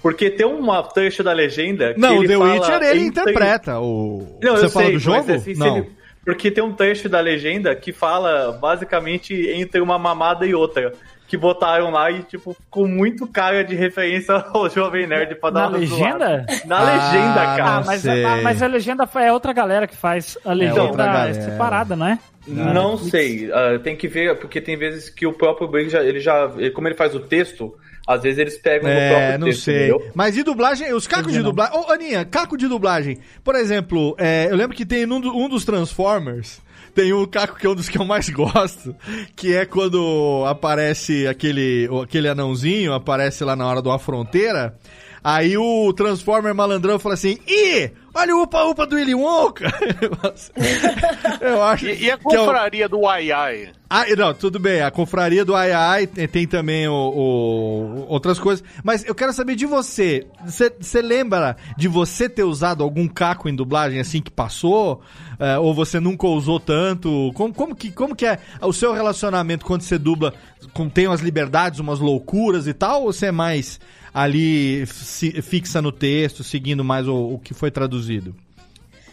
Porque 0.00 0.30
tem 0.30 0.46
uma 0.46 0.80
trecho 0.84 1.24
da 1.24 1.32
legenda 1.32 1.92
que 1.92 1.98
Não, 2.00 2.18
o 2.18 2.26
The 2.26 2.36
fala 2.38 2.52
Witcher 2.54 2.82
ele 2.82 3.00
interpreta. 3.06 3.80
O... 3.80 4.38
Não, 4.40 4.56
Você 4.56 4.66
eu 4.66 4.70
fala 4.70 4.84
sei, 4.86 4.92
do 4.92 4.94
mas 4.94 5.02
jogo? 5.02 5.32
assim, 5.34 5.54
se 5.54 5.58
Não. 5.58 5.76
ele- 5.78 5.97
Porque 6.28 6.50
tem 6.50 6.62
um 6.62 6.74
trecho 6.74 7.08
da 7.08 7.20
legenda 7.20 7.74
que 7.74 7.90
fala 7.90 8.52
basicamente 8.52 9.34
entre 9.50 9.80
uma 9.80 9.98
mamada 9.98 10.44
e 10.44 10.54
outra. 10.54 10.92
Que 11.26 11.36
botaram 11.38 11.90
lá 11.90 12.10
e, 12.10 12.22
tipo, 12.22 12.52
ficou 12.54 12.86
muito 12.86 13.26
cara 13.26 13.62
de 13.64 13.74
referência 13.74 14.34
ao 14.52 14.68
Jovem 14.68 15.06
Nerd 15.06 15.34
pra 15.36 15.48
dar 15.50 15.70
Na 15.70 15.76
uma 15.78 15.86
zoada. 15.86 16.02
legenda? 16.26 16.46
Na 16.66 16.78
Ah, 16.78 16.82
legenda, 16.84 17.34
cara. 17.56 17.64
Ah, 17.76 17.82
mas, 17.86 18.00
sei. 18.02 18.24
a, 18.24 18.36
mas 18.42 18.62
a 18.62 18.66
legenda 18.66 19.08
é 19.16 19.32
outra 19.32 19.52
galera 19.54 19.86
que 19.86 19.96
faz. 19.96 20.36
A 20.44 20.52
legenda 20.52 20.82
outra 20.82 21.02
é 21.02 21.06
galera. 21.06 21.34
separada, 21.42 21.96
não 21.96 22.06
é? 22.06 22.18
Não 22.46 22.96
sei, 22.98 23.50
ah, 23.52 23.78
tem 23.82 23.94
que 23.96 24.06
ver, 24.08 24.36
porque 24.38 24.60
tem 24.60 24.76
vezes 24.76 25.08
que 25.10 25.26
o 25.26 25.32
próprio 25.32 25.66
Briggs, 25.68 25.92
já, 25.92 26.02
ele 26.02 26.20
já, 26.20 26.50
ele- 26.56 26.70
como 26.70 26.88
ele 26.88 26.94
faz 26.94 27.14
o 27.14 27.20
texto, 27.20 27.74
às 28.08 28.22
vezes 28.22 28.38
eles 28.38 28.56
pegam 28.58 28.88
no 28.88 28.94
É, 28.96 29.10
próprio 29.10 29.38
não 29.38 29.46
texto, 29.48 29.62
sei. 29.64 29.76
entendeu? 29.88 30.10
Mas 30.14 30.36
e 30.36 30.42
dublagem? 30.42 30.92
Os 30.94 31.06
cacos 31.06 31.32
de 31.32 31.42
dublagem. 31.42 31.78
Ô, 31.78 31.92
Aninha, 31.92 32.24
caco 32.24 32.56
de 32.56 32.66
dublagem. 32.66 33.18
Por 33.44 33.54
exemplo, 33.54 34.16
é, 34.18 34.48
eu 34.50 34.56
lembro 34.56 34.74
que 34.76 34.86
tem 34.86 35.04
um, 35.04 35.20
do- 35.20 35.36
um 35.36 35.48
dos 35.48 35.64
Transformers. 35.64 36.60
Tem 36.94 37.12
um 37.12 37.26
caco 37.26 37.56
que 37.58 37.66
é 37.66 37.70
um 37.70 37.74
dos 37.74 37.88
que 37.88 37.98
eu 37.98 38.04
mais 38.04 38.28
gosto, 38.30 38.96
que 39.36 39.54
é 39.54 39.64
quando 39.64 40.42
aparece 40.46 41.26
aquele, 41.28 41.88
aquele 42.02 42.26
anãozinho, 42.28 42.92
aparece 42.92 43.44
lá 43.44 43.54
na 43.54 43.66
hora 43.66 43.82
de 43.82 43.88
uma 43.88 43.98
fronteira. 43.98 44.74
Aí 45.22 45.56
o 45.58 45.92
Transformer 45.92 46.54
malandrão 46.54 46.98
fala 46.98 47.14
assim: 47.14 47.38
Ih, 47.46 47.90
olha 48.18 48.36
o 48.36 48.42
upa-upa 48.42 48.86
do 48.86 48.96
Willy 48.96 49.14
Wonka! 49.14 49.66
eu 51.40 51.62
acho 51.62 51.86
E, 51.86 52.04
e 52.04 52.10
a 52.10 52.18
que 52.18 52.34
é 52.34 52.40
o- 52.40 52.44
confraria 52.46 52.88
do 52.88 53.06
Ai 53.06 53.30
Ai? 53.32 53.70
ah, 53.90 54.04
não, 54.16 54.34
tudo 54.34 54.58
bem. 54.58 54.82
A 54.82 54.90
confraria 54.90 55.44
do 55.44 55.54
Ai 55.54 55.72
Ai 55.72 56.06
tem, 56.06 56.28
tem 56.28 56.46
também 56.46 56.86
o, 56.88 56.92
o- 56.92 58.06
outras 58.08 58.38
coisas. 58.38 58.62
Mas 58.84 59.04
eu 59.04 59.14
quero 59.14 59.32
saber 59.32 59.54
de 59.56 59.64
você. 59.66 60.26
Você 60.44 61.00
lembra 61.02 61.56
de 61.76 61.88
você 61.88 62.28
ter 62.28 62.44
usado 62.44 62.82
algum 62.82 63.08
caco 63.08 63.48
em 63.48 63.54
dublagem 63.54 63.98
assim 64.00 64.20
que 64.20 64.30
passou? 64.30 65.00
É, 65.38 65.56
ou 65.58 65.72
você 65.72 66.00
nunca 66.00 66.26
usou 66.26 66.58
tanto? 66.60 67.30
Como, 67.34 67.54
como, 67.54 67.74
que, 67.74 67.90
como 67.92 68.14
que 68.16 68.26
é 68.26 68.38
o 68.60 68.72
seu 68.72 68.92
relacionamento 68.92 69.64
quando 69.64 69.82
você 69.82 69.96
dubla? 69.96 70.34
Com, 70.74 70.88
tem 70.88 71.06
umas 71.06 71.20
liberdades, 71.20 71.78
umas 71.80 71.98
loucuras 72.00 72.66
e 72.66 72.74
tal? 72.74 73.04
Ou 73.04 73.12
você 73.12 73.26
é 73.26 73.32
mais 73.32 73.78
ali 74.12 74.84
fi- 74.86 75.40
fixa 75.42 75.80
no 75.82 75.92
texto, 75.92 76.42
seguindo 76.44 76.84
mais 76.84 77.06
o, 77.08 77.34
o 77.34 77.38
que 77.38 77.54
foi 77.54 77.70
traduzido? 77.70 78.34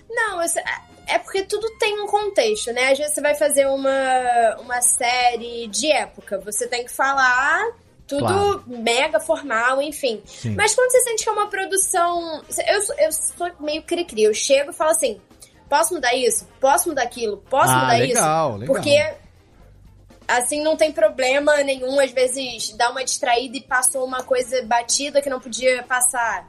Não, 0.10 0.42
isso- 0.44 0.60
é 1.08 1.20
porque 1.20 1.44
tudo 1.44 1.70
tem 1.78 2.02
um 2.02 2.08
contexto, 2.08 2.72
né? 2.74 2.92
Às 2.92 2.98
vezes 2.98 3.14
você 3.14 3.22
vai 3.22 3.36
fazer 3.36 3.68
uma, 3.68 4.56
uma 4.60 4.82
série 4.82 5.68
de 5.68 5.92
época, 5.92 6.40
você 6.40 6.68
tem 6.68 6.84
que 6.86 6.92
falar 6.92 7.64
tudo 8.08 8.22
Claro. 8.22 8.64
mega 8.68 9.20
formal, 9.20 9.82
enfim. 9.82 10.22
Sim. 10.26 10.56
Mas 10.56 10.74
quando 10.76 10.92
você 10.92 11.02
sente 11.02 11.24
que 11.24 11.30
é 11.30 11.32
uma 11.32 11.48
produção. 11.48 12.44
Eu, 12.68 12.82
sou- 12.82 12.96
eu 13.00 13.12
sou 13.12 13.52
meio 13.60 13.82
cri-cri, 13.84 14.24
eu 14.24 14.34
chego 14.34 14.70
e 14.72 14.74
falo 14.74 14.92
assim: 14.92 15.20
posso 15.70 15.94
mudar 15.94 16.14
isso? 16.16 16.48
Posso 16.60 16.88
mudar 16.90 17.02
aquilo? 17.04 17.38
Posso 17.50 17.72
Ah, 17.72 17.80
mudar 17.82 17.98
legal, 18.00 18.50
isso? 18.52 18.58
legal. 18.60 18.66
Porque. 18.76 19.25
Assim, 20.28 20.64
não 20.64 20.76
tem 20.76 20.92
problema 20.92 21.56
nenhum, 21.64 22.00
às 22.00 22.12
vezes, 22.12 22.72
dá 22.72 22.90
uma 22.90 23.04
distraída 23.04 23.58
e 23.58 23.62
passou 23.62 24.04
uma 24.06 24.24
coisa 24.24 24.64
batida 24.64 25.22
que 25.22 25.30
não 25.30 25.40
podia 25.40 25.84
passar. 25.84 26.48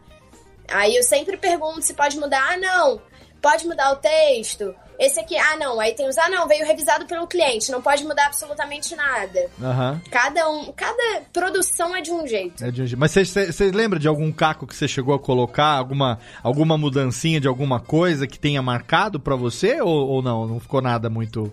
Aí 0.69 0.97
eu 0.97 1.03
sempre 1.03 1.37
pergunto 1.37 1.83
se 1.83 1.95
pode 1.95 2.19
mudar. 2.19 2.53
Ah, 2.53 2.57
não. 2.57 3.01
Pode 3.41 3.67
mudar 3.67 3.93
o 3.93 3.97
texto. 3.97 4.75
Esse 4.99 5.21
aqui, 5.21 5.37
ah, 5.37 5.57
não. 5.59 5.79
Aí 5.79 5.95
tem 5.95 6.09
os, 6.09 6.17
ah, 6.17 6.29
não, 6.29 6.49
veio 6.49 6.67
revisado 6.67 7.07
pelo 7.07 7.27
cliente. 7.27 7.71
Não 7.71 7.83
pode 7.83 8.03
mudar 8.05 8.27
absolutamente 8.27 8.97
nada. 8.97 9.51
Aham. 9.63 10.01
Cada 10.11 10.49
um, 10.49 10.73
cada 10.73 11.21
produção 11.33 11.95
é 11.95 12.01
de 12.01 12.11
um 12.11 12.27
jeito. 12.27 12.65
É 12.65 12.71
de 12.71 12.83
um 12.83 12.87
jeito. 12.87 12.99
Mas 12.99 13.13
você 13.13 13.71
lembra 13.71 13.99
de 13.99 14.09
algum 14.09 14.33
caco 14.33 14.67
que 14.67 14.75
você 14.75 14.89
chegou 14.89 15.15
a 15.15 15.19
colocar? 15.19 15.77
Alguma, 15.77 16.19
alguma 16.43 16.79
mudancinha 16.79 17.41
de 17.41 17.47
alguma 17.47 17.79
coisa 17.79 18.27
que 18.27 18.39
tenha 18.39 18.63
marcado 18.63 19.21
pra 19.21 19.37
você? 19.37 19.81
Ou, 19.81 20.09
ou 20.09 20.23
não? 20.23 20.47
Não 20.47 20.59
ficou 20.59 20.81
nada 20.81 21.11
muito 21.11 21.53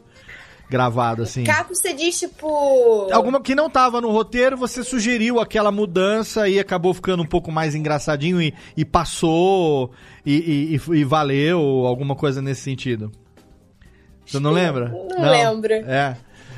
gravado 0.70 1.24
assim? 1.24 1.44
Caco, 1.44 1.76
você 1.76 1.94
diz, 1.94 2.20
tipo. 2.20 3.08
Alguma 3.12 3.42
que 3.42 3.54
não 3.56 3.70
tava 3.70 4.02
no 4.02 4.10
roteiro, 4.12 4.58
você 4.58 4.84
sugeriu 4.84 5.40
aquela 5.40 5.72
mudança 5.72 6.48
e 6.50 6.60
acabou 6.60 6.94
ficando 6.94 7.22
um 7.24 7.26
pouco 7.28 7.52
mais 7.52 7.76
engraçadinho 7.76 8.42
e, 8.42 8.54
e 8.76 8.84
passou 8.84 9.92
e, 10.26 10.34
e- 10.34 10.76
e- 10.76 11.00
e 11.00 11.04
valeu, 11.04 11.60
alguma 11.86 12.16
coisa 12.16 12.42
nesse 12.42 12.62
sentido. 12.62 13.12
Você 14.26 14.40
não 14.40 14.52
lembra? 14.52 14.90
Não 14.90 15.30
lembro. 15.30 15.74
É. 15.74 16.16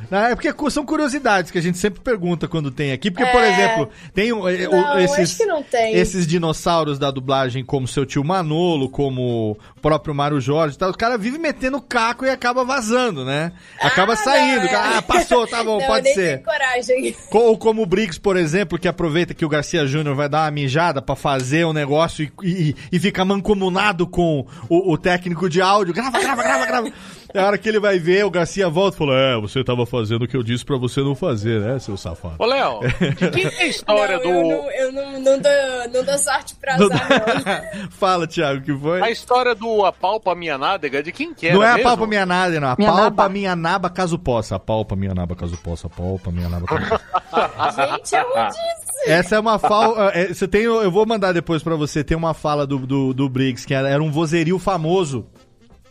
Não, 0.10 0.20
é 0.20 0.36
porque 0.36 0.53
são 0.70 0.86
curiosidades 0.86 1.51
que 1.51 1.58
a 1.58 1.62
gente 1.62 1.78
sempre 1.78 1.99
pergunta 2.01 2.47
quando 2.47 2.72
tem 2.72 2.91
aqui. 2.91 3.10
Porque, 3.12 3.26
por 3.32 3.41
É. 3.41 3.51
exemplo, 3.51 3.89
tem 4.14 4.32
o- 4.32 4.43
Não, 4.43 4.99
esses, 4.99 5.20
acho 5.20 5.38
que 5.38 5.45
não 5.45 5.64
tem. 5.64 5.95
esses 5.95 6.26
dinossauros 6.28 6.97
da 6.99 7.10
dublagem, 7.12 7.64
como 7.64 7.88
seu 7.88 8.06
tio 8.06 8.24
Manolo, 8.24 8.89
como 8.89 9.51
o 9.76 9.80
próprio 9.82 10.14
Mário 10.16 10.39
Jorge 10.41 10.78
tal, 10.78 10.89
o 10.91 10.97
cara 10.97 11.18
vive 11.18 11.38
metendo 11.38 11.82
caco 11.82 12.26
e 12.26 12.30
acaba 12.30 12.64
vazando, 12.64 13.24
né? 13.26 13.51
Acaba 13.82 14.16
saindo. 14.16 14.66
não, 14.66 14.70
é. 14.72 14.97
Ah, 14.97 15.01
passou, 15.01 15.45
tá 15.47 15.64
bom, 15.64 15.80
Não, 15.80 15.88
pode 15.88 16.14
ser. 16.14 16.41
coragem. 16.43 17.16
Co- 17.30 17.39
Ou 17.39 17.58
como 17.58 17.82
o 17.82 17.86
Briggs, 17.86 18.20
por 18.20 18.38
exemplo, 18.38 18.78
que 18.80 18.88
aproveita 18.88 19.34
que 19.34 19.45
o 19.45 19.49
Garcia 19.49 19.86
Júnior 19.86 20.16
vai 20.16 20.28
dar 20.30 20.43
uma 20.45 20.51
mijada 20.51 21.01
pra 21.01 21.16
fazer 21.16 21.66
um 21.66 21.74
negócio 21.74 22.24
e, 22.43 22.49
e, 22.70 22.76
e 22.91 22.99
fica 22.99 23.24
mancomunado 23.24 24.08
com 24.08 24.45
o, 24.70 24.93
o 24.93 24.97
técnico 24.97 25.49
de 25.49 25.62
áudio. 25.62 25.93
Grava, 25.93 26.20
grava, 26.20 26.43
grava, 26.43 26.66
grava. 26.66 26.91
É 27.36 27.41
a 27.41 27.47
hora 27.47 27.57
que 27.57 27.67
ele 27.67 27.79
vai 27.79 27.99
ver, 27.99 28.25
o 28.25 28.31
Garcia 28.31 28.69
volta 28.69 28.95
e 28.95 28.99
fala: 28.99 29.13
É, 29.19 29.36
você 29.39 29.63
tava 29.63 29.86
fazendo 29.86 30.23
o 30.23 30.27
que 30.27 30.38
eu 30.38 30.41
disse 30.43 30.63
pra 30.63 30.77
você 30.77 31.01
não 31.01 31.13
fazer, 31.15 31.59
né, 31.59 31.77
seu 31.79 31.97
safado? 31.97 32.36
Ô, 32.39 32.45
Léo, 32.45 32.79
de 32.79 33.29
quem 33.31 33.45
é 33.45 33.61
a 33.63 33.67
história 33.67 34.17
não, 34.17 34.23
do. 34.23 34.29
Eu, 34.29 34.43
não, 34.43 34.71
eu 34.71 34.91
não, 34.91 35.11
não, 35.19 35.39
dou, 35.39 35.51
não 35.93 36.03
dou 36.05 36.17
sorte 36.17 36.55
pra 36.55 36.75
usar, 36.77 37.09
não. 37.09 37.89
Fala, 37.91 38.26
Thiago, 38.26 38.61
que 38.61 38.73
foi? 38.73 39.01
A 39.01 39.11
história 39.11 39.53
do 39.53 39.84
Apalpa 39.85 40.34
Minha 40.34 40.57
Nádega, 40.57 41.03
de 41.03 41.11
quem 41.11 41.34
que 41.34 41.47
era 41.47 41.55
não 41.55 41.64
é 41.64 41.72
a 41.72 41.73
mesmo? 41.76 41.89
palpa 41.89 42.07
minha 42.07 42.26
nada, 42.26 42.60
não. 42.60 42.69
A 42.69 42.76
Minha 42.77 42.89
palpa 42.91 43.03
naba. 43.03 43.30
minha 43.30 43.55
naba 43.55 43.89
caso 43.89 44.18
possa. 44.18 44.55
A 44.55 44.60
palpa 44.60 44.95
minha 44.95 45.14
naba 45.14 45.35
caso 45.35 45.57
possa. 45.57 45.88
A 45.88 45.89
palpa 45.89 46.31
minha 46.31 46.47
naba 46.49 46.65
caso 46.65 46.88
possa. 46.89 47.03
Gente, 47.76 48.15
eu 48.15 48.47
disse. 48.47 49.11
Essa 49.11 49.35
é 49.35 49.39
uma 49.39 49.60
fala. 49.60 50.11
é, 50.14 50.34
Você 50.34 50.47
tem. 50.47 50.64
Eu 50.64 50.89
vou 50.89 51.05
mandar 51.05 51.31
depois 51.34 51.61
pra 51.61 51.76
você. 51.76 52.03
Tem 52.03 52.15
uma 52.15 52.34
fala 52.34 52.65
do, 52.65 52.80
do, 52.80 53.14
do 53.14 53.27
Briggs, 53.30 53.65
que 53.68 53.73
era, 53.73 53.89
era 53.89 54.01
um 54.01 54.11
vozerio 54.11 54.57
famoso. 54.57 55.26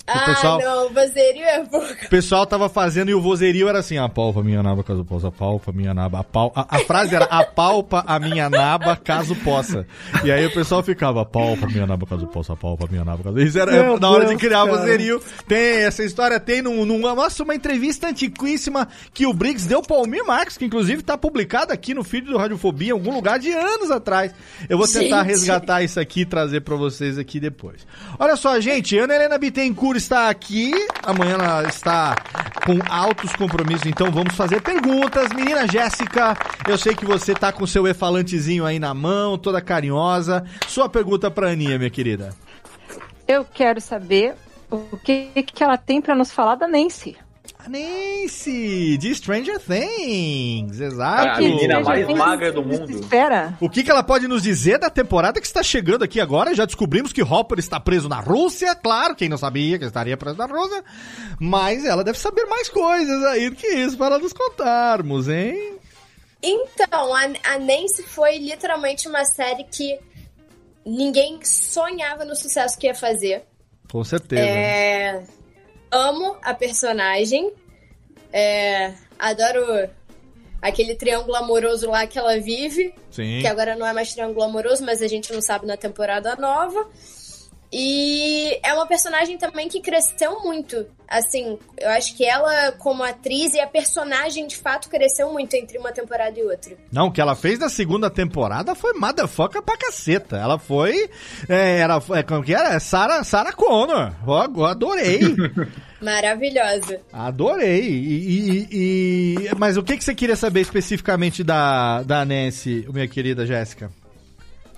Ah, 0.06 0.26
pessoal- 0.26 0.60
não, 0.60 0.92
vozerio 0.92 1.42
é 1.42 1.64
pouco. 1.64 1.86
O 2.04 2.08
pessoal 2.10 2.44
tava 2.44 2.68
fazendo 2.68 3.08
e 3.10 3.14
o 3.14 3.22
vozerio 3.22 3.68
era 3.68 3.78
assim: 3.78 3.96
a 3.96 4.06
palpa 4.06 4.42
minha 4.42 4.62
naba 4.62 4.84
caso 4.84 5.02
possa, 5.02 5.28
a 5.28 5.32
palpa 5.32 5.72
minha 5.72 5.94
naba, 5.94 6.18
a 6.20 6.24
pal... 6.24 6.52
a, 6.54 6.76
a 6.76 6.80
frase 6.80 7.14
era 7.14 7.24
a 7.24 7.42
palpa 7.42 8.04
a 8.06 8.18
minha 8.18 8.50
naba 8.50 8.96
caso 8.96 9.34
possa. 9.36 9.86
E 10.22 10.30
aí 10.30 10.44
o 10.44 10.52
pessoal 10.52 10.82
ficava, 10.82 11.22
a 11.22 11.24
palpa 11.24 11.66
minha 11.66 11.86
naba 11.86 12.06
caso 12.06 12.26
possa, 12.26 12.52
a 12.52 12.56
palpa 12.56 12.86
minha 12.90 13.02
naba 13.02 13.22
caso. 13.22 13.38
Isso 13.40 13.58
era 13.58 13.72
Meu 13.72 13.98
na 13.98 14.10
hora 14.10 14.26
de 14.26 14.36
criar 14.36 14.64
o 14.64 14.68
vozerio. 14.68 15.22
Tem, 15.48 15.84
essa 15.84 16.04
história 16.04 16.38
tem 16.38 16.60
num, 16.60 16.84
numa, 16.84 17.14
nossa, 17.14 17.42
uma 17.42 17.54
entrevista 17.54 18.08
antiquíssima 18.08 18.86
que 19.14 19.26
o 19.26 19.32
Briggs 19.32 19.66
deu 19.66 19.80
pro 19.80 19.96
Almir 19.96 20.24
Marques, 20.26 20.58
que 20.58 20.66
inclusive 20.66 21.02
tá 21.02 21.16
publicada 21.16 21.72
aqui 21.72 21.94
no 21.94 22.04
feed 22.04 22.26
do 22.26 22.36
Radiofobia 22.36 22.88
em 22.88 22.92
algum 22.92 23.14
lugar 23.14 23.38
de 23.38 23.50
anos 23.52 23.90
atrás. 23.90 24.34
Eu 24.68 24.76
vou 24.76 24.86
tentar 24.86 25.20
Gente. 25.22 25.28
resgatar 25.28 25.82
isso 25.82 25.98
aqui 25.98 26.20
e 26.20 26.26
trazer 26.26 26.60
pra 26.60 26.76
vocês 26.76 27.16
aqui 27.18 27.40
depois. 27.40 27.86
Olha 28.18 28.36
só, 28.36 28.60
gente, 28.60 28.98
Ana 28.98 29.14
Helena 29.14 29.38
Bittencourt 29.38 29.93
está 29.96 30.28
aqui. 30.28 30.72
Amanhã 31.02 31.34
ela 31.34 31.68
está 31.68 32.16
com 32.66 32.78
altos 32.88 33.34
compromissos, 33.34 33.86
então 33.86 34.10
vamos 34.10 34.34
fazer 34.34 34.60
perguntas. 34.62 35.32
Menina 35.32 35.66
Jéssica, 35.66 36.36
eu 36.68 36.78
sei 36.78 36.94
que 36.94 37.04
você 37.04 37.34
tá 37.34 37.52
com 37.52 37.66
seu 37.66 37.86
e-falantezinho 37.86 38.64
aí 38.64 38.78
na 38.78 38.94
mão, 38.94 39.36
toda 39.36 39.60
carinhosa. 39.60 40.44
Sua 40.66 40.88
pergunta 40.88 41.30
pra 41.30 41.50
Aninha, 41.50 41.78
minha 41.78 41.90
querida. 41.90 42.34
Eu 43.26 43.44
quero 43.44 43.80
saber 43.80 44.34
o 44.70 44.96
que, 44.96 45.30
que 45.42 45.62
ela 45.62 45.76
tem 45.76 46.00
pra 46.00 46.14
nos 46.14 46.30
falar 46.30 46.56
da 46.56 46.68
Nancy. 46.68 47.16
A 47.64 47.68
Nancy, 47.70 48.98
de 48.98 49.14
Stranger 49.14 49.58
Things, 49.58 50.78
exato. 50.78 51.38
A 51.38 51.38
menina 51.38 51.80
mais 51.80 52.06
magra 52.08 52.52
do 52.52 52.62
mundo. 52.62 52.90
Espera. 52.90 53.56
O 53.58 53.70
que, 53.70 53.82
que 53.82 53.90
ela 53.90 54.02
pode 54.02 54.28
nos 54.28 54.42
dizer 54.42 54.78
da 54.78 54.90
temporada 54.90 55.40
que 55.40 55.46
está 55.46 55.62
chegando 55.62 56.04
aqui 56.04 56.20
agora? 56.20 56.54
Já 56.54 56.66
descobrimos 56.66 57.10
que 57.10 57.22
Hopper 57.22 57.58
está 57.58 57.80
preso 57.80 58.06
na 58.06 58.20
Rússia, 58.20 58.74
claro, 58.74 59.16
quem 59.16 59.30
não 59.30 59.38
sabia 59.38 59.78
que 59.78 59.86
estaria 59.86 60.14
preso 60.14 60.36
na 60.36 60.44
Rússia, 60.44 60.84
mas 61.40 61.86
ela 61.86 62.04
deve 62.04 62.18
saber 62.18 62.44
mais 62.44 62.68
coisas 62.68 63.24
aí 63.24 63.48
do 63.48 63.56
que 63.56 63.68
isso 63.68 63.96
para 63.96 64.18
nos 64.18 64.34
contarmos, 64.34 65.26
hein? 65.30 65.78
Então, 66.42 67.14
a, 67.14 67.22
a 67.22 67.58
Nancy 67.58 68.02
foi 68.02 68.36
literalmente 68.36 69.08
uma 69.08 69.24
série 69.24 69.64
que 69.64 69.98
ninguém 70.84 71.42
sonhava 71.42 72.26
no 72.26 72.36
sucesso 72.36 72.78
que 72.78 72.86
ia 72.86 72.94
fazer. 72.94 73.42
Com 73.90 74.04
certeza. 74.04 74.42
É, 74.42 75.24
amo 75.94 76.36
a 76.42 76.52
personagem. 76.52 77.52
É, 78.32 78.92
adoro 79.18 79.88
aquele 80.60 80.94
triângulo 80.94 81.36
amoroso 81.36 81.88
lá 81.90 82.06
que 82.06 82.18
ela 82.18 82.38
vive. 82.40 82.94
Sim. 83.10 83.40
Que 83.40 83.46
agora 83.46 83.76
não 83.76 83.86
é 83.86 83.92
mais 83.92 84.12
triângulo 84.12 84.42
amoroso, 84.42 84.84
mas 84.84 85.00
a 85.00 85.06
gente 85.06 85.32
não 85.32 85.40
sabe 85.40 85.66
na 85.66 85.76
temporada 85.76 86.34
nova. 86.36 86.88
E 87.76 88.56
é 88.62 88.72
uma 88.72 88.86
personagem 88.86 89.36
também 89.36 89.68
que 89.68 89.80
cresceu 89.80 90.40
muito. 90.44 90.86
Assim, 91.08 91.58
eu 91.76 91.90
acho 91.90 92.16
que 92.16 92.24
ela, 92.24 92.70
como 92.78 93.02
atriz 93.02 93.52
e 93.52 93.58
a 93.60 93.66
personagem, 93.66 94.46
de 94.46 94.56
fato, 94.56 94.88
cresceu 94.88 95.32
muito 95.32 95.54
entre 95.54 95.76
uma 95.76 95.90
temporada 95.90 96.38
e 96.38 96.44
outra. 96.44 96.76
Não, 96.92 97.08
o 97.08 97.12
que 97.12 97.20
ela 97.20 97.34
fez 97.34 97.58
na 97.58 97.68
segunda 97.68 98.08
temporada 98.08 98.76
foi 98.76 98.92
motherfucker 98.92 99.60
pra 99.60 99.76
caceta. 99.76 100.36
Ela 100.36 100.56
foi. 100.56 101.10
É, 101.48 101.78
era, 101.80 102.00
é, 102.12 102.22
como 102.22 102.44
que 102.44 102.54
era? 102.54 102.78
Sarah, 102.78 103.24
Sarah 103.24 103.52
Connor. 103.52 104.12
Ó, 104.24 104.44
eu 104.44 104.64
adorei. 104.66 105.18
Maravilhosa. 106.00 107.00
Adorei. 107.12 107.80
E, 107.82 108.68
e- 108.70 109.34
e- 109.50 109.50
mas 109.58 109.76
o 109.76 109.82
que, 109.82 109.96
que 109.96 110.04
você 110.04 110.14
queria 110.14 110.36
saber 110.36 110.60
especificamente 110.60 111.42
da, 111.42 112.04
da 112.04 112.24
Nancy, 112.24 112.86
minha 112.92 113.08
querida 113.08 113.44
Jéssica? 113.44 113.90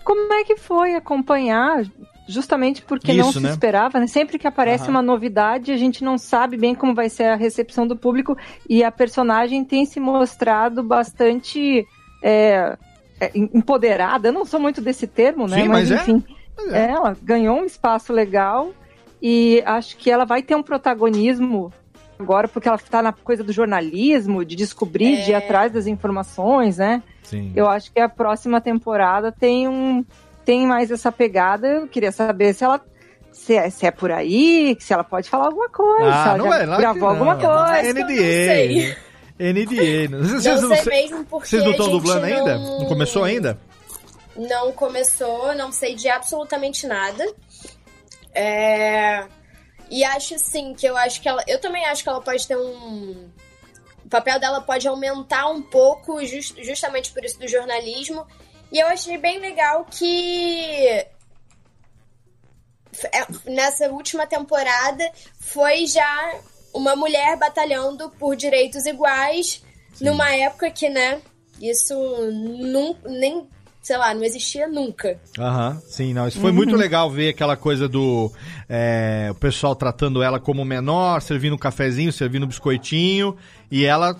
Como 0.02 0.32
é 0.32 0.44
que 0.44 0.56
foi 0.56 0.94
acompanhar? 0.94 1.84
Justamente 2.28 2.82
porque 2.82 3.12
não 3.12 3.30
Isso, 3.30 3.38
se 3.38 3.44
né? 3.44 3.50
esperava, 3.50 4.00
né? 4.00 4.06
Sempre 4.06 4.38
que 4.38 4.48
aparece 4.48 4.84
Aham. 4.84 4.92
uma 4.92 5.02
novidade, 5.02 5.70
a 5.70 5.76
gente 5.76 6.02
não 6.02 6.18
sabe 6.18 6.56
bem 6.56 6.74
como 6.74 6.94
vai 6.94 7.08
ser 7.08 7.24
a 7.24 7.36
recepção 7.36 7.86
do 7.86 7.96
público 7.96 8.36
e 8.68 8.82
a 8.82 8.90
personagem 8.90 9.64
tem 9.64 9.84
se 9.86 10.00
mostrado 10.00 10.82
bastante 10.82 11.86
é, 12.22 12.76
é, 13.20 13.30
empoderada. 13.34 14.28
Eu 14.28 14.32
não 14.32 14.44
sou 14.44 14.58
muito 14.58 14.80
desse 14.80 15.06
termo, 15.06 15.46
né? 15.46 15.62
Sim, 15.62 15.68
mas 15.68 15.90
é. 15.90 15.94
enfim, 15.94 16.24
Mas 16.56 16.72
é. 16.72 16.90
ela 16.90 17.16
ganhou 17.22 17.60
um 17.60 17.64
espaço 17.64 18.12
legal 18.12 18.72
e 19.22 19.62
acho 19.64 19.96
que 19.96 20.10
ela 20.10 20.24
vai 20.24 20.42
ter 20.42 20.56
um 20.56 20.62
protagonismo 20.62 21.72
agora 22.18 22.48
porque 22.48 22.66
ela 22.66 22.76
está 22.76 23.02
na 23.02 23.12
coisa 23.12 23.44
do 23.44 23.52
jornalismo, 23.52 24.44
de 24.44 24.56
descobrir, 24.56 25.22
de 25.22 25.30
ir 25.30 25.34
É. 25.34 25.36
atrás 25.36 25.70
das 25.70 25.86
informações, 25.86 26.78
né? 26.78 27.02
Sim. 27.22 27.52
Eu 27.54 27.68
acho 27.68 27.92
que 27.92 28.00
a 28.00 28.08
próxima 28.08 28.60
temporada 28.60 29.30
tem 29.30 29.68
um 29.68 30.04
tem 30.46 30.66
mais 30.66 30.90
essa 30.90 31.12
pegada. 31.12 31.66
Eu 31.66 31.86
queria 31.88 32.10
saber 32.12 32.54
se 32.54 32.64
ela 32.64 32.80
se 33.32 33.54
é, 33.54 33.68
se 33.68 33.84
é 33.86 33.90
por 33.90 34.10
aí, 34.10 34.74
se 34.80 34.94
ela 34.94 35.04
pode 35.04 35.28
falar 35.28 35.46
alguma 35.46 35.68
coisa, 35.68 36.10
se 36.10 36.16
Ah, 36.18 36.24
ela 36.28 36.38
não 36.38 36.48
já 36.48 36.62
é, 36.62 36.66
lá 36.66 36.76
gravou 36.78 37.08
alguma 37.10 37.34
não. 37.34 37.40
coisa. 37.40 37.82
que 37.82 37.88
eu 37.88 37.94
não 37.94 38.08
sei. 38.08 38.94
NDA. 38.94 38.96
NDA. 39.38 40.08
Não, 40.08 40.18
Não 40.20 40.28
vocês 40.40 40.60
sei 40.60 40.76
sei- 40.78 41.02
mesmo 41.02 41.24
porque 41.26 41.48
Vocês 41.48 41.62
não 41.62 41.70
estão 41.72 41.90
dublando 41.90 42.24
ainda? 42.24 42.56
não- 42.56 42.78
Não 42.78 42.86
começou 42.86 43.24
ainda? 43.24 43.58
Não 44.34 44.72
começou, 44.72 45.54
não 45.54 45.70
sei 45.72 45.94
de 45.94 46.08
absolutamente 46.08 46.86
nada. 46.86 47.26
É, 48.34 49.26
E 49.90 50.02
acho 50.04 50.36
sim 50.38 50.74
que 50.74 50.84
eu 50.86 50.96
acho 50.96 51.20
que 51.20 51.28
ela. 51.28 51.42
Eu 51.46 51.60
também 51.60 51.84
acho 51.86 52.02
que 52.02 52.08
ela 52.08 52.20
pode 52.20 52.46
ter 52.46 52.56
um. 52.56 53.28
O 54.04 54.08
papel 54.08 54.38
dela 54.40 54.60
pode 54.60 54.86
aumentar 54.88 55.48
um 55.48 55.60
pouco, 55.62 56.24
jus- 56.24 56.54
justamente 56.62 57.12
por 57.12 57.24
isso 57.24 57.38
do 57.38 57.46
jornalismo. 57.46 58.26
E 58.72 58.78
eu 58.78 58.86
achei 58.88 59.16
bem 59.18 59.38
legal 59.38 59.84
que 59.90 60.86
é, 63.12 63.26
nessa 63.46 63.88
última 63.90 64.26
temporada 64.26 65.10
foi 65.38 65.86
já 65.86 66.34
uma 66.72 66.96
mulher 66.96 67.36
batalhando 67.38 68.10
por 68.18 68.36
direitos 68.36 68.84
iguais 68.86 69.62
numa 70.00 70.34
época 70.34 70.70
que, 70.70 70.88
né, 70.90 71.20
isso 71.60 71.94
não, 72.34 72.94
nem, 73.06 73.46
sei 73.82 73.96
lá, 73.96 74.12
não 74.12 74.22
existia 74.24 74.68
nunca. 74.68 75.18
Aham, 75.38 75.80
sim, 75.88 76.12
não. 76.12 76.28
Isso 76.28 76.38
foi 76.40 76.50
Uhum. 76.50 76.56
muito 76.56 76.76
legal 76.76 77.10
ver 77.10 77.30
aquela 77.30 77.56
coisa 77.56 77.88
do 77.88 78.30
é, 78.68 79.28
o 79.30 79.34
pessoal 79.34 79.74
tratando 79.74 80.22
ela 80.22 80.38
como 80.38 80.64
menor, 80.64 81.22
servindo 81.22 81.54
um 81.54 81.58
cafezinho, 81.58 82.12
servindo 82.12 82.44
um 82.44 82.48
biscoitinho, 82.48 83.36
e 83.70 83.84
ela 83.86 84.14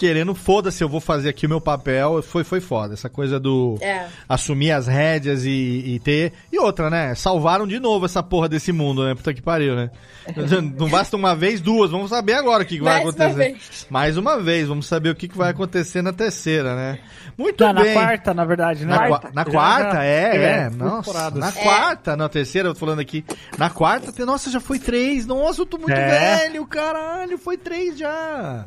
querendo, 0.00 0.34
foda-se, 0.34 0.82
eu 0.82 0.88
vou 0.88 0.98
fazer 1.00 1.28
aqui 1.28 1.44
o 1.44 1.48
meu 1.48 1.60
papel. 1.60 2.22
Foi, 2.22 2.42
foi 2.42 2.58
foda. 2.58 2.94
Essa 2.94 3.10
coisa 3.10 3.38
do 3.38 3.76
É. 3.82 4.06
assumir 4.26 4.72
as 4.72 4.86
rédeas 4.86 5.44
e, 5.44 5.50
e 5.50 6.00
ter. 6.02 6.32
E 6.50 6.58
outra, 6.58 6.88
né? 6.88 7.14
Salvaram 7.14 7.66
de 7.66 7.78
novo 7.78 8.06
essa 8.06 8.22
porra 8.22 8.48
desse 8.48 8.72
mundo, 8.72 9.04
né? 9.04 9.14
Puta 9.14 9.34
que 9.34 9.42
pariu, 9.42 9.76
né? 9.76 9.90
Não 10.78 10.88
basta 10.88 11.16
uma 11.16 11.34
vez, 11.36 11.60
duas. 11.60 11.90
Vamos 11.90 12.08
saber 12.08 12.32
agora 12.32 12.62
o 12.62 12.66
que, 12.66 12.78
que 12.78 12.82
vai 12.82 12.94
Mais 12.94 13.04
uma 13.04 13.10
acontecer. 13.10 13.36
vez. 13.52 13.86
Mais 13.90 14.16
uma 14.16 14.40
vez. 14.40 14.68
Vamos 14.68 14.86
saber 14.86 15.10
o 15.10 15.14
que, 15.14 15.28
que 15.28 15.36
vai 15.36 15.50
acontecer 15.50 16.00
na 16.00 16.12
terceira, 16.14 16.74
né? 16.74 16.98
Muito 17.36 17.62
Não, 17.62 17.72
na 17.74 17.82
bem. 17.82 17.92
quarta, 17.92 18.32
na 18.34 18.44
verdade, 18.46 18.84
né? 18.86 18.94
Na, 18.96 19.06
qua- 19.08 19.30
na 19.34 19.44
quarta, 19.44 19.94
já- 19.96 20.04
é, 20.04 20.36
é. 20.36 20.44
é, 20.66 20.70
Nossa, 20.70 21.30
na 21.30 21.48
É. 21.48 21.52
quarta, 21.52 22.16
na 22.16 22.28
terceira, 22.28 22.68
eu 22.68 22.72
tô 22.74 22.80
falando 22.80 23.00
aqui. 23.00 23.22
Na 23.58 23.68
quarta, 23.68 24.10
tem- 24.12 24.24
nossa, 24.26 24.50
já 24.50 24.60
foi 24.60 24.78
três. 24.78 25.26
Nossa, 25.26 25.60
eu 25.62 25.66
tô 25.66 25.76
muito 25.78 25.92
É. 25.92 26.38
velho, 26.38 26.66
caralho. 26.66 27.36
Foi 27.38 27.56
três 27.58 27.98
já. 27.98 28.66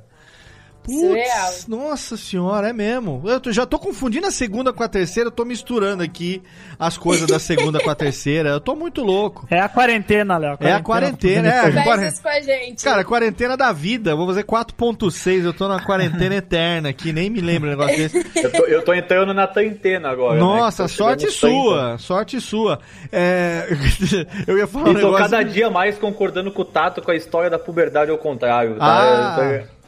Putz, 0.86 1.68
nossa 1.68 2.18
senhora, 2.18 2.70
é 2.70 2.74
mesmo. 2.74 3.22
Eu 3.26 3.40
tô- 3.40 3.52
já 3.52 3.66
tô 3.66 3.80
confundindo 3.80 4.28
a 4.28 4.32
segunda 4.32 4.74
com 4.74 4.84
a 4.84 4.88
terceira, 4.88 5.28
eu 5.28 5.32
tô 5.32 5.46
misturando 5.46 6.04
aqui 6.04 6.42
as 6.78 6.98
coisas 6.98 7.28
da 7.28 7.40
segunda 7.40 7.80
com 7.80 7.90
a 7.90 7.96
terceira. 7.96 8.50
Eu 8.50 8.60
tô 8.60 8.76
muito 8.76 9.02
louco. 9.04 9.48
É 9.50 9.60
a 9.60 9.70
quarentena, 9.70 10.38
Léo. 10.38 10.58
É 10.60 10.74
a 10.74 10.82
quarentena, 10.82 11.48
é. 11.50 11.72
Faz 11.72 11.84
Quaren- 11.86 12.08
isso 12.08 12.22
com 12.22 12.28
a 12.30 12.42
gente. 12.42 12.84
Cara, 12.84 13.04
quarentena 13.06 13.56
da 13.58 13.72
vida. 13.72 14.12
Eu 14.12 14.18
Vou 14.18 14.28
fazer 14.28 14.44
4.6. 14.44 15.46
Eu 15.46 15.54
tô 15.54 15.68
na 15.68 15.80
quarentena 15.84 16.36
eterna 16.36 16.90
aqui, 16.90 17.12
nem 17.14 17.30
me 17.30 17.42
lembro 17.42 17.68
o 17.68 17.72
negócio 17.72 17.96
desse. 17.98 18.18
Eu 18.44 18.52
tô, 18.52 18.66
eu 18.66 18.82
tô 18.84 18.94
entrando 18.94 19.34
na 19.34 19.48
tantena 19.48 20.10
agora. 20.10 20.40
Nossa, 20.40 20.84
né, 20.84 20.90
que 20.90 20.96
tô 20.98 21.04
sorte 21.04 21.32
sua, 21.32 21.98
sorte 21.98 22.42
sua. 22.42 22.80
É, 23.12 23.68
eu 24.48 24.58
ia 24.58 24.68
falar 24.68 24.86
um 24.86 24.92
E 24.92 24.94
tô 24.96 25.00
negócio. 25.00 25.30
cada 25.30 25.44
dia 25.44 25.70
mais 25.70 25.98
concordando 25.98 26.52
com 26.52 26.62
o 26.62 26.66
Tato 26.66 27.02
com 27.02 27.12
a 27.12 27.16
história 27.16 27.50
da 27.50 27.58
puberdade 27.60 28.12
ao 28.12 28.18
contrário. 28.18 28.76
Tá? 28.76 29.36
Ah. 29.38 29.38
Eu 29.44 29.60
tô- 29.62 29.83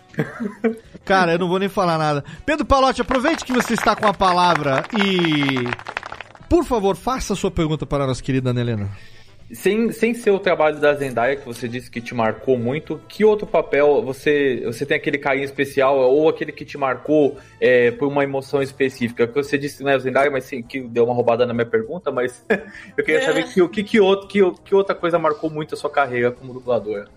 Cara, 1.03 1.33
eu 1.33 1.39
não 1.39 1.47
vou 1.47 1.59
nem 1.59 1.69
falar 1.69 1.97
nada. 1.97 2.23
Pedro 2.45 2.65
Palotti, 2.65 3.01
aproveite 3.01 3.45
que 3.45 3.53
você 3.53 3.73
está 3.73 3.95
com 3.95 4.07
a 4.07 4.13
palavra 4.13 4.83
e. 4.97 5.67
Por 6.49 6.63
favor, 6.63 6.95
faça 6.95 7.33
a 7.33 7.35
sua 7.35 7.51
pergunta 7.51 7.85
para 7.85 8.03
a 8.03 8.07
nossa 8.07 8.21
querida 8.23 8.51
Ana 8.51 8.61
Helena. 8.61 8.89
Sem, 9.51 9.91
sem 9.91 10.15
ser 10.15 10.31
o 10.31 10.39
trabalho 10.39 10.79
da 10.79 10.91
Zendaya, 10.95 11.35
que 11.35 11.45
você 11.45 11.67
disse 11.67 11.89
que 11.89 12.01
te 12.01 12.15
marcou 12.15 12.57
muito, 12.57 12.99
que 13.07 13.23
outro 13.23 13.45
papel 13.45 14.01
você, 14.03 14.63
você 14.65 14.87
tem 14.87 14.97
aquele 14.97 15.19
carinho 15.19 15.45
especial 15.45 15.97
ou 15.99 16.27
aquele 16.27 16.51
que 16.51 16.65
te 16.65 16.79
marcou 16.79 17.37
é, 17.61 17.91
por 17.91 18.07
uma 18.07 18.23
emoção 18.23 18.59
específica? 18.63 19.27
Que 19.27 19.35
você 19.35 19.55
disse, 19.55 19.83
né, 19.83 19.97
Zendaya, 19.99 20.31
mas 20.31 20.45
sim, 20.45 20.63
que 20.63 20.81
deu 20.81 21.05
uma 21.05 21.13
roubada 21.13 21.45
na 21.45 21.53
minha 21.53 21.65
pergunta, 21.65 22.11
mas 22.11 22.43
eu 22.97 23.03
queria 23.05 23.21
É. 23.21 23.25
saber 23.25 23.43
que, 23.43 23.61
o 23.61 23.69
que, 23.69 23.83
que, 23.83 23.99
outro, 23.99 24.27
que, 24.27 24.39
que 24.63 24.73
outra 24.73 24.95
coisa 24.95 25.19
marcou 25.19 25.47
muito 25.49 25.75
a 25.75 25.77
sua 25.77 25.91
carreira 25.91 26.31
como 26.31 26.51
dubladora. 26.51 27.07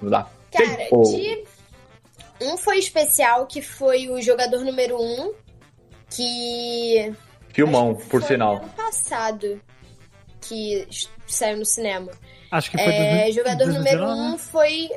Vamos 0.00 0.10
lá. 0.10 0.30
Cara, 0.50 0.66
Tempo. 0.76 1.02
de... 1.02 1.44
um 2.42 2.56
foi 2.56 2.78
especial, 2.78 3.46
que 3.46 3.62
foi 3.62 4.08
o 4.08 4.20
jogador 4.20 4.64
número 4.64 5.00
um, 5.00 5.34
que 6.10 7.12
Filmão, 7.52 7.94
por 7.94 8.20
foi 8.20 8.28
sinal. 8.28 8.56
ano 8.56 8.68
passado 8.70 9.60
que 10.40 10.86
saiu 11.26 11.58
no 11.58 11.64
cinema. 11.64 12.10
Acho 12.50 12.70
que 12.70 12.76
foi 12.76 12.86
É, 12.86 13.24
2000 13.24 13.34
Jogador 13.34 13.66
número 13.66 13.98
2019, 13.98 14.20
um 14.20 14.32
né? 14.32 14.38
foi 14.38 14.90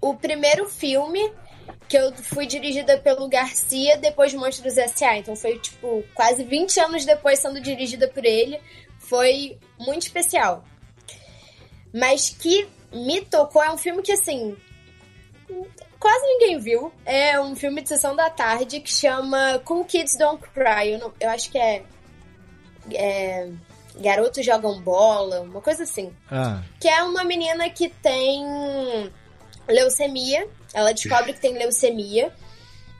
o 0.00 0.14
primeiro 0.14 0.68
filme 0.68 1.32
que 1.88 1.96
eu 1.96 2.12
fui 2.14 2.46
dirigida 2.46 2.98
pelo 2.98 3.28
Garcia 3.28 3.98
depois 3.98 4.30
de 4.30 4.36
Monstros 4.38 4.78
S.A. 4.78 5.18
Então 5.18 5.36
foi, 5.36 5.58
tipo, 5.58 6.02
quase 6.14 6.42
20 6.42 6.80
anos 6.80 7.04
depois 7.04 7.38
sendo 7.38 7.60
dirigida 7.60 8.08
por 8.08 8.24
ele. 8.24 8.58
Foi 8.98 9.58
muito 9.78 10.02
especial. 10.02 10.64
Mas 11.92 12.30
que 12.30 12.66
me 12.92 13.20
tocou 13.20 13.62
é 13.62 13.70
um 13.70 13.76
filme 13.76 14.02
que, 14.02 14.12
assim, 14.12 14.56
quase 15.98 16.26
ninguém 16.26 16.58
viu. 16.58 16.92
É 17.04 17.40
um 17.40 17.54
filme 17.56 17.82
de 17.82 17.88
sessão 17.88 18.14
da 18.16 18.28
tarde 18.30 18.80
que 18.80 18.90
chama 18.90 19.60
Cool 19.64 19.84
Kids 19.84 20.16
Don't 20.18 20.42
Cry. 20.54 20.92
Eu, 20.92 20.98
não- 20.98 21.12
eu 21.20 21.30
acho 21.30 21.50
que 21.50 21.58
é, 21.58 21.82
é 22.92 23.48
Garotos 23.96 24.44
Jogam 24.44 24.80
Bola, 24.80 25.40
uma 25.40 25.60
coisa 25.60 25.82
assim 25.84 26.12
Ah, 26.30 26.62
que 26.80 26.88
é 26.88 27.02
uma 27.02 27.24
menina 27.24 27.68
que 27.70 27.88
tem 27.88 28.42
leucemia. 29.68 30.48
Ela 30.74 30.92
descobre 30.92 31.32
que 31.32 31.40
tem 31.40 31.54
leucemia. 31.54 32.32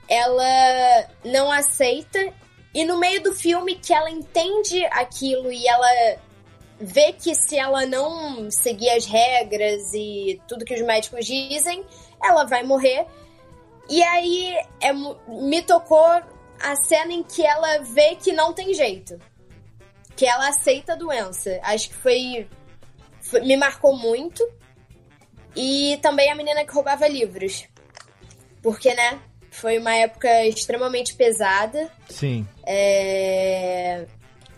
Ela 0.07 1.07
não 1.23 1.51
aceita. 1.51 2.19
E 2.73 2.83
no 2.85 2.97
meio 2.97 3.21
do 3.21 3.33
filme 3.33 3.75
que 3.75 3.93
ela 3.93 4.09
entende 4.09 4.83
aquilo 4.87 5.51
e 5.51 5.67
ela 5.67 6.17
vê 6.79 7.13
que 7.13 7.33
se 7.35 7.57
ela 7.57 7.85
não 7.85 8.49
seguir 8.51 8.89
as 8.89 9.05
regras 9.05 9.93
e 9.93 10.41
tudo 10.47 10.65
que 10.65 10.73
os 10.73 10.81
médicos 10.81 11.25
dizem, 11.25 11.85
ela 12.23 12.45
vai 12.45 12.63
morrer. 12.63 13.05
E 13.89 14.01
aí 14.01 14.55
é, 14.81 14.93
me 15.27 15.61
tocou 15.61 16.05
a 16.61 16.75
cena 16.77 17.11
em 17.11 17.23
que 17.23 17.45
ela 17.45 17.79
vê 17.79 18.15
que 18.15 18.31
não 18.31 18.53
tem 18.53 18.73
jeito. 18.73 19.19
Que 20.15 20.25
ela 20.25 20.47
aceita 20.49 20.93
a 20.93 20.95
doença. 20.95 21.59
Acho 21.63 21.89
que 21.89 21.95
foi, 21.95 22.47
foi- 23.21 23.41
me 23.41 23.57
marcou 23.57 23.95
muito. 23.97 24.47
E 25.55 25.97
também 26.01 26.31
a 26.31 26.35
menina 26.35 26.65
que 26.65 26.73
roubava 26.73 27.07
livros. 27.07 27.65
Porque, 28.61 28.93
né? 28.93 29.19
Foi 29.51 29.77
uma 29.77 29.93
época 29.95 30.45
extremamente 30.45 31.13
pesada. 31.13 31.91
Sim. 32.09 32.47
É... 32.65 34.07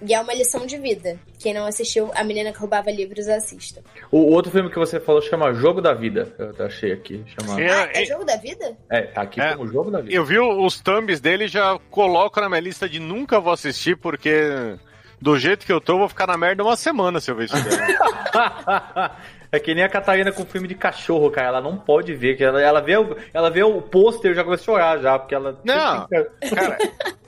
E 0.07 0.13
é 0.13 0.19
uma 0.21 0.33
lição 0.33 0.65
de 0.65 0.77
vida. 0.77 1.17
Quem 1.39 1.53
não 1.53 1.65
assistiu 1.65 2.11
A 2.15 2.23
Menina 2.23 2.51
que 2.51 2.59
Roubava 2.59 2.91
Livros, 2.91 3.27
assista. 3.27 3.81
O 4.11 4.19
outro 4.33 4.51
filme 4.51 4.69
que 4.69 4.77
você 4.77 4.99
falou 4.99 5.21
chama 5.21 5.53
Jogo 5.53 5.81
da 5.81 5.93
Vida. 5.93 6.33
Eu 6.37 6.65
achei 6.65 6.91
aqui. 6.91 7.23
Chama... 7.39 7.59
É, 7.61 7.71
Ah, 7.71 7.89
é 7.93 8.05
jogo 8.05 8.23
da 8.23 8.35
vida? 8.37 8.77
É, 8.89 9.01
tá 9.01 9.21
aqui 9.23 9.41
É. 9.41 9.55
como 9.55 9.67
Jogo 9.67 9.89
da 9.91 10.01
Vida. 10.01 10.13
Eu 10.13 10.23
vi 10.23 10.37
os 10.39 10.79
thumbs 10.79 11.19
dele 11.19 11.45
e 11.45 11.47
já 11.47 11.79
coloco 11.89 12.39
na 12.39 12.47
minha 12.47 12.61
lista 12.61 12.87
de 12.87 12.99
nunca 12.99 13.39
vou 13.39 13.51
assistir, 13.53 13.95
porque 13.97 14.75
do 15.19 15.37
jeito 15.39 15.65
que 15.65 15.71
eu 15.73 15.81
tô, 15.81 15.93
eu 15.93 15.99
vou 15.99 16.09
ficar 16.09 16.27
na 16.27 16.37
merda 16.37 16.63
uma 16.63 16.75
semana 16.75 17.19
se 17.19 17.31
eu 17.31 17.35
ver 17.35 17.45
isso. 17.45 17.55
É 19.51 19.59
que 19.59 19.73
nem 19.73 19.85
a 19.85 19.89
Catarina 19.89 20.33
com 20.33 20.43
filme 20.45 20.67
de 20.67 20.75
cachorro, 20.75 21.31
cara. 21.31 21.47
Ela 21.47 21.61
não 21.61 21.77
pode 21.77 22.13
ver. 22.13 22.35
Que 22.35 22.43
ela, 22.43 22.61
ela, 22.61 22.81
vê, 22.81 22.97
o, 22.97 23.15
ela 23.33 23.49
vê 23.49 23.63
o 23.63 23.81
pôster 23.81 24.31
e 24.31 24.33
já 24.35 24.43
começa 24.43 24.63
a 24.63 24.65
chorar 24.65 24.97
já, 24.99 25.17
porque 25.17 25.33
ela. 25.33 25.57
Não, 25.63 26.07
cara, 26.07 26.77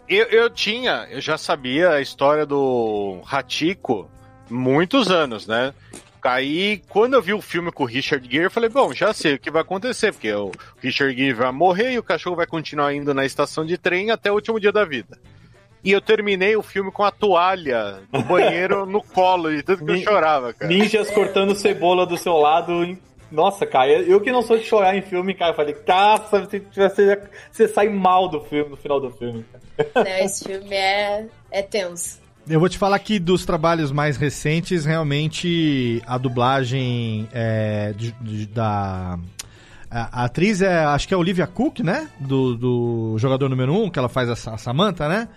eu, 0.08 0.26
eu 0.26 0.50
tinha, 0.50 1.08
eu 1.10 1.22
já 1.22 1.38
sabia 1.38 1.92
a 1.92 2.02
história 2.02 2.46
do 2.46 3.22
Hachiko 3.30 4.10
muitos 4.50 5.12
anos, 5.12 5.48
né? 5.48 5.74
Aí, 6.24 6.82
quando 6.90 7.14
eu 7.14 7.22
vi 7.22 7.34
o 7.34 7.42
filme 7.42 7.72
com 7.72 7.84
o 7.84 7.86
Richard 7.86 8.28
Gere, 8.30 8.46
eu 8.46 8.52
falei, 8.52 8.70
bom, 8.70 8.94
já 8.94 9.14
sei 9.14 9.36
o 9.36 9.40
que 9.40 9.50
vai 9.50 9.62
acontecer, 9.62 10.12
porque 10.12 10.34
o 10.34 10.52
Richard 10.82 11.16
Gere 11.16 11.34
vai 11.34 11.52
morrer 11.54 11.92
e 11.92 12.00
o 12.00 12.04
cachorro 12.04 12.36
vai 12.36 12.46
continuar 12.46 12.94
indo 12.94 13.14
na 13.14 13.26
estação 13.26 13.66
de 13.66 13.78
trem 13.78 14.12
até 14.12 14.30
o 14.30 14.36
último 14.36 14.60
dia 14.60 14.72
da 14.72 14.84
vida. 14.84 15.18
E 15.84 15.92
eu 15.92 16.02
terminei 16.02 16.54
o 16.58 16.62
filme 16.62 16.92
com 16.92 17.04
a 17.04 17.12
toalha 17.12 18.02
no 18.12 18.22
banheiro 18.24 18.86
no 18.86 19.02
colo, 19.02 19.56
de 19.56 19.64
tanto 19.64 19.86
que 19.86 19.92
eu 19.92 19.98
chorava, 20.00 20.54
cara. 20.54 20.68
Ninjas 20.68 21.10
cortando 21.10 21.56
cebola 21.56 22.06
do 22.06 22.18
seu 22.18 22.36
lado. 22.36 22.98
Nossa, 23.32 23.66
cara, 23.66 23.92
eu 23.92 24.22
que 24.22 24.32
não 24.32 24.42
sou 24.42 24.58
de 24.58 24.64
chorar 24.64 24.96
em 24.96 25.02
filme, 25.02 25.34
cara, 25.34 25.52
eu 25.52 25.56
falei, 25.56 25.74
caça, 25.74 26.40
você, 26.46 26.62
você, 26.74 27.22
você 27.52 27.68
sai 27.68 27.90
mal 27.90 28.30
do 28.30 28.40
filme, 28.42 28.70
no 28.72 28.78
final 28.78 29.00
do 29.02 29.12
filme. 29.12 29.46
Né, 29.96 30.24
Esse 30.24 30.46
filme 30.46 30.74
é, 30.76 31.26
é 31.52 31.62
tenso. 31.62 32.20
Eu 32.50 32.60
vou 32.62 32.70
te 32.70 32.78
falar 32.78 32.98
que 33.00 33.20
dos 33.20 33.46
trabalhos 33.46 33.92
mais 33.92 34.16
recentes, 34.16 34.86
realmente 34.86 36.02
a 36.08 36.18
dublagem 36.18 37.28
é, 37.34 37.94
de- 37.96 38.14
de- 38.22 38.46
da. 38.48 39.20
A, 39.92 40.22
a 40.22 40.26
atriz 40.26 40.62
é, 40.62 40.84
acho 40.86 41.08
que 41.08 41.14
é 41.14 41.18
Olivia 41.18 41.46
Cook, 41.48 41.80
né? 41.80 42.10
Do, 42.20 42.56
do 42.56 43.16
jogador 43.18 43.50
número 43.50 43.74
1, 43.74 43.84
um, 43.84 43.90
que 43.90 44.00
ela 44.00 44.10
faz 44.10 44.30
a, 44.48 44.54
a 44.54 44.58
Samantha, 44.58 45.08
né? 45.10 45.28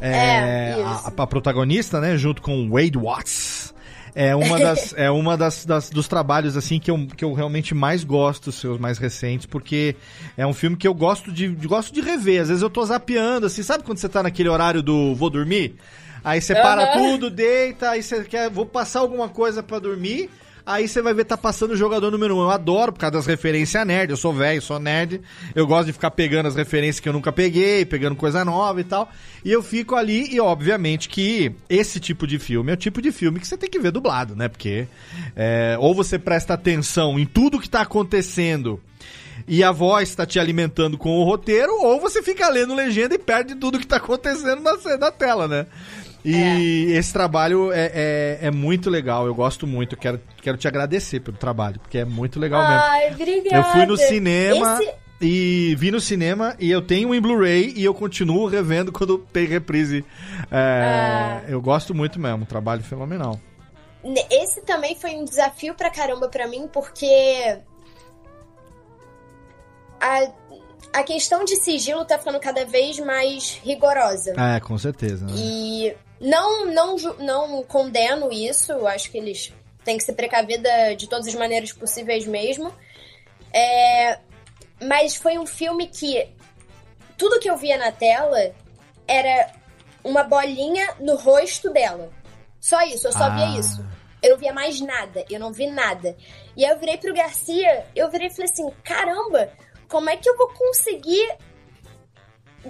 É, 0.00 0.74
a, 0.84 1.22
a 1.22 1.26
protagonista, 1.26 2.00
né? 2.00 2.16
Junto 2.16 2.42
com 2.42 2.68
Wade 2.68 2.98
Watts. 2.98 3.73
É 4.14 4.34
uma 4.36 4.58
das, 4.60 4.94
é 4.96 5.10
uma 5.10 5.36
das, 5.36 5.64
das- 5.64 5.90
dos 5.90 6.06
trabalhos 6.08 6.56
assim 6.56 6.78
que 6.78 6.90
eu, 6.90 7.06
que 7.16 7.24
eu 7.24 7.32
realmente 7.32 7.74
mais 7.74 8.04
gosto, 8.04 8.48
os 8.48 8.54
seus 8.56 8.78
mais 8.78 8.98
recentes, 8.98 9.46
porque 9.46 9.96
é 10.36 10.46
um 10.46 10.52
filme 10.54 10.76
que 10.76 10.86
eu 10.86 10.94
gosto 10.94 11.32
de, 11.32 11.48
de- 11.48 11.66
gosto 11.66 11.92
de 11.92 12.00
rever. 12.00 12.42
Às 12.42 12.48
vezes 12.48 12.62
eu 12.62 12.70
tô 12.70 12.84
zapeando, 12.84 13.46
assim, 13.46 13.62
sabe 13.62 13.82
quando 13.84 13.98
você 13.98 14.08
tá 14.08 14.22
naquele 14.22 14.48
horário 14.48 14.82
do 14.82 15.14
vou 15.14 15.30
dormir? 15.30 15.74
Aí 16.22 16.40
você 16.40 16.54
para 16.54 16.92
tudo, 16.92 17.28
deita, 17.28 17.90
aí 17.90 18.02
você 18.02 18.24
quer, 18.24 18.48
vou 18.48 18.64
passar 18.64 19.00
alguma 19.00 19.28
coisa 19.28 19.62
pra 19.62 19.78
dormir. 19.78 20.30
Aí 20.66 20.88
você 20.88 21.02
vai 21.02 21.12
ver, 21.12 21.24
tá 21.24 21.36
passando 21.36 21.72
o 21.72 21.76
jogador 21.76 22.10
número 22.10 22.34
1. 22.34 22.38
Um. 22.38 22.42
Eu 22.42 22.50
adoro 22.50 22.92
por 22.92 22.98
causa 22.98 23.12
das 23.12 23.26
referências 23.26 23.86
nerd. 23.86 24.10
Eu 24.10 24.16
sou 24.16 24.32
velho, 24.32 24.62
sou 24.62 24.78
nerd. 24.78 25.20
Eu 25.54 25.66
gosto 25.66 25.86
de 25.86 25.92
ficar 25.92 26.10
pegando 26.10 26.46
as 26.46 26.54
referências 26.54 27.00
que 27.00 27.08
eu 27.08 27.12
nunca 27.12 27.30
peguei, 27.30 27.84
pegando 27.84 28.16
coisa 28.16 28.44
nova 28.44 28.80
e 28.80 28.84
tal. 28.84 29.10
E 29.44 29.52
eu 29.52 29.62
fico 29.62 29.94
ali, 29.94 30.34
e 30.34 30.40
obviamente 30.40 31.08
que 31.08 31.52
esse 31.68 32.00
tipo 32.00 32.26
de 32.26 32.38
filme 32.38 32.70
é 32.70 32.74
o 32.74 32.78
tipo 32.78 33.02
de 33.02 33.12
filme 33.12 33.38
que 33.38 33.46
você 33.46 33.58
tem 33.58 33.68
que 33.68 33.78
ver 33.78 33.92
dublado, 33.92 34.34
né? 34.34 34.48
Porque 34.48 34.88
é, 35.36 35.76
ou 35.78 35.94
você 35.94 36.18
presta 36.18 36.54
atenção 36.54 37.18
em 37.18 37.26
tudo 37.26 37.60
que 37.60 37.68
tá 37.68 37.82
acontecendo 37.82 38.80
e 39.46 39.62
a 39.62 39.70
voz 39.70 40.14
tá 40.14 40.24
te 40.24 40.38
alimentando 40.38 40.96
com 40.96 41.10
o 41.18 41.24
roteiro, 41.24 41.72
ou 41.82 42.00
você 42.00 42.22
fica 42.22 42.48
lendo 42.48 42.74
legenda 42.74 43.14
e 43.14 43.18
perde 43.18 43.54
tudo 43.54 43.78
que 43.78 43.86
tá 43.86 43.96
acontecendo 43.96 44.62
na, 44.62 44.96
na 44.96 45.10
tela, 45.10 45.46
né? 45.46 45.66
E 46.24 46.92
esse 46.92 47.12
trabalho 47.12 47.70
é, 47.70 47.90
é, 47.94 48.38
é 48.42 48.50
muito 48.50 48.88
legal, 48.88 49.26
eu 49.26 49.34
gosto 49.34 49.66
muito, 49.66 49.94
eu 49.94 49.98
quero, 49.98 50.20
quero 50.40 50.56
te 50.56 50.66
agradecer 50.66 51.20
pelo 51.20 51.36
trabalho, 51.36 51.78
porque 51.80 51.98
é 51.98 52.04
muito 52.04 52.40
legal 52.40 52.62
mesmo. 52.62 52.82
Ai, 52.82 53.12
obrigada. 53.12 53.56
Eu 53.56 53.64
fui 53.64 53.84
no 53.84 53.96
cinema 53.96 54.78
Esse- 54.80 54.94
e 55.20 55.74
vi 55.78 55.90
no 55.90 56.00
cinema 56.00 56.56
e 56.58 56.70
eu 56.70 56.80
tenho 56.80 57.10
um 57.10 57.14
em 57.14 57.20
Blu-ray 57.20 57.74
e 57.76 57.84
eu 57.84 57.92
continuo 57.92 58.46
revendo 58.46 58.90
quando 58.90 59.18
tem 59.18 59.46
reprise. 59.46 60.02
É, 60.50 61.42
Eu 61.48 61.60
gosto 61.60 61.94
muito 61.94 62.18
mesmo, 62.18 62.42
um 62.42 62.46
trabalho 62.46 62.82
fenomenal. 62.82 63.38
Esse 64.30 64.62
também 64.62 64.96
foi 64.96 65.10
um 65.16 65.24
desafio 65.24 65.74
pra 65.74 65.90
caramba 65.90 66.28
pra 66.28 66.46
mim, 66.48 66.68
porque 66.72 67.58
a, 70.00 70.30
a 70.92 71.02
questão 71.02 71.44
de 71.44 71.56
sigilo 71.56 72.04
tá 72.04 72.18
ficando 72.18 72.38
cada 72.40 72.64
vez 72.64 72.98
mais 72.98 73.60
rigorosa. 73.64 74.34
É, 74.36 74.60
com 74.60 74.76
certeza. 74.76 75.24
Né? 75.26 75.32
E 75.36 75.94
não, 76.24 76.66
não, 76.66 76.96
não 77.18 77.62
condeno 77.64 78.32
isso, 78.32 78.72
eu 78.72 78.86
acho 78.86 79.10
que 79.10 79.18
eles 79.18 79.52
têm 79.84 79.98
que 79.98 80.04
se 80.04 80.12
precaver 80.12 80.60
de 80.96 81.08
todas 81.08 81.26
as 81.26 81.34
maneiras 81.34 81.72
possíveis 81.72 82.26
mesmo. 82.26 82.72
É, 83.52 84.18
mas 84.82 85.14
foi 85.16 85.38
um 85.38 85.46
filme 85.46 85.86
que 85.86 86.28
tudo 87.16 87.38
que 87.38 87.48
eu 87.48 87.56
via 87.56 87.76
na 87.76 87.92
tela 87.92 88.52
era 89.06 89.52
uma 90.02 90.22
bolinha 90.24 90.94
no 90.98 91.14
rosto 91.16 91.70
dela. 91.70 92.10
Só 92.60 92.82
isso, 92.82 93.06
eu 93.06 93.12
só 93.12 93.24
Ah. 93.24 93.30
via 93.30 93.60
isso. 93.60 93.84
Eu 94.22 94.30
não 94.30 94.38
via 94.38 94.52
mais 94.54 94.80
nada, 94.80 95.24
eu 95.28 95.38
não 95.38 95.52
vi 95.52 95.66
nada. 95.66 96.16
E 96.56 96.64
aí 96.64 96.70
eu 96.70 96.78
virei 96.78 96.96
pro 96.96 97.12
Garcia, 97.12 97.86
eu 97.94 98.10
virei 98.10 98.28
e 98.28 98.30
falei 98.30 98.50
assim: 98.50 98.70
caramba, 98.82 99.52
como 99.88 100.08
é 100.08 100.16
que 100.16 100.28
eu 100.28 100.36
vou 100.38 100.48
conseguir 100.48 101.36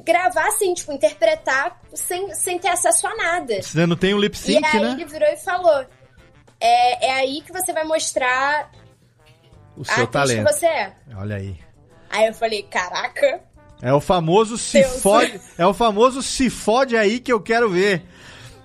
gravar 0.02 0.46
assim, 0.48 0.74
tipo, 0.74 0.92
interpretar 0.92 1.80
sem, 1.94 2.34
sem 2.34 2.58
ter 2.58 2.68
acesso 2.68 3.06
a 3.06 3.14
nada? 3.16 3.62
Você 3.62 3.86
não 3.86 3.96
tem 3.96 4.14
um 4.14 4.18
lip 4.18 4.36
sync, 4.36 4.62
e 4.62 4.66
aí 4.66 4.82
né? 4.82 4.92
ele 4.92 5.04
virou 5.04 5.28
e 5.28 5.36
falou: 5.36 5.86
é, 6.60 7.06
é 7.06 7.12
aí 7.12 7.40
que 7.42 7.52
você 7.52 7.72
vai 7.72 7.84
mostrar 7.84 8.70
O 9.76 9.82
a 9.82 9.84
seu 9.84 10.06
talento. 10.06 10.46
que 10.46 10.52
você 10.52 10.66
é. 10.66 10.92
Olha 11.16 11.36
aí. 11.36 11.56
Aí 12.10 12.26
eu 12.26 12.34
falei, 12.34 12.62
caraca. 12.62 13.40
É 13.82 13.92
o 13.92 14.00
famoso 14.00 14.56
se 14.56 14.80
Deus. 14.80 15.02
fode. 15.02 15.40
É 15.58 15.66
o 15.66 15.74
famoso 15.74 16.22
se 16.22 16.48
fode 16.48 16.96
aí 16.96 17.20
que 17.20 17.32
eu 17.32 17.40
quero 17.40 17.68
ver. 17.68 18.02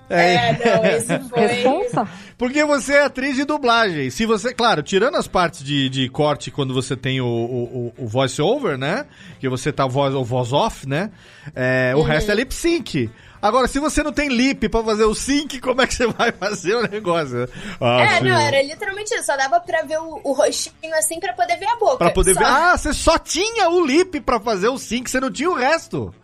É, 0.08 0.52
não, 0.52 0.84
esse 0.86 1.18
foi. 1.28 1.46
Responsa? 1.46 2.08
Porque 2.40 2.64
você 2.64 2.94
é 2.94 3.04
atriz 3.04 3.36
de 3.36 3.44
dublagem. 3.44 4.08
Se 4.08 4.24
você, 4.24 4.54
claro, 4.54 4.82
tirando 4.82 5.16
as 5.16 5.28
partes 5.28 5.62
de, 5.62 5.90
de 5.90 6.08
corte 6.08 6.50
quando 6.50 6.72
você 6.72 6.96
tem 6.96 7.20
o, 7.20 7.26
o, 7.26 7.92
o- 7.98 8.06
voice 8.08 8.40
over, 8.40 8.78
né? 8.78 9.04
Que 9.38 9.46
você 9.46 9.70
tá 9.70 9.86
voz, 9.86 10.14
o 10.14 10.24
voz 10.24 10.50
off, 10.52 10.88
né? 10.88 11.10
É, 11.54 11.92
Uhum. 11.94 12.00
O 12.00 12.02
resto 12.02 12.32
é 12.32 12.34
lip 12.34 12.54
sync. 12.54 13.10
Agora, 13.42 13.68
se 13.68 13.78
você 13.78 14.02
não 14.02 14.10
tem 14.12 14.28
lip 14.28 14.68
pra 14.70 14.82
fazer 14.82 15.04
o 15.04 15.14
sync, 15.14 15.60
como 15.60 15.82
é 15.82 15.86
que 15.86 15.94
você 15.94 16.06
vai 16.06 16.32
fazer 16.38 16.74
o 16.76 16.82
negócio? 16.88 17.46
Ah, 17.78 18.02
É, 18.04 18.18
sim. 18.18 18.24
não, 18.30 18.40
era 18.40 18.62
literalmente 18.62 19.14
isso. 19.14 19.24
Só 19.26 19.36
dava 19.36 19.60
pra 19.60 19.82
ver 19.82 19.98
o, 19.98 20.20
o 20.24 20.32
rostinho 20.32 20.94
assim 20.98 21.20
pra 21.20 21.34
poder 21.34 21.58
ver 21.58 21.66
a 21.66 21.76
boca. 21.76 21.98
Pra 21.98 22.10
poder 22.10 22.32
Só. 22.32 22.40
ver. 22.40 22.46
Ah, 22.46 22.74
você 22.76 22.92
só 22.94 23.18
tinha 23.18 23.68
o 23.68 23.84
lip 23.84 24.18
pra 24.20 24.40
fazer 24.40 24.68
o 24.68 24.78
sync, 24.78 25.10
você 25.10 25.20
não 25.20 25.30
tinha 25.30 25.50
o 25.50 25.54
resto. 25.54 26.14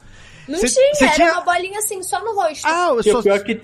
Não 0.49 0.59
cê- 0.59 0.69
tinha, 0.69 0.95
cê 0.95 1.05
era 1.05 1.15
tinha- 1.15 1.33
uma 1.33 1.41
bolinha 1.43 1.79
assim, 1.79 2.03
só 2.03 2.25
no 2.25 2.35
rosto. 2.35 2.65
Ah, 2.67 2.89
eu 2.91 3.03
só. 3.03 3.19
o 3.19 3.23
pior 3.23 3.41
que, 3.43 3.61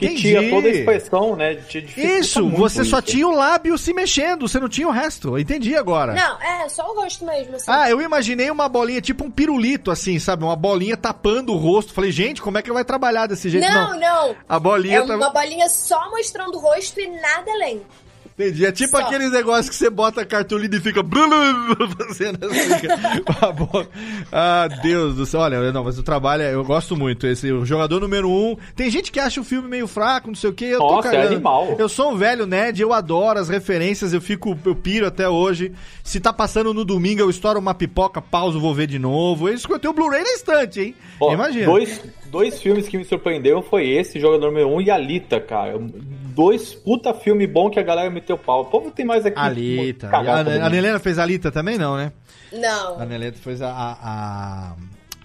que 0.00 0.06
Entendi. 0.06 0.22
tinha 0.22 0.50
toda 0.50 0.66
a 0.66 0.70
expressão, 0.70 1.36
né? 1.36 1.58
Isso, 1.96 2.48
você 2.48 2.84
só 2.84 2.98
isso. 2.98 3.06
tinha 3.08 3.28
o 3.28 3.30
lábio 3.36 3.76
se 3.76 3.92
mexendo, 3.92 4.48
você 4.48 4.58
não 4.58 4.68
tinha 4.68 4.88
o 4.88 4.90
resto. 4.90 5.38
Entendi 5.38 5.76
agora. 5.76 6.14
Não, 6.14 6.40
é, 6.42 6.68
só 6.68 6.90
o 6.90 6.94
rosto 7.00 7.24
mesmo, 7.24 7.56
assim. 7.56 7.66
Ah, 7.68 7.88
eu 7.90 8.00
imaginei 8.00 8.50
uma 8.50 8.68
bolinha, 8.68 9.00
tipo 9.00 9.24
um 9.24 9.30
pirulito, 9.30 9.90
assim, 9.90 10.18
sabe? 10.18 10.42
Uma 10.42 10.56
bolinha 10.56 10.96
tapando 10.96 11.52
o 11.52 11.56
rosto. 11.56 11.92
Falei, 11.92 12.10
gente, 12.10 12.40
como 12.40 12.56
é 12.58 12.62
que 12.62 12.72
vai 12.72 12.84
trabalhar 12.84 13.26
desse 13.26 13.48
jeito? 13.50 13.68
não, 13.70 13.98
não. 14.00 14.34
A 14.48 14.58
bolinha 14.58 14.98
É 15.00 15.06
tá- 15.06 15.16
uma 15.16 15.30
bolinha 15.30 15.68
só 15.68 16.10
mostrando 16.10 16.56
o 16.56 16.60
rosto 16.60 16.98
e 16.98 17.06
nada 17.20 17.50
além. 17.52 17.82
Entendi. 18.40 18.64
É 18.64 18.72
tipo 18.72 18.96
Só. 18.96 19.04
aqueles 19.04 19.30
negócios 19.30 19.68
que 19.68 19.74
você 19.74 19.90
bota 19.90 20.22
a 20.22 20.24
cartolina 20.24 20.76
e 20.76 20.80
fica 20.80 21.02
fazendo 21.98 22.38
assim 22.46 23.22
com 23.24 23.46
a 23.46 23.52
boca. 23.52 23.88
Ah, 24.32 24.68
Deus 24.82 25.14
do 25.16 25.26
céu. 25.26 25.40
Olha, 25.40 25.72
não, 25.72 25.84
mas 25.84 25.98
o 25.98 26.02
trabalho, 26.02 26.42
é- 26.42 26.54
eu 26.54 26.64
gosto 26.64 26.96
muito. 26.96 27.26
Esse 27.26 27.52
o 27.52 27.64
jogador 27.64 28.00
número 28.00 28.30
um. 28.30 28.56
Tem 28.74 28.90
gente 28.90 29.12
que 29.12 29.20
acha 29.20 29.40
o 29.40 29.44
filme 29.44 29.68
meio 29.68 29.86
fraco, 29.86 30.28
não 30.28 30.34
sei 30.34 30.50
o 30.50 30.52
quê. 30.52 30.66
Eu 30.66 30.78
Nossa, 30.78 31.14
é 31.14 31.26
animal. 31.26 31.76
Eu 31.78 31.88
sou 31.88 32.12
um 32.12 32.16
velho 32.16 32.46
nerd, 32.46 32.80
eu 32.80 32.92
adoro 32.92 33.38
as 33.38 33.48
referências, 33.48 34.12
eu 34.12 34.20
fico, 34.20 34.58
eu 34.64 34.74
piro 34.74 35.06
até 35.06 35.28
hoje. 35.28 35.72
Se 36.02 36.18
tá 36.20 36.32
passando 36.32 36.72
no 36.72 36.84
domingo, 36.84 37.20
eu 37.20 37.30
estouro 37.30 37.58
uma 37.58 37.74
pipoca, 37.74 38.20
pauso, 38.22 38.58
vou 38.58 38.74
ver 38.74 38.86
de 38.86 38.98
novo. 38.98 39.48
Isso 39.48 39.66
que 39.66 39.74
eu 39.74 39.78
tenho 39.78 39.92
o 39.92 39.94
Blu-ray 39.94 40.22
na 40.22 40.32
estante, 40.32 40.80
hein? 40.80 40.94
Ó, 41.20 41.32
Imagina. 41.32 41.66
Dois, 41.66 42.00
dois 42.30 42.60
filmes 42.60 42.88
que 42.88 42.96
me 42.96 43.04
surpreenderam 43.04 43.62
foi 43.62 43.88
esse, 43.88 44.18
Jogador 44.18 44.46
Número 44.46 44.68
1 44.68 44.74
um, 44.74 44.80
e 44.80 44.90
Alita, 44.90 45.40
cara. 45.40 45.78
Dois 46.30 46.74
puta 46.74 47.12
filme 47.12 47.46
bom 47.46 47.68
que 47.70 47.78
a 47.78 47.82
galera 47.82 48.08
meteu 48.10 48.38
pau. 48.38 48.62
O 48.62 48.64
povo 48.66 48.90
tem 48.90 49.04
mais 49.04 49.26
aqui. 49.26 49.38
Alita. 49.38 50.08
A, 50.08 50.40
a. 50.40 50.70
Nelena 50.70 50.98
fez 50.98 51.18
Alita 51.18 51.50
também, 51.50 51.76
não, 51.76 51.96
né? 51.96 52.12
Não. 52.52 53.00
A 53.00 53.04
Nelena 53.04 53.36
fez 53.36 53.60
a. 53.60 53.68
a, 53.68 53.96
a... 54.02 54.72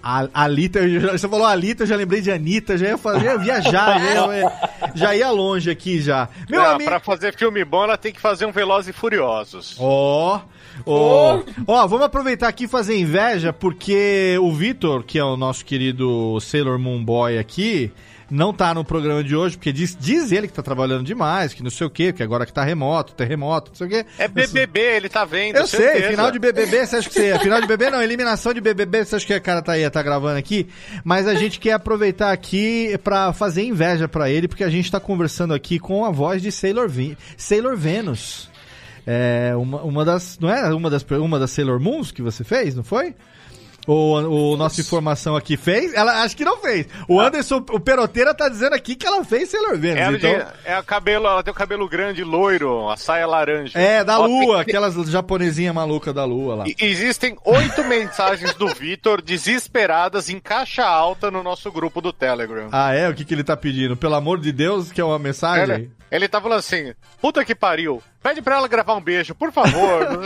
A 0.08 0.28
Alita, 0.44 0.78
eu 0.78 1.00
já- 1.00 1.12
você 1.14 1.28
falou 1.28 1.48
Alita, 1.48 1.82
eu 1.82 1.88
já 1.88 1.96
lembrei 1.96 2.22
de 2.22 2.30
Anitta, 2.32 2.78
já 2.78 2.90
ia 2.90 2.98
fazer, 2.98 3.26
ia 3.26 3.38
viajar, 3.40 4.00
já 4.00 4.38
ia, 4.38 4.52
já 4.94 5.16
ia 5.16 5.32
longe 5.32 5.72
aqui 5.72 6.00
já. 6.00 6.30
Meu 6.48 6.62
Não, 6.62 6.70
amigo. 6.76 6.88
Pra 6.92 7.00
fazer 7.00 7.34
filme 7.36 7.66
bom, 7.66 7.84
ela 7.86 7.98
tem 7.98 8.14
que 8.14 8.22
fazer 8.22 8.46
um 8.46 8.52
Velozes 8.52 8.90
e 8.90 8.94
Furiosos. 8.94 9.76
Ó, 9.80 10.42
ó, 10.86 11.40
ó, 11.66 11.88
vamos 11.88 12.06
aproveitar 12.06 12.48
aqui 12.48 12.66
e 12.66 12.68
fazer 12.68 12.96
inveja, 13.00 13.52
porque 13.52 14.38
o 14.40 14.52
Vitor, 14.52 15.04
que 15.04 15.18
é 15.18 15.24
o 15.24 15.36
nosso 15.36 15.66
querido 15.66 16.40
Sailor 16.40 16.78
Moon 16.78 17.04
Boy 17.04 17.40
aqui, 17.40 17.92
não 18.30 18.54
tá 18.54 18.74
no 18.74 18.84
programa 18.84 19.24
de 19.24 19.36
hoje, 19.36 19.56
porque 19.58 19.72
diz, 19.72 19.96
diz 20.00 20.32
ele 20.32 20.48
que 20.48 20.54
tá 20.54 20.64
trabalhando 20.64 21.04
demais, 21.04 21.54
que 21.54 21.62
não 21.64 21.70
sei 21.70 21.86
o 21.86 21.90
quê, 21.90 22.12
que 22.12 22.24
agora 22.24 22.46
que 22.46 22.52
tá 22.54 22.64
remoto, 22.64 23.14
terremoto, 23.14 23.72
não 23.72 23.76
sei 23.78 23.88
o 23.88 23.90
quê. 23.90 24.06
É 24.18 24.28
BBB, 24.28 24.80
ele 24.80 25.10
tá 25.10 25.24
vendo. 25.26 25.58
Eu 25.58 25.68
sei, 25.68 25.80
certeza. 25.80 26.10
final 26.10 26.32
de 26.32 26.40
BBB, 26.40 26.86
você 26.86 26.96
acha 26.98 27.08
que 27.10 27.14
você. 27.16 27.40
Final 27.40 27.62
de 27.62 27.68
BBB 27.68 27.92
não, 27.92 28.02
eliminação 28.02 28.54
de 28.54 28.62
BBB, 28.62 29.06
você 29.06 29.16
acha 29.16 29.26
que 29.26 29.34
a 29.34 29.40
cara 29.40 29.62
tá 29.62 29.74
aí, 29.74 29.90
tá 29.90 30.02
gravando 30.02 30.38
aqui? 30.40 30.68
Mas 31.04 31.28
a 31.28 31.36
gente 31.36 31.60
quer 31.60 31.74
aproveitar 31.74 32.32
aqui 32.32 32.98
pra 33.04 33.32
fazer 33.34 33.64
inveja 33.64 34.08
pra 34.08 34.30
ele, 34.30 34.48
porque 34.48 34.64
a 34.64 34.70
gente 34.70 34.92
tá 34.92 35.00
conversando 35.00 35.54
aqui 35.54 35.78
com 35.80 36.04
a 36.06 36.12
voz 36.12 36.42
de 36.42 36.52
Sailor, 36.52 36.90
Vi- 36.90 37.18
Sailor 37.38 37.76
Venus. 37.78 38.50
É, 39.08 39.54
uma, 39.56 39.82
uma 39.84 40.04
das. 40.04 40.40
Não 40.40 40.50
é 40.50 40.74
uma 40.74 40.90
das, 40.90 41.06
uma 41.12 41.38
das 41.38 41.52
Sailor 41.52 41.80
Moons 41.80 42.12
que 42.12 42.24
você 42.24 42.44
fez, 42.44 42.76
não 42.76 42.84
foi? 42.84 43.14
O, 43.88 44.54
o 44.54 44.58
nossa 44.58 44.82
informação 44.82 45.36
aqui 45.36 45.56
fez? 45.58 45.94
Ela 45.94 46.24
acho 46.24 46.36
que 46.36 46.44
não 46.44 46.58
fez. 46.58 46.88
O 47.08 47.20
Anderson, 47.20 47.58
o 47.72 47.80
Peroteira 47.80 48.34
tá 48.34 48.50
dizendo 48.50 48.74
aqui 48.74 48.96
que 48.96 49.06
ela 49.06 49.24
fez 49.24 49.50
Sailor 49.50 49.78
Venus. 49.78 50.00
Ela, 50.00 50.18
então... 50.18 50.32
de- 50.34 50.46
é 50.66 50.74
a 50.76 50.82
cabelo, 50.84 51.28
ela 51.28 51.44
tem 51.44 51.52
o 51.52 51.56
cabelo 51.56 51.88
grande, 51.88 52.24
loiro, 52.24 52.90
a 52.90 52.98
saia 52.98 53.28
laranja. 53.28 53.78
É, 53.78 54.04
da 54.04 54.18
lua, 54.18 54.56
tem- 54.56 54.62
aquelas 54.62 54.96
japonesinha 55.10 55.72
maluca 55.72 56.12
da 56.12 56.26
lua 56.26 56.56
lá. 56.56 56.64
E- 56.68 56.76
Existem 56.80 57.38
oito 57.46 57.84
mensagens 57.86 58.54
do 58.56 58.68
Vitor 58.70 59.22
desesperadas 59.22 60.30
em 60.30 60.40
caixa 60.40 60.84
alta 60.86 61.30
no 61.30 61.44
nosso 61.44 61.72
grupo 61.72 62.02
do 62.02 62.12
Telegram. 62.12 62.70
Ah, 62.72 62.94
é? 62.94 63.08
O 63.10 63.14
que, 63.14 63.24
que 63.24 63.34
ele 63.34 63.44
tá 63.44 63.56
pedindo? 63.56 63.96
Pelo 63.96 64.16
amor 64.16 64.40
de 64.40 64.52
Deus, 64.52 64.92
que 64.92 65.00
é 65.00 65.04
uma 65.04 65.20
mensagem? 65.20 65.76
Ele, 65.76 65.92
ele 66.12 66.28
tá 66.28 66.42
falando 66.42 66.60
assim: 66.60 66.94
puta 67.22 67.46
que 67.46 67.54
pariu, 67.56 68.02
pede 68.26 68.42
pra 68.42 68.56
ela 68.56 68.68
gravar 68.68 68.96
um 68.96 69.02
beijo, 69.02 69.36
por 69.36 69.52
favor. 69.52 70.10
não 70.10 70.24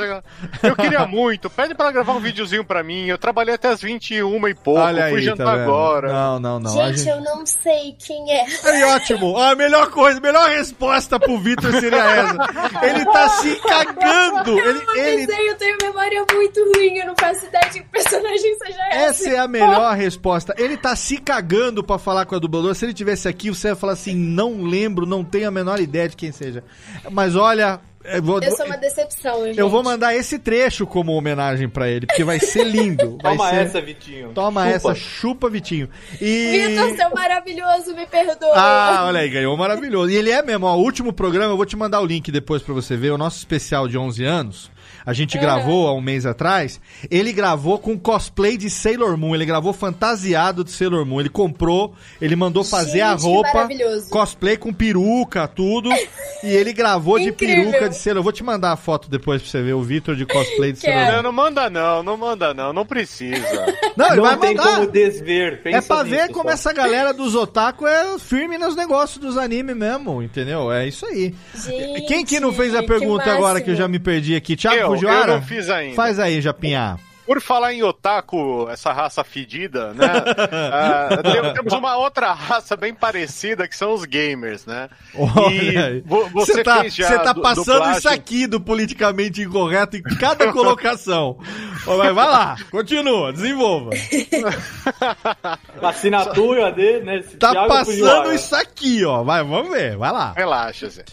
eu 0.63 0.75
queria 0.79 1.05
muito, 1.05 1.49
pede 1.49 1.75
pra 1.75 1.87
ela 1.87 1.91
gravar 1.91 2.13
um 2.13 2.21
videozinho 2.21 2.63
pra 2.63 2.81
mim. 2.81 3.07
Eu 3.07 3.17
trabalhei 3.17 3.55
até 3.55 3.67
as 3.67 3.81
21 3.81 4.47
e 4.47 4.53
pouco, 4.55 4.79
Olha 4.79 5.03
aí, 5.03 5.11
fui 5.11 5.19
tá 5.21 5.25
jantar 5.31 5.57
vendo? 5.57 5.63
agora. 5.63 6.13
Não, 6.13 6.39
não, 6.39 6.59
não. 6.61 6.79
a 6.81 6.87
gente, 6.87 6.99
gente- 6.99 7.09
eu 7.09 7.21
não 7.21 7.45
sei 7.45 7.93
quem 7.99 8.31
é. 8.31 8.45
Aí, 8.63 8.83
ótimo. 8.85 9.37
A 9.37 9.53
melhor 9.53 9.89
coisa, 9.89 10.17
a 10.17 10.21
melhor 10.21 10.49
resposta 10.49 11.19
pro 11.19 11.37
Vitor 11.39 11.73
seria 11.73 11.97
essa. 12.03 12.85
Ele 12.85 13.03
tá 13.05 13.29
se 13.29 13.55
cagando. 13.57 14.57
Ele, 14.57 14.79
Eu 14.79 14.95
ele... 14.95 15.23
avisei, 15.23 15.49
eu 15.49 15.55
tenho 15.57 15.77
memória 15.81 16.25
muito 16.33 16.71
ruim, 16.73 16.97
eu 16.99 17.07
não 17.07 17.15
faço 17.19 17.45
ideia 17.47 17.65
de 17.69 17.81
que 17.81 17.89
personagem 17.89 18.57
seja 18.59 18.81
essa. 18.91 18.97
Essa 19.09 19.29
é 19.29 19.39
a 19.39 19.47
melhor 19.47 19.93
resposta. 19.97 20.55
Ele 20.57 20.77
tá 20.77 20.95
se 20.95 21.17
cagando 21.17 21.83
pra 21.83 21.97
falar 21.97 22.25
com 22.25 22.35
a 22.35 22.39
dubladora. 22.39 22.73
Se 22.73 22.85
ele 22.85 22.93
tivesse 22.93 23.27
aqui, 23.27 23.49
você 23.49 23.67
ia 23.67 23.75
falar 23.75 23.93
assim: 23.93 24.15
não 24.15 24.63
lembro, 24.63 25.05
não 25.05 25.21
tenho 25.23 25.49
a 25.49 25.51
menor 25.51 25.81
ideia 25.81 26.07
de 26.07 26.15
quem 26.15 26.31
seja. 26.31 26.63
Mas 27.11 27.35
olha. 27.35 27.81
Eu 28.03 28.23
vou, 28.23 28.41
Eu 28.41 28.55
sou 28.55 28.65
uma 28.65 28.77
decepção, 28.77 29.45
gente. 29.45 29.59
eu 29.59 29.69
vou 29.69 29.83
mandar 29.83 30.15
esse 30.15 30.39
trecho 30.39 30.87
como 30.87 31.11
homenagem 31.11 31.67
pra 31.67 31.89
ele, 31.89 32.05
porque 32.07 32.23
vai 32.23 32.39
ser 32.39 32.63
lindo. 32.63 33.17
Vai 33.21 33.35
Toma 33.35 33.49
ser- 33.49 33.55
essa, 33.57 33.81
Vitinho. 33.81 34.31
Toma 34.33 34.61
Chupa. 34.63 34.75
essa, 34.75 34.95
chupa, 34.95 35.49
Vitinho. 35.49 35.89
E... 36.21 36.67
Vitor, 36.69 36.95
seu 36.95 37.09
maravilhoso, 37.11 37.93
me 37.93 38.05
perdoa. 38.05 38.53
Ah, 38.55 39.05
olha 39.07 39.19
aí, 39.19 39.29
ganhou 39.29 39.55
maravilhoso. 39.57 40.09
E 40.11 40.15
ele 40.15 40.31
é 40.31 40.41
mesmo, 40.41 40.65
ó, 40.65 40.75
o 40.77 40.81
último 40.81 41.11
programa, 41.11 41.51
eu 41.53 41.57
vou 41.57 41.65
te 41.65 41.75
mandar 41.75 41.99
o 42.01 42.05
link 42.05 42.31
depois 42.31 42.61
pra 42.61 42.73
você 42.73 42.95
ver, 42.95 43.11
o 43.11 43.17
nosso 43.17 43.37
especial 43.37 43.87
de 43.87 43.97
11 43.97 44.23
anos. 44.23 44.71
A 45.09 45.13
gente 45.13 45.37
É. 45.37 45.41
gravou 45.41 45.87
há 45.87 45.93
um 45.93 46.01
mês 46.01 46.25
atrás. 46.25 46.79
Ele 47.09 47.33
gravou 47.33 47.79
com 47.79 47.97
cosplay 47.97 48.55
de 48.57 48.69
Sailor 48.69 49.17
Moon. 49.17 49.33
Ele 49.33 49.45
gravou 49.45 49.73
fantasiado 49.73 50.63
de 50.63 50.71
Sailor 50.71 51.03
Moon. 51.05 51.19
Ele 51.19 51.29
comprou, 51.29 51.95
ele 52.21 52.35
mandou 52.35 52.63
fazer 52.63 53.01
a 53.01 53.11
Gente, 53.11 53.21
que 53.21 53.25
roupa, 53.25 53.53
maravilhoso. 53.53 54.09
cosplay 54.09 54.55
com 54.55 54.71
peruca, 54.71 55.47
tudo. 55.47 55.89
e 56.43 56.47
ele 56.47 56.71
gravou 56.73 57.17
de 57.17 57.29
Incrível. 57.29 57.71
peruca 57.71 57.89
de 57.89 57.95
Sailor. 57.95 58.19
Eu 58.19 58.23
vou 58.23 58.31
te 58.31 58.43
mandar 58.43 58.71
a 58.71 58.77
foto 58.77 59.09
depois 59.09 59.41
pra 59.41 59.49
você 59.49 59.61
ver 59.63 59.73
o 59.73 59.81
Vitor 59.81 60.15
de 60.15 60.25
cosplay 60.25 60.73
de 60.73 60.79
Sailor 60.79 61.05
Não, 61.07 61.13
Moon. 61.15 61.21
não 61.23 61.31
manda 61.31 61.69
não, 61.69 62.03
não 62.03 62.17
manda 62.17 62.53
não, 62.53 62.71
não 62.71 62.85
precisa. 62.85 63.39
Não, 63.97 64.05
ele 64.07 64.15
Não 64.17 64.23
vai 64.23 64.37
tem 64.37 64.55
mandar. 64.55 64.75
como 64.75 64.91
desver. 64.91 65.61
É 65.65 65.81
pra 65.81 66.03
ver 66.03 66.21
nisso, 66.21 66.33
como 66.33 66.45
só. 66.45 66.53
essa 66.53 66.71
galera 66.73 67.13
dos 67.13 67.35
otaku 67.35 67.85
é 67.85 68.17
firme 68.17 68.57
nos 68.57 68.73
negócios 68.75 69.17
dos 69.17 69.37
animes 69.37 69.75
mesmo, 69.75 70.23
entendeu? 70.23 70.71
É 70.71 70.87
isso 70.87 71.05
aí. 71.05 71.35
Gente, 71.53 72.01
Quem 72.07 72.23
que 72.23 72.39
não 72.39 72.53
fez 72.53 72.73
a 72.73 72.79
que 72.81 72.87
pergunta 72.87 73.23
agora 73.23 73.53
máximo. 73.55 73.65
que 73.65 73.71
eu 73.71 73.75
já 73.75 73.87
me 73.89 73.99
perdi 73.99 74.35
aqui? 74.35 74.55
Thiago 74.55 74.77
Eu, 74.77 74.97
Fujiwara? 74.99 75.31
eu 75.31 75.35
não 75.37 75.41
fiz 75.45 75.69
ainda. 75.69 75.95
Faz 75.95 76.19
aí, 76.19 76.41
Japinha. 76.41 76.97
Por 77.29 77.39
falar 77.41 77.73
em 77.75 77.83
otaku, 77.83 78.67
essa 78.71 78.91
raça 78.91 79.23
fedida, 79.23 79.93
né? 79.93 80.07
tem- 81.21 81.53
temos 81.53 81.73
uma 81.73 81.95
outra 81.95 82.33
raça 82.33 82.75
bem 82.75 82.91
parecida 82.91 83.67
que 83.67 83.75
são 83.75 83.93
os 83.93 84.03
gamers, 84.03 84.65
né? 84.65 84.89
Olha 85.13 86.01
você 86.33 86.63
tá, 86.63 86.81
fez 86.81 86.95
já 86.95 87.07
você 87.07 87.19
tá 87.19 87.35
passando 87.35 87.65
dublagem- 87.73 87.97
isso 87.99 88.09
aqui 88.09 88.47
do 88.47 88.59
politicamente 88.59 89.43
incorreto 89.43 89.95
em 89.95 90.01
cada 90.01 90.51
colocação. 90.51 91.37
Vai, 91.85 92.11
vai 92.11 92.25
lá, 92.27 92.55
continua, 92.71 93.31
desenvolva. 93.31 93.91
Assinatura 95.81 96.71
dele, 96.71 97.05
né? 97.05 97.17
esse 97.19 97.37
Tá 97.37 97.51
Thiago 97.51 97.67
passando 97.67 97.85
Fujiwara. 97.85 98.33
isso 98.33 98.55
aqui, 98.55 99.05
ó. 99.05 99.23
Vai, 99.23 99.43
vamos 99.43 99.69
ver, 99.71 99.95
vai 99.97 100.11
lá. 100.11 100.33
Relaxa, 100.35 100.89
Zé. 100.89 101.03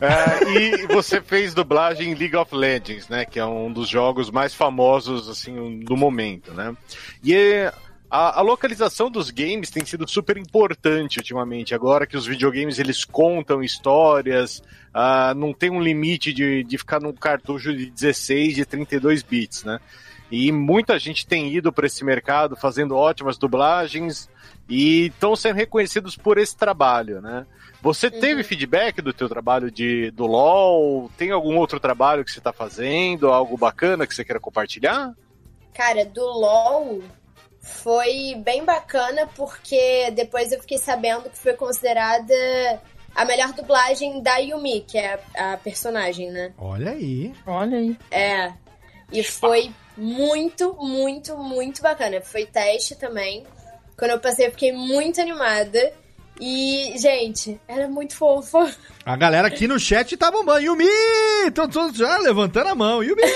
É, 0.00 0.44
e 0.58 0.86
você 0.86 1.20
fez 1.20 1.54
dublagem 1.54 2.12
em 2.12 2.14
League 2.14 2.36
of 2.36 2.54
Legends, 2.54 3.08
né? 3.08 3.24
Que 3.24 3.38
é 3.40 3.44
um 3.44 3.72
dos 3.72 3.88
jogos 3.88 4.30
mais 4.30 4.54
famosos, 4.54 5.28
assim, 5.28 5.55
do 5.84 5.96
momento, 5.96 6.52
né? 6.52 6.76
E 7.22 7.70
a, 8.10 8.38
a 8.38 8.42
localização 8.42 9.10
dos 9.10 9.30
games 9.30 9.70
tem 9.70 9.84
sido 9.84 10.08
super 10.08 10.36
importante 10.36 11.18
ultimamente. 11.18 11.74
Agora 11.74 12.06
que 12.06 12.16
os 12.16 12.26
videogames, 12.26 12.78
eles 12.78 13.04
contam 13.04 13.62
histórias, 13.62 14.62
ah, 14.94 15.34
não 15.34 15.52
tem 15.52 15.70
um 15.70 15.80
limite 15.80 16.32
de, 16.32 16.62
de 16.64 16.78
ficar 16.78 17.00
num 17.00 17.12
cartucho 17.12 17.74
de 17.76 17.90
16, 17.90 18.54
de 18.54 18.64
32 18.64 19.22
bits, 19.22 19.64
né? 19.64 19.80
E 20.30 20.50
muita 20.50 20.98
gente 20.98 21.26
tem 21.26 21.54
ido 21.54 21.72
para 21.72 21.86
esse 21.86 22.04
mercado 22.04 22.56
fazendo 22.56 22.96
ótimas 22.96 23.38
dublagens 23.38 24.28
e 24.68 25.06
estão 25.06 25.36
sendo 25.36 25.56
reconhecidos 25.56 26.16
por 26.16 26.38
esse 26.38 26.56
trabalho, 26.56 27.20
né? 27.20 27.46
Você 27.80 28.10
teve 28.10 28.42
feedback 28.42 29.00
do 29.00 29.12
teu 29.12 29.28
trabalho 29.28 29.70
de, 29.70 30.10
do 30.10 30.26
LoL? 30.26 31.10
Tem 31.16 31.30
algum 31.30 31.56
outro 31.56 31.78
trabalho 31.78 32.24
que 32.24 32.32
você 32.32 32.38
está 32.40 32.52
fazendo? 32.52 33.28
Algo 33.28 33.56
bacana 33.56 34.06
que 34.06 34.14
você 34.14 34.24
queira 34.24 34.40
compartilhar? 34.40 35.14
Cara, 35.76 36.06
do 36.06 36.24
LOL 36.24 37.02
foi 37.60 38.34
bem 38.36 38.64
bacana 38.64 39.28
porque 39.36 40.10
depois 40.12 40.50
eu 40.50 40.60
fiquei 40.60 40.78
sabendo 40.78 41.28
que 41.28 41.36
foi 41.36 41.52
considerada 41.52 42.34
a 43.14 43.24
melhor 43.26 43.52
dublagem 43.52 44.22
da 44.22 44.38
Yumi, 44.38 44.80
que 44.80 44.96
é 44.96 45.20
a, 45.36 45.52
a 45.52 45.56
personagem, 45.58 46.30
né? 46.30 46.54
Olha 46.56 46.92
aí. 46.92 47.34
Olha 47.46 47.76
aí. 47.76 47.94
É. 48.10 48.54
E 49.12 49.22
foi 49.22 49.70
muito, 49.98 50.74
muito, 50.80 51.36
muito 51.36 51.82
bacana. 51.82 52.22
Foi 52.22 52.46
teste 52.46 52.96
também. 52.96 53.46
Quando 53.98 54.12
eu 54.12 54.20
passei, 54.20 54.46
eu 54.46 54.52
fiquei 54.52 54.72
muito 54.72 55.20
animada. 55.20 55.92
E, 56.40 56.92
gente, 56.98 57.58
era 57.66 57.88
muito 57.88 58.14
fofa. 58.14 58.70
A 59.04 59.16
galera 59.16 59.48
aqui 59.48 59.66
no 59.66 59.78
chat 59.78 60.16
tá 60.16 60.30
bombando. 60.30 60.60
Yumi! 60.60 60.84
Estão 61.46 61.68
todos 61.68 61.96
já 61.96 62.18
levantando 62.18 62.68
a 62.68 62.74
mão. 62.74 63.02
Yumi! 63.02 63.22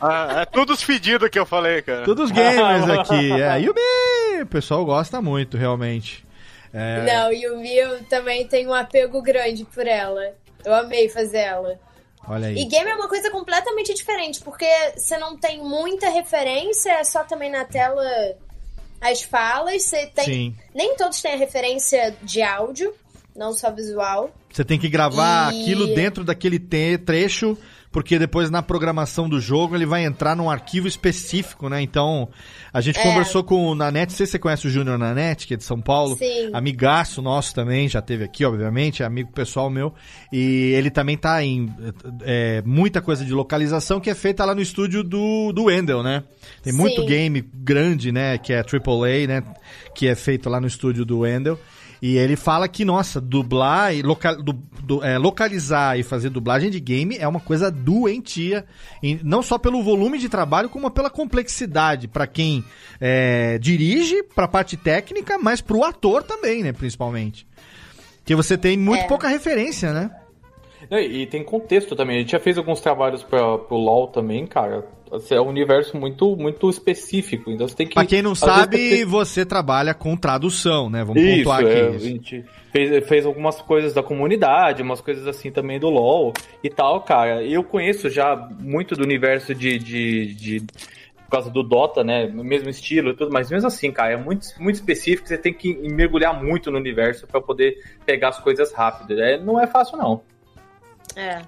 Ah, 0.00 0.42
é 0.42 0.44
todos 0.46 0.82
fedidos 0.82 1.28
que 1.28 1.38
eu 1.38 1.44
falei, 1.46 1.82
cara. 1.82 2.04
Todos 2.04 2.30
gamers 2.30 2.88
aqui. 2.88 3.32
É, 3.32 3.58
Yumi! 3.60 4.42
O 4.42 4.46
pessoal 4.46 4.84
gosta 4.84 5.20
muito, 5.20 5.56
realmente. 5.56 6.24
É, 6.72 7.02
Não, 7.02 7.32
Yumi 7.32 7.76
eu 7.76 8.04
também 8.04 8.46
tenho 8.46 8.70
um 8.70 8.74
apego 8.74 9.20
grande 9.22 9.64
por 9.64 9.86
ela. 9.86 10.22
Eu 10.64 10.74
amei 10.74 11.08
fazer 11.08 11.38
ela. 11.38 11.78
Olha 12.26 12.46
E 12.52 12.58
aí. 12.58 12.64
game 12.66 12.88
é 12.88 12.94
uma 12.94 13.08
coisa 13.08 13.30
completamente 13.30 13.92
diferente, 13.94 14.40
porque 14.40 14.66
você 14.96 15.16
não 15.18 15.36
tem 15.36 15.62
muita 15.62 16.08
referência, 16.08 16.90
é 16.92 17.04
só 17.04 17.22
também 17.24 17.50
na 17.50 17.64
tela 17.64 18.02
as 19.00 19.22
falas, 19.22 19.82
você 19.82 20.06
tem. 20.06 20.24
Sim. 20.24 20.54
Nem 20.74 20.96
todos 20.96 21.20
têm 21.20 21.34
a 21.34 21.36
referência 21.36 22.16
de 22.22 22.42
áudio, 22.42 22.94
não 23.36 23.52
só 23.52 23.70
visual. 23.70 24.34
Você 24.52 24.64
tem 24.64 24.78
que 24.78 24.88
gravar 24.88 25.52
E- 25.52 25.60
aquilo 25.62 25.94
dentro 25.94 26.24
daquele 26.24 26.58
trecho, 26.58 27.58
porque 27.94 28.18
depois 28.18 28.50
na 28.50 28.60
programação 28.60 29.28
do 29.28 29.40
jogo 29.40 29.76
ele 29.76 29.86
vai 29.86 30.04
entrar 30.04 30.34
num 30.34 30.50
arquivo 30.50 30.88
específico, 30.88 31.68
né? 31.68 31.80
Então, 31.80 32.28
a 32.72 32.80
gente 32.80 32.98
É. 32.98 33.02
conversou 33.04 33.44
com 33.44 33.68
o 33.68 33.74
Nanete, 33.76 34.10
não 34.10 34.16
sei 34.16 34.26
se 34.26 34.32
você 34.32 34.38
conhece 34.40 34.66
o 34.66 34.70
Júnior 34.70 34.98
Nanete, 34.98 35.46
que 35.46 35.54
é 35.54 35.56
de 35.56 35.62
São 35.62 35.80
Paulo. 35.80 36.16
Sim. 36.16 36.50
Amigaço 36.52 37.22
nosso 37.22 37.54
também, 37.54 37.88
já 37.88 38.02
teve 38.02 38.24
aqui, 38.24 38.44
obviamente, 38.44 39.04
é 39.04 39.06
amigo 39.06 39.30
pessoal 39.30 39.70
meu. 39.70 39.94
E 40.32 40.72
ele 40.76 40.90
também 40.90 41.16
tá 41.16 41.40
em 41.44 41.72
é, 42.22 42.64
muita 42.66 43.00
coisa 43.00 43.24
de 43.24 43.32
localização 43.32 44.00
que 44.00 44.10
é 44.10 44.14
feita 44.16 44.44
lá 44.44 44.56
no 44.56 44.60
estúdio 44.60 45.04
do, 45.04 45.52
do 45.52 45.66
Wendel, 45.66 46.02
né? 46.02 46.24
Tem 46.64 46.72
muito 46.72 47.00
Sim. 47.02 47.06
game 47.06 47.44
grande, 47.54 48.10
né? 48.10 48.38
Que 48.38 48.54
é 48.54 48.58
AAA, 48.58 49.28
né? 49.28 49.42
Que 49.94 50.08
é 50.08 50.16
feito 50.16 50.50
lá 50.50 50.60
no 50.60 50.66
estúdio 50.66 51.04
do 51.04 51.20
Wendel. 51.20 51.56
E 52.06 52.18
ele 52.18 52.36
fala 52.36 52.68
que, 52.68 52.84
nossa, 52.84 53.18
dublar 53.18 53.94
e 53.94 54.02
local, 54.02 54.36
du- 54.42 54.52
do- 54.82 55.02
é, 55.02 55.16
localizar 55.16 55.98
e 55.98 56.02
fazer 56.02 56.28
dublagem 56.28 56.70
de 56.70 56.78
game 56.78 57.16
é 57.16 57.26
uma 57.26 57.40
coisa 57.40 57.70
doentia, 57.70 58.66
e 59.02 59.18
não 59.24 59.42
só 59.42 59.56
pelo 59.56 59.82
volume 59.82 60.18
de 60.18 60.28
trabalho, 60.28 60.68
como 60.68 60.90
pela 60.90 61.08
complexidade 61.08 62.06
pra 62.06 62.26
quem 62.26 62.62
é, 63.00 63.56
dirige, 63.58 64.22
pra 64.34 64.46
parte 64.46 64.76
técnica, 64.76 65.38
mas 65.38 65.62
pro 65.62 65.82
ator 65.82 66.22
também, 66.22 66.62
né, 66.62 66.72
principalmente. 66.74 67.46
Que 68.22 68.34
você 68.34 68.58
tem 68.58 68.76
muito 68.76 69.04
É. 69.04 69.06
pouca 69.08 69.26
referência, 69.28 69.90
né? 69.94 70.10
E 71.00 71.22
e 71.22 71.26
tem 71.26 71.42
contexto 71.42 71.94
também. 71.96 72.16
A 72.16 72.20
gente 72.20 72.32
já 72.32 72.40
fez 72.40 72.58
alguns 72.58 72.80
trabalhos 72.80 73.22
pra, 73.22 73.58
pro 73.58 73.76
LoL 73.76 74.08
também, 74.08 74.46
cara. 74.46 74.84
É 75.30 75.40
um 75.40 75.48
universo 75.48 75.96
muito, 75.96 76.36
muito 76.36 76.68
específico. 76.68 77.50
Então 77.50 77.68
você 77.68 77.74
tem 77.76 77.86
que. 77.86 77.94
Pra 77.94 78.04
quem 78.04 78.20
não 78.20 78.30
vezes, 78.32 78.44
sabe, 78.44 78.76
que- 78.76 79.04
você 79.04 79.46
trabalha 79.46 79.94
com 79.94 80.16
tradução, 80.16 80.90
né? 80.90 81.04
Vamos 81.04 81.22
Isso, 81.22 81.36
pontuar 81.44 81.60
aqui. 81.60 81.68
é, 81.68 81.90
isso. 81.90 81.96
a 82.06 82.08
gente 82.08 82.44
fez, 82.72 83.06
fez 83.08 83.26
algumas 83.26 83.60
coisas 83.62 83.94
da 83.94 84.02
comunidade, 84.02 84.82
umas 84.82 85.00
coisas 85.00 85.26
assim 85.28 85.52
também 85.52 85.78
do 85.78 85.88
LoL 85.88 86.32
e 86.64 86.68
tal, 86.68 87.00
cara. 87.02 87.42
Eu 87.44 87.62
conheço 87.62 88.10
já 88.10 88.34
muito 88.58 88.96
do 88.96 89.04
universo 89.04 89.54
de. 89.54 89.78
de, 89.78 90.34
de 90.34 90.60
por 91.24 91.30
causa 91.30 91.50
do 91.50 91.62
Dota, 91.62 92.04
né? 92.04 92.26
Mesmo 92.26 92.68
estilo 92.68 93.10
e 93.10 93.14
tudo, 93.16 93.32
mas 93.32 93.50
mesmo 93.50 93.66
assim, 93.66 93.90
cara, 93.90 94.12
é 94.12 94.16
muito, 94.16 94.46
muito 94.60 94.76
específico. 94.76 95.26
Você 95.26 95.38
tem 95.38 95.52
que 95.52 95.74
mergulhar 95.74 96.40
muito 96.42 96.70
no 96.70 96.78
universo 96.78 97.26
pra 97.26 97.40
poder 97.40 97.76
pegar 98.06 98.28
as 98.28 98.38
coisas 98.38 98.72
rápido. 98.72 99.20
É, 99.20 99.38
não 99.38 99.60
é 99.60 99.66
fácil, 99.66 99.96
não. 99.96 100.20
É. 101.16 101.42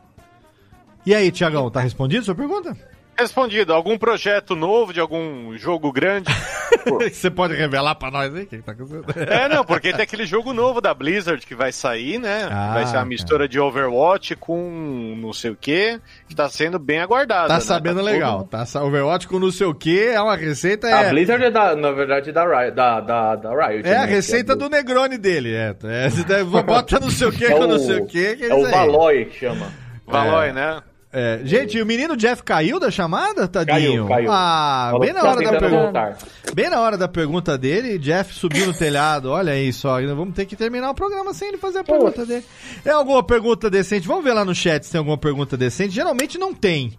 E 1.04 1.14
aí, 1.14 1.30
Tiagão, 1.30 1.70
tá 1.70 1.80
respondido 1.80 2.22
a 2.22 2.24
sua 2.24 2.34
pergunta? 2.34 2.76
Respondido. 3.18 3.72
Algum 3.72 3.96
projeto 3.96 4.54
novo 4.54 4.92
de 4.92 5.00
algum 5.00 5.56
jogo 5.56 5.90
grande? 5.92 6.30
Você 7.12 7.30
pode 7.30 7.54
revelar 7.54 7.94
pra 7.94 8.10
nós 8.10 8.34
aí 8.34 8.42
o 8.42 8.46
que 8.46 8.58
tá 8.58 8.72
acontecendo? 8.72 9.04
É, 9.32 9.48
não, 9.48 9.64
porque 9.64 9.92
tem 9.92 10.02
aquele 10.02 10.26
jogo 10.26 10.52
novo 10.52 10.80
da 10.80 10.92
Blizzard 10.94 11.44
que 11.46 11.54
vai 11.54 11.72
sair, 11.72 12.18
né? 12.18 12.48
Ah, 12.50 12.74
vai 12.74 12.86
ser 12.86 12.96
uma 12.96 13.04
mistura 13.04 13.48
de 13.48 13.58
Overwatch 13.58 14.36
com 14.36 15.14
não 15.20 15.32
sei 15.32 15.50
o 15.50 15.56
que, 15.56 15.98
que 16.28 16.34
tá 16.34 16.48
sendo 16.48 16.78
bem 16.78 17.00
aguardado. 17.00 17.48
Tá 17.48 17.54
né? 17.54 17.60
sabendo 17.60 17.96
Tá 17.98 18.02
legal. 18.04 18.38
todo- 18.44 18.64
Tá, 18.66 18.82
Overwatch 18.84 19.26
com 19.26 19.38
não 19.38 19.50
sei 19.50 19.66
o 19.66 19.74
que, 19.74 20.06
é 20.08 20.20
uma 20.20 20.36
receita. 20.36 20.86
A 20.86 21.02
É, 21.04 21.10
Blizzard 21.10 21.44
é, 21.44 21.50
da, 21.50 21.74
na 21.74 21.90
verdade, 21.92 22.30
da 22.32 22.44
Riot. 22.44 22.74
Da, 22.76 23.00
da, 23.00 23.36
da 23.36 23.66
Riot 23.68 23.88
é 23.88 23.96
a 23.96 24.00
né? 24.00 24.06
receita 24.06 24.54
do 24.54 24.68
Negroni 24.68 25.16
dele. 25.18 25.54
É, 25.54 25.74
é, 25.84 26.08
você 26.10 26.22
deve- 26.24 26.44
bota 26.62 27.00
não 27.00 27.10
sei 27.10 27.26
o 27.28 27.32
que 27.32 27.44
É 27.46 27.50
com 27.52 27.64
o- 27.64 27.66
não 27.66 27.78
sei 27.78 27.96
o 28.00 28.06
que. 28.06 28.36
que 28.36 28.44
É 28.44 28.54
o 28.54 28.58
isso 28.58 28.66
aí. 28.66 28.72
Valoy 28.72 29.24
que 29.24 29.38
chama. 29.38 29.72
Valoy, 30.06 30.48
É. 30.48 30.52
né? 30.52 30.82
É, 31.12 31.40
gente, 31.44 31.80
o 31.80 31.86
menino 31.86 32.16
Jeff 32.16 32.42
caiu 32.42 32.78
da 32.78 32.90
chamada, 32.90 33.48
tadinho? 33.48 34.06
Caiu, 34.06 34.08
caiu. 34.08 34.30
Ah, 34.30 34.88
Falou 34.90 35.00
bem 35.00 35.12
na 35.14 35.22
hora 35.22 35.42
da 35.42 35.58
pergunta. 35.58 35.82
voltar. 35.82 36.18
Bem 36.54 36.70
na 36.70 36.80
hora 36.80 36.98
da 36.98 37.08
pergunta 37.08 37.56
dele, 37.56 37.98
Jeff 37.98 38.34
subiu 38.34 38.66
no 38.66 38.74
telhado. 38.74 39.30
Olha 39.30 39.52
aí 39.52 39.72
só, 39.72 39.96
ainda 39.96 40.14
vamos 40.14 40.34
ter 40.34 40.44
que 40.44 40.56
terminar 40.56 40.90
o 40.90 40.94
programa 40.94 41.32
sem 41.32 41.48
ele 41.48 41.56
fazer 41.58 41.78
a 41.78 41.84
pergunta 41.84 42.26
dele. 42.26 42.44
É 42.84 42.90
alguma 42.90 43.22
pergunta 43.22 43.70
decente? 43.70 44.06
Vamos 44.06 44.24
ver 44.24 44.32
lá 44.34 44.44
no 44.44 44.54
chat 44.54 44.84
se 44.84 44.92
tem 44.92 44.98
alguma 44.98 45.16
pergunta 45.16 45.56
decente. 45.56 45.94
Geralmente 45.94 46.36
não 46.36 46.52
tem. 46.52 46.98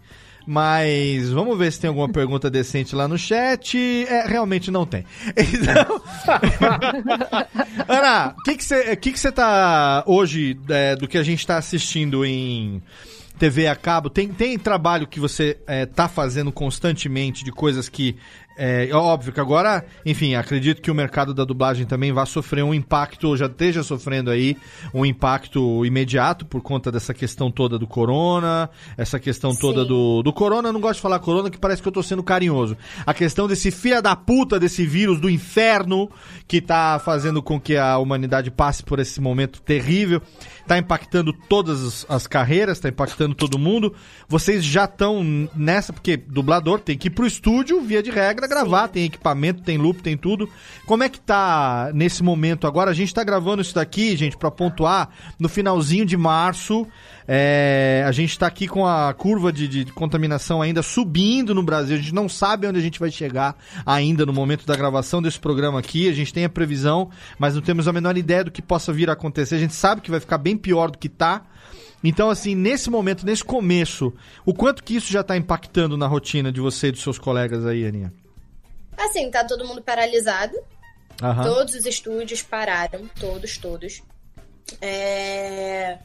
Mas 0.50 1.28
vamos 1.28 1.58
ver 1.58 1.70
se 1.70 1.78
tem 1.78 1.88
alguma 1.88 2.08
pergunta 2.08 2.48
decente 2.48 2.96
lá 2.96 3.06
no 3.06 3.18
chat. 3.18 3.76
É, 4.08 4.26
realmente 4.26 4.70
não 4.70 4.86
tem. 4.86 5.04
Então. 5.36 6.00
Ana, 7.86 8.34
o 8.38 8.42
que 8.42 8.64
você 8.64 8.96
que 8.96 9.12
que 9.12 9.32
tá 9.32 10.02
hoje 10.06 10.58
é, 10.70 10.96
do 10.96 11.06
que 11.06 11.18
a 11.18 11.22
gente 11.22 11.46
tá 11.46 11.58
assistindo 11.58 12.24
em 12.24 12.82
TV 13.38 13.66
a 13.66 13.76
cabo? 13.76 14.10
Tem, 14.10 14.28
tem 14.28 14.58
trabalho 14.58 15.06
que 15.06 15.20
você 15.20 15.58
é, 15.66 15.86
tá 15.86 16.08
fazendo 16.08 16.52
constantemente 16.52 17.44
de 17.44 17.52
coisas 17.52 17.88
que 17.88 18.16
é 18.60 18.90
óbvio 18.92 19.32
que 19.32 19.38
agora, 19.38 19.84
enfim, 20.04 20.34
acredito 20.34 20.82
que 20.82 20.90
o 20.90 20.94
mercado 20.94 21.32
da 21.32 21.44
dublagem 21.44 21.86
também 21.86 22.12
vai 22.12 22.26
sofrer 22.26 22.64
um 22.64 22.74
impacto, 22.74 23.28
ou 23.28 23.36
já 23.36 23.46
esteja 23.46 23.84
sofrendo 23.84 24.32
aí 24.32 24.56
um 24.92 25.06
impacto 25.06 25.86
imediato 25.86 26.44
por 26.44 26.60
conta 26.60 26.90
dessa 26.90 27.14
questão 27.14 27.52
toda 27.52 27.78
do 27.78 27.86
corona, 27.86 28.68
essa 28.96 29.20
questão 29.20 29.54
toda 29.54 29.84
do, 29.84 30.24
do 30.24 30.32
corona. 30.32 30.70
Eu 30.70 30.72
não 30.72 30.80
gosto 30.80 30.96
de 30.96 31.02
falar 31.02 31.20
corona, 31.20 31.50
que 31.50 31.56
parece 31.56 31.80
que 31.80 31.86
eu 31.86 31.92
tô 31.92 32.02
sendo 32.02 32.20
carinhoso. 32.20 32.76
A 33.06 33.14
questão 33.14 33.46
desse 33.46 33.70
filha 33.70 34.02
da 34.02 34.16
puta 34.16 34.58
desse 34.58 34.84
vírus 34.84 35.20
do 35.20 35.30
inferno 35.30 36.10
que 36.48 36.60
tá 36.60 36.98
fazendo 36.98 37.40
com 37.40 37.60
que 37.60 37.76
a 37.76 37.96
humanidade 37.98 38.50
passe 38.50 38.82
por 38.82 38.98
esse 38.98 39.20
momento 39.20 39.62
terrível, 39.62 40.20
tá 40.68 40.78
impactando 40.78 41.32
todas 41.32 41.82
as, 41.82 42.06
as 42.08 42.26
carreiras, 42.26 42.78
tá 42.78 42.90
impactando 42.90 43.34
todo 43.34 43.58
mundo. 43.58 43.94
Vocês 44.28 44.62
já 44.62 44.84
estão 44.84 45.48
nessa, 45.56 45.92
porque 45.92 46.16
dublador 46.16 46.78
tem 46.78 46.96
que 46.96 47.08
ir 47.08 47.10
pro 47.10 47.26
estúdio, 47.26 47.80
via 47.80 48.02
de 48.02 48.10
regra, 48.10 48.46
gravar, 48.46 48.88
tem 48.88 49.06
equipamento, 49.06 49.62
tem 49.62 49.78
loop, 49.78 50.02
tem 50.02 50.16
tudo. 50.16 50.48
Como 50.84 51.02
é 51.02 51.08
que 51.08 51.18
tá 51.18 51.90
nesse 51.94 52.22
momento 52.22 52.66
agora? 52.66 52.90
A 52.90 52.94
gente 52.94 53.14
tá 53.14 53.24
gravando 53.24 53.62
isso 53.62 53.74
daqui, 53.74 54.14
gente, 54.14 54.36
pra 54.36 54.50
pontuar, 54.50 55.08
no 55.40 55.48
finalzinho 55.48 56.04
de 56.04 56.16
março. 56.16 56.86
É, 57.30 58.02
a 58.06 58.12
gente 58.12 58.38
tá 58.38 58.46
aqui 58.46 58.66
com 58.66 58.86
a 58.86 59.12
curva 59.12 59.52
de, 59.52 59.68
de 59.68 59.84
contaminação 59.92 60.62
ainda 60.62 60.82
subindo 60.82 61.54
no 61.54 61.62
Brasil. 61.62 61.96
A 61.96 61.98
gente 61.98 62.14
não 62.14 62.26
sabe 62.26 62.66
onde 62.66 62.78
a 62.78 62.82
gente 62.82 62.98
vai 62.98 63.10
chegar 63.10 63.54
ainda 63.84 64.24
no 64.24 64.32
momento 64.32 64.66
da 64.66 64.74
gravação 64.74 65.20
desse 65.20 65.38
programa 65.38 65.78
aqui. 65.78 66.08
A 66.08 66.12
gente 66.12 66.32
tem 66.32 66.46
a 66.46 66.48
previsão, 66.48 67.10
mas 67.38 67.54
não 67.54 67.60
temos 67.60 67.86
a 67.86 67.92
menor 67.92 68.16
ideia 68.16 68.44
do 68.44 68.50
que 68.50 68.62
possa 68.62 68.94
vir 68.94 69.10
a 69.10 69.12
acontecer. 69.12 69.56
A 69.56 69.58
gente 69.58 69.74
sabe 69.74 70.00
que 70.00 70.10
vai 70.10 70.20
ficar 70.20 70.38
bem 70.38 70.56
pior 70.58 70.90
do 70.90 70.98
que 70.98 71.08
tá. 71.08 71.46
Então, 72.02 72.30
assim, 72.30 72.54
nesse 72.54 72.90
momento, 72.90 73.26
nesse 73.26 73.44
começo, 73.44 74.12
o 74.44 74.54
quanto 74.54 74.84
que 74.84 74.94
isso 74.94 75.10
já 75.10 75.22
tá 75.22 75.36
impactando 75.36 75.96
na 75.96 76.06
rotina 76.06 76.52
de 76.52 76.60
você 76.60 76.88
e 76.88 76.92
dos 76.92 77.02
seus 77.02 77.18
colegas 77.18 77.66
aí, 77.66 77.86
Aninha? 77.86 78.12
Assim, 78.96 79.30
tá 79.30 79.44
todo 79.44 79.66
mundo 79.66 79.82
paralisado. 79.82 80.56
Aham. 81.22 81.42
Todos 81.42 81.74
os 81.74 81.86
estúdios 81.86 82.42
pararam, 82.42 83.08
todos, 83.18 83.56
todos. 83.58 84.02
É... 84.80 85.98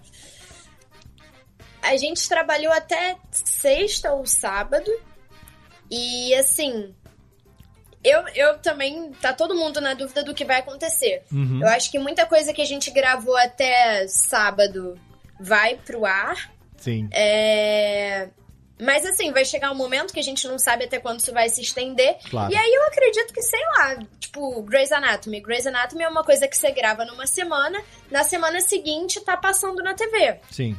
A 1.82 1.98
gente 1.98 2.28
trabalhou 2.28 2.72
até 2.72 3.18
sexta 3.32 4.14
ou 4.14 4.26
sábado. 4.26 4.90
E 5.92 6.34
assim, 6.36 6.96
eu, 8.04 8.28
eu 8.36 8.58
também. 8.60 9.12
Tá 9.22 9.34
todo 9.34 9.56
mundo 9.56 9.80
na 9.80 9.94
dúvida 9.94 10.24
do 10.24 10.34
que 10.34 10.46
vai 10.46 10.60
acontecer. 10.60 11.24
Uhum. 11.32 11.60
Eu 11.62 11.68
acho 11.70 11.90
que 11.90 11.98
muita 11.98 12.26
coisa 12.26 12.54
que 12.54 12.62
a 12.62 12.66
gente 12.66 12.92
gravou 12.92 13.38
até 13.38 14.06
sábado 14.08 15.00
vai 15.40 15.76
pro 15.76 16.06
ar. 16.06 16.52
Sim. 16.78 17.08
É... 17.14 18.30
Mas 18.82 19.06
assim, 19.06 19.32
vai 19.32 19.46
chegar 19.46 19.72
um 19.72 19.76
momento 19.76 20.14
que 20.14 20.20
a 20.20 20.24
gente 20.24 20.48
não 20.48 20.60
sabe 20.60 20.86
até 20.86 21.00
quando 21.00 21.20
isso 21.20 21.32
vai 21.32 21.48
se 21.48 21.62
estender. 21.62 22.18
Claro. 22.30 22.52
E 22.52 22.58
aí 22.58 22.74
eu 22.74 22.88
acredito 22.88 23.34
que, 23.34 23.42
sei 23.42 23.62
lá, 23.78 23.98
tipo, 24.20 24.62
Grey's 24.64 24.92
Anatomy. 24.92 25.40
Grey's 25.40 25.66
Anatomy 25.66 26.04
é 26.04 26.10
uma 26.10 26.24
coisa 26.24 26.48
que 26.48 26.58
você 26.58 26.72
grava 26.72 27.06
numa 27.06 27.26
semana, 27.26 27.82
na 28.12 28.24
semana 28.24 28.60
seguinte 28.60 29.22
tá 29.22 29.38
passando 29.38 29.82
na 29.82 29.94
TV. 29.94 30.40
Sim. 30.52 30.76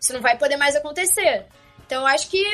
Isso 0.00 0.12
não 0.12 0.20
vai 0.20 0.36
poder 0.36 0.56
mais 0.56 0.74
acontecer. 0.74 1.46
Então 1.86 2.02
eu 2.02 2.06
acho 2.06 2.28
que 2.28 2.44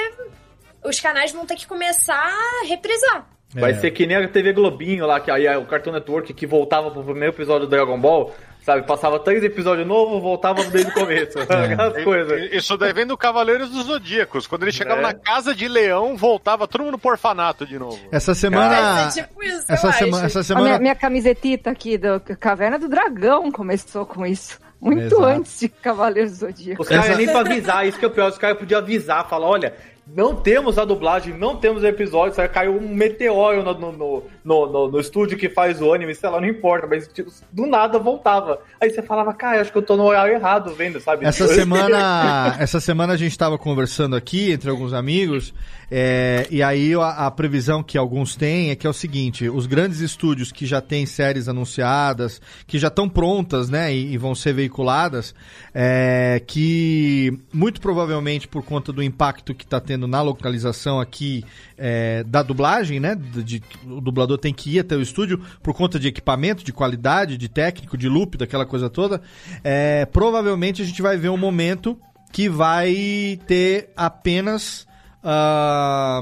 os 0.85 1.01
canais 1.01 1.32
vão 1.32 1.47
ter 1.47 1.56
que 1.56 1.66
começar 1.66 2.14
a 2.14 2.66
reprisar. 2.66 3.34
Vai 3.55 3.70
É. 3.72 3.74
ser 3.74 3.90
que 3.93 4.06
nem 4.06 4.16
a 4.16 4.28
TV 4.28 4.52
Globinho 4.52 5.06
lá, 5.06 5.20
que 5.20 5.31
aí 5.31 5.47
é 5.47 5.56
o 5.56 5.64
Cartoon 5.64 5.93
Network 5.93 6.32
que 6.35 6.47
voltava 6.47 6.90
pro 6.90 7.02
primeiro 7.05 7.32
episódio 7.35 7.66
do 7.66 7.70
Dragon 7.70 7.98
Ball, 8.01 8.35
sabe? 8.62 8.82
Passava 8.86 9.18
três 9.20 9.44
episódios 9.44 9.86
novos, 9.86 10.20
voltava 10.20 10.64
desde 10.64 10.90
o 10.90 10.94
começo. 10.94 11.39
Aquelas 11.48 12.02
coisas. 12.02 12.52
Isso 12.52 12.76
daí 12.76 12.93
vem 12.93 13.06
do 13.06 13.16
Cavaleiros 13.16 13.70
dos 13.70 13.86
Zodíacos. 13.86 14.47
Quando 14.47 14.62
ele 14.64 14.72
chegava 14.72 15.01
É. 15.01 15.02
na 15.05 15.14
casa 15.14 15.55
de 15.55 15.68
leão, 15.68 16.16
voltava 16.16 16.66
todo 16.66 16.82
mundo 16.85 16.98
pro 16.98 17.10
orfanato 17.12 17.64
de 17.66 17.78
novo. 17.78 17.98
Essa 18.10 18.35
semana. 18.35 19.09
Tipo 19.12 19.43
isso, 19.44 19.64
essa 19.68 19.89
acho. 19.89 20.05
essa 20.16 20.40
A 20.40 20.43
semana. 20.44 20.66
minha, 20.66 20.78
minha 20.81 20.94
camisetita 20.94 21.70
aqui 21.70 21.97
da 21.97 22.18
Caverna 22.18 22.78
do 22.78 22.89
Dragão 22.89 23.52
começou 23.52 24.05
com 24.05 24.26
isso. 24.26 24.59
Muito 24.81 25.01
Exato. 25.05 25.24
antes 25.24 25.60
de 25.60 25.68
Cavaleiros 25.68 26.32
do 26.32 26.36
Zodíaco. 26.39 26.82
Os 26.82 26.89
caras 26.89 27.16
nem 27.16 27.26
pra 27.26 27.40
avisar, 27.40 27.86
isso 27.86 27.98
que 27.98 28.05
é 28.05 28.09
o 28.09 28.10
pior. 28.10 28.28
Os 28.28 28.36
caras 28.36 28.59
podiam 28.59 28.78
avisar, 28.81 29.26
falar, 29.28 29.47
olha, 29.47 29.72
não 30.06 30.36
temos 30.36 30.78
a 30.78 30.85
dublagem, 30.85 31.36
não 31.36 31.56
temos 31.56 31.82
episódio, 31.82 32.36
sabe? 32.36 32.51
caiu 32.51 32.76
um 32.76 32.94
meteoro 32.94 33.62
no, 33.62 33.93
no, 33.93 34.22
no, 34.44 34.89
no, 34.90 35.01
estúdio 35.01 35.39
que 35.39 35.48
faz 35.48 35.81
o 35.81 35.94
anime, 35.94 36.14
sei 36.14 36.28
lá, 36.28 36.40
não 36.40 36.47
importa, 36.47 36.86
mas 36.86 37.09
tipo, 37.09 37.32
do 37.51 37.66
nada 37.66 37.98
voltava. 37.98 38.60
Aí 38.81 38.90
você 38.90 39.02
falava, 39.02 39.32
cara, 39.32 39.62
acho 39.62 39.72
que 39.72 39.78
eu 39.78 39.82
tô 39.82 39.97
no 39.97 40.05
horário 40.05 40.35
errado 40.35 40.74
vendo, 40.74 41.01
sabe? 41.01 41.24
Essa 41.24 41.48
semana, 41.55 42.56
essa 42.59 42.81
semana 42.81 43.14
a 43.14 43.16
gente 43.16 43.31
estava 43.31 43.56
conversando 43.56 44.14
aqui 44.14 44.52
entre 44.52 44.68
alguns 44.68 44.93
amigos, 44.93 45.55
é, 45.90 46.47
e 46.51 46.62
aí 46.62 46.93
a, 46.94 47.31
previsão 47.31 47.82
que 47.82 47.97
alguns 47.97 48.36
têm 48.36 48.70
é 48.70 48.76
que 48.76 48.86
é 48.86 48.90
o 48.90 48.94
seguinte: 48.94 49.48
os 49.48 49.66
grandes 49.66 50.01
estúdios 50.01 50.52
que 50.52 50.66
já 50.66 50.81
têm 50.81 51.06
séries 51.06 51.48
anunciadas, 51.48 52.40
que 52.66 52.78
já 52.78 52.89
estão 52.89 53.09
prontas, 53.09 53.70
né, 53.70 53.94
e, 53.94 54.18
vão 54.18 54.35
ser 54.35 54.52
veiculadas, 54.52 55.35
é, 55.72 56.43
que 56.47 57.32
muito 57.52 57.81
provavelmente 57.81 58.47
por 58.47 58.62
conta 58.62 58.93
do 58.93 59.02
impacto 59.02 59.55
que 59.55 59.64
está 59.64 59.81
tendo 59.81 59.93
na 59.96 60.20
localização 60.22 61.00
aqui 61.00 61.44
é, 61.78 62.22
da 62.24 62.42
dublagem, 62.42 62.98
né, 63.00 63.14
de, 63.14 63.42
de- 63.42 63.62
o 63.86 64.00
dublador 64.00 64.38
tem 64.38 64.52
que 64.52 64.74
ir 64.76 64.80
até 64.80 64.96
o 64.96 65.00
estúdio 65.02 65.40
por 65.62 65.74
conta 65.74 65.98
de 65.98 66.08
equipamento, 66.08 66.62
de 66.64 66.72
qualidade, 66.72 67.36
de 67.38 67.48
técnico, 67.48 67.96
de 67.96 68.08
loop, 68.08 68.36
daquela 68.36 68.66
coisa 68.66 68.88
toda, 68.90 69.20
é, 69.62 70.04
provavelmente 70.06 70.82
a 70.82 70.84
gente 70.84 71.00
vai 71.02 71.16
ver 71.16 71.28
um 71.30 71.36
momento 71.36 71.98
que 72.32 72.48
vai 72.48 73.38
ter 73.46 73.90
apenas. 73.96 74.86
ah, 75.22 76.20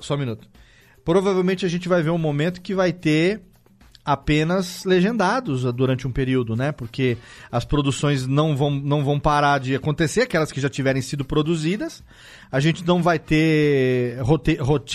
só 0.00 0.14
um 0.14 0.18
minuto. 0.18 0.48
Provavelmente 1.04 1.66
a 1.66 1.68
gente 1.68 1.88
vai 1.88 2.02
ver 2.02 2.10
um 2.10 2.18
momento 2.18 2.60
que 2.60 2.74
vai 2.74 2.92
ter 2.92 3.40
apenas 4.04 4.84
legendados 4.84 5.62
durante 5.72 6.06
um 6.06 6.12
período, 6.12 6.56
né? 6.56 6.72
Porque 6.72 7.16
as 7.50 7.64
produções 7.64 8.26
não 8.26 8.56
vão, 8.56 8.70
não 8.70 9.04
vão 9.04 9.18
parar 9.18 9.58
de 9.58 9.74
acontecer, 9.74 10.22
aquelas 10.22 10.50
que 10.50 10.60
já 10.60 10.68
tiverem 10.68 11.00
sido 11.00 11.24
produzidas. 11.24 12.02
A 12.50 12.58
gente 12.58 12.84
não 12.84 13.02
vai 13.02 13.18
ter 13.18 14.18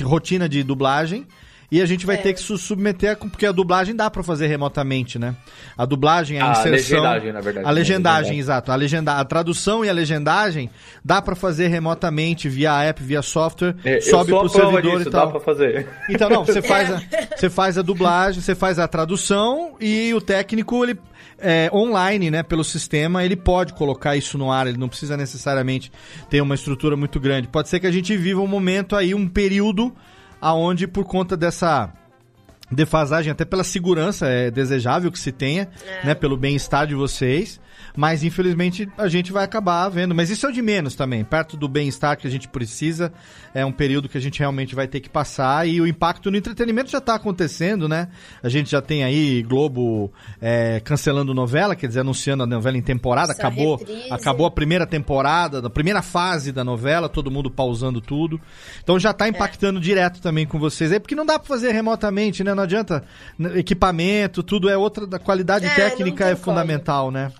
rotina 0.03 0.49
de 0.49 0.63
dublagem. 0.63 1.25
E 1.69 1.81
a 1.81 1.85
gente 1.85 2.05
vai 2.05 2.15
É. 2.15 2.19
ter 2.19 2.33
que 2.33 2.39
se 2.39 2.57
submeter, 2.57 3.11
a, 3.11 3.15
porque 3.17 3.45
a 3.45 3.51
dublagem 3.51 3.93
dá 3.93 4.09
pra 4.09 4.23
fazer 4.23 4.47
remotamente, 4.47 5.19
né? 5.19 5.35
A 5.77 5.85
dublagem, 5.85 6.39
a, 6.39 6.47
A 6.47 6.51
inserção... 6.51 6.71
legendagem, 6.71 7.33
na 7.33 7.41
verdade, 7.41 7.65
A 7.65 7.69
né? 7.69 7.73
legendagem, 7.75 8.21
Legendagem. 8.31 8.39
exato. 8.39 8.71
A, 8.71 8.75
legenda, 8.75 9.13
a 9.19 9.25
tradução 9.25 9.83
e 9.83 9.89
a 9.89 9.93
legendagem 9.93 10.69
dá 11.03 11.21
pra 11.21 11.35
fazer 11.35 11.67
remotamente, 11.67 12.47
via 12.47 12.81
app, 12.83 13.03
via 13.03 13.21
software, 13.21 13.75
É, 13.83 13.99
sobe 13.99 14.33
a 14.33 14.39
pro 14.39 14.47
servidor 14.49 14.97
disso, 14.97 15.09
e 15.09 15.11
tal. 15.11 15.25
dá 15.25 15.31
pra 15.33 15.39
fazer. 15.41 15.87
Então, 16.09 16.29
não, 16.29 16.45
você 16.45 16.61
faz, 16.63 16.89
a, 16.89 17.01
você 17.35 17.49
faz 17.49 17.77
a 17.77 17.81
dublagem, 17.81 18.41
você 18.41 18.55
faz 18.55 18.79
a 18.79 18.87
tradução 18.87 19.75
e 19.81 20.13
o 20.13 20.21
técnico, 20.21 20.83
ele 20.85 20.97
é, 21.37 21.69
online, 21.73 22.31
né, 22.31 22.43
pelo 22.43 22.63
sistema, 22.63 23.25
ele 23.25 23.35
pode 23.35 23.73
colocar 23.73 24.15
isso 24.15 24.37
no 24.37 24.49
ar, 24.51 24.67
ele 24.67 24.77
não 24.77 24.87
precisa 24.87 25.17
necessariamente 25.17 25.91
ter 26.29 26.39
uma 26.41 26.55
estrutura 26.55 26.95
muito 26.95 27.19
grande. 27.19 27.49
Pode 27.49 27.67
ser 27.67 27.81
que 27.81 27.87
a 27.87 27.91
gente 27.91 28.15
viva 28.15 28.39
um 28.39 28.47
momento 28.47 28.95
aí, 28.95 29.13
um 29.13 29.27
período 29.27 29.93
aonde 30.41 30.87
por 30.87 31.05
conta 31.05 31.35
dessa 31.37 31.91
defasagem, 32.71 33.31
até 33.31 33.45
pela 33.45 33.63
segurança, 33.63 34.27
é 34.27 34.51
desejável 34.51 35.11
que 35.11 35.19
se 35.19 35.31
tenha, 35.31 35.69
né, 36.03 36.13
pelo 36.13 36.35
bem-estar 36.35 36.85
de 36.85 36.95
vocês, 36.95 37.59
mas 37.95 38.23
infelizmente 38.23 38.87
a 38.97 39.07
gente 39.07 39.31
vai 39.31 39.43
acabar 39.43 39.87
vendo, 39.89 40.13
mas 40.15 40.29
isso 40.29 40.45
é 40.45 40.49
o 40.49 40.51
de 40.53 40.61
menos 40.61 40.95
também, 40.95 41.23
perto 41.23 41.57
do 41.57 41.67
bem-estar 41.67 42.17
que 42.17 42.27
a 42.27 42.29
gente 42.29 42.47
precisa, 42.47 43.11
é 43.53 43.65
um 43.65 43.71
período 43.71 44.07
que 44.09 44.17
a 44.17 44.21
gente 44.21 44.39
realmente 44.39 44.75
vai 44.75 44.87
ter 44.87 44.99
que 44.99 45.09
passar 45.09 45.67
e 45.67 45.79
o 45.81 45.87
impacto 45.87 46.29
no 46.31 46.37
entretenimento 46.37 46.89
já 46.91 46.97
está 46.99 47.15
acontecendo, 47.15 47.87
né, 47.89 48.07
a 48.41 48.49
gente 48.49 48.69
já 48.71 48.81
tem 48.81 49.03
aí 49.03 49.41
Globo 49.43 50.11
é, 50.41 50.79
cancelando 50.83 51.33
novela, 51.33 51.75
quer 51.75 51.87
dizer, 51.87 52.01
anunciando 52.01 52.43
a 52.43 52.45
novela 52.47 52.77
em 52.77 52.81
temporada, 52.81 53.31
acabou, 53.31 53.77
reprise. 53.77 54.11
acabou 54.11 54.45
a 54.45 54.51
primeira 54.51 54.85
temporada, 54.85 55.61
da 55.61 55.69
primeira 55.69 56.01
fase 56.01 56.51
da 56.51 56.63
novela, 56.63 57.07
todo 57.09 57.31
mundo 57.31 57.49
pausando 57.49 57.99
tudo. 58.01 58.39
Então 58.83 58.99
já 58.99 59.09
É. 59.09 59.13
tá 59.13 59.27
impactando 59.27 59.79
direto 59.79 60.21
também 60.21 60.45
com 60.45 60.59
vocês 60.59 60.91
aí, 60.91 60.99
porque 60.99 61.15
não 61.15 61.25
dá 61.25 61.39
pra 61.39 61.47
fazer 61.47 61.71
remotamente, 61.71 62.43
né? 62.43 62.53
Não 62.53 62.63
adianta 62.63 63.03
equipamento, 63.55 64.43
tudo 64.43 64.69
é 64.69 64.77
outra 64.77 65.05
da 65.07 65.19
qualidade 65.19 65.65
É, 65.65 65.69
técnica 65.69 66.25
é 66.27 66.35
fundamental, 66.35 67.11
né? 67.11 67.31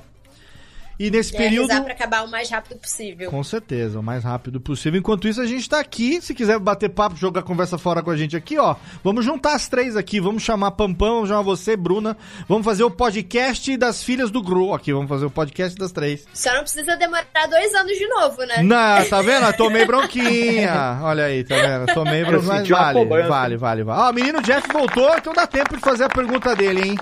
E 0.99 1.11
nesse 1.11 1.33
É 1.35 1.37
período 1.37 1.69
rezar 1.69 1.83
pra 1.83 1.93
acabar 1.93 2.25
o 2.25 2.27
mais 2.31 2.49
rápido 2.49 2.77
possível. 2.79 3.29
com 3.29 3.43
certeza, 3.43 3.99
o 3.99 4.03
mais 4.03 4.23
rápido 4.23 4.59
possível. 4.59 4.99
Enquanto 4.99 5.27
isso, 5.27 5.39
a 5.39 5.45
gente 5.45 5.69
tá 5.69 5.79
aqui. 5.79 6.19
Se 6.21 6.33
quiser 6.33 6.57
bater 6.59 6.89
papo, 6.89 7.15
jogar 7.15 7.43
conversa 7.43 7.77
fora 7.77 8.01
com 8.01 8.09
a 8.09 8.17
gente 8.17 8.35
aqui, 8.35 8.57
ó. 8.57 8.75
Vamos 9.03 9.23
juntar 9.23 9.53
as 9.53 9.67
três 9.67 9.95
aqui. 9.95 10.19
Vamos 10.19 10.41
chamar 10.41 10.71
Pampão, 10.71 11.15
vamos 11.15 11.29
chamar 11.29 11.41
você, 11.43 11.77
Bruna. 11.77 12.17
Vamos 12.47 12.65
fazer 12.65 12.83
o 12.83 12.89
podcast 12.91 13.77
das 13.77 14.03
filhas 14.03 14.31
do 14.31 14.41
Gru 14.41 14.73
aqui. 14.73 14.91
Vamos 14.91 15.07
fazer 15.09 15.25
o 15.25 15.29
podcast 15.29 15.77
das 15.77 15.91
três. 15.91 16.25
Só 16.33 16.53
não 16.53 16.61
precisa 16.61 16.95
demorar 16.95 17.25
dois 17.49 17.73
anos 17.75 17.97
de 17.97 18.07
novo, 18.07 18.43
né? 18.45 18.63
Não, 18.63 19.05
tá 19.07 19.21
vendo? 19.21 19.45
Eu 19.45 19.53
Tomei 19.53 19.85
bronquinha. 19.85 20.99
Olha 21.03 21.25
aí, 21.25 21.43
tá 21.43 21.55
vendo? 21.55 21.93
Tomei 21.93 22.21
Eu 22.21 22.27
bronquinha. 22.27 22.53
Mas 22.53 22.57
senti 22.59 22.73
uma 22.73 22.81
vale, 22.81 23.05
vale, 23.27 23.57
vale, 23.57 23.83
vale. 23.83 24.01
Ó, 24.01 24.09
o 24.09 24.13
menino 24.13 24.41
Jeff 24.41 24.67
voltou, 24.71 25.15
então 25.15 25.33
dá 25.33 25.45
tempo 25.45 25.75
de 25.75 25.81
fazer 25.81 26.05
a 26.05 26.09
pergunta 26.09 26.55
dele, 26.55 26.89
hein? 26.89 26.97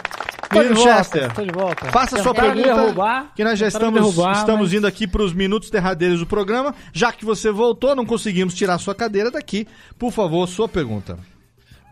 Volta, 0.64 0.76
Chester, 0.76 1.32
volta. 1.54 1.86
faça 1.92 2.20
a 2.20 2.24
sua 2.24 2.34
pergunta, 2.34 2.74
derrubar, 2.74 3.32
que 3.36 3.44
nós 3.44 3.58
já 3.60 3.68
estamos, 3.68 3.94
derrubar, 3.94 4.32
estamos 4.38 4.62
mas- 4.70 4.74
indo 4.74 4.88
aqui 4.88 5.08
para 5.08 5.22
os 5.22 5.34
minutos 5.34 5.70
derradeiros 5.70 6.20
do 6.20 6.26
programa. 6.26 6.74
Já 6.94 7.12
que 7.12 7.26
você 7.26 7.52
voltou, 7.52 7.96
não 7.96 8.06
conseguimos 8.06 8.54
tirar 8.54 8.78
sua 8.78 8.96
cadeira 8.96 9.30
daqui. 9.32 9.68
Por 10.00 10.12
favor, 10.12 10.48
sua 10.48 10.68
pergunta. 10.68 11.18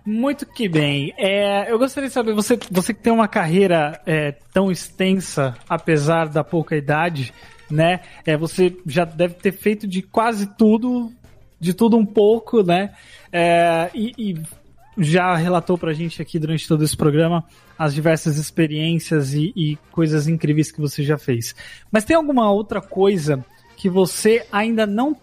Muito 0.06 0.46
que 0.46 0.68
bem. 0.68 1.14
É, 1.18 1.72
eu 1.72 1.80
gostaria 1.80 2.10
de 2.10 2.14
saber, 2.14 2.34
você, 2.34 2.60
você 2.70 2.94
que 2.94 3.02
tem 3.02 3.14
uma 3.14 3.28
carreira 3.28 4.02
é, 4.06 4.34
tão 4.54 4.70
extensa, 4.70 5.56
apesar 5.70 6.28
da 6.28 6.44
pouca 6.44 6.76
idade, 6.76 7.34
né? 7.72 8.02
É, 8.26 8.36
você 8.36 8.76
já 8.86 9.06
deve 9.06 9.36
ter 9.36 9.54
feito 9.54 9.88
de 9.88 10.02
quase 10.02 10.46
tudo, 10.58 11.10
de 11.58 11.74
tudo 11.74 11.96
um 11.98 12.06
pouco, 12.06 12.62
né? 12.62 12.92
É, 13.32 13.90
e, 13.94 14.12
e 14.18 14.42
já 14.98 15.36
relatou 15.36 15.78
pra 15.78 15.94
gente 15.94 16.22
aqui 16.22 16.38
durante 16.38 16.68
todo 16.68 16.84
esse 16.84 16.96
programa 16.96 17.44
as 17.78 17.94
diversas 17.94 18.38
experiências 18.38 19.34
e, 19.34 19.52
e 19.56 19.78
coisas 19.92 20.28
incríveis 20.28 20.72
que 20.72 20.80
você 20.80 21.04
já 21.04 21.18
fez. 21.18 21.56
Mas 21.92 22.06
tem 22.06 22.16
alguma 22.16 22.52
outra 22.52 22.82
coisa 22.82 23.44
que 23.76 23.90
você 23.90 24.46
ainda 24.52 24.86
não, 24.86 25.18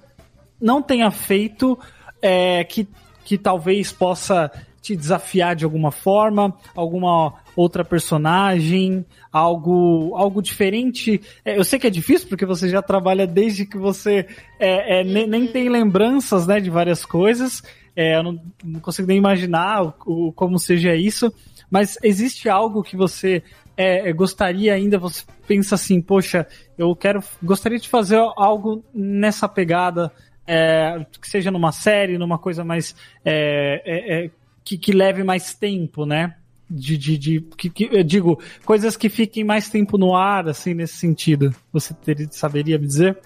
não 0.60 0.82
tenha 0.82 1.10
feito 1.10 1.78
é, 2.20 2.64
que, 2.64 2.86
que 3.24 3.38
talvez 3.38 3.92
possa 3.92 4.51
te 4.82 4.97
desafiar 4.97 5.55
de 5.55 5.64
alguma 5.64 5.90
forma, 5.90 6.55
alguma 6.74 7.34
outra 7.55 7.84
personagem, 7.84 9.05
algo, 9.30 10.14
algo 10.16 10.42
diferente. 10.42 11.20
É, 11.44 11.59
eu 11.59 11.64
sei 11.64 11.78
que 11.78 11.86
é 11.86 11.90
difícil 11.90 12.28
porque 12.28 12.47
você 12.47 12.68
já 12.68 12.80
trabalha 12.80 13.26
desde 13.26 13.66
que 13.66 13.76
você 13.76 14.26
é, 14.59 15.01
é, 15.01 15.05
nem, 15.05 15.26
nem 15.26 15.47
tem 15.47 15.68
lembranças 15.68 16.47
né, 16.47 16.60
de 16.60 16.70
várias 16.70 17.05
coisas. 17.05 17.62
É, 17.97 18.17
eu 18.17 18.23
não, 18.23 18.41
não 18.65 18.81
consigo 18.81 19.09
nem 19.09 19.19
imaginar 19.19 19.83
o, 19.83 19.95
o- 20.29 20.33
como 20.33 20.59
seja 20.59 20.95
isso. 20.95 21.33
Mas 21.71 21.97
existe 22.03 22.49
algo 22.49 22.83
que 22.83 22.97
você 22.97 23.43
é, 23.77 24.12
gostaria 24.12 24.75
ainda? 24.75 24.99
Você 24.99 25.25
pensa 25.47 25.75
assim, 25.77 26.01
poxa, 26.01 26.47
eu 26.77 26.95
quero, 26.97 27.23
gostaria 27.43 27.79
de 27.79 27.89
fazer 27.89 28.17
algo 28.37 28.85
nessa 28.95 29.49
pegada, 29.49 30.11
é, 30.47 31.05
que 31.21 31.29
seja 31.29 31.51
numa 31.51 31.71
série, 31.73 32.19
numa 32.19 32.39
coisa 32.39 32.65
mais 32.65 32.95
é, 33.25 33.83
é, 33.85 34.25
é, 34.27 34.31
que, 34.65 34.77
que 34.77 34.93
leve 34.93 35.23
mais 35.23 35.55
tempo, 35.55 36.05
né? 36.05 36.35
De, 36.69 36.97
de, 36.97 37.19
de 37.19 37.41
que, 37.57 37.69
que- 37.71 38.05
digo, 38.05 38.41
coisas 38.65 38.97
que 38.97 39.09
fiquem 39.09 39.43
mais 39.45 39.69
tempo 39.69 39.97
no 39.99 40.15
ar, 40.15 40.49
assim, 40.49 40.73
nesse 40.75 40.95
sentido. 40.97 41.53
Você 41.73 41.93
teria, 41.95 42.29
saberia 42.31 42.79
me 42.79 42.87
dizer? 42.87 43.19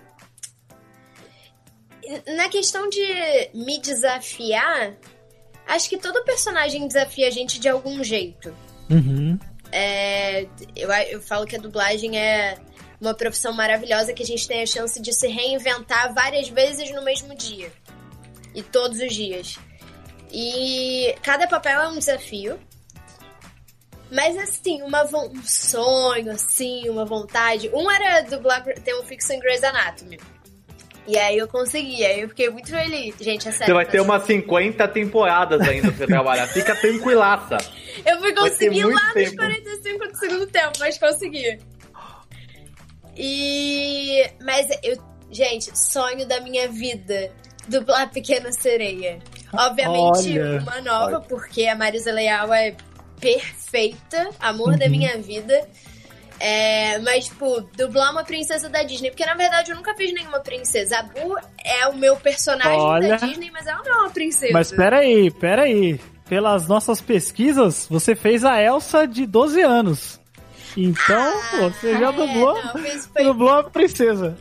Na 2.37 2.49
questão 2.49 2.89
de 2.89 3.03
me 3.55 3.81
desafiar, 3.81 4.97
acho 5.67 5.89
que 5.89 5.99
todo 5.99 6.25
personagem 6.25 6.87
desafia 6.87 7.29
a 7.29 7.31
gente 7.31 7.59
de 7.59 7.69
algum 7.69 8.03
jeito. 8.03 8.55
Uhum. 8.91 9.39
É, 9.73 10.47
eu, 10.77 10.91
eu 11.11 11.21
falo 11.21 11.47
que 11.47 11.57
a 11.57 11.59
dublagem 11.59 12.19
é 12.19 12.57
uma 13.01 13.15
profissão 13.15 13.53
maravilhosa 13.53 14.13
que 14.13 14.23
a 14.23 14.27
gente 14.27 14.47
tem 14.47 14.63
a 14.63 14.67
chance 14.67 15.01
de 15.01 15.13
se 15.13 15.27
reinventar 15.27 16.15
várias 16.15 16.49
vezes 16.49 16.91
no 16.93 17.03
mesmo 17.03 17.35
dia. 17.35 17.73
E 18.55 18.63
todos 18.63 19.01
os 19.01 19.13
dias. 19.13 19.59
E 20.33 21.15
cada 21.23 21.47
papel 21.47 21.81
é 21.81 21.89
um 21.89 21.99
desafio. 21.99 22.59
Mas 24.11 24.37
assim, 24.37 24.81
uma 24.83 25.05
um 25.05 25.43
sonho, 25.43 26.31
assim, 26.31 26.89
uma 26.89 27.05
vontade. 27.05 27.69
Um 27.75 27.91
era 27.91 28.21
dublar, 28.21 28.63
ter 28.63 28.95
um 28.95 29.03
fixo 29.03 29.33
em 29.33 29.41
Grey's 29.41 29.65
Anatomy. 29.65 30.19
E 31.07 31.19
aí 31.19 31.37
eu 31.37 31.47
consegui, 31.47 32.05
aí 32.05 32.21
eu 32.23 32.29
fiquei 32.31 32.49
muito 32.49 32.71
feliz. 32.71 33.15
Gente, 33.21 33.47
é 33.49 33.53
sério. 33.53 33.67
Você 33.67 33.73
vai 33.75 33.85
ter 33.85 33.99
mas- 33.99 34.07
umas 34.09 34.23
50 34.27 34.89
temporadas 34.89 35.61
ainda 35.61 35.89
pra 35.89 35.97
você 35.99 36.07
trabalhar. 36.07 36.47
Fica 36.49 36.75
tranquilaça. 36.75 37.59
Eu 38.07 38.19
fui 38.21 38.33
ter 38.33 38.41
conseguir 38.41 38.85
lá 38.85 39.05
nos 39.05 39.13
tempo. 39.13 39.37
45 39.37 40.09
do 40.09 40.17
segundo 40.17 40.47
tempo, 40.47 40.73
mas 40.81 40.99
consegui. 40.99 41.59
E. 43.17 44.25
Mas 44.43 44.67
eu. 44.83 44.97
Gente, 45.31 45.77
sonho 45.77 46.27
da 46.27 46.41
minha 46.41 46.69
vida. 46.69 47.31
Dublar 47.67 48.11
Pequena 48.11 48.53
Sereia. 48.53 49.19
Obviamente, 49.53 50.39
Olha. 50.39 50.59
uma 50.61 50.81
nova, 50.83 51.21
porque 51.21 51.67
a 51.67 51.75
Marisa 51.75 52.13
Leal 52.13 52.53
é 52.53 52.75
perfeita, 53.21 54.29
amor 54.39 54.77
da 54.77 54.85
Uhum. 54.85 54.91
minha 54.91 55.17
vida. 55.19 55.67
É, 56.41 56.99
mas, 56.99 57.27
tipo, 57.27 57.61
dublar 57.77 58.11
uma 58.13 58.25
princesa 58.25 58.69
da 58.69 58.83
Disney. 58.83 59.11
Porque, 59.11 59.25
na 59.25 59.35
verdade, 59.35 59.71
eu 59.71 59.77
nunca 59.77 59.95
fiz 59.95 60.13
nenhuma 60.13 60.41
princesa. 60.41 60.99
A 60.99 61.03
Boo 61.05 61.37
é 61.65 61.87
o 61.89 61.97
meu 61.97 62.17
personagem 62.17 62.79
Olha. 62.79 63.09
da 63.11 63.17
Disney, 63.27 63.51
mas 63.51 63.67
ela 63.67 63.83
não 63.85 63.93
é 63.93 63.99
uma 64.01 64.11
princesa. 64.11 64.53
Mas 64.53 64.71
peraí, 64.73 65.31
peraí. 65.31 66.01
Pelas 66.29 66.67
nossas 66.67 67.01
pesquisas, 67.03 67.87
você 67.89 68.15
fez 68.15 68.45
a 68.45 68.61
Elsa 68.61 69.07
de 69.07 69.27
12 69.27 69.61
anos. 69.61 70.19
Então, 70.77 71.33
você 71.61 71.97
já 71.99 72.11
dublou, 72.11 72.57
Ah, 72.57 72.61
é, 72.61 72.65
não, 72.79 72.85
fiz- 72.85 73.07
foi- 73.07 73.25
dublou 73.25 73.51
a 73.51 73.65
princesa. 73.65 74.37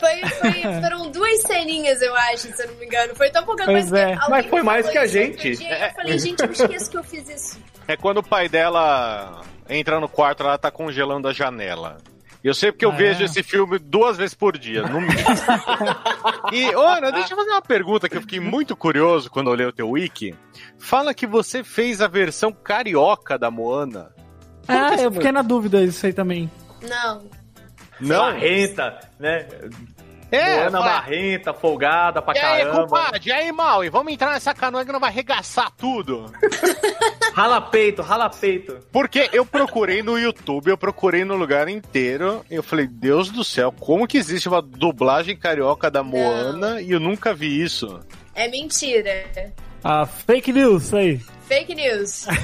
Foi, 0.00 0.20
foi- 0.30 0.80
foram 0.80 1.10
duas 1.10 1.42
ceninhas, 1.42 2.00
eu 2.00 2.14
acho, 2.16 2.52
se 2.54 2.62
eu 2.62 2.68
não 2.68 2.74
me 2.76 2.86
engano. 2.86 3.14
Foi 3.14 3.30
tão 3.30 3.44
pouca 3.44 3.64
Pois 3.64 3.90
coisa 3.90 3.98
é. 3.98 4.16
Mas 4.28 4.46
foi 4.46 4.62
mais 4.62 4.88
que 4.88 4.96
a 4.98 5.06
gente. 5.06 5.54
dia, 5.56 5.68
e 5.78 5.84
Eu 5.88 5.94
falei, 5.94 6.18
gente, 6.18 6.40
eu 6.42 6.50
esqueço 6.50 6.90
que 6.90 6.96
eu 6.96 7.04
fiz 7.04 7.28
isso. 7.28 7.58
É 7.88 7.96
quando 7.96 8.18
o 8.18 8.22
pai 8.22 8.48
dela 8.48 9.40
entra 9.68 9.98
no 9.98 10.08
quarto, 10.08 10.42
ela 10.42 10.58
tá 10.58 10.70
congelando 10.70 11.26
a 11.26 11.32
janela. 11.32 11.96
Eu 12.44 12.54
sei 12.54 12.70
porque 12.70 12.84
eu 12.84 12.92
Ah, 12.92 12.96
vejo 12.96 13.22
é? 13.22 13.24
esse 13.24 13.42
filme 13.42 13.78
duas 13.80 14.16
vezes 14.16 14.34
por 14.34 14.56
dia, 14.56 14.82
no 14.82 15.00
mínimo. 15.00 15.18
e, 16.52 16.64
Ana, 16.72 17.10
deixa 17.10 17.32
eu 17.32 17.36
fazer 17.36 17.50
uma 17.50 17.60
pergunta 17.62 18.08
que 18.08 18.16
eu 18.16 18.20
fiquei 18.20 18.38
muito 18.38 18.76
curioso 18.76 19.28
quando 19.28 19.48
eu 19.48 19.52
olhei 19.54 19.66
o 19.66 19.72
teu 19.72 19.90
wiki. 19.90 20.34
Fala 20.78 21.12
que 21.12 21.26
você 21.26 21.64
fez 21.64 22.00
a 22.00 22.06
versão 22.06 22.52
carioca 22.52 23.36
da 23.36 23.50
Moana. 23.50 24.12
Ah, 24.68 24.94
eu 25.00 25.10
fiquei 25.10 25.32
na 25.32 25.42
dúvida 25.42 25.84
disso 25.84 26.06
aí 26.06 26.12
também. 26.12 26.48
Não. 26.82 27.22
Não? 27.98 28.26
Marrenta, 28.26 29.00
né? 29.18 29.48
É, 30.30 30.56
Moana 30.56 30.78
vai. 30.80 30.88
marrenta, 30.88 31.54
folgada 31.54 32.20
pra 32.20 32.34
E 32.34 32.38
aí, 32.38 32.64
caramba. 32.64 32.82
compadre, 32.82 33.22
e 33.28 33.32
aí, 33.32 33.50
mal? 33.52 33.84
E 33.84 33.88
vamos 33.88 34.12
entrar 34.12 34.32
nessa 34.32 34.52
canoa 34.52 34.84
que 34.84 34.92
não 34.92 35.00
vai 35.00 35.10
arregaçar 35.10 35.70
tudo. 35.76 36.30
Rala 37.34 37.60
peito, 37.60 38.02
rala 38.02 38.28
peito. 38.28 38.78
Porque 38.90 39.30
eu 39.32 39.46
procurei 39.46 40.02
no 40.02 40.18
YouTube, 40.18 40.70
eu 40.70 40.76
procurei 40.76 41.24
no 41.24 41.36
lugar 41.36 41.68
inteiro, 41.68 42.44
e 42.50 42.56
eu 42.56 42.64
falei, 42.64 42.88
Deus 42.88 43.30
do 43.30 43.44
céu, 43.44 43.72
como 43.78 44.08
que 44.08 44.18
existe 44.18 44.48
uma 44.48 44.60
dublagem 44.60 45.36
carioca 45.36 45.88
da 45.88 46.02
Moana 46.02 46.80
e 46.80 46.90
eu 46.90 46.98
nunca 46.98 47.32
vi 47.32 47.62
isso? 47.62 48.00
É 48.34 48.48
mentira. 48.48 49.24
A 49.84 50.06
fake 50.06 50.52
news 50.52 50.92
aí. 50.92 51.20
Fake 51.48 51.74
news. 51.74 52.26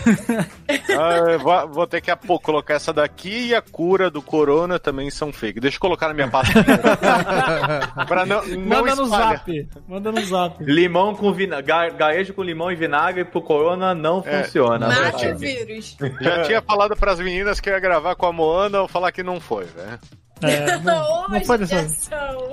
Ah, 0.96 1.36
vou, 1.38 1.68
vou 1.68 1.86
ter 1.86 2.00
que 2.00 2.10
apo- 2.10 2.38
colocar 2.40 2.74
essa 2.74 2.92
daqui 2.92 3.48
e 3.48 3.54
a 3.54 3.60
cura 3.60 4.10
do 4.10 4.22
corona 4.22 4.78
também 4.78 5.10
são 5.10 5.32
fake. 5.32 5.60
Deixa 5.60 5.76
eu 5.76 5.80
colocar 5.80 6.08
na 6.08 6.14
minha 6.14 6.28
pasta. 6.28 6.54
pra 8.08 8.24
não, 8.24 8.44
não 8.46 8.58
Manda 8.60 8.94
no 8.94 9.04
espalhar. 9.04 9.36
zap. 9.38 9.68
Manda 9.88 10.12
no 10.12 10.24
zap. 10.24 10.64
Limão 10.64 11.14
com 11.14 11.32
vinagre. 11.32 11.90
Garejo 11.96 12.32
com 12.32 12.42
limão 12.42 12.70
e 12.72 12.76
vinagre 12.76 13.24
pro 13.24 13.42
corona 13.42 13.94
não 13.94 14.22
É. 14.24 14.42
funciona. 14.44 14.88
Mate 14.88 15.26
o 15.28 15.36
vírus. 15.38 15.96
Já 16.20 16.42
tinha 16.44 16.62
falado 16.62 16.96
pras 16.96 17.18
meninas 17.20 17.60
que 17.60 17.68
ia 17.68 17.78
gravar 17.80 18.14
com 18.14 18.26
a 18.26 18.32
Moana, 18.32 18.78
eu 18.78 18.88
falar 18.88 19.12
que 19.12 19.22
não 19.22 19.40
foi, 19.40 19.64
né? 19.76 19.98
É, 20.48 20.78
não, 20.84 21.28
não 21.28 21.44
foi 21.44 21.58
dessa. 21.58 21.86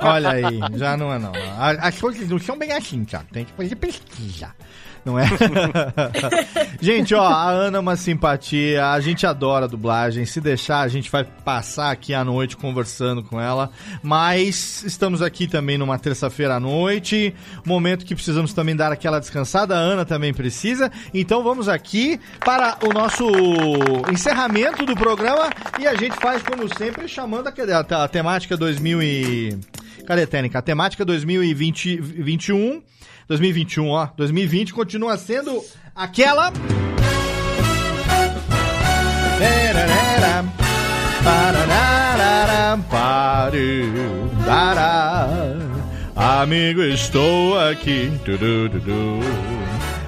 Olha 0.02 0.32
aí, 0.32 0.60
já 0.76 0.98
não 0.98 1.14
é 1.14 1.20
não. 1.20 1.32
As 1.58 2.00
coisas 2.00 2.28
não 2.30 2.40
são 2.40 2.58
bem 2.58 2.72
assim, 2.72 3.04
Thiago. 3.04 3.28
Tem 3.32 3.46
que 3.46 3.54
fazer 3.54 3.76
pesquisa. 3.76 4.54
Não 5.04 5.18
é? 5.18 5.26
gente, 6.80 7.16
ó, 7.16 7.26
a 7.26 7.50
Ana 7.50 7.78
é 7.78 7.80
uma 7.80 7.96
simpatia, 7.96 8.88
a 8.88 9.00
gente 9.00 9.26
adora 9.26 9.66
a 9.66 9.68
dublagem. 9.68 10.26
Se 10.26 10.40
deixar, 10.40 10.82
a 10.82 10.88
gente 10.88 11.10
vai 11.10 11.24
passar 11.24 11.92
aqui 11.92 12.14
à 12.14 12.24
noite 12.24 12.56
conversando 12.56 13.24
com 13.24 13.40
ela. 13.42 13.72
Mas 14.04 14.84
estamos 14.84 15.22
aqui 15.22 15.48
também 15.48 15.78
numa 15.78 15.98
terça-feira 15.98 16.56
à 16.56 16.60
noite, 16.60 17.34
momento 17.66 18.06
que 18.06 18.14
precisamos 18.14 18.54
também 18.54 18.76
dar 18.76 18.92
aquela 18.92 19.20
descansada. 19.20 19.76
A 19.76 19.80
Ana 19.80 20.06
também 20.06 20.34
precisa. 20.34 20.92
Então 21.14 21.44
vamos 21.44 21.68
aqui 21.68 22.20
para 22.40 22.78
o 22.86 22.94
nosso 22.94 23.26
encerramento 24.12 24.86
do 24.86 24.96
programa 24.96 25.50
e 25.80 25.88
a 25.88 25.96
gente 25.96 26.16
faz, 26.18 26.44
como 26.44 26.68
sempre, 26.78 27.08
chamando 27.08 27.48
a, 27.48 27.52
a, 27.52 28.04
a 28.04 28.08
temática 28.08 28.56
2000 28.56 29.02
e... 29.02 29.60
Cadê, 30.06 30.26
Técnica? 30.26 30.60
A 30.60 30.62
temática 30.62 31.06
2020, 31.06 31.98
21, 31.98 32.82
2021, 33.32 33.88
ó, 33.88 34.10
2020 34.18 34.74
continua 34.74 35.18
sendo 35.18 35.64
aquela. 35.96 36.52
Amigo, 46.14 46.82
estou 46.82 47.58
aqui. 47.58 48.12
Tudu, 48.26 48.70
tudu. 48.70 49.20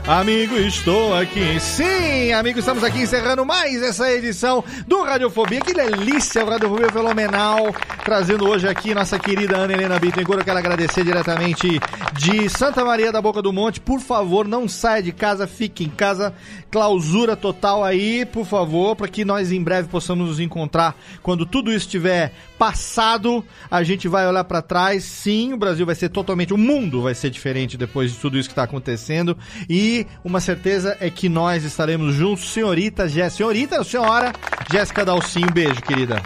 Amigo, 0.05 0.57
estou 0.57 1.15
aqui. 1.15 1.57
Sim, 1.61 2.33
amigo, 2.33 2.59
estamos 2.59 2.83
aqui 2.83 3.03
encerrando 3.03 3.45
mais 3.45 3.81
essa 3.81 4.11
edição 4.11 4.61
do 4.85 5.01
Radiofobia. 5.01 5.61
Que 5.61 5.73
delícia, 5.73 6.43
o 6.43 6.49
Radiofobia 6.49 6.91
fenomenal. 6.91 7.73
Trazendo 8.03 8.45
hoje 8.45 8.67
aqui 8.67 8.93
nossa 8.93 9.17
querida 9.17 9.55
Ana 9.55 9.71
Helena 9.71 9.97
Bittencourt. 9.97 10.39
Eu 10.39 10.45
quero 10.45 10.59
agradecer 10.59 11.05
diretamente 11.05 11.79
de 12.19 12.49
Santa 12.49 12.83
Maria 12.83 13.13
da 13.13 13.21
Boca 13.21 13.41
do 13.41 13.53
Monte. 13.53 13.79
Por 13.79 14.01
favor, 14.01 14.45
não 14.45 14.67
saia 14.67 15.01
de 15.01 15.13
casa, 15.13 15.47
fique 15.47 15.85
em 15.85 15.89
casa. 15.89 16.33
Clausura 16.69 17.37
total 17.37 17.81
aí, 17.81 18.25
por 18.25 18.45
favor, 18.45 18.97
para 18.97 19.07
que 19.07 19.23
nós 19.23 19.53
em 19.53 19.63
breve 19.63 19.87
possamos 19.87 20.27
nos 20.27 20.39
encontrar 20.41 20.97
quando 21.21 21.45
tudo 21.45 21.71
isso 21.71 21.85
estiver 21.85 22.33
passado. 22.57 23.43
A 23.71 23.83
gente 23.83 24.09
vai 24.09 24.27
olhar 24.27 24.43
para 24.43 24.61
trás. 24.61 25.05
Sim, 25.05 25.53
o 25.53 25.57
Brasil 25.57 25.85
vai 25.85 25.95
ser 25.95 26.09
totalmente, 26.09 26.53
o 26.53 26.57
mundo 26.57 27.01
vai 27.01 27.15
ser 27.15 27.29
diferente 27.29 27.77
depois 27.77 28.11
de 28.11 28.17
tudo 28.17 28.37
isso 28.37 28.49
que 28.49 28.53
está 28.53 28.63
acontecendo. 28.63 29.37
E 29.69 29.92
uma 30.23 30.39
certeza 30.39 30.97
é 30.99 31.09
que 31.09 31.27
nós 31.29 31.63
estaremos 31.63 32.15
juntos, 32.15 32.51
senhorita 32.51 33.07
Jéssica, 33.07 33.37
senhorita, 33.37 33.83
senhora 33.83 34.33
Jéssica 34.71 35.05
Dalcinho. 35.05 35.51
Beijo, 35.51 35.81
querida. 35.81 36.21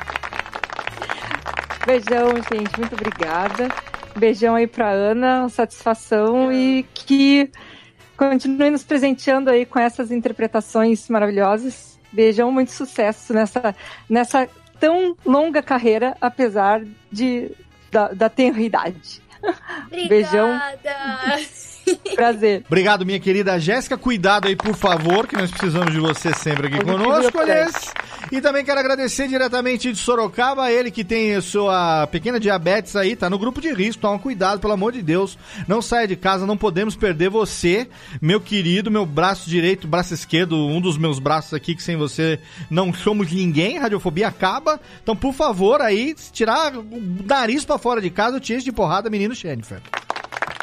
Beijão, 1.86 2.30
gente. 2.52 2.80
Muito 2.80 2.94
obrigada. 2.94 3.70
Beijão 4.16 4.56
aí 4.56 4.68
pra 4.68 4.90
Ana, 4.90 5.42
uma 5.42 5.50
satisfação 5.50 6.52
e 6.52 6.86
que 6.94 7.50
continue 8.18 8.70
nos 8.70 8.84
presenteando 8.84 9.50
aí 9.50 9.66
com 9.66 9.80
essas 9.80 10.12
interpretações 10.12 11.08
maravilhosas. 11.08 11.98
Beijão, 12.12 12.52
muito 12.52 12.72
sucesso 12.72 13.34
nessa, 13.34 13.76
nessa 14.10 14.50
tão 14.80 15.16
longa 15.26 15.62
carreira, 15.62 16.18
apesar 16.20 16.84
de, 17.12 17.52
da, 17.92 18.10
da 18.10 18.30
tenridade. 18.30 19.22
Beijão. 20.10 20.60
Prazer. 22.16 22.64
Obrigado, 22.68 23.06
minha 23.06 23.20
querida 23.20 23.60
Jéssica. 23.60 23.98
Cuidado 23.98 24.48
aí, 24.48 24.56
por 24.56 24.76
favor, 24.76 25.28
que 25.28 25.36
nós 25.36 25.52
precisamos 25.52 25.94
de 25.94 26.00
você 26.00 26.34
sempre 26.34 26.68
aqui 26.68 26.78
Positivo 26.78 27.04
conosco, 27.04 27.38
e 27.38 27.42
aliás. 27.42 27.94
E 28.32 28.42
também 28.42 28.66
quero 28.66 28.80
agradecer 28.80 29.28
diretamente 29.28 29.92
de 29.92 29.98
Sorocaba, 29.98 30.70
ele 30.72 30.92
que 30.92 31.04
tem 31.04 31.36
a 31.36 31.42
sua 31.42 32.08
pequena 32.08 32.40
diabetes 32.40 32.96
aí, 32.96 33.16
tá 33.16 33.30
no 33.30 33.40
grupo 33.40 33.62
de 33.62 33.72
risco. 33.74 34.02
Toma 34.02 34.20
cuidado, 34.20 34.60
pelo 34.60 34.74
amor 34.74 34.92
de 34.92 35.02
Deus. 35.02 35.38
Não 35.68 35.82
saia 35.82 36.08
de 36.08 36.16
casa, 36.16 36.46
não 36.46 36.58
podemos 36.58 36.96
perder 36.96 37.30
você, 37.30 37.88
meu 38.22 38.42
querido, 38.42 38.92
meu 38.92 39.06
braço 39.06 39.50
direito, 39.50 39.88
braço 39.88 40.14
esquerdo, 40.14 40.58
um 40.58 40.82
dos 40.82 40.98
meus 40.98 41.20
braços 41.20 41.54
aqui, 41.54 41.76
que 41.76 41.84
sem 41.84 41.96
você 41.96 42.40
não 42.70 42.94
somos 42.94 43.32
ninguém. 43.32 43.80
Radiofobia 43.80 44.28
acaba. 44.28 44.80
Então, 45.02 45.16
por 45.16 45.34
favor, 45.34 45.82
aí, 45.82 46.14
tirar 46.34 46.76
o 46.76 46.86
nariz 47.26 47.64
pra 47.64 47.78
fora 47.78 48.02
de 48.02 48.10
casa, 48.10 48.38
eu 48.38 48.42
te 48.42 48.54
encho 48.54 48.66
de 48.66 48.72
porrada, 48.72 49.10
menino 49.10 49.34
Jennifer. 49.34 49.82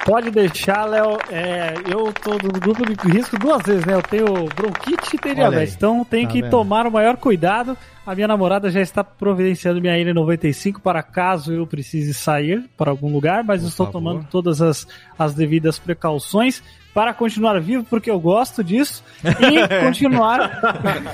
Pode 0.04 0.30
deixar, 0.30 0.84
Léo. 0.84 1.16
É, 1.30 1.74
eu 1.90 2.12
tô 2.12 2.32
no 2.32 2.60
grupo 2.60 2.84
de 2.84 3.10
risco 3.10 3.38
duas 3.38 3.62
vezes, 3.62 3.86
né? 3.86 3.94
Eu 3.94 4.02
tenho 4.02 4.24
bronquite 4.54 5.16
e 5.16 5.18
tenho 5.18 5.34
diabetes. 5.34 5.74
Então 5.74 6.04
tem 6.04 6.26
Tá 6.26 6.32
que 6.32 6.42
vendo? 6.42 6.50
tomar 6.50 6.86
o 6.86 6.90
maior 6.90 7.16
cuidado. 7.16 7.76
A 8.06 8.14
minha 8.14 8.28
namorada 8.28 8.70
já 8.70 8.82
está 8.82 9.02
providenciando 9.02 9.80
minha 9.80 9.94
N95 9.94 10.78
para 10.82 11.02
caso 11.02 11.54
eu 11.54 11.66
precise 11.66 12.12
sair 12.12 12.68
para 12.76 12.90
algum 12.90 13.10
lugar, 13.10 13.42
mas 13.44 13.62
eu 13.62 13.68
estou 13.68 13.86
favor. 13.86 13.98
tomando 13.98 14.26
todas 14.30 14.60
as, 14.60 14.86
as 15.18 15.32
devidas 15.32 15.78
precauções 15.78 16.62
para 16.92 17.14
continuar 17.14 17.58
vivo, 17.60 17.82
porque 17.88 18.10
eu 18.10 18.20
gosto 18.20 18.62
disso, 18.62 19.02
e 19.24 19.66
continuar 19.82 20.60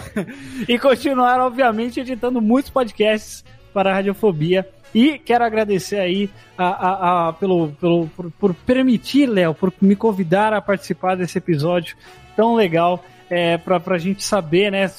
e 0.69 0.79
continuar, 0.81 1.39
obviamente, 1.41 2.01
editando 2.01 2.41
muitos 2.43 2.71
podcasts 2.71 3.45
para 3.73 3.91
a 3.91 3.95
Radiofobia. 3.95 4.69
E 4.95 5.19
quero 5.19 5.45
agradecer 5.45 5.99
aí 6.01 6.29
a, 6.59 6.67
a- 6.67 7.29
a- 7.29 7.33
pelo, 7.35 7.69
pelo, 7.81 8.07
por, 8.09 8.31
por 8.33 8.55
permitir, 8.55 9.27
Léo, 9.27 9.55
por 9.55 9.73
me 9.81 9.95
convidar 9.95 10.53
a 10.53 10.61
participar 10.61 11.17
desse 11.17 11.39
episódio 11.39 11.97
tão 12.37 12.55
legal 12.55 13.05
é, 13.29 13.57
pra, 13.59 13.79
pra 13.79 13.99
gente 13.99 14.25
saber, 14.25 14.73
né? 14.73 14.91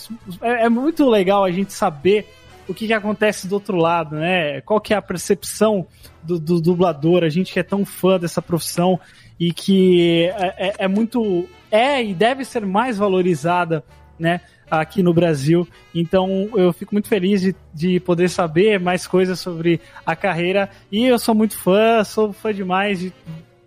É, 0.41 0.65
é 0.65 0.69
muito 0.69 1.09
legal 1.09 1.43
a 1.43 1.51
gente 1.51 1.73
saber 1.73 2.25
o 2.67 2.73
que, 2.73 2.87
que 2.87 2.93
acontece 2.93 3.47
do 3.47 3.53
outro 3.55 3.75
lado, 3.75 4.15
né? 4.15 4.61
Qual 4.61 4.79
que 4.79 4.93
é 4.93 4.97
a 4.97 5.01
percepção 5.01 5.85
do, 6.23 6.39
do 6.39 6.61
dublador, 6.61 7.23
a 7.23 7.29
gente 7.29 7.51
que 7.51 7.59
é 7.59 7.63
tão 7.63 7.83
fã 7.83 8.17
dessa 8.17 8.41
profissão 8.41 8.97
e 9.39 9.51
que 9.51 10.29
é, 10.37 10.67
é- 10.69 10.73
é 10.79 10.87
muito. 10.87 11.45
É 11.69 12.01
e 12.01 12.13
deve 12.13 12.45
ser 12.45 12.65
mais 12.65 12.97
valorizada, 12.97 13.83
né? 14.17 14.39
Aqui 14.71 15.03
no 15.03 15.13
Brasil. 15.13 15.67
Então 15.93 16.49
eu 16.55 16.71
fico 16.71 16.95
muito 16.95 17.09
feliz 17.09 17.41
de, 17.41 17.53
de 17.73 17.99
poder 17.99 18.29
saber 18.29 18.79
mais 18.79 19.05
coisas 19.05 19.37
sobre 19.39 19.81
a 20.05 20.15
carreira. 20.15 20.69
E 20.89 21.05
eu 21.05 21.19
sou 21.19 21.35
muito 21.35 21.57
fã, 21.57 22.03
sou 22.05 22.31
fã 22.31 22.53
demais 22.53 22.99
de 23.01 23.13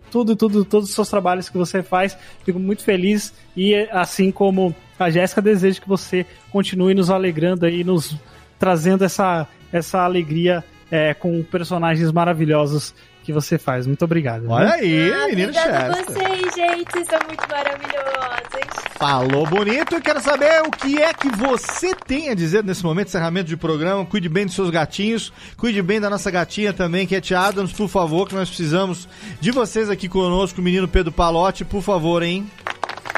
tudo, 0.09 0.35
tudo, 0.35 0.65
todos 0.65 0.89
os 0.89 0.95
seus 0.95 1.07
trabalhos 1.07 1.47
que 1.47 1.57
você 1.57 1.83
faz. 1.83 2.17
Fico 2.43 2.57
muito 2.57 2.83
feliz 2.83 3.33
e 3.55 3.75
assim 3.91 4.31
como 4.31 4.75
a 4.97 5.09
Jéssica, 5.09 5.41
desejo 5.41 5.81
que 5.81 5.87
você 5.87 6.25
continue 6.51 6.95
nos 6.95 7.09
alegrando 7.09 7.65
aí, 7.65 7.83
nos 7.83 8.15
trazendo 8.57 9.03
essa, 9.03 9.47
essa 9.71 9.99
alegria 9.99 10.63
é, 10.89 11.13
com 11.13 11.43
personagens 11.43 12.11
maravilhosos 12.11 12.95
que 13.25 13.33
você 13.33 13.57
faz. 13.57 13.85
Muito 13.87 14.05
obrigado. 14.05 14.49
Olha 14.49 14.67
né? 14.67 14.73
aí, 14.75 15.11
Ah, 15.13 15.27
menino 15.27 15.49
obrigada 15.49 15.91
a 15.91 15.93
Chester. 15.95 16.15
vocês, 16.15 16.55
gente. 16.55 17.05
São 17.09 17.19
muito 17.27 17.43
maravilhosos. 17.49 18.85
Falou 18.97 19.45
bonito 19.45 19.95
e 19.97 20.01
quero 20.01 20.21
saber 20.21 20.61
o 20.61 20.71
que 20.71 21.01
é 21.01 21.13
que 21.13 21.27
você 21.29 21.93
tem 21.93 22.29
a 22.29 22.33
dizer 22.33 22.63
nesse 22.63 22.83
momento 22.83 23.05
de 23.07 23.09
encerramento 23.11 23.47
de 23.49 23.57
programa. 23.57 24.05
Cuide 24.05 24.29
bem 24.29 24.45
dos 24.45 24.55
seus 24.55 24.69
gatinhos, 24.69 25.33
cuide 25.57 25.81
bem 25.81 25.99
da 25.99 26.09
nossa 26.09 26.31
gatinha 26.31 26.71
também, 26.71 27.05
que 27.05 27.15
é 27.15 27.19
Tia 27.21 27.39
Adams, 27.39 27.73
por 27.73 27.89
favor, 27.89 28.27
que 28.27 28.35
nós 28.35 28.47
precisamos 28.47 29.07
de 29.41 29.51
vocês 29.51 29.89
aqui 29.89 30.07
conosco, 30.07 30.61
o 30.61 30.63
menino 30.63 30.87
Pedro 30.87 31.11
Palotti, 31.11 31.65
por 31.65 31.81
favor, 31.81 32.23
hein? 32.23 32.49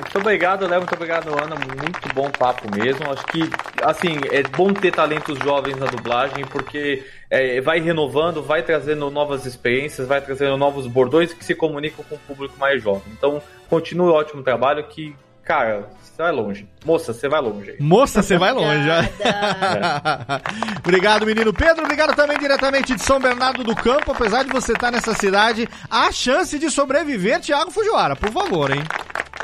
Muito 0.02 0.18
obrigado, 0.20 0.68
Léo. 0.68 0.80
Muito 0.80 0.94
obrigado, 0.94 1.30
Ana. 1.30 1.56
Muito 1.56 2.14
bom 2.14 2.30
papo 2.30 2.70
mesmo. 2.76 3.12
Acho 3.12 3.26
que, 3.26 3.50
assim, 3.84 4.20
é 4.32 4.44
bom 4.44 4.74
ter 4.74 4.92
talentos 4.92 5.38
jovens 5.40 5.78
na 5.78 5.88
dublagem, 5.88 6.46
porque 6.46 7.04
é, 7.30 7.60
vai 7.62 7.80
renovando, 7.80 8.42
vai 8.42 8.64
trazendo 8.64 9.10
novas 9.10 9.46
experiências, 9.46 10.08
vai 10.08 10.22
trazendo 10.22 10.58
novos 10.58 10.88
bordões 10.88 11.34
que 11.34 11.44
se 11.44 11.56
comunicam 11.56 12.06
com 12.08 12.16
o 12.16 12.20
público 12.20 12.56
mais 12.60 12.82
jovem. 12.82 13.12
Então, 13.12 13.42
continue 13.70 14.10
o 14.10 14.14
ótimo 14.14 14.44
trabalho 14.44 14.84
que 14.88 15.16
cara, 15.48 15.88
você 16.02 16.22
vai 16.22 16.32
longe. 16.34 16.68
Moça, 16.84 17.14
você 17.14 17.30
vai 17.30 17.40
longe. 17.40 17.72
aí. 17.72 17.78
Moça, 17.80 18.22
você 18.22 18.38
vai 18.38 18.52
longe. 18.52 18.84
já. 18.84 19.00
obrigado, 20.84 21.26
menino 21.26 21.54
Pedro. 21.54 21.86
Obrigado 21.86 22.14
também 22.14 22.38
diretamente 22.38 22.94
de 22.94 23.02
São 23.02 23.18
Bernardo 23.18 23.64
do 23.64 23.74
Campo. 23.74 24.12
Apesar 24.12 24.44
de 24.44 24.52
você 24.52 24.74
estar 24.74 24.92
nessa 24.92 25.14
cidade, 25.14 25.70
há 25.90 26.12
chance 26.12 26.60
de 26.60 26.70
sobreviver, 26.70 27.40
Thiago 27.40 27.72
Fujiwara, 27.72 28.14
por 28.14 28.30
favor, 28.30 28.72
hein? 28.72 28.84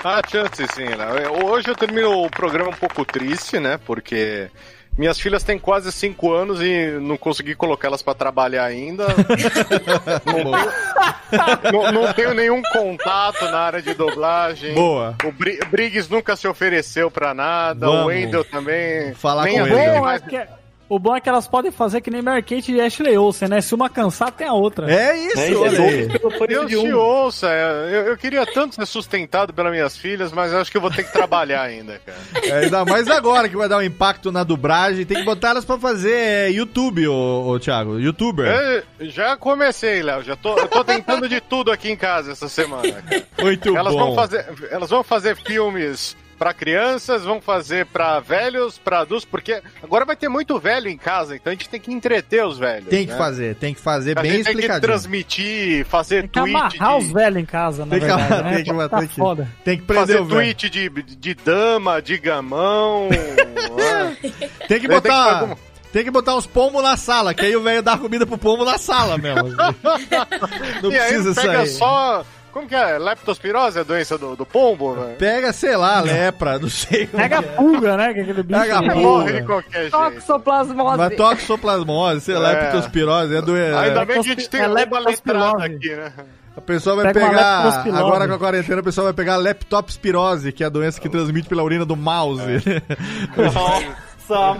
Ah, 0.06 0.22
chance 0.28 0.66
sim, 0.74 0.84
né? 0.86 1.08
Hoje 1.44 1.68
eu 1.70 1.76
termino 1.76 2.24
o 2.24 2.30
programa 2.30 2.70
um 2.70 2.74
pouco 2.74 3.06
triste, 3.06 3.58
né? 3.60 3.80
Porque 3.86 4.50
minhas 4.98 5.18
filhas 5.20 5.44
têm 5.44 5.58
quase 5.58 5.92
5 5.92 6.32
anos 6.34 6.62
e 6.62 6.92
não 7.02 7.16
consegui 7.18 7.56
colocá-las 7.56 8.02
pra 8.04 8.14
trabalhar 8.14 8.66
ainda. 8.66 9.08
não, 10.26 11.62
tenho, 11.62 11.72
não- 11.72 11.92
não 11.92 12.14
tenho 12.14 12.34
nenhum 12.34 12.62
contato 12.72 13.46
na 13.46 13.60
área 13.60 13.82
de 13.82 13.94
dublagem. 13.94 14.74
Boa. 14.74 15.16
O 15.24 15.32
Bri- 15.32 15.60
Briggs 15.72 16.12
nunca 16.12 16.36
se 16.36 16.48
ofereceu 16.48 17.10
pra 17.10 17.34
nada. 17.34 17.86
Vamos. 17.88 18.04
O 18.04 18.08
Wendel 18.08 18.44
também. 18.44 19.14
Falar 19.16 19.44
nem 19.46 19.60
com 19.60 19.68
ele. 19.68 20.00
mais- 20.02 20.22
que- 20.22 20.48
o 20.96 21.00
bom 21.00 21.16
é 21.16 21.22
que 21.22 21.28
elas 21.30 21.48
podem 21.48 21.72
fazer 21.72 22.02
que 22.02 22.12
nem 22.12 22.22
Mary 22.22 22.44
Kate 22.44 22.72
e 22.72 22.80
Ashley 22.82 23.18
Olsen, 23.18 23.48
né? 23.48 23.62
Se 23.62 23.74
uma 23.74 23.90
cansar, 23.90 24.32
tem 24.32 24.48
a 24.48 24.54
outra. 24.54 24.92
É 24.94 25.18
isso, 25.18 25.40
É, 25.40 25.56
olha 25.56 25.78
é 25.78 26.20
preço 26.20 26.48
Deus 26.48 26.68
de 26.70 26.80
te 26.80 26.94
um. 26.94 26.98
ouça, 26.98 27.48
é, 27.50 27.96
eu, 27.96 28.02
eu 28.08 28.18
queria 28.18 28.46
tanto 28.46 28.76
ser 28.76 28.86
sustentado 28.86 29.54
pelas 29.54 29.72
minhas 29.72 29.98
filhas, 29.98 30.32
mas 30.32 30.54
acho 30.54 30.70
que 30.72 30.78
eu 30.78 30.82
vou 30.82 30.92
ter 30.92 31.04
que 31.04 31.12
trabalhar 31.12 31.62
ainda, 31.62 32.00
cara. 32.06 32.18
É, 32.44 32.66
ainda 32.66 32.84
mais 32.86 33.08
agora 33.10 33.48
que 33.48 33.56
vai 33.56 33.70
dar 33.70 33.78
um 33.78 33.82
impacto 33.82 34.32
na 34.32 34.44
dublagem. 34.44 35.06
Tem 35.06 35.18
que 35.18 35.24
botar 35.24 35.50
elas 35.50 35.66
pra 35.66 35.78
fazer 35.80 36.14
é, 36.14 36.50
YouTube, 36.52 37.08
ô, 37.08 37.48
ô 37.50 37.60
Thiago. 37.60 38.00
Youtuber. 38.00 38.46
É, 38.48 38.84
já 39.02 39.36
comecei, 39.38 40.04
Léo. 40.04 40.24
Já 40.24 40.36
tô, 40.36 40.58
eu 40.58 40.68
tô 40.68 40.84
tentando 40.84 41.28
de 41.30 41.40
tudo 41.40 41.72
aqui 41.72 41.90
em 41.90 41.96
casa 41.96 42.32
essa 42.34 42.50
semana. 42.50 43.02
cara. 43.02 43.24
Muito 43.42 43.76
Elas 43.76 43.94
bom. 43.94 44.00
vão 44.08 44.16
fazer, 44.16 44.46
elas 44.70 44.90
vão 44.90 45.04
fazer 45.04 45.36
filmes 45.38 46.16
pra 46.44 46.54
crianças, 46.54 47.24
vão 47.24 47.40
fazer 47.40 47.86
pra 47.86 48.20
velhos, 48.20 48.78
pra 48.78 49.00
adultos, 49.00 49.24
porque 49.24 49.62
agora 49.82 50.04
vai 50.04 50.14
ter 50.18 50.28
muito 50.28 50.60
velho 50.60 50.90
em 50.90 50.98
casa, 50.98 51.38
então 51.38 51.50
a 51.52 51.56
gente 51.56 51.70
tem 51.70 51.80
que 51.80 51.90
entreter 51.94 52.46
os 52.46 52.58
velhos. 52.60 52.90
Tem 52.90 53.06
que 53.06 53.14
né? 53.14 53.18
fazer, 53.18 53.56
tem 53.56 53.74
que 53.74 53.80
fazer 53.80 54.18
A 54.20 54.22
bem 54.22 54.32
gente 54.32 54.44
tem 54.44 54.54
que 54.56 54.60
explicadinho. 54.60 54.82
transmitir, 54.92 55.86
fazer 55.86 56.24
Tem 56.24 56.28
que 56.28 56.40
tweet 56.52 56.56
amarrar 56.58 57.00
de... 57.00 57.06
os 57.06 57.14
velhos 57.14 57.38
em 57.42 57.46
casa, 57.46 57.86
na 57.86 57.92
Tem 57.92 58.00
que, 58.02 58.06
verdade, 58.06 58.44
né? 58.44 58.56
tem 58.56 58.64
que, 58.66 58.90
Tá 58.90 59.00
tem 59.00 59.08
que- 59.08 59.16
foda. 59.16 59.48
tem 59.64 59.78
que 59.78 59.84
prender 59.86 60.06
Fazer 60.08 60.20
o 60.20 60.26
velho. 60.26 60.36
tweet 60.36 60.70
de, 60.70 60.90
de 60.90 61.34
dama, 61.34 62.02
de 62.02 62.18
gamão. 62.18 63.08
né? 63.10 64.18
Tem 64.20 64.32
que 64.32 64.68
Tem 64.68 64.80
que 64.82 64.88
botar. 64.90 65.34
alguma- 65.40 65.58
Tem 65.94 66.04
que 66.04 66.12
botar 66.12 66.36
os 66.36 66.46
pombos 66.46 66.84
na 66.84 66.98
sala, 66.98 67.34
que 67.34 67.46
aí 67.46 67.56
o 67.56 67.62
velho 67.62 67.82
dá 67.82 67.98
comida 67.98 68.26
pro 68.26 68.38
pombo 68.38 68.66
na 68.66 68.78
sala 68.78 69.18
mesmo. 69.18 69.48
Não 70.84 70.92
e 70.92 70.98
aí 71.00 71.08
precisa 71.14 71.36
pega 71.42 71.54
sair. 71.66 71.68
só... 71.70 72.26
Como 72.54 72.68
que 72.68 72.76
é? 72.76 73.00
Leptospirose, 73.00 73.80
a 73.80 73.84
doença 73.84 74.16
do, 74.16 74.36
do 74.36 74.46
pombo, 74.46 74.94
né? 74.94 75.16
Pega, 75.18 75.52
sei 75.52 75.76
lá, 75.76 76.02
lepra, 76.02 76.60
não 76.60 76.70
sei. 76.70 77.08
Pega 77.08 77.40
a 77.40 77.40
é. 77.40 77.42
pulga, 77.42 77.98
né? 77.98 78.14
Que 78.14 78.20
é 78.20 78.22
aquele 78.22 78.44
bicho. 78.44 78.60
Pega 78.62 78.80
pulga. 78.80 78.96
Morre 78.96 79.34
de 79.34 79.44
qualquer 79.44 79.82
jeito. 79.82 79.98
Toxoplasmose. 79.98 80.98
Mas 80.98 81.16
toxoplasmose, 81.16 82.22
sei 82.22 82.36
lá, 82.36 82.52
É. 82.52 82.62
leptospirose, 82.62 83.36
é 83.36 83.42
do... 83.42 83.56
Ainda 83.56 84.06
bem 84.06 84.22
que 84.22 84.30
a 84.30 84.36
gente 84.36 84.50
tem 84.50 84.62
É 84.62 84.68
uma 84.68 85.00
letrada 85.00 85.66
aqui, 85.66 85.96
né? 85.96 86.14
A 86.56 86.62
pessoa 86.62 86.96
vai 86.98 87.12
Pega 87.12 87.28
pegar, 87.28 87.84
agora 87.98 88.28
com 88.28 88.36
a 88.36 88.38
quarentena, 88.38 88.82
a 88.82 88.84
pessoa 88.84 89.06
vai 89.06 89.14
pegar 89.14 89.34
a 89.34 89.38
leptospirose, 89.38 90.52
que 90.52 90.64
é 90.64 90.68
a 90.68 90.70
doença 90.70 91.02
que 91.02 91.10
transmite 91.10 91.50
pela 91.50 91.64
urina 91.64 91.84
do 91.84 91.96
mouse. 91.96 92.44
Nossa, 93.36 93.96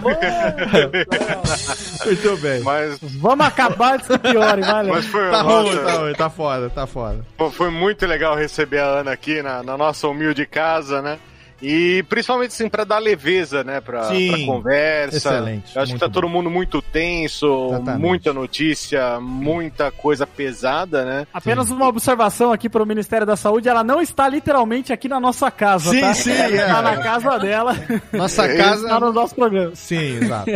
Muito 2.04 2.36
bem. 2.38 2.60
Mas, 2.62 2.98
Vamos 3.20 3.46
acabar 3.46 3.94
antes 3.94 4.06
que 4.08 4.18
piore, 4.18 4.60
vai, 4.62 4.82
Léo. 4.82 4.94
mas 4.94 5.06
foi, 5.06 5.30
Tá 5.30 5.42
nossa, 5.42 5.62
ruim, 5.70 5.84
tá 5.84 5.92
ruim, 5.94 6.12
tá 6.14 6.30
foda, 6.30 6.70
tá 6.70 6.86
foda. 6.86 7.24
Pô, 7.36 7.50
Foi 7.50 7.70
muito 7.70 8.06
legal 8.06 8.34
receber 8.36 8.78
a 8.80 8.86
Ana 9.00 9.12
aqui 9.12 9.42
na, 9.42 9.62
na 9.62 9.76
nossa 9.76 10.06
humilde 10.08 10.46
casa, 10.46 11.00
né? 11.02 11.18
E 11.62 12.02
principalmente 12.08 12.48
assim, 12.50 12.68
pra 12.68 12.84
dar 12.84 12.98
leveza, 12.98 13.64
né? 13.64 13.80
Pra, 13.80 14.04
Sim. 14.04 14.28
pra 14.28 14.46
conversa. 14.54 15.16
Excelente, 15.16 15.74
Eu 15.74 15.82
acho 15.82 15.86
que 15.86 15.92
muito 15.92 16.00
tá 16.00 16.06
bom. 16.08 16.12
todo 16.12 16.28
mundo 16.28 16.50
muito 16.50 16.82
tenso, 16.82 17.68
Exatamente. 17.70 18.00
muita 18.00 18.32
notícia, 18.32 19.20
muita 19.20 19.90
coisa 19.90 20.26
pesada, 20.26 21.04
né? 21.04 21.26
Apenas 21.32 21.70
uma 21.70 21.86
observação 21.88 22.52
aqui 22.52 22.68
para 22.68 22.82
o 22.82 22.86
Ministério 22.86 23.26
da 23.26 23.36
Saúde, 23.36 23.68
ela 23.68 23.82
não 23.84 24.00
está 24.00 24.28
literalmente 24.28 24.92
aqui 24.92 25.08
na 25.08 25.18
nossa 25.20 25.50
casa, 25.50 25.90
Sim, 25.90 26.00
tá? 26.00 26.14
sim, 26.14 26.32
ela 26.32 26.54
é. 26.54 26.60
está 26.66 26.82
na 26.82 26.96
casa 26.98 27.38
dela, 27.38 27.74
Nossa 28.12 28.44
É, 28.46 28.56
casa... 28.56 28.82
está 28.84 29.00
no 29.00 29.12
nosso 29.12 29.34
programa. 29.34 29.70
Sim, 29.74 30.16
exato. 30.22 30.50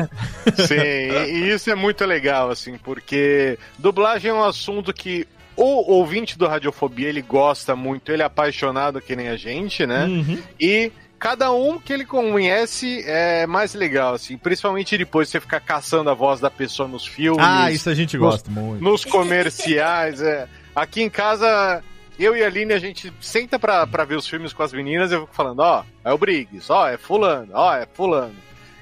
Sim, 0.66 0.74
e, 0.74 1.30
e 1.30 1.50
isso 1.54 1.70
é 1.70 1.74
muito 1.74 2.04
legal, 2.04 2.50
assim, 2.50 2.76
porque 2.78 3.58
dublagem 3.78 4.30
é 4.30 4.34
um 4.34 4.44
assunto 4.44 4.92
que 4.92 5.26
o 5.64 5.92
ouvinte 5.92 6.38
do 6.38 6.46
Radiofobia, 6.46 7.08
ele 7.08 7.22
gosta 7.22 7.74
muito, 7.74 8.10
ele 8.12 8.22
é 8.22 8.24
apaixonado 8.24 9.00
que 9.00 9.16
nem 9.16 9.28
a 9.28 9.36
gente, 9.36 9.86
né? 9.86 10.04
Uhum. 10.04 10.38
E 10.60 10.92
cada 11.18 11.50
um 11.52 11.78
que 11.80 11.92
ele 11.92 12.04
conhece 12.04 13.02
é 13.06 13.46
mais 13.46 13.74
legal, 13.74 14.14
assim, 14.14 14.36
principalmente 14.36 14.96
depois 14.96 15.28
de 15.28 15.32
você 15.32 15.40
ficar 15.40 15.60
caçando 15.60 16.08
a 16.10 16.14
voz 16.14 16.38
da 16.40 16.50
pessoa 16.50 16.88
nos 16.88 17.04
filmes, 17.06 17.44
Ah, 17.44 17.70
isso 17.72 17.90
a 17.90 17.94
gente 17.94 18.16
nos- 18.16 18.26
gosta 18.34 18.50
muito. 18.50 18.82
nos 18.82 19.04
comerciais, 19.04 20.20
é. 20.20 20.46
Aqui 20.74 21.02
em 21.02 21.10
casa, 21.10 21.82
eu 22.18 22.36
e 22.36 22.42
a 22.42 22.46
Aline, 22.46 22.72
a 22.72 22.78
gente 22.78 23.12
senta 23.20 23.58
pra, 23.58 23.86
pra 23.86 24.04
ver 24.04 24.14
os 24.16 24.28
filmes 24.28 24.52
com 24.52 24.62
as 24.62 24.72
meninas 24.72 25.10
e 25.10 25.14
eu 25.14 25.22
fico 25.22 25.34
falando, 25.34 25.60
ó, 25.60 25.82
é 26.04 26.12
o 26.12 26.18
Briggs, 26.18 26.70
ó, 26.70 26.88
é 26.88 26.96
fulano, 26.96 27.48
ó, 27.52 27.74
é 27.74 27.86
fulano. 27.92 28.34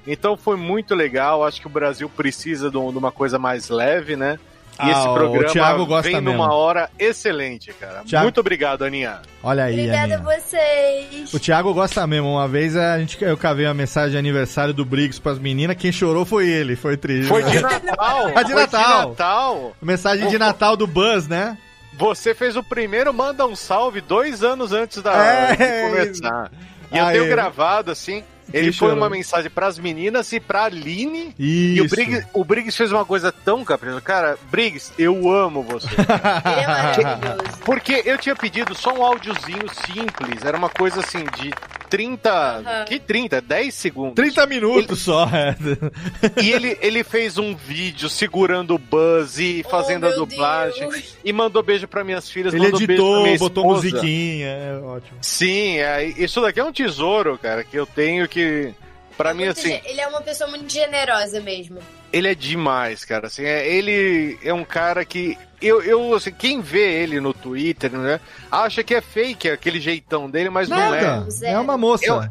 Então 0.07 0.37
foi 0.37 0.57
muito 0.57 0.95
legal, 0.95 1.43
acho 1.45 1.61
que 1.61 1.67
o 1.67 1.71
Brasil 1.71 2.09
precisa 2.09 2.71
de 2.71 2.77
uma 2.77 3.11
coisa 3.11 3.39
mais 3.39 3.69
leve, 3.71 4.15
né? 4.15 4.39
E 4.79 4.83
Ah, 4.83 4.91
esse 4.91 5.09
o 5.09 5.15
programa 5.15 5.49
Thiago 5.53 5.87
gosta 5.87 6.03
vem 6.11 6.21
mesmo. 6.21 6.33
numa 6.33 6.53
hora 6.55 6.91
excelente, 6.99 7.73
cara. 7.73 8.03
Thiago- 8.05 8.25
Muito 8.27 8.41
obrigado, 8.41 8.85
Aninha. 8.85 9.21
Olha 9.43 9.65
aí, 9.65 9.73
Obrigada 9.75 10.15
a 10.15 10.19
Aninha. 10.19 10.39
vocês. 10.41 11.33
O 11.35 11.39
Thiago 11.41 11.73
gosta 11.73 12.07
mesmo. 12.07 12.33
Uma 12.33 12.47
vez 12.47 12.77
a 12.77 12.99
gente, 12.99 13.23
eu 13.25 13.37
cavei 13.39 13.67
uma 13.67 13.73
mensagem 13.75 14.11
de 14.13 14.19
aniversário 14.19 14.75
do 14.75 14.85
Briggs 14.85 15.19
pras 15.21 15.39
meninas. 15.39 15.77
Quem 15.77 15.91
chorou 15.91 16.27
foi 16.27 16.47
ele. 16.47 16.77
Foi 16.77 16.97
triste. 16.97 17.27
Foi 17.29 17.43
de 17.43 17.61
Natal. 17.61 18.31
Ah, 18.35 18.43
de 18.43 18.53
foi 18.53 18.61
Natal. 18.63 19.03
de 19.03 19.09
Natal. 19.11 19.77
Mensagem 19.81 20.29
de 20.29 20.39
Natal 20.39 20.77
do 20.77 20.87
Buzz, 20.87 21.27
né? 21.27 21.57
Você 21.95 22.35
fez 22.35 22.57
o 22.57 22.63
primeiro 22.63 23.15
Manda 23.15 23.47
um 23.47 23.57
Salve 23.57 24.03
dois 24.03 24.45
anos 24.45 24.73
antes 24.73 25.01
da 25.03 25.15
É, 25.17 25.57
de 25.57 25.91
começar. 25.91 26.51
E 26.93 26.99
eu 26.99 27.07
tenho 27.07 27.27
gravado, 27.29 27.91
assim, 27.91 28.23
ele 28.53 28.73
foi 28.73 28.89
chorou. 28.89 28.97
uma 28.97 29.11
mensagem 29.11 29.51
pras 29.51 29.79
meninas 29.79 30.33
e 30.33 30.41
pra 30.41 30.65
Aline. 30.65 31.35
Isso. 31.39 31.39
E 31.39 31.81
o 31.81 31.89
Briggs, 31.89 32.27
o 32.33 32.45
Briggs 32.45 32.77
fez 32.77 32.93
uma 32.93 33.05
coisa 33.05 33.33
tão 33.33 33.65
caprichosa. 33.65 34.01
Cara, 34.01 34.39
Briggs, 34.51 34.93
eu 34.99 35.31
amo 35.31 35.63
você. 35.63 35.89
Ele 35.97 36.61
é 36.61 36.67
maravilhoso. 36.67 37.59
Porque 37.65 38.03
eu 38.05 38.17
tinha 38.19 38.37
pedido 38.37 38.75
só 38.75 38.93
um 38.93 39.03
áudiozinho 39.03 39.69
simples. 39.87 40.45
Era 40.45 40.57
uma 40.57 40.69
coisa 40.69 41.01
assim 41.01 41.25
de 41.39 41.51
30. 41.89 42.31
Aham. 42.31 42.85
Que 42.85 42.99
30? 42.99 43.41
10 43.41 43.75
segundos. 43.75 44.15
30 44.15 44.47
minutos 44.47 45.01
só. 45.01 45.25
é. 45.27 45.57
E 46.43 46.51
ele, 46.53 46.77
ele 46.81 47.03
fez 47.05 47.39
um 47.39 47.55
vídeo 47.55 48.09
segurando 48.09 48.75
o 48.75 48.79
Buzz 48.79 49.39
e 49.39 49.65
fazendo 49.71 50.05
a 50.05 50.09
Oh, 50.09 50.11
meu 50.11 50.27
dublagem. 50.27 50.89
Deus. 50.89 51.17
E 51.25 51.33
mandou 51.33 51.63
beijo 51.63 51.89
pra 51.89 52.05
minhas 52.05 52.29
filhas. 52.31 52.53
Ele 52.55 52.65
mandou 52.65 52.79
beijo 52.81 52.87
pra 52.87 52.95
editou, 52.95 53.23
minha 53.23 53.39
botou 53.39 53.65
musiquinha. 53.65 54.47
É 54.47 54.79
ótimo. 54.79 55.19
Sim, 55.21 55.79
é, 55.79 56.05
isso 56.05 56.41
daqui 56.41 56.61
é 56.61 56.65
um 56.65 56.73
tesouro, 56.73 57.39
cara, 57.39 57.65
que 57.65 57.77
eu 57.77 57.87
tenho 57.87 58.29
que. 58.29 58.73
Pra 59.17 59.33
mim, 59.33 59.47
Muito 59.47 59.59
assim, 59.59 59.71
ge- 59.71 59.83
Ele 59.87 60.01
é 60.01 60.07
uma 60.07 60.21
pessoa 60.21 60.49
muito 60.51 60.71
generosa 60.71 61.41
mesmo. 61.41 61.79
ele 62.13 62.29
é 62.29 62.35
demais, 62.35 63.05
cara. 63.05 63.29
Assim, 63.29 63.45
é, 63.45 63.67
ele 63.67 64.39
é 64.43 64.53
um 64.53 64.65
cara 64.65 65.05
que. 65.05 65.39
Eu, 65.61 65.83
eu, 65.83 66.15
assim, 66.15 66.31
quem 66.31 66.61
vê 66.61 67.03
ele 67.03 67.19
no 67.19 67.33
Twitter, 67.33 67.91
né, 67.93 68.21
acha 68.53 68.83
que 68.85 68.95
é 68.95 69.01
fake 69.01 69.49
aquele 69.49 69.81
jeitão 69.81 70.29
dele, 70.31 70.51
mas 70.51 70.69
não 70.69 70.95
é. 70.95 71.03
Nada. 71.03 71.27
É 71.43 71.59
uma 71.59 71.79
moça. 71.79 72.05
Eu- 72.05 72.23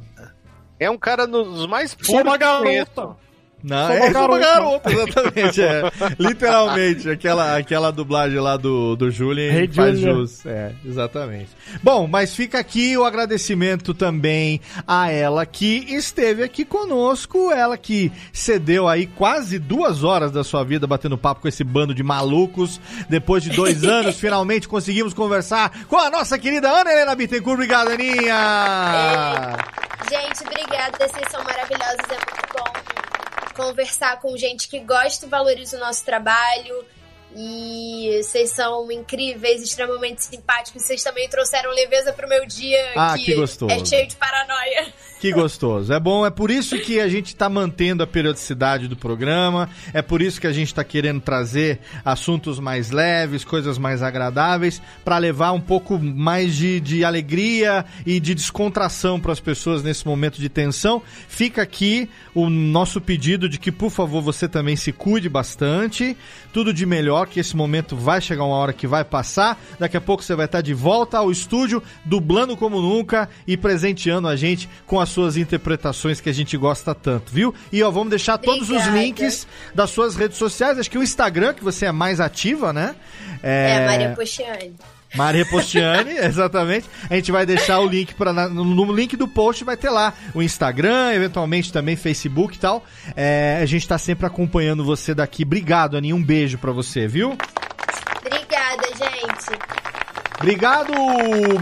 É 0.79 0.89
um 0.89 0.97
cara 0.97 1.25
dos 1.25 1.65
mais 1.67 1.95
Sou 2.01 2.15
uma 2.21 2.23
puros 2.23 2.37
que 2.37 2.43
eu 2.43 2.57
conheço. 2.59 2.91
garota. 2.95 3.17
Não, 3.65 3.89
é 3.91 4.09
uma 4.11 4.37
garota. 4.37 4.39
garota, 4.39 4.91
exatamente. 4.91 5.61
É. 5.61 5.81
Literalmente, 6.19 7.09
aquela, 7.09 7.57
aquela 7.57 7.91
dublagem 7.91 8.39
lá 8.39 8.57
do, 8.57 8.95
do 8.95 9.09
Julien 9.09 9.51
Hey, 9.51 9.67
faz 9.67 9.97
Julia. 9.99 10.13
jus. 10.13 10.45
É, 10.45 10.71
exatamente. 10.85 11.49
Bom, 11.81 12.07
mas 12.07 12.35
fica 12.35 12.59
aqui 12.59 12.95
o 12.95 13.03
agradecimento 13.03 13.93
também 13.93 14.61
a 14.87 15.09
ela 15.09 15.45
que 15.45 15.85
esteve 15.95 16.43
aqui 16.43 16.63
conosco, 16.63 17.51
ela 17.51 17.75
que 17.77 18.11
cedeu 18.31 18.87
aí 18.87 19.07
quase 19.07 19.57
duas 19.57 20.03
horas 20.03 20.31
da 20.31 20.43
sua 20.43 20.63
vida 20.63 20.85
batendo 20.85 21.17
papo 21.17 21.41
com 21.41 21.47
esse 21.47 21.63
bando 21.63 21.93
de 21.95 22.03
malucos. 22.03 22.79
Depois 23.09 23.41
de 23.41 23.49
dois 23.49 23.83
anos, 23.85 24.19
finalmente 24.19 24.67
conseguimos 24.67 25.13
conversar 25.13 25.71
com 25.87 25.97
a 25.97 26.09
nossa 26.11 26.37
querida 26.37 26.69
Ana 26.69 26.91
Helena 26.91 27.15
Bittencourt. 27.15 27.55
Obrigado, 27.55 27.89
Aninha! 27.89 29.55
Gente, 30.09 30.43
obrigada. 30.43 30.97
Vocês 30.99 31.31
são 31.31 31.43
maravilhosos. 31.43 32.05
É 32.09 32.13
muito 32.13 32.53
bom 32.57 32.94
conversar 33.56 34.19
com 34.19 34.36
gente 34.38 34.68
que 34.68 34.80
gosta 34.80 35.26
e 35.26 35.30
valoriza 35.30 35.77
o 35.77 35.80
nosso 35.80 36.03
trabalho. 36.03 36.86
E 37.37 38.21
vocês 38.23 38.51
são 38.51 38.89
incríveis, 38.91 39.61
extremamente 39.61 40.23
simpáticos. 40.23 40.83
Vocês 40.83 41.03
também 41.03 41.27
trouxeram 41.27 41.69
leveza 41.71 42.13
pro 42.13 42.29
meu 42.29 42.45
dia, 42.45 42.77
Ah, 42.95 43.15
que 43.17 43.35
gostoso. 43.35 43.73
é 43.73 43.83
cheio 43.85 44.07
de 44.07 44.15
paranoia. 44.15 44.93
Que 45.19 45.31
gostoso. 45.31 45.91
É 45.91 45.99
bom, 45.99 46.25
é 46.25 46.29
por 46.29 46.51
isso 46.51 46.77
que 46.77 46.99
a 46.99 47.07
gente 47.07 47.27
está 47.27 47.49
mantendo 47.49 48.03
a 48.03 48.07
periodicidade 48.07 48.87
do 48.87 48.95
programa, 48.95 49.69
é 49.93 50.01
por 50.01 50.21
isso 50.21 50.39
que 50.39 50.45
a 50.45 50.51
gente 50.51 50.67
está 50.67 50.83
querendo 50.83 51.19
trazer 51.19 51.79
assuntos 52.03 52.59
mais 52.59 52.91
leves, 52.91 53.43
coisas 53.43 53.77
mais 53.77 54.03
agradáveis, 54.03 54.81
para 55.03 55.17
levar 55.17 55.51
um 55.53 55.59
pouco 55.61 55.97
mais 55.97 56.55
de, 56.55 56.79
de 56.79 57.03
alegria 57.03 57.85
e 58.05 58.19
de 58.19 58.35
descontração 58.35 59.19
para 59.19 59.31
as 59.31 59.39
pessoas 59.39 59.81
nesse 59.81 60.05
momento 60.05 60.39
de 60.39 60.47
tensão. 60.49 61.01
Fica 61.27 61.61
aqui 61.61 62.09
o 62.33 62.49
nosso 62.49 63.01
pedido 63.01 63.49
de 63.49 63.57
que, 63.57 63.71
por 63.71 63.89
favor, 63.89 64.21
você 64.21 64.47
também 64.47 64.75
se 64.75 64.91
cuide 64.91 65.27
bastante, 65.27 66.15
tudo 66.53 66.73
de 66.73 66.85
melhor, 66.85 67.24
que 67.27 67.39
esse 67.39 67.56
momento 67.56 67.95
vai 67.95 68.22
chegar 68.22 68.43
uma 68.43 68.56
hora 68.56 68.73
que 68.73 68.88
vai 68.88 69.03
passar. 69.03 69.60
Daqui 69.80 69.97
a 69.97 70.02
pouco 70.02 70.23
você 70.23 70.35
vai 70.35 70.45
estar 70.45 70.61
de 70.61 70.73
volta 70.73 71.18
ao 71.18 71.31
estúdio, 71.31 71.81
dublando 72.03 72.56
como 72.56 72.81
nunca 72.81 73.30
e 73.47 73.57
presenteando 73.57 74.27
a 74.27 74.35
gente 74.35 74.69
com 74.85 74.99
as 74.99 75.10
suas 75.10 75.38
interpretações 75.38 76.22
que 76.22 76.30
a 76.30 76.34
gente 76.34 76.57
gosta 76.57 76.93
tanto, 76.93 77.31
viu? 77.31 77.53
E 77.72 77.81
ó, 77.84 77.91
vamos 77.91 78.10
deixar 78.10 78.38
todos 78.38 78.69
os 78.69 78.85
links 78.88 79.47
das 79.73 79.89
suas 79.89 80.15
redes 80.15 80.38
sociais, 80.38 80.80
acho 80.80 80.89
que 80.89 80.97
o 80.97 81.03
Instagram, 81.03 81.53
que 81.53 81.64
você 81.64 81.85
é 81.85 81.91
mais 81.91 82.19
ativa, 82.19 82.72
né? 82.72 82.95
É, 83.41 83.85
Maria 83.85 84.10
Pochiane. 84.15 84.76
Maria 85.15 85.45
Postiani, 85.45 86.11
exatamente. 86.17 86.89
A 87.09 87.15
gente 87.15 87.31
vai 87.31 87.45
deixar 87.45 87.79
o 87.79 87.87
link 87.87 88.13
para 88.13 88.33
no, 88.49 88.63
no 88.63 88.93
link 88.93 89.15
do 89.15 89.27
post 89.27 89.63
vai 89.63 89.77
ter 89.77 89.89
lá 89.89 90.13
o 90.33 90.41
Instagram, 90.41 91.13
eventualmente 91.13 91.71
também 91.71 91.95
Facebook 91.95 92.55
e 92.55 92.59
tal. 92.59 92.83
É, 93.15 93.59
a 93.61 93.65
gente 93.65 93.87
tá 93.87 93.97
sempre 93.97 94.25
acompanhando 94.25 94.83
você 94.83 95.13
daqui. 95.13 95.43
Obrigado, 95.43 95.97
Aninha. 95.97 96.15
Um 96.15 96.23
beijo 96.23 96.57
para 96.57 96.71
você, 96.71 97.07
viu? 97.07 97.37
Obrigada, 98.21 98.87
gente. 98.97 99.84
Obrigado, 100.37 100.93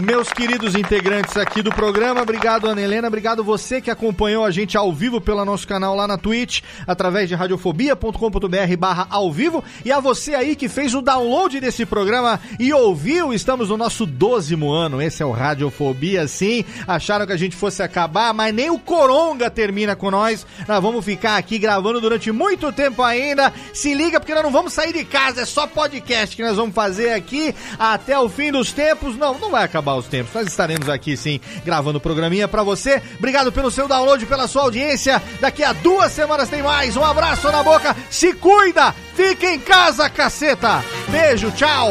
meus 0.02 0.32
queridos 0.32 0.74
integrantes 0.74 1.36
aqui 1.36 1.62
do 1.62 1.70
programa. 1.70 2.20
Obrigado, 2.20 2.66
Ana 2.68 2.80
Helena. 2.80 3.06
Obrigado 3.06 3.44
você 3.44 3.80
que 3.80 3.90
acompanhou 3.90 4.44
a 4.44 4.50
gente 4.50 4.76
ao 4.76 4.92
vivo 4.92 5.20
pelo 5.20 5.44
nosso 5.44 5.66
canal 5.66 5.94
lá 5.94 6.08
na 6.08 6.18
Twitch, 6.18 6.60
através 6.86 7.28
de 7.28 7.34
radiofobia.com.br 7.36 8.76
barra 8.78 9.06
ao 9.10 9.30
vivo. 9.32 9.62
E 9.84 9.92
a 9.92 10.00
você 10.00 10.34
aí 10.34 10.56
que 10.56 10.68
fez 10.68 10.92
o 10.92 11.00
download 11.00 11.60
desse 11.60 11.86
programa 11.86 12.40
e 12.58 12.72
ouviu, 12.72 13.32
estamos 13.32 13.68
no 13.68 13.76
nosso 13.76 14.04
12 14.04 14.54
ano. 14.54 15.00
Esse 15.00 15.22
é 15.22 15.26
o 15.26 15.30
Radiofobia, 15.30 16.26
sim. 16.26 16.64
Acharam 16.86 17.26
que 17.26 17.32
a 17.32 17.38
gente 17.38 17.54
fosse 17.54 17.82
acabar, 17.82 18.34
mas 18.34 18.52
nem 18.52 18.70
o 18.70 18.78
Coronga 18.78 19.48
termina 19.50 19.94
com 19.94 20.10
nós. 20.10 20.44
Nós 20.66 20.82
vamos 20.82 21.04
ficar 21.04 21.36
aqui 21.36 21.58
gravando 21.58 22.00
durante 22.00 22.32
muito 22.32 22.72
tempo 22.72 23.02
ainda. 23.02 23.52
Se 23.72 23.94
liga, 23.94 24.18
porque 24.18 24.34
nós 24.34 24.42
não 24.42 24.50
vamos 24.50 24.72
sair 24.72 24.92
de 24.92 25.04
casa, 25.04 25.42
é 25.42 25.46
só 25.46 25.66
podcast 25.66 26.34
que 26.34 26.42
nós 26.42 26.56
vamos 26.56 26.74
fazer 26.74 27.12
aqui 27.12 27.54
até 27.78 28.18
o 28.18 28.28
fim 28.28 28.50
dos 28.64 28.72
tempos. 28.72 29.16
Não, 29.16 29.38
não 29.38 29.50
vai 29.50 29.64
acabar 29.64 29.94
os 29.94 30.06
tempos. 30.06 30.32
Nós 30.34 30.46
estaremos 30.46 30.88
aqui 30.88 31.16
sim 31.16 31.40
gravando 31.64 31.98
o 31.98 32.00
programinha 32.00 32.48
pra 32.48 32.62
você. 32.62 33.02
Obrigado 33.18 33.52
pelo 33.52 33.70
seu 33.70 33.86
download, 33.86 34.24
pela 34.26 34.48
sua 34.48 34.62
audiência. 34.62 35.22
Daqui 35.40 35.62
a 35.62 35.72
duas 35.72 36.10
semanas 36.12 36.48
tem 36.48 36.62
mais. 36.62 36.96
Um 36.96 37.04
abraço 37.04 37.50
na 37.52 37.62
boca. 37.62 37.94
Se 38.10 38.32
cuida. 38.32 38.94
Fica 39.14 39.46
em 39.46 39.60
casa, 39.60 40.08
caceta. 40.08 40.82
Beijo, 41.08 41.50
tchau. 41.52 41.90